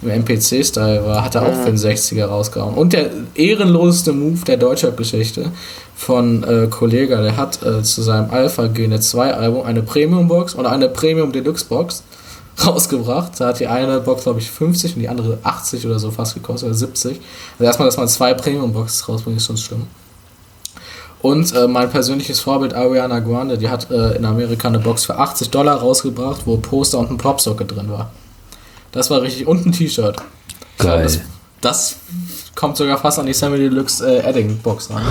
im 0.00 0.08
MPC-Style 0.08 1.04
war, 1.04 1.22
hat 1.22 1.34
er 1.34 1.42
auch 1.42 1.52
für 1.52 1.68
einen 1.68 1.76
60er 1.76 2.24
rausgehauen. 2.24 2.74
Und 2.74 2.94
der 2.94 3.10
ehrenloseste 3.34 4.14
Move 4.14 4.42
der 4.46 4.56
Deutschrap-Geschichte 4.56 5.52
von 5.94 6.42
äh, 6.44 6.66
Kollega, 6.68 7.20
der 7.20 7.36
hat 7.36 7.62
äh, 7.62 7.82
zu 7.82 8.00
seinem 8.00 8.30
Alpha 8.30 8.68
Gene 8.68 9.00
2 9.00 9.34
Album 9.34 9.66
eine 9.66 9.82
Premium-Box 9.82 10.54
und 10.54 10.64
eine 10.64 10.88
Premium 10.88 11.30
Deluxe-Box 11.30 12.04
rausgebracht. 12.66 13.32
Da 13.38 13.48
hat 13.48 13.60
die 13.60 13.66
eine 13.66 14.00
Box, 14.00 14.24
glaube 14.24 14.40
ich, 14.40 14.50
50 14.50 14.96
und 14.96 15.02
die 15.02 15.08
andere 15.08 15.38
80 15.42 15.86
oder 15.86 15.98
so 15.98 16.10
fast 16.10 16.34
gekostet, 16.34 16.68
oder 16.68 16.76
70. 16.76 17.20
Also 17.52 17.64
erstmal, 17.64 17.86
dass 17.86 17.96
man 17.96 18.08
zwei 18.08 18.34
Premium-Boxes 18.34 19.08
rausbringt, 19.08 19.38
ist 19.38 19.46
schon 19.46 19.56
schlimm. 19.56 19.86
Und 21.22 21.54
äh, 21.54 21.66
mein 21.66 21.90
persönliches 21.90 22.40
Vorbild 22.40 22.72
Ariana 22.72 23.20
Grande, 23.20 23.58
die 23.58 23.68
hat 23.68 23.90
äh, 23.90 24.16
in 24.16 24.24
Amerika 24.24 24.68
eine 24.68 24.78
Box 24.78 25.04
für 25.04 25.18
80 25.18 25.50
Dollar 25.50 25.76
rausgebracht, 25.76 26.42
wo 26.46 26.54
ein 26.54 26.62
Poster 26.62 26.98
und 26.98 27.10
ein 27.10 27.18
Popsocket 27.18 27.70
drin 27.70 27.90
war. 27.90 28.10
Das 28.92 29.10
war 29.10 29.20
richtig. 29.20 29.46
Und 29.46 29.66
ein 29.66 29.72
T-Shirt. 29.72 30.16
Geil. 30.78 31.02
Das, 31.02 31.20
das 31.60 31.96
kommt 32.54 32.78
sogar 32.78 32.96
fast 32.96 33.18
an 33.18 33.26
die 33.26 33.34
Sammy 33.34 33.58
Deluxe 33.58 34.04
äh, 34.04 34.28
Edding 34.28 34.58
Box 34.58 34.90
ran. 34.90 35.02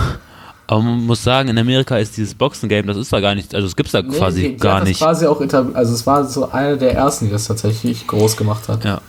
Aber 0.72 0.84
man 0.84 1.04
muss 1.08 1.24
sagen, 1.24 1.50
in 1.50 1.58
Amerika 1.58 1.98
ist 1.98 2.16
dieses 2.16 2.36
Boxen-Game, 2.36 2.86
das 2.86 2.96
ist 2.96 3.12
da 3.12 3.20
gar 3.20 3.34
nicht, 3.34 3.56
also 3.56 3.66
es 3.66 3.76
gibt's 3.76 3.92
da 3.92 4.04
quasi 4.04 4.42
die- 4.42 4.48
die 4.50 4.58
gar 4.58 4.84
nicht. 4.84 5.00
Quasi 5.00 5.26
auch 5.26 5.42
also 5.42 5.94
es 5.96 6.06
war 6.06 6.26
so 6.26 6.52
eine 6.52 6.78
der 6.78 6.94
ersten, 6.94 7.26
die 7.26 7.32
das 7.32 7.48
tatsächlich 7.48 8.06
groß 8.06 8.38
gemacht 8.38 8.70
hat. 8.70 8.86
Ja. 8.86 9.02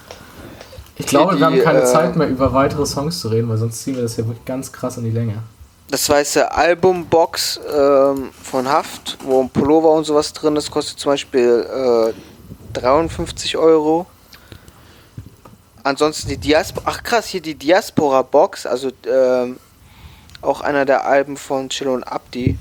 Ich 0.96 1.04
glaube, 1.04 1.38
wir 1.38 1.44
haben 1.44 1.54
die, 1.56 1.60
keine 1.60 1.82
äh, 1.82 1.84
Zeit 1.84 2.16
mehr 2.16 2.28
über 2.30 2.54
weitere 2.54 2.86
Songs 2.86 3.20
zu 3.20 3.28
reden, 3.28 3.50
weil 3.50 3.58
sonst 3.58 3.82
ziehen 3.82 3.94
wir 3.94 4.02
das 4.02 4.14
hier 4.14 4.26
wirklich 4.26 4.46
ganz 4.46 4.72
krass 4.72 4.96
in 4.96 5.04
die 5.04 5.10
Länge. 5.10 5.34
Das 5.90 6.08
weiße 6.08 6.50
Albumbox 6.50 7.60
ähm, 7.76 8.30
von 8.42 8.66
Haft, 8.66 9.18
wo 9.22 9.42
ein 9.42 9.50
Pullover 9.50 9.90
und 9.90 10.04
sowas 10.04 10.32
drin 10.32 10.56
ist, 10.56 10.70
kostet 10.70 10.98
zum 10.98 11.12
Beispiel 11.12 11.66
äh, 12.74 12.80
53 12.80 13.58
Euro. 13.58 14.06
Ansonsten 15.82 16.30
die 16.30 16.38
Diaspora, 16.38 16.86
ach 16.88 17.02
krass, 17.02 17.26
hier 17.26 17.42
die 17.42 17.54
Diaspora 17.54 18.22
Box, 18.22 18.64
also 18.64 18.90
ähm, 19.06 19.58
auch 20.42 20.60
einer 20.60 20.84
der 20.84 21.06
Alben 21.06 21.36
von 21.36 21.68
Chilo 21.68 21.94
und 21.94 22.04
Abdi, 22.04 22.56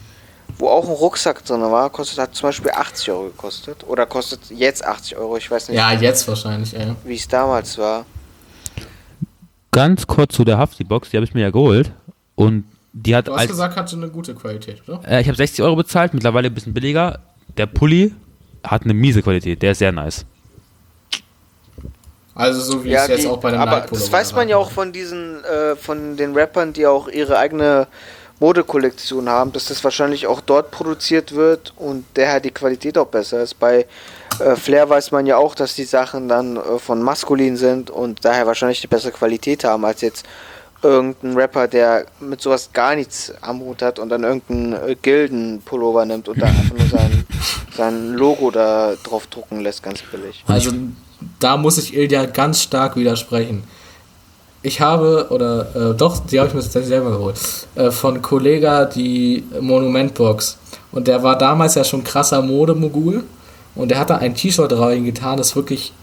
wo 0.57 0.67
auch 0.67 0.85
ein 0.85 0.91
Rucksack 0.91 1.45
drin 1.45 1.61
war, 1.61 1.89
kostet 1.89 2.19
hat 2.19 2.35
zum 2.35 2.49
Beispiel 2.49 2.71
80 2.71 3.11
Euro 3.11 3.23
gekostet. 3.25 3.85
Oder 3.87 4.05
kostet 4.05 4.39
jetzt 4.49 4.83
80 4.85 5.17
Euro, 5.17 5.37
ich 5.37 5.49
weiß 5.49 5.69
nicht, 5.69 5.77
Ja, 5.77 5.91
jetzt 5.93 6.27
wahrscheinlich, 6.27 6.75
ey. 6.75 6.93
wie 7.05 7.15
es 7.15 7.27
damals 7.27 7.77
war. 7.77 8.05
Ganz 9.71 10.07
kurz 10.07 10.33
zu 10.35 10.43
der 10.43 10.57
Hafti-Box, 10.57 11.09
die 11.11 11.17
habe 11.17 11.25
ich 11.25 11.33
mir 11.33 11.41
ja 11.41 11.49
geholt. 11.51 11.91
Und 12.35 12.65
die 12.93 13.15
hat 13.15 13.27
Du 13.27 13.33
hast 13.33 13.41
als. 13.41 13.49
gesagt, 13.51 13.75
hatte 13.75 13.95
eine 13.95 14.09
gute 14.09 14.33
Qualität, 14.33 14.81
oder? 14.87 14.99
Äh, 15.07 15.21
ich 15.21 15.27
habe 15.27 15.37
60 15.37 15.63
Euro 15.63 15.75
bezahlt, 15.75 16.13
mittlerweile 16.13 16.47
ein 16.47 16.53
bisschen 16.53 16.73
billiger. 16.73 17.19
Der 17.57 17.67
Pulli 17.67 18.13
hat 18.63 18.83
eine 18.83 18.93
miese 18.93 19.21
Qualität, 19.21 19.61
der 19.61 19.71
ist 19.73 19.79
sehr 19.79 19.91
nice. 19.91 20.25
Also 22.39 22.61
so 22.61 22.83
wie 22.85 22.93
es 22.93 23.07
jetzt 23.07 23.27
auch 23.27 23.37
bei 23.37 23.51
dem 23.51 23.59
aber 23.59 23.85
das 23.91 24.09
weiß 24.09 24.33
man 24.33 24.47
ja 24.47 24.55
auch 24.55 24.71
von 24.71 24.93
diesen, 24.93 25.43
äh, 25.43 25.75
von 25.75 26.15
den 26.15 26.33
Rappern, 26.33 26.71
die 26.71 26.87
auch 26.87 27.09
ihre 27.09 27.37
eigene 27.37 27.87
Modekollektion 28.39 29.27
haben, 29.27 29.51
dass 29.51 29.65
das 29.65 29.83
wahrscheinlich 29.83 30.25
auch 30.25 30.39
dort 30.39 30.71
produziert 30.71 31.35
wird 31.35 31.73
und 31.75 32.05
daher 32.13 32.39
die 32.39 32.51
Qualität 32.51 32.97
auch 32.97 33.07
besser 33.07 33.43
ist. 33.43 33.59
Bei 33.59 33.85
äh, 34.39 34.55
Flair 34.55 34.89
weiß 34.89 35.11
man 35.11 35.25
ja 35.25 35.35
auch, 35.35 35.53
dass 35.53 35.75
die 35.75 35.83
Sachen 35.83 36.29
dann 36.29 36.55
äh, 36.55 36.79
von 36.79 37.01
maskulin 37.01 37.57
sind 37.57 37.89
und 37.89 38.23
daher 38.23 38.47
wahrscheinlich 38.47 38.81
eine 38.81 38.87
bessere 38.87 39.11
Qualität 39.11 39.65
haben 39.65 39.83
als 39.83 39.99
jetzt 39.99 40.25
irgendein 40.81 41.35
Rapper, 41.35 41.67
der 41.67 42.05
mit 42.21 42.39
sowas 42.39 42.69
gar 42.71 42.95
nichts 42.95 43.33
am 43.41 43.59
Hut 43.59 43.81
hat 43.81 43.99
und 43.99 44.07
dann 44.07 44.23
irgendeinen 44.23 44.73
äh, 44.91 44.95
Gilden-Pullover 44.95 46.05
nimmt 46.05 46.29
und 46.29 46.41
da 46.41 46.45
einfach 46.45 46.77
nur 46.77 46.87
sein, 46.87 47.25
sein 47.75 48.13
Logo 48.13 48.49
da 48.49 48.93
drauf 49.03 49.27
drucken 49.27 49.59
lässt, 49.59 49.83
ganz 49.83 50.01
billig. 50.03 50.45
Also 50.47 50.71
da 51.39 51.57
muss 51.57 51.77
ich 51.77 51.95
Ilja 51.95 52.25
ganz 52.25 52.61
stark 52.61 52.95
widersprechen. 52.95 53.63
Ich 54.61 54.81
habe, 54.81 55.27
oder 55.29 55.75
äh, 55.75 55.95
doch, 55.95 56.19
die 56.19 56.39
habe 56.39 56.49
ich 56.49 56.53
mir 56.53 56.61
tatsächlich 56.61 56.89
selber 56.89 57.11
geholt, 57.11 57.39
äh, 57.75 57.91
von 57.91 58.21
Kollega 58.21 58.85
die 58.85 59.43
Monumentbox. 59.59 60.57
Und 60.91 61.07
der 61.07 61.23
war 61.23 61.37
damals 61.37 61.75
ja 61.75 61.83
schon 61.83 62.03
krasser 62.03 62.41
Modemogul. 62.41 63.23
Und 63.75 63.91
der 63.91 63.99
hatte 63.99 64.17
ein 64.17 64.35
T-Shirt 64.35 64.71
reingetan, 64.77 65.37
das 65.37 65.55
wirklich 65.55 65.93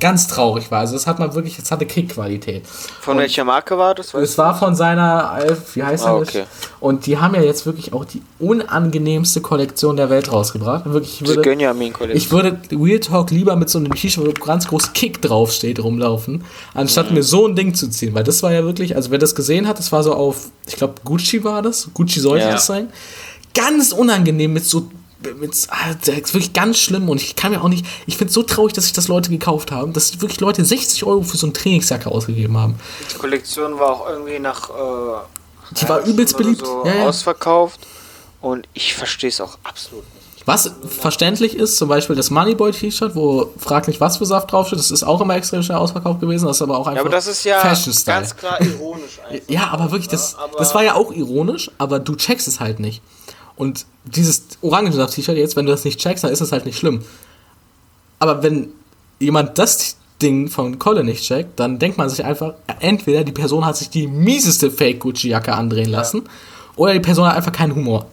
ganz 0.00 0.26
traurig 0.26 0.70
war. 0.70 0.80
Also 0.80 0.94
das 0.94 1.06
hat 1.06 1.18
man 1.20 1.34
wirklich, 1.34 1.58
es 1.58 1.70
hatte 1.70 1.86
Kick-Qualität. 1.86 2.66
Von 2.66 3.18
welcher 3.18 3.44
Marke 3.44 3.78
war 3.78 3.94
das? 3.94 4.12
Es 4.14 4.36
war 4.36 4.58
von 4.58 4.74
seiner, 4.74 5.38
wie 5.74 5.82
heißt 5.82 6.04
Ah, 6.04 6.10
er? 6.10 6.16
okay. 6.16 6.44
Und 6.80 7.06
die 7.06 7.18
haben 7.18 7.34
ja 7.36 7.42
jetzt 7.42 7.66
wirklich 7.66 7.92
auch 7.92 8.04
die 8.04 8.20
unangenehmste 8.40 9.40
Kollektion 9.40 9.96
der 9.96 10.10
Welt 10.10 10.30
rausgebracht. 10.32 10.84
Wirklich, 10.86 11.20
ich 11.22 11.28
würde, 11.28 12.12
ich 12.14 12.30
würde 12.32 12.58
Real 12.72 12.98
Talk 13.00 13.30
lieber 13.30 13.54
mit 13.56 13.70
so 13.70 13.78
einem 13.78 13.94
T-Shirt, 13.94 14.26
wo 14.26 14.32
ganz 14.44 14.66
groß 14.66 14.92
Kick 14.92 15.22
draufsteht, 15.22 15.78
rumlaufen, 15.82 16.44
anstatt 16.74 17.12
mir 17.12 17.22
so 17.22 17.46
ein 17.46 17.54
Ding 17.54 17.74
zu 17.74 17.88
ziehen. 17.88 18.12
Weil 18.14 18.24
das 18.24 18.42
war 18.42 18.52
ja 18.52 18.64
wirklich, 18.64 18.96
also 18.96 19.10
wer 19.12 19.18
das 19.18 19.34
gesehen 19.36 19.68
hat, 19.68 19.78
das 19.78 19.92
war 19.92 20.02
so 20.02 20.14
auf, 20.14 20.48
ich 20.66 20.74
glaube, 20.76 20.94
Gucci 21.04 21.44
war 21.44 21.62
das. 21.62 21.88
Gucci 21.94 22.18
sollte 22.20 22.44
Ja. 22.46 22.52
das 22.52 22.66
sein. 22.66 22.88
Ganz 23.54 23.92
unangenehm 23.92 24.52
mit 24.52 24.64
so. 24.64 24.88
Mit, 25.34 25.54
ah, 25.70 25.94
das 26.04 26.08
ist 26.16 26.34
wirklich 26.34 26.52
ganz 26.52 26.78
schlimm 26.78 27.08
und 27.08 27.20
ich 27.20 27.36
kann 27.36 27.50
mir 27.52 27.62
auch 27.62 27.68
nicht. 27.68 27.84
Ich 28.06 28.16
finde 28.16 28.28
es 28.28 28.34
so 28.34 28.42
traurig, 28.42 28.72
dass 28.72 28.84
sich 28.84 28.92
das 28.92 29.08
Leute 29.08 29.30
gekauft 29.30 29.70
haben, 29.72 29.92
dass 29.92 30.20
wirklich 30.20 30.40
Leute 30.40 30.64
60 30.64 31.04
Euro 31.04 31.22
für 31.22 31.36
so 31.36 31.46
eine 31.46 31.52
Trainingsjacke 31.52 32.10
ausgegeben 32.10 32.56
haben. 32.56 32.76
Die 33.12 33.18
Kollektion 33.18 33.78
war 33.78 33.90
auch 33.90 34.08
irgendwie 34.08 34.38
nach. 34.38 34.70
Äh, 34.70 35.74
Die 35.80 35.88
war 35.88 36.00
übelst 36.04 36.36
beliebt. 36.36 36.64
So 36.64 36.82
Ja, 36.86 36.94
ja. 36.94 37.08
Ausverkauft. 37.08 37.80
Und 38.40 38.68
ich 38.74 38.94
verstehe 38.94 39.30
es 39.30 39.40
auch 39.40 39.58
absolut 39.64 40.04
nicht. 40.14 40.46
Was 40.46 40.70
verständlich 41.00 41.56
ist, 41.56 41.76
zum 41.76 41.88
Beispiel 41.88 42.14
das 42.14 42.30
Moneyboy-T-Shirt, 42.30 43.16
wo 43.16 43.50
frag 43.58 43.88
nicht 43.88 44.00
was 44.00 44.18
für 44.18 44.26
Saft 44.26 44.52
draufsteht, 44.52 44.78
das 44.78 44.92
ist 44.92 45.02
auch 45.02 45.20
immer 45.20 45.34
extrem 45.34 45.60
schnell 45.64 45.78
ausverkauft 45.78 46.20
gewesen, 46.20 46.46
das 46.46 46.58
ist 46.58 46.62
aber 46.62 46.78
auch 46.78 46.86
einfach 46.86 46.94
Ja, 46.94 47.00
aber 47.00 47.10
das 47.10 47.26
ist 47.26 47.42
ja 47.42 47.60
ganz 47.60 48.36
klar 48.36 48.60
ironisch 48.60 49.18
einfach. 49.28 49.48
Ja, 49.48 49.68
aber 49.72 49.90
wirklich, 49.90 50.06
das, 50.06 50.36
aber- 50.36 50.56
das 50.58 50.72
war 50.72 50.84
ja 50.84 50.94
auch 50.94 51.10
ironisch, 51.10 51.68
aber 51.78 51.98
du 51.98 52.14
checkst 52.14 52.46
es 52.46 52.60
halt 52.60 52.78
nicht. 52.78 53.02
Und 53.56 53.86
dieses 54.04 54.44
Orangensaft-T-Shirt 54.60 55.36
jetzt, 55.36 55.56
wenn 55.56 55.66
du 55.66 55.72
das 55.72 55.84
nicht 55.84 55.98
checkst, 55.98 56.24
dann 56.24 56.32
ist 56.32 56.40
es 56.40 56.52
halt 56.52 56.66
nicht 56.66 56.78
schlimm. 56.78 57.02
Aber 58.18 58.42
wenn 58.42 58.68
jemand 59.18 59.58
das 59.58 59.96
Ding 60.22 60.48
von 60.48 60.78
Kolle 60.78 61.04
nicht 61.04 61.22
checkt, 61.22 61.58
dann 61.58 61.78
denkt 61.78 61.98
man 61.98 62.08
sich 62.08 62.24
einfach, 62.24 62.54
entweder 62.80 63.24
die 63.24 63.32
Person 63.32 63.64
hat 63.66 63.76
sich 63.76 63.90
die 63.90 64.06
mieseste 64.06 64.70
Fake-Gucci-Jacke 64.70 65.52
andrehen 65.52 65.90
lassen, 65.90 66.22
oder 66.76 66.92
die 66.92 67.00
Person 67.00 67.26
hat 67.26 67.36
einfach 67.36 67.52
keinen 67.52 67.74
Humor. 67.74 68.06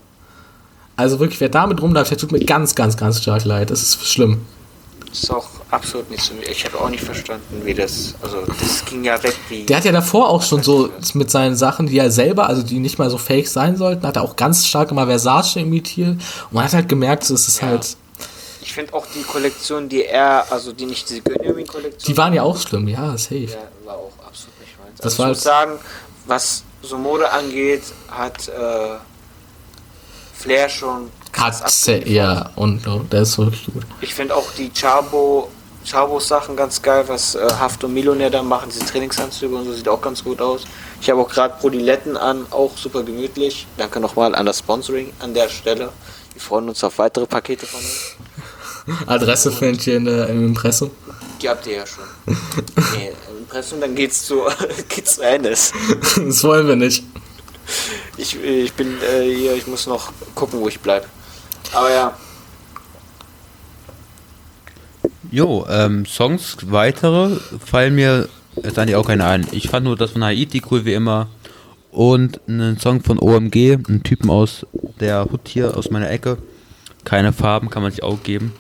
Also 0.96 1.20
wirklich, 1.20 1.40
wer 1.42 1.50
damit 1.50 1.82
rumläuft, 1.82 2.12
der 2.12 2.18
tut 2.18 2.32
mir 2.32 2.40
ganz, 2.40 2.76
ganz, 2.76 2.96
ganz 2.98 3.22
stark 3.22 3.44
leid. 3.46 3.72
Das 3.72 3.82
ist 3.82 4.06
schlimm. 4.06 4.42
Ist 5.12 5.30
auch 5.32 5.50
absolut 5.74 6.10
nicht 6.12 6.24
so. 6.24 6.34
Ich 6.50 6.64
habe 6.66 6.80
auch 6.80 6.90
nicht 6.90 7.04
verstanden, 7.04 7.62
wie 7.66 7.74
das. 7.74 8.16
Also, 8.22 8.44
das 8.46 8.86
ging 8.86 9.04
ja 9.04 9.22
weg 9.24 9.36
wie. 9.50 9.64
Der 9.66 9.78
hat 9.78 9.86
ja 9.86 9.92
davor 9.92 10.30
auch 10.30 10.42
schon 10.42 10.62
so 10.64 10.90
mit 11.14 11.30
seinen 11.32 11.56
Sachen, 11.56 11.88
die 11.88 11.98
er 11.98 12.12
selber, 12.12 12.48
also 12.48 12.64
die 12.64 12.80
nicht 12.80 12.98
mal 13.00 13.10
so 13.10 13.18
fake 13.18 13.48
sein 13.48 13.76
sollten, 13.76 14.06
hat 14.06 14.16
er 14.16 14.22
auch 14.24 14.36
ganz 14.36 14.66
stark 14.68 14.92
immer 14.92 15.06
Versace 15.08 15.58
imitiert. 15.58 16.12
Und 16.12 16.54
man 16.54 16.64
hat 16.66 16.74
halt 16.74 16.90
gemerkt, 16.90 17.24
es 17.24 17.32
ist 17.48 17.62
Ja. 17.62 17.68
halt, 17.70 17.98
Ich 18.62 18.72
finde 18.74 18.94
auch 18.94 19.06
die 19.14 19.24
Kollektion, 19.24 19.90
die 19.90 20.06
er, 20.06 20.50
also 20.50 20.72
die 20.72 20.86
nicht 20.86 21.10
diese 21.10 21.22
Gönjamin-Kollektion. 21.22 22.06
die 22.14 22.18
waren 22.18 22.34
ja 22.34 22.44
auch 22.44 22.58
schlimm, 22.58 22.88
ja, 22.88 23.18
safe. 23.18 23.44
Ja, 23.44 23.58
war 23.84 23.96
auch 23.96 24.12
absolut 24.26 24.58
nicht 24.62 24.80
meins. 24.80 24.98
Das 24.98 25.06
Also 25.06 25.18
war 25.24 25.32
ich 25.32 25.38
muss 25.38 25.46
halt- 25.46 25.68
sagen, 25.70 25.80
was 26.28 26.64
so 26.82 26.98
Mode 26.98 27.30
angeht, 27.32 27.82
hat 28.10 28.48
äh, 28.48 28.52
Flair 30.34 30.70
schon 30.70 31.10
krass 31.32 31.62
Hat 31.88 32.08
ja, 32.08 32.52
und 32.56 32.84
der 33.12 33.22
ist 33.24 33.38
wirklich 33.38 33.66
gut. 33.66 33.84
Ich 34.02 34.14
finde 34.14 34.36
auch 34.36 34.50
die 34.58 34.70
Chabo, 34.70 35.50
Chabos 35.86 36.28
Sachen 36.28 36.56
ganz 36.56 36.82
geil, 36.82 37.04
was 37.08 37.36
äh, 37.36 37.40
Haft 37.60 37.84
und 37.84 37.94
Millionär 37.94 38.30
da 38.30 38.42
machen, 38.42 38.70
diese 38.74 38.86
Trainingsanzüge 38.86 39.56
und 39.56 39.66
so, 39.66 39.74
sieht 39.74 39.88
auch 39.88 40.02
ganz 40.02 40.24
gut 40.24 40.42
aus. 40.42 40.64
Ich 41.02 41.10
habe 41.10 41.22
auch 41.22 41.30
gerade 41.30 41.56
Prodiletten 41.60 42.16
an, 42.18 42.46
auch 42.52 42.78
super 42.78 43.04
gemütlich. 43.04 43.68
Danke 43.78 44.00
nochmal 44.00 44.36
an 44.36 44.46
das 44.46 44.60
Sponsoring 44.60 45.12
an 45.20 45.34
der 45.34 45.50
Stelle. 45.50 45.90
Wir 46.34 46.42
freuen 46.42 46.70
uns 46.70 46.84
auf 46.84 46.98
weitere 46.98 47.26
Pakete 47.26 47.66
von 47.66 47.80
euch. 47.80 48.16
Adresse 49.08 49.52
findet 49.52 49.86
ihr 49.88 49.98
in 49.98 50.06
der, 50.06 50.30
im 50.30 50.48
Impressum. 50.48 50.92
Die 51.42 51.50
habt 51.50 51.68
ihr 51.68 51.74
ja 51.78 51.86
schon. 51.86 52.06
nee, 52.26 53.12
im 53.30 53.38
Impressum, 53.40 53.82
dann 53.82 53.96
geht's 53.96 54.26
zu, 54.26 54.44
geht's 54.90 55.16
zu 55.16 55.22
Ennis. 55.22 55.74
Das 56.18 56.44
wollen 56.44 56.68
wir 56.68 56.76
nicht. 56.76 57.04
Ich, 58.18 58.42
ich 58.42 58.74
bin 58.74 58.98
äh, 59.02 59.34
hier, 59.34 59.54
ich 59.56 59.68
muss 59.68 59.88
noch 59.88 60.12
gucken, 60.36 60.60
wo 60.60 60.68
ich 60.68 60.80
bleibe. 60.80 61.08
Aber 61.74 61.92
ja, 61.92 62.18
Jo, 65.34 65.66
ähm, 65.68 66.06
Songs 66.06 66.58
weitere 66.70 67.38
fallen 67.66 67.96
mir 67.96 68.30
jetzt 68.62 68.78
eigentlich 68.78 68.96
auch 68.96 69.08
keine 69.08 69.26
ein. 69.26 69.48
Ich 69.52 69.68
fand 69.68 69.84
nur 69.84 69.96
das 69.96 70.12
von 70.12 70.24
Haiti 70.24 70.62
cool 70.70 70.86
wie 70.86 70.94
immer. 70.94 71.28
und 71.90 72.40
einen 72.48 72.80
Song 72.80 73.02
von 73.02 73.18
OMG, 73.18 73.80
einen 73.88 74.04
Typen 74.04 74.30
aus 74.30 74.64
der 75.00 75.26
Hut 75.26 75.48
hier 75.48 75.76
aus 75.76 75.90
meiner 75.90 76.10
Ecke. 76.12 76.38
Keine 77.04 77.34
Farben, 77.34 77.72
kann 77.72 77.82
man 77.82 77.92
sich 77.92 78.04
auch 78.04 78.22
geben. 78.22 78.54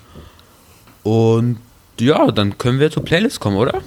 Und 1.04 1.58
ja, 2.00 2.32
dann 2.32 2.58
können 2.58 2.80
wir 2.80 2.90
zur 2.90 3.04
Playlist 3.06 3.40
kommen, 3.40 3.58
oder? 3.58 3.82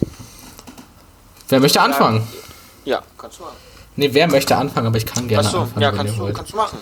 Wer 1.49 1.59
möchte 1.59 1.81
anfangen? 1.81 2.23
Ja, 2.85 3.03
kannst 3.19 3.41
du 3.41 3.43
machen. 3.43 3.57
Nee, 3.97 4.11
wer 4.13 4.29
möchte 4.29 4.57
anfangen, 4.57 4.87
aber 4.87 4.97
ich 4.97 5.07
kann 5.07 5.27
gerne 5.27 5.49
Achso, 5.49 5.63
anfangen. 5.63 5.83
ja, 5.83 5.91
kannst 5.91 6.17
du, 6.19 6.33
kannst 6.33 6.53
du 6.53 6.57
machen. 6.57 6.79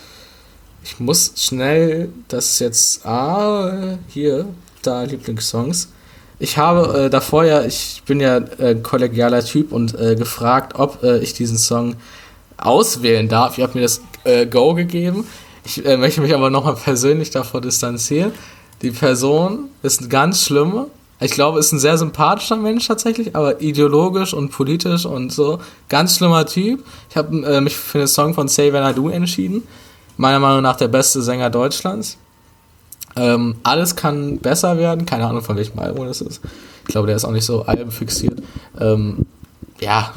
Ich 0.83 1.01
muss 1.01 1.33
schnell, 1.37 2.11
das 2.29 2.59
jetzt, 2.59 3.07
ah, 3.07 3.97
hier, 4.09 4.47
da 4.87 5.03
Lieblingssongs. 5.03 5.89
Ich 6.39 6.59
habe 6.59 7.05
äh, 7.05 7.11
davor 7.11 7.45
ja, 7.45 7.63
ich 7.65 8.03
bin 8.07 8.21
ja 8.21 8.37
äh, 8.37 8.75
kollegialer 8.75 9.45
Typ 9.45 9.73
und 9.73 9.99
äh, 9.99 10.17
gefragt, 10.17 10.75
ob 10.77 11.03
äh, 11.03 11.19
ich 11.19 11.33
diesen 11.33 11.59
Song 11.59 11.97
auswählen 12.57 13.29
darf. 13.29 13.57
Ihr 13.57 13.65
habt 13.65 13.75
mir 13.75 13.83
das 13.83 14.01
äh, 14.25 14.47
Go 14.47 14.75
gegeben. 14.75 15.27
Ich 15.65 15.85
äh, 15.85 15.97
möchte 15.97 16.21
mich 16.21 16.35
aber 16.35 16.51
nochmal 16.51 16.75
persönlich 16.75 17.31
davor 17.31 17.61
distanzieren. 17.61 18.33
Die 18.83 18.91
Person 18.91 19.71
ist 19.83 20.01
eine 20.01 20.09
ganz 20.09 20.45
schlimme. 20.45 20.89
Ich 21.21 21.31
glaube, 21.31 21.61
ist 21.61 21.73
ein 21.73 21.79
sehr 21.79 21.97
sympathischer 21.97 22.57
Mensch 22.57 22.89
tatsächlich, 22.89 23.35
aber 23.37 23.61
ideologisch 23.63 24.35
und 24.35 24.51
politisch 24.51 25.07
und 25.07 25.33
so. 25.33 25.61
Ganz 25.89 26.17
schlimmer 26.19 26.45
Typ. 26.45 26.85
Ich 27.09 27.17
habe 27.17 27.61
mich 27.61 27.77
für 27.77 27.99
den 27.99 28.09
Song 28.09 28.35
von 28.35 28.49
Say 28.49 28.73
When 28.73 28.85
I 28.85 28.93
Do 28.93 29.09
entschieden. 29.09 29.63
Meiner 30.17 30.41
Meinung 30.41 30.63
nach 30.63 30.77
der 30.77 30.89
beste 30.89 31.23
Sänger 31.23 31.51
Deutschlands. 31.51 32.19
Ähm, 33.17 33.57
alles 33.63 33.97
kann 33.97 34.39
besser 34.39 34.79
werden. 34.79 35.07
Keine 35.07 35.27
Ahnung, 35.27 35.43
von 35.43 35.57
welchem 35.57 35.79
Album 35.79 36.07
das 36.07 36.21
ist. 36.21 36.41
Ich 36.87 36.89
glaube, 36.89 37.07
der 37.07 37.17
ist 37.17 37.25
auch 37.25 37.31
nicht 37.31 37.45
so 37.45 37.63
albenfixiert. 37.63 38.43
Ähm, 38.79 39.27
ja. 39.81 40.13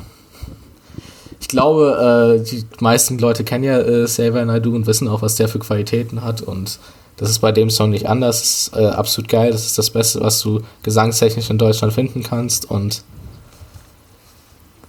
Ich 1.40 1.48
glaube, 1.48 2.40
äh, 2.42 2.44
die 2.44 2.66
meisten 2.80 3.20
Leute 3.20 3.44
kennen 3.44 3.64
ja 3.64 3.80
äh, 3.80 4.08
Save 4.08 4.42
and 4.42 4.52
I 4.52 4.60
Do 4.62 4.72
und 4.72 4.88
wissen 4.88 5.08
auch, 5.08 5.22
was 5.22 5.36
der 5.36 5.48
für 5.48 5.60
Qualitäten 5.60 6.24
hat. 6.24 6.42
Und 6.42 6.80
das 7.18 7.30
ist 7.30 7.40
bei 7.40 7.52
dem 7.52 7.70
Song 7.70 7.92
nicht 7.92 8.08
anders. 8.08 8.42
Das 8.42 8.50
ist 8.50 8.76
äh, 8.76 8.88
absolut 8.88 9.30
geil. 9.30 9.52
Das 9.52 9.66
ist 9.66 9.78
das 9.78 9.92
Beste, 9.92 10.20
was 10.22 10.42
du 10.42 10.62
gesangstechnisch 10.84 11.50
in 11.50 11.58
Deutschland 11.58 11.94
finden 11.94 12.24
kannst. 12.24 12.70
Und 12.70 13.04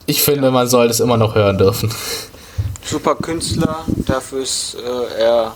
ich 0.07 0.23
finde, 0.23 0.51
man 0.51 0.69
soll 0.69 0.89
das 0.89 1.01
immer 1.01 1.19
noch 1.19 1.35
hören 1.35 1.59
dürfen. 1.59 1.91
Super 2.83 3.15
Künstler, 3.17 3.85
dafür 4.07 4.41
ist 4.41 4.77
äh, 4.77 5.23
er 5.23 5.55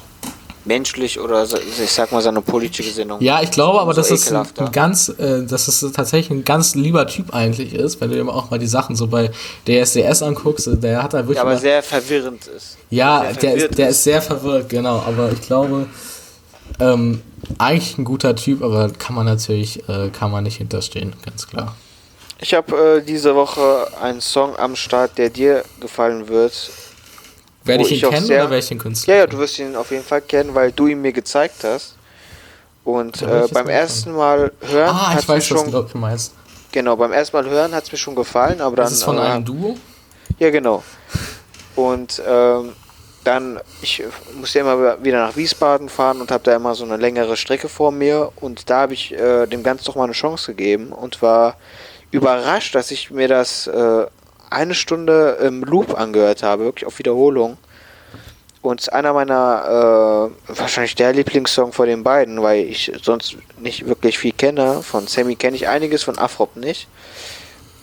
menschlich 0.65 1.19
oder 1.19 1.45
se- 1.47 1.61
ich 1.61 1.91
sag 1.91 2.13
mal 2.13 2.23
seine 2.23 2.41
politische 2.41 2.85
Gesinnung. 2.85 3.21
Ja, 3.21 3.43
ich 3.43 3.51
glaube 3.51 3.81
aber, 3.81 3.95
dass 3.95 4.11
es 4.11 4.31
ein, 4.33 4.47
ganz, 4.73 5.09
äh, 5.09 5.45
dass 5.45 5.69
es 5.69 5.81
tatsächlich 5.93 6.31
ein 6.31 6.45
ganz 6.45 6.75
lieber 6.75 7.07
Typ 7.07 7.35
eigentlich 7.35 7.75
ist, 7.75 8.01
wenn 8.01 8.11
du 8.11 8.17
dir 8.23 8.29
auch 8.29 8.51
mal 8.51 8.59
die 8.59 8.67
Sachen 8.67 8.95
so 8.97 9.07
bei 9.09 9.31
DSDS 9.67 10.23
anguckst, 10.23 10.67
äh, 10.69 10.77
der 10.77 11.03
hat 11.03 11.15
da 11.15 11.19
wirklich 11.19 11.37
Ja, 11.37 11.43
aber 11.43 11.53
mal, 11.55 11.59
sehr 11.61 11.83
verwirrend 11.83 12.47
ist. 12.47 12.77
ja, 12.91 13.33
der 13.33 13.55
ist, 13.55 13.79
der 13.79 13.89
ist. 13.89 13.97
ist 13.97 14.05
sehr 14.05 14.23
verwirrt, 14.23 14.69
genau, 14.69 15.03
aber 15.07 15.33
ich 15.33 15.41
glaube, 15.41 15.87
ähm, 16.81 17.21
eigentlich 17.59 17.99
ein 17.99 18.05
guter 18.05 18.35
Typ, 18.37 18.63
aber 18.63 18.91
kann 18.91 19.15
man 19.15 19.27
natürlich, 19.27 19.89
äh, 19.89 20.11
kann 20.11 20.31
man 20.31 20.45
nicht 20.45 20.57
hinterstehen, 20.59 21.13
ganz 21.25 21.47
klar. 21.47 21.75
Ich 22.41 22.55
habe 22.55 22.99
äh, 22.99 23.03
diese 23.05 23.35
Woche 23.37 23.87
einen 24.01 24.21
Song 24.21 24.57
am 24.57 24.75
Start, 24.75 25.17
der 25.19 25.31
dir 25.31 25.65
gefallen 25.81 26.29
wird. 26.29 26.53
Werde 27.65 27.85
ich 27.85 27.91
ihn 27.93 27.97
ich 27.97 28.03
kennen 28.11 28.27
sehr- 28.27 28.43
oder 28.43 28.51
werde 28.51 28.59
ich 28.63 28.69
den 28.69 28.79
Künstler? 28.79 29.15
Ja, 29.15 29.21
ja, 29.21 29.27
du 29.27 29.39
wirst 29.39 29.59
ihn 29.59 29.77
auf 29.77 29.91
jeden 29.91 30.05
Fall 30.05 30.21
kennen, 30.23 30.55
weil 30.55 30.73
du 30.73 30.87
ihn 30.87 31.01
mir 31.01 31.13
gezeigt 31.13 31.65
hast. 31.65 31.97
Und 32.85 33.23
äh, 33.23 33.47
beim 33.53 33.69
ersten 33.69 34.13
Mal 34.13 34.51
hören 34.61 34.89
Ah, 34.97 35.17
ich 35.19 35.29
weiß, 35.29 35.37
was 35.37 35.47
schon, 35.47 35.65
du 35.67 35.71
glaub, 35.71 35.93
du 35.93 35.99
meinst. 35.99 36.33
genau, 36.73 36.97
beim 36.97 37.13
ersten 37.13 37.37
Mal 37.37 37.49
hören 37.49 37.73
hat 37.75 37.85
es 37.85 37.93
mir 37.93 37.99
schon 37.99 38.17
gefallen, 38.17 38.61
aber 38.61 38.75
dann 38.77 38.87
Das 38.87 38.93
ist 38.95 39.05
von 39.05 39.19
äh, 39.19 39.21
einem 39.21 39.45
Duo? 39.45 39.77
Ja, 40.41 40.51
genau. 40.51 40.83
Und 41.77 42.21
ähm, 42.27 42.73
dann, 43.25 43.61
ich 43.83 44.03
musste 44.35 44.59
immer 44.59 45.03
wieder 45.05 45.25
nach 45.25 45.37
Wiesbaden 45.37 45.89
fahren 45.89 46.21
und 46.21 46.33
habe 46.33 46.43
da 46.43 46.57
immer 46.57 46.75
so 46.75 46.83
eine 46.85 46.97
längere 46.97 47.37
Strecke 47.37 47.69
vor 47.69 47.93
mir. 47.93 48.33
Und 48.41 48.69
da 48.69 48.81
habe 48.81 48.95
ich 48.95 49.13
äh, 49.13 49.47
dem 49.47 49.63
Ganzen 49.63 49.85
doch 49.85 49.95
mal 49.95 50.05
eine 50.05 50.13
Chance 50.13 50.53
gegeben 50.55 50.91
und 50.93 51.23
war 51.23 51.57
überrascht, 52.11 52.75
dass 52.75 52.91
ich 52.91 53.13
mir 53.13 53.29
das 53.29 53.69
äh, 53.69 54.07
eine 54.53 54.75
Stunde 54.75 55.39
im 55.43 55.63
Loop 55.65 55.99
angehört 55.99 56.43
habe, 56.43 56.65
wirklich 56.65 56.87
auf 56.87 56.99
Wiederholung. 56.99 57.57
Und 58.63 58.93
einer 58.93 59.13
meiner, 59.13 60.31
äh, 60.49 60.59
wahrscheinlich 60.59 60.95
der 60.95 61.13
Lieblingssong 61.13 61.73
von 61.73 61.89
den 61.89 62.05
beiden, 62.05 62.41
weil 62.43 62.65
ich 62.65 62.93
sonst 63.03 63.37
nicht 63.59 63.87
wirklich 63.89 64.19
viel 64.19 64.33
kenne. 64.33 64.83
Von 64.83 65.09
Sammy 65.09 65.35
kenne 65.35 65.57
ich 65.57 65.67
einiges, 65.67 66.05
von 66.05 66.17
Afrop 66.17 66.55
nicht. 66.57 66.87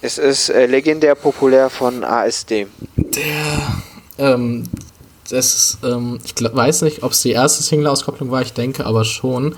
Es 0.02 0.18
ist 0.18 0.50
äh, 0.50 0.68
legendär 0.68 1.16
populär 1.16 1.70
von 1.70 2.06
ASD. 2.06 2.68
Der, 2.96 3.84
ähm, 4.18 4.64
das 5.30 5.54
ist, 5.54 5.78
ähm, 5.84 6.20
ich 6.24 6.36
glaub, 6.36 6.56
weiß 6.56 6.84
nicht, 6.84 7.04
ob 7.04 7.12
es 7.12 7.22
die 7.22 7.32
erste 7.32 7.62
Single-Auskopplung 7.62 8.32
war, 8.32 8.42
ich 8.42 8.54
denke 8.54 8.86
aber 8.86 9.04
schon. 9.04 9.56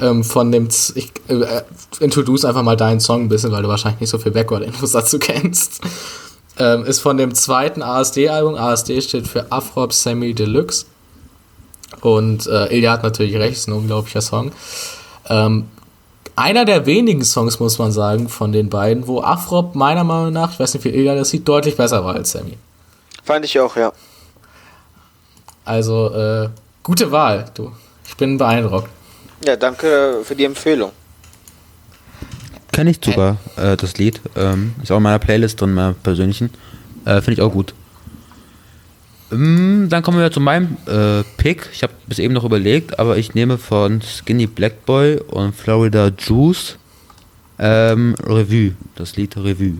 Ähm, 0.00 0.24
von 0.24 0.50
dem, 0.50 0.70
Z 0.70 0.96
ich 0.96 1.12
äh, 1.28 1.34
äh, 1.34 1.62
introduce 2.00 2.44
einfach 2.44 2.62
mal 2.62 2.76
deinen 2.76 2.98
Song 2.98 3.22
ein 3.22 3.28
bisschen, 3.28 3.52
weil 3.52 3.62
du 3.62 3.68
wahrscheinlich 3.68 4.00
nicht 4.00 4.10
so 4.10 4.18
viel 4.18 4.32
Backward-Infos 4.32 4.92
dazu 4.92 5.18
kennst. 5.18 5.80
Ähm, 6.58 6.84
ist 6.84 7.00
von 7.00 7.16
dem 7.16 7.34
zweiten 7.34 7.82
ASD-Album. 7.82 8.54
ASD 8.54 9.00
steht 9.00 9.26
für 9.26 9.50
Afrop 9.50 9.92
Semi 9.92 10.34
Deluxe. 10.34 10.86
Und 12.00 12.46
äh, 12.46 12.76
Ilja 12.76 12.92
hat 12.92 13.02
natürlich 13.02 13.34
recht, 13.36 13.56
ist 13.56 13.68
ein 13.68 13.72
unglaublicher 13.72 14.20
Song. 14.20 14.52
Ähm, 15.28 15.68
einer 16.36 16.64
der 16.64 16.86
wenigen 16.86 17.24
Songs, 17.24 17.60
muss 17.60 17.78
man 17.78 17.92
sagen, 17.92 18.28
von 18.28 18.52
den 18.52 18.68
beiden, 18.68 19.06
wo 19.06 19.22
Afrop 19.22 19.74
meiner 19.74 20.04
Meinung 20.04 20.32
nach, 20.32 20.52
ich 20.52 20.60
weiß 20.60 20.74
nicht, 20.74 20.84
wie 20.84 20.90
Ilja 20.90 21.14
das 21.14 21.30
sieht, 21.30 21.46
deutlich 21.46 21.76
besser 21.76 22.04
war 22.04 22.14
als 22.14 22.32
Sammy. 22.32 22.58
Fand 23.22 23.44
ich 23.44 23.58
auch, 23.58 23.76
ja. 23.76 23.92
Also, 25.64 26.12
äh, 26.12 26.48
gute 26.82 27.10
Wahl, 27.10 27.46
du. 27.54 27.72
Ich 28.06 28.16
bin 28.16 28.36
beeindruckt. 28.36 28.88
Ja, 29.44 29.56
danke 29.56 30.20
für 30.24 30.34
die 30.34 30.44
Empfehlung. 30.44 30.92
Kenne 32.74 32.90
ich 32.90 32.98
sogar, 33.02 33.38
äh, 33.56 33.76
das 33.76 33.98
Lied. 33.98 34.20
Ähm, 34.36 34.74
ist 34.82 34.90
auch 34.90 34.96
in 34.96 35.02
meiner 35.02 35.18
Playlist 35.18 35.60
drin, 35.60 35.74
meiner 35.74 35.94
persönlichen. 35.94 36.50
Äh, 37.04 37.20
Finde 37.20 37.32
ich 37.34 37.40
auch 37.40 37.52
gut. 37.52 37.74
Ähm, 39.32 39.86
dann 39.90 40.02
kommen 40.02 40.18
wir 40.18 40.30
zu 40.30 40.40
meinem 40.40 40.76
äh, 40.86 41.22
Pick. 41.36 41.68
Ich 41.72 41.82
habe 41.82 41.92
bis 42.06 42.18
eben 42.18 42.34
noch 42.34 42.44
überlegt, 42.44 42.98
aber 42.98 43.16
ich 43.16 43.34
nehme 43.34 43.58
von 43.58 44.02
Skinny 44.02 44.46
Black 44.46 44.84
Boy 44.86 45.18
und 45.18 45.54
Florida 45.54 46.10
Juice 46.18 46.76
ähm, 47.58 48.14
Revue. 48.22 48.72
Das 48.96 49.16
Lied 49.16 49.36
Revue. 49.36 49.74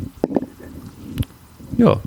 Ja. 1.77 2.01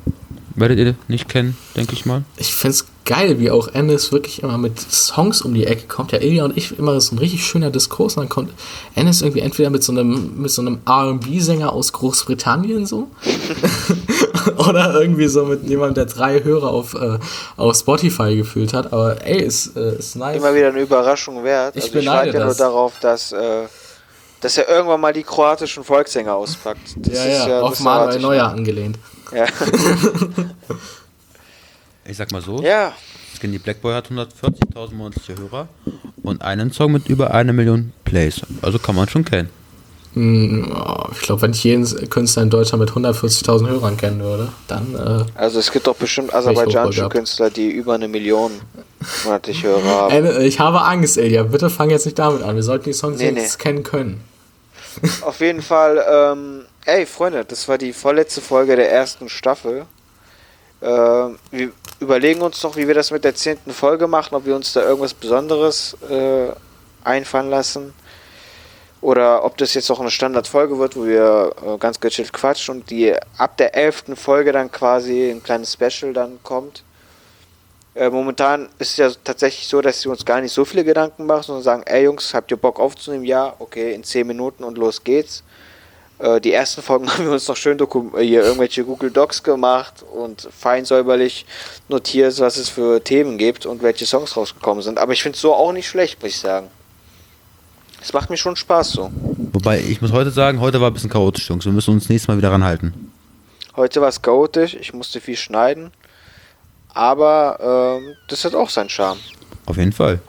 Werdet 0.56 0.80
ihr 0.80 0.96
nicht 1.08 1.30
kennen, 1.30 1.56
denke 1.76 1.94
ich 1.94 2.06
mal. 2.06 2.24
Ich 2.38 2.54
find's 2.54 2.88
geil, 3.08 3.40
wie 3.40 3.50
auch 3.50 3.70
Ennis 3.70 4.12
wirklich 4.12 4.44
immer 4.44 4.58
mit 4.58 4.80
Songs 4.80 5.42
um 5.42 5.54
die 5.54 5.66
Ecke 5.66 5.88
kommt. 5.88 6.12
Ja, 6.12 6.20
Ilja 6.20 6.44
und 6.44 6.56
ich 6.56 6.78
immer 6.78 7.00
so 7.02 7.16
ein 7.16 7.20
richtig 7.20 7.44
schöner 7.44 7.72
Diskurs. 7.72 8.16
Und 8.16 8.24
dann 8.24 8.30
kommt 8.30 8.52
Ennis 8.96 9.22
irgendwie 9.22 9.40
entweder 9.40 9.70
mit 9.72 9.84
so 9.84 9.94
einem, 9.94 10.40
mit 10.40 10.52
so 10.52 10.62
einem 10.62 10.80
R&B-Sänger 10.86 11.74
aus 11.74 11.94
Großbritannien 11.94 12.86
so. 12.86 13.08
Oder 14.58 14.94
irgendwie 15.02 15.28
so 15.28 15.46
mit 15.46 15.64
jemandem, 15.64 15.96
der 15.96 16.06
drei 16.06 16.44
Hörer 16.44 16.70
auf, 16.70 16.94
äh, 16.94 17.18
auf 17.56 17.76
Spotify 17.76 18.36
gefühlt 18.36 18.74
hat. 18.74 18.92
Aber 18.94 19.26
ey, 19.26 19.42
ist, 19.42 19.76
äh, 19.78 19.98
ist 19.98 20.16
nice. 20.18 20.38
Immer 20.38 20.54
wieder 20.54 20.68
eine 20.68 20.82
Überraschung 20.82 21.44
wert. 21.44 21.76
Ich 21.76 21.86
also 21.86 22.00
ich 22.00 22.06
warte 22.06 22.30
ja 22.30 22.46
nur 22.46 22.54
darauf, 22.54 23.00
dass, 23.00 23.32
äh, 23.32 23.64
dass 24.42 24.58
er 24.58 24.68
irgendwann 24.68 25.00
mal 25.00 25.14
die 25.14 25.24
kroatischen 25.24 25.84
Volkssänger 25.84 26.36
auspackt. 26.36 26.96
Das 26.98 27.14
ja, 27.14 27.24
ist 27.24 27.48
ja, 27.48 27.62
auf 27.62 27.80
Manuel 27.80 28.18
ich 28.18 28.22
Neuer 28.22 28.48
angelehnt. 28.48 29.00
Ja. 29.34 29.46
Ich 32.08 32.18
sag 32.18 32.32
mal 32.32 32.42
so. 32.42 32.62
ja, 32.62 32.94
Skinny 33.36 33.58
Black 33.60 33.82
Boy 33.82 33.94
hat 33.94 34.10
140.000 34.10 34.94
monatliche 34.94 35.38
Hörer 35.38 35.68
und 36.24 36.42
einen 36.42 36.72
Song 36.72 36.92
mit 36.92 37.08
über 37.08 37.32
eine 37.34 37.54
Million 37.54 37.94
Plays. 38.06 38.42
Also 38.62 38.80
kann 38.80 38.96
man 38.96 39.08
schon 39.08 39.26
kennen. 39.26 39.50
Oh, 40.16 41.10
ich 41.12 41.20
glaube, 41.20 41.44
wenn 41.44 41.52
ich 41.52 41.64
jeden 41.64 41.86
Künstler 42.10 42.42
in 42.42 42.50
Deutschland 42.50 42.80
mit 42.80 42.90
140.000 42.90 43.68
Hörern 43.68 43.98
kennen 43.98 44.20
würde, 44.22 44.52
dann 44.68 44.96
äh, 44.96 45.40
also 45.40 45.60
es 45.60 45.72
gibt 45.72 45.86
doch 45.86 45.96
bestimmt 45.96 46.34
aserbaidschanische. 46.34 47.08
Künstler, 47.10 47.52
die 47.52 47.70
über 47.70 47.94
eine 47.94 48.08
Million 48.08 48.52
monatliche 49.26 49.68
Hörer 49.68 49.84
haben. 49.86 50.26
Äh, 50.26 50.46
Ich 50.48 50.60
habe 50.60 50.82
Angst, 50.82 51.18
Ilja. 51.18 51.44
Bitte 51.44 51.70
fang 51.70 51.92
jetzt 51.92 52.06
nicht 52.06 52.18
damit 52.18 52.42
an. 52.42 52.56
Wir 52.56 52.64
sollten 52.64 52.86
die 52.86 52.94
Songs 52.94 53.20
Nee, 53.20 53.30
jetzt 53.30 53.60
kennen 53.60 53.84
können. 53.84 54.22
Auf 55.22 55.40
jeden 55.42 55.62
Fall, 55.62 56.04
ähm, 56.10 56.62
ey 56.86 57.06
Freunde, 57.06 57.46
das 57.46 57.68
war 57.68 57.78
die 57.78 57.94
vorletzte 57.94 58.42
Folge 58.42 58.76
der 58.76 58.92
ersten 58.92 59.30
Staffel. 59.30 59.86
Ähm, 60.82 61.38
wir 61.52 61.70
überlegen 62.00 62.42
uns 62.42 62.62
noch, 62.64 62.76
wie 62.76 62.88
wir 62.88 62.96
das 62.96 63.12
mit 63.12 63.24
der 63.24 63.36
zehnten 63.36 63.72
Folge 63.72 64.08
machen, 64.08 64.36
ob 64.36 64.46
wir 64.46 64.56
uns 64.56 64.74
da 64.74 64.82
irgendwas 64.82 65.14
Besonderes 65.14 65.96
äh, 66.10 66.50
einfallen 67.04 67.50
lassen. 67.50 67.94
Oder 69.00 69.44
ob 69.44 69.58
das 69.58 69.74
jetzt 69.76 69.92
auch 69.92 70.00
eine 70.00 70.10
Standardfolge 70.10 70.80
wird, 70.80 70.96
wo 70.96 71.06
wir 71.06 71.54
äh, 71.66 71.78
ganz 71.78 72.00
gechillt 72.00 72.34
quatschen 72.34 72.78
und 72.78 72.90
die 72.90 73.14
ab 73.38 73.58
der 73.58 73.76
elften 73.76 74.16
Folge 74.16 74.52
dann 74.52 74.72
quasi 74.72 75.30
ein 75.30 75.44
kleines 75.44 75.74
Special 75.74 76.14
dann 76.14 76.40
kommt. 76.44 76.84
Äh, 77.94 78.10
momentan 78.10 78.70
ist 78.80 78.92
es 78.92 78.98
ja 78.98 79.12
tatsächlich 79.24 79.68
so, 79.68 79.82
dass 79.82 80.02
sie 80.02 80.10
uns 80.10 80.26
gar 80.26 80.42
nicht 80.42 80.52
so 80.52 80.66
viele 80.66 80.84
Gedanken 80.84 81.26
machen, 81.26 81.44
sondern 81.44 81.64
sagen, 81.64 81.84
ey 81.86 82.04
Jungs, 82.04 82.34
habt 82.34 82.52
ihr 82.52 82.58
Bock 82.58 82.80
aufzunehmen? 82.80 83.24
Ja, 83.24 83.56
okay, 83.60 83.94
in 83.94 84.04
10 84.04 84.26
Minuten 84.26 84.64
und 84.64 84.78
los 84.78 85.04
geht's. 85.04 85.44
Äh, 86.20 86.42
die 86.42 86.52
ersten 86.52 86.82
Folgen 86.82 87.10
haben 87.14 87.26
wir 87.26 87.32
uns 87.32 87.48
noch 87.48 87.58
schön 87.58 87.78
äh, 87.80 88.24
hier 88.24 88.44
irgendwelche 88.44 88.84
Google 88.84 89.12
Docs 89.12 89.44
gemacht 89.44 90.04
und 90.14 90.48
fein 90.56 90.86
säuberlich 90.86 91.46
notiert, 91.90 92.40
was 92.40 92.58
es 92.58 92.70
für 92.70 93.04
Themen 93.04 93.38
gibt 93.38 93.66
und 93.66 93.82
welche 93.82 94.06
Songs 94.06 94.36
rausgekommen 94.36 94.84
sind. 94.84 95.00
Aber 95.00 95.14
ich 95.14 95.22
finde 95.22 95.36
es 95.36 95.42
so 95.42 95.54
auch 95.54 95.72
nicht 95.72 95.88
schlecht, 95.88 96.22
muss 96.22 96.32
ich 96.32 96.40
sagen. 96.40 96.68
Es 98.02 98.14
macht 98.14 98.30
mir 98.30 98.38
schon 98.38 98.56
Spaß 98.56 98.92
so. 98.92 99.12
Wobei, 99.54 99.80
ich 99.80 100.02
muss 100.02 100.12
heute 100.12 100.32
sagen, 100.32 100.60
heute 100.60 100.80
war 100.80 100.90
ein 100.90 100.94
bisschen 100.94 101.10
chaotisch, 101.10 101.50
Jungs. 101.50 101.66
Wir 101.66 101.72
müssen 101.72 101.94
uns 101.94 102.10
nächstes 102.10 102.28
Mal 102.28 102.38
wieder 102.38 102.52
ranhalten. 102.52 103.12
Heute 103.76 104.02
war 104.02 104.10
es 104.10 104.22
chaotisch, 104.22 104.76
ich 104.76 104.94
musste 104.94 105.20
viel 105.20 105.36
schneiden. 105.36 105.92
Aber 106.94 108.00
ähm, 108.00 108.16
das 108.28 108.44
hat 108.44 108.56
auch 108.56 108.70
seinen 108.70 108.90
Charme. 108.90 109.20
Auf 109.66 109.78
jeden 109.78 109.92
Fall. 109.92 110.20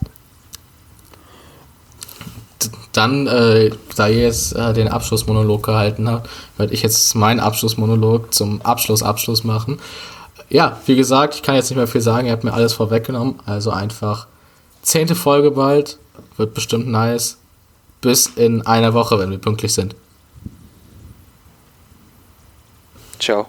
Dann, 2.98 3.28
äh, 3.28 3.70
da 3.94 4.08
ihr 4.08 4.22
jetzt 4.22 4.56
äh, 4.56 4.72
den 4.72 4.88
Abschlussmonolog 4.88 5.62
gehalten 5.62 6.10
habt, 6.10 6.28
werde 6.56 6.74
ich 6.74 6.82
jetzt 6.82 7.14
meinen 7.14 7.38
Abschlussmonolog 7.38 8.34
zum 8.34 8.60
Abschluss 8.62 9.04
Abschluss 9.04 9.44
machen. 9.44 9.78
Ja, 10.48 10.80
wie 10.84 10.96
gesagt, 10.96 11.36
ich 11.36 11.42
kann 11.44 11.54
jetzt 11.54 11.70
nicht 11.70 11.76
mehr 11.76 11.86
viel 11.86 12.00
sagen, 12.00 12.26
ihr 12.26 12.32
habt 12.32 12.42
mir 12.42 12.52
alles 12.52 12.72
vorweggenommen. 12.72 13.36
Also 13.46 13.70
einfach 13.70 14.26
zehnte 14.82 15.14
Folge 15.14 15.52
bald, 15.52 15.96
wird 16.38 16.54
bestimmt 16.54 16.88
nice. 16.88 17.38
Bis 18.00 18.26
in 18.26 18.66
einer 18.66 18.94
Woche, 18.94 19.16
wenn 19.20 19.30
wir 19.30 19.38
pünktlich 19.38 19.72
sind. 19.72 19.94
Ciao. 23.20 23.46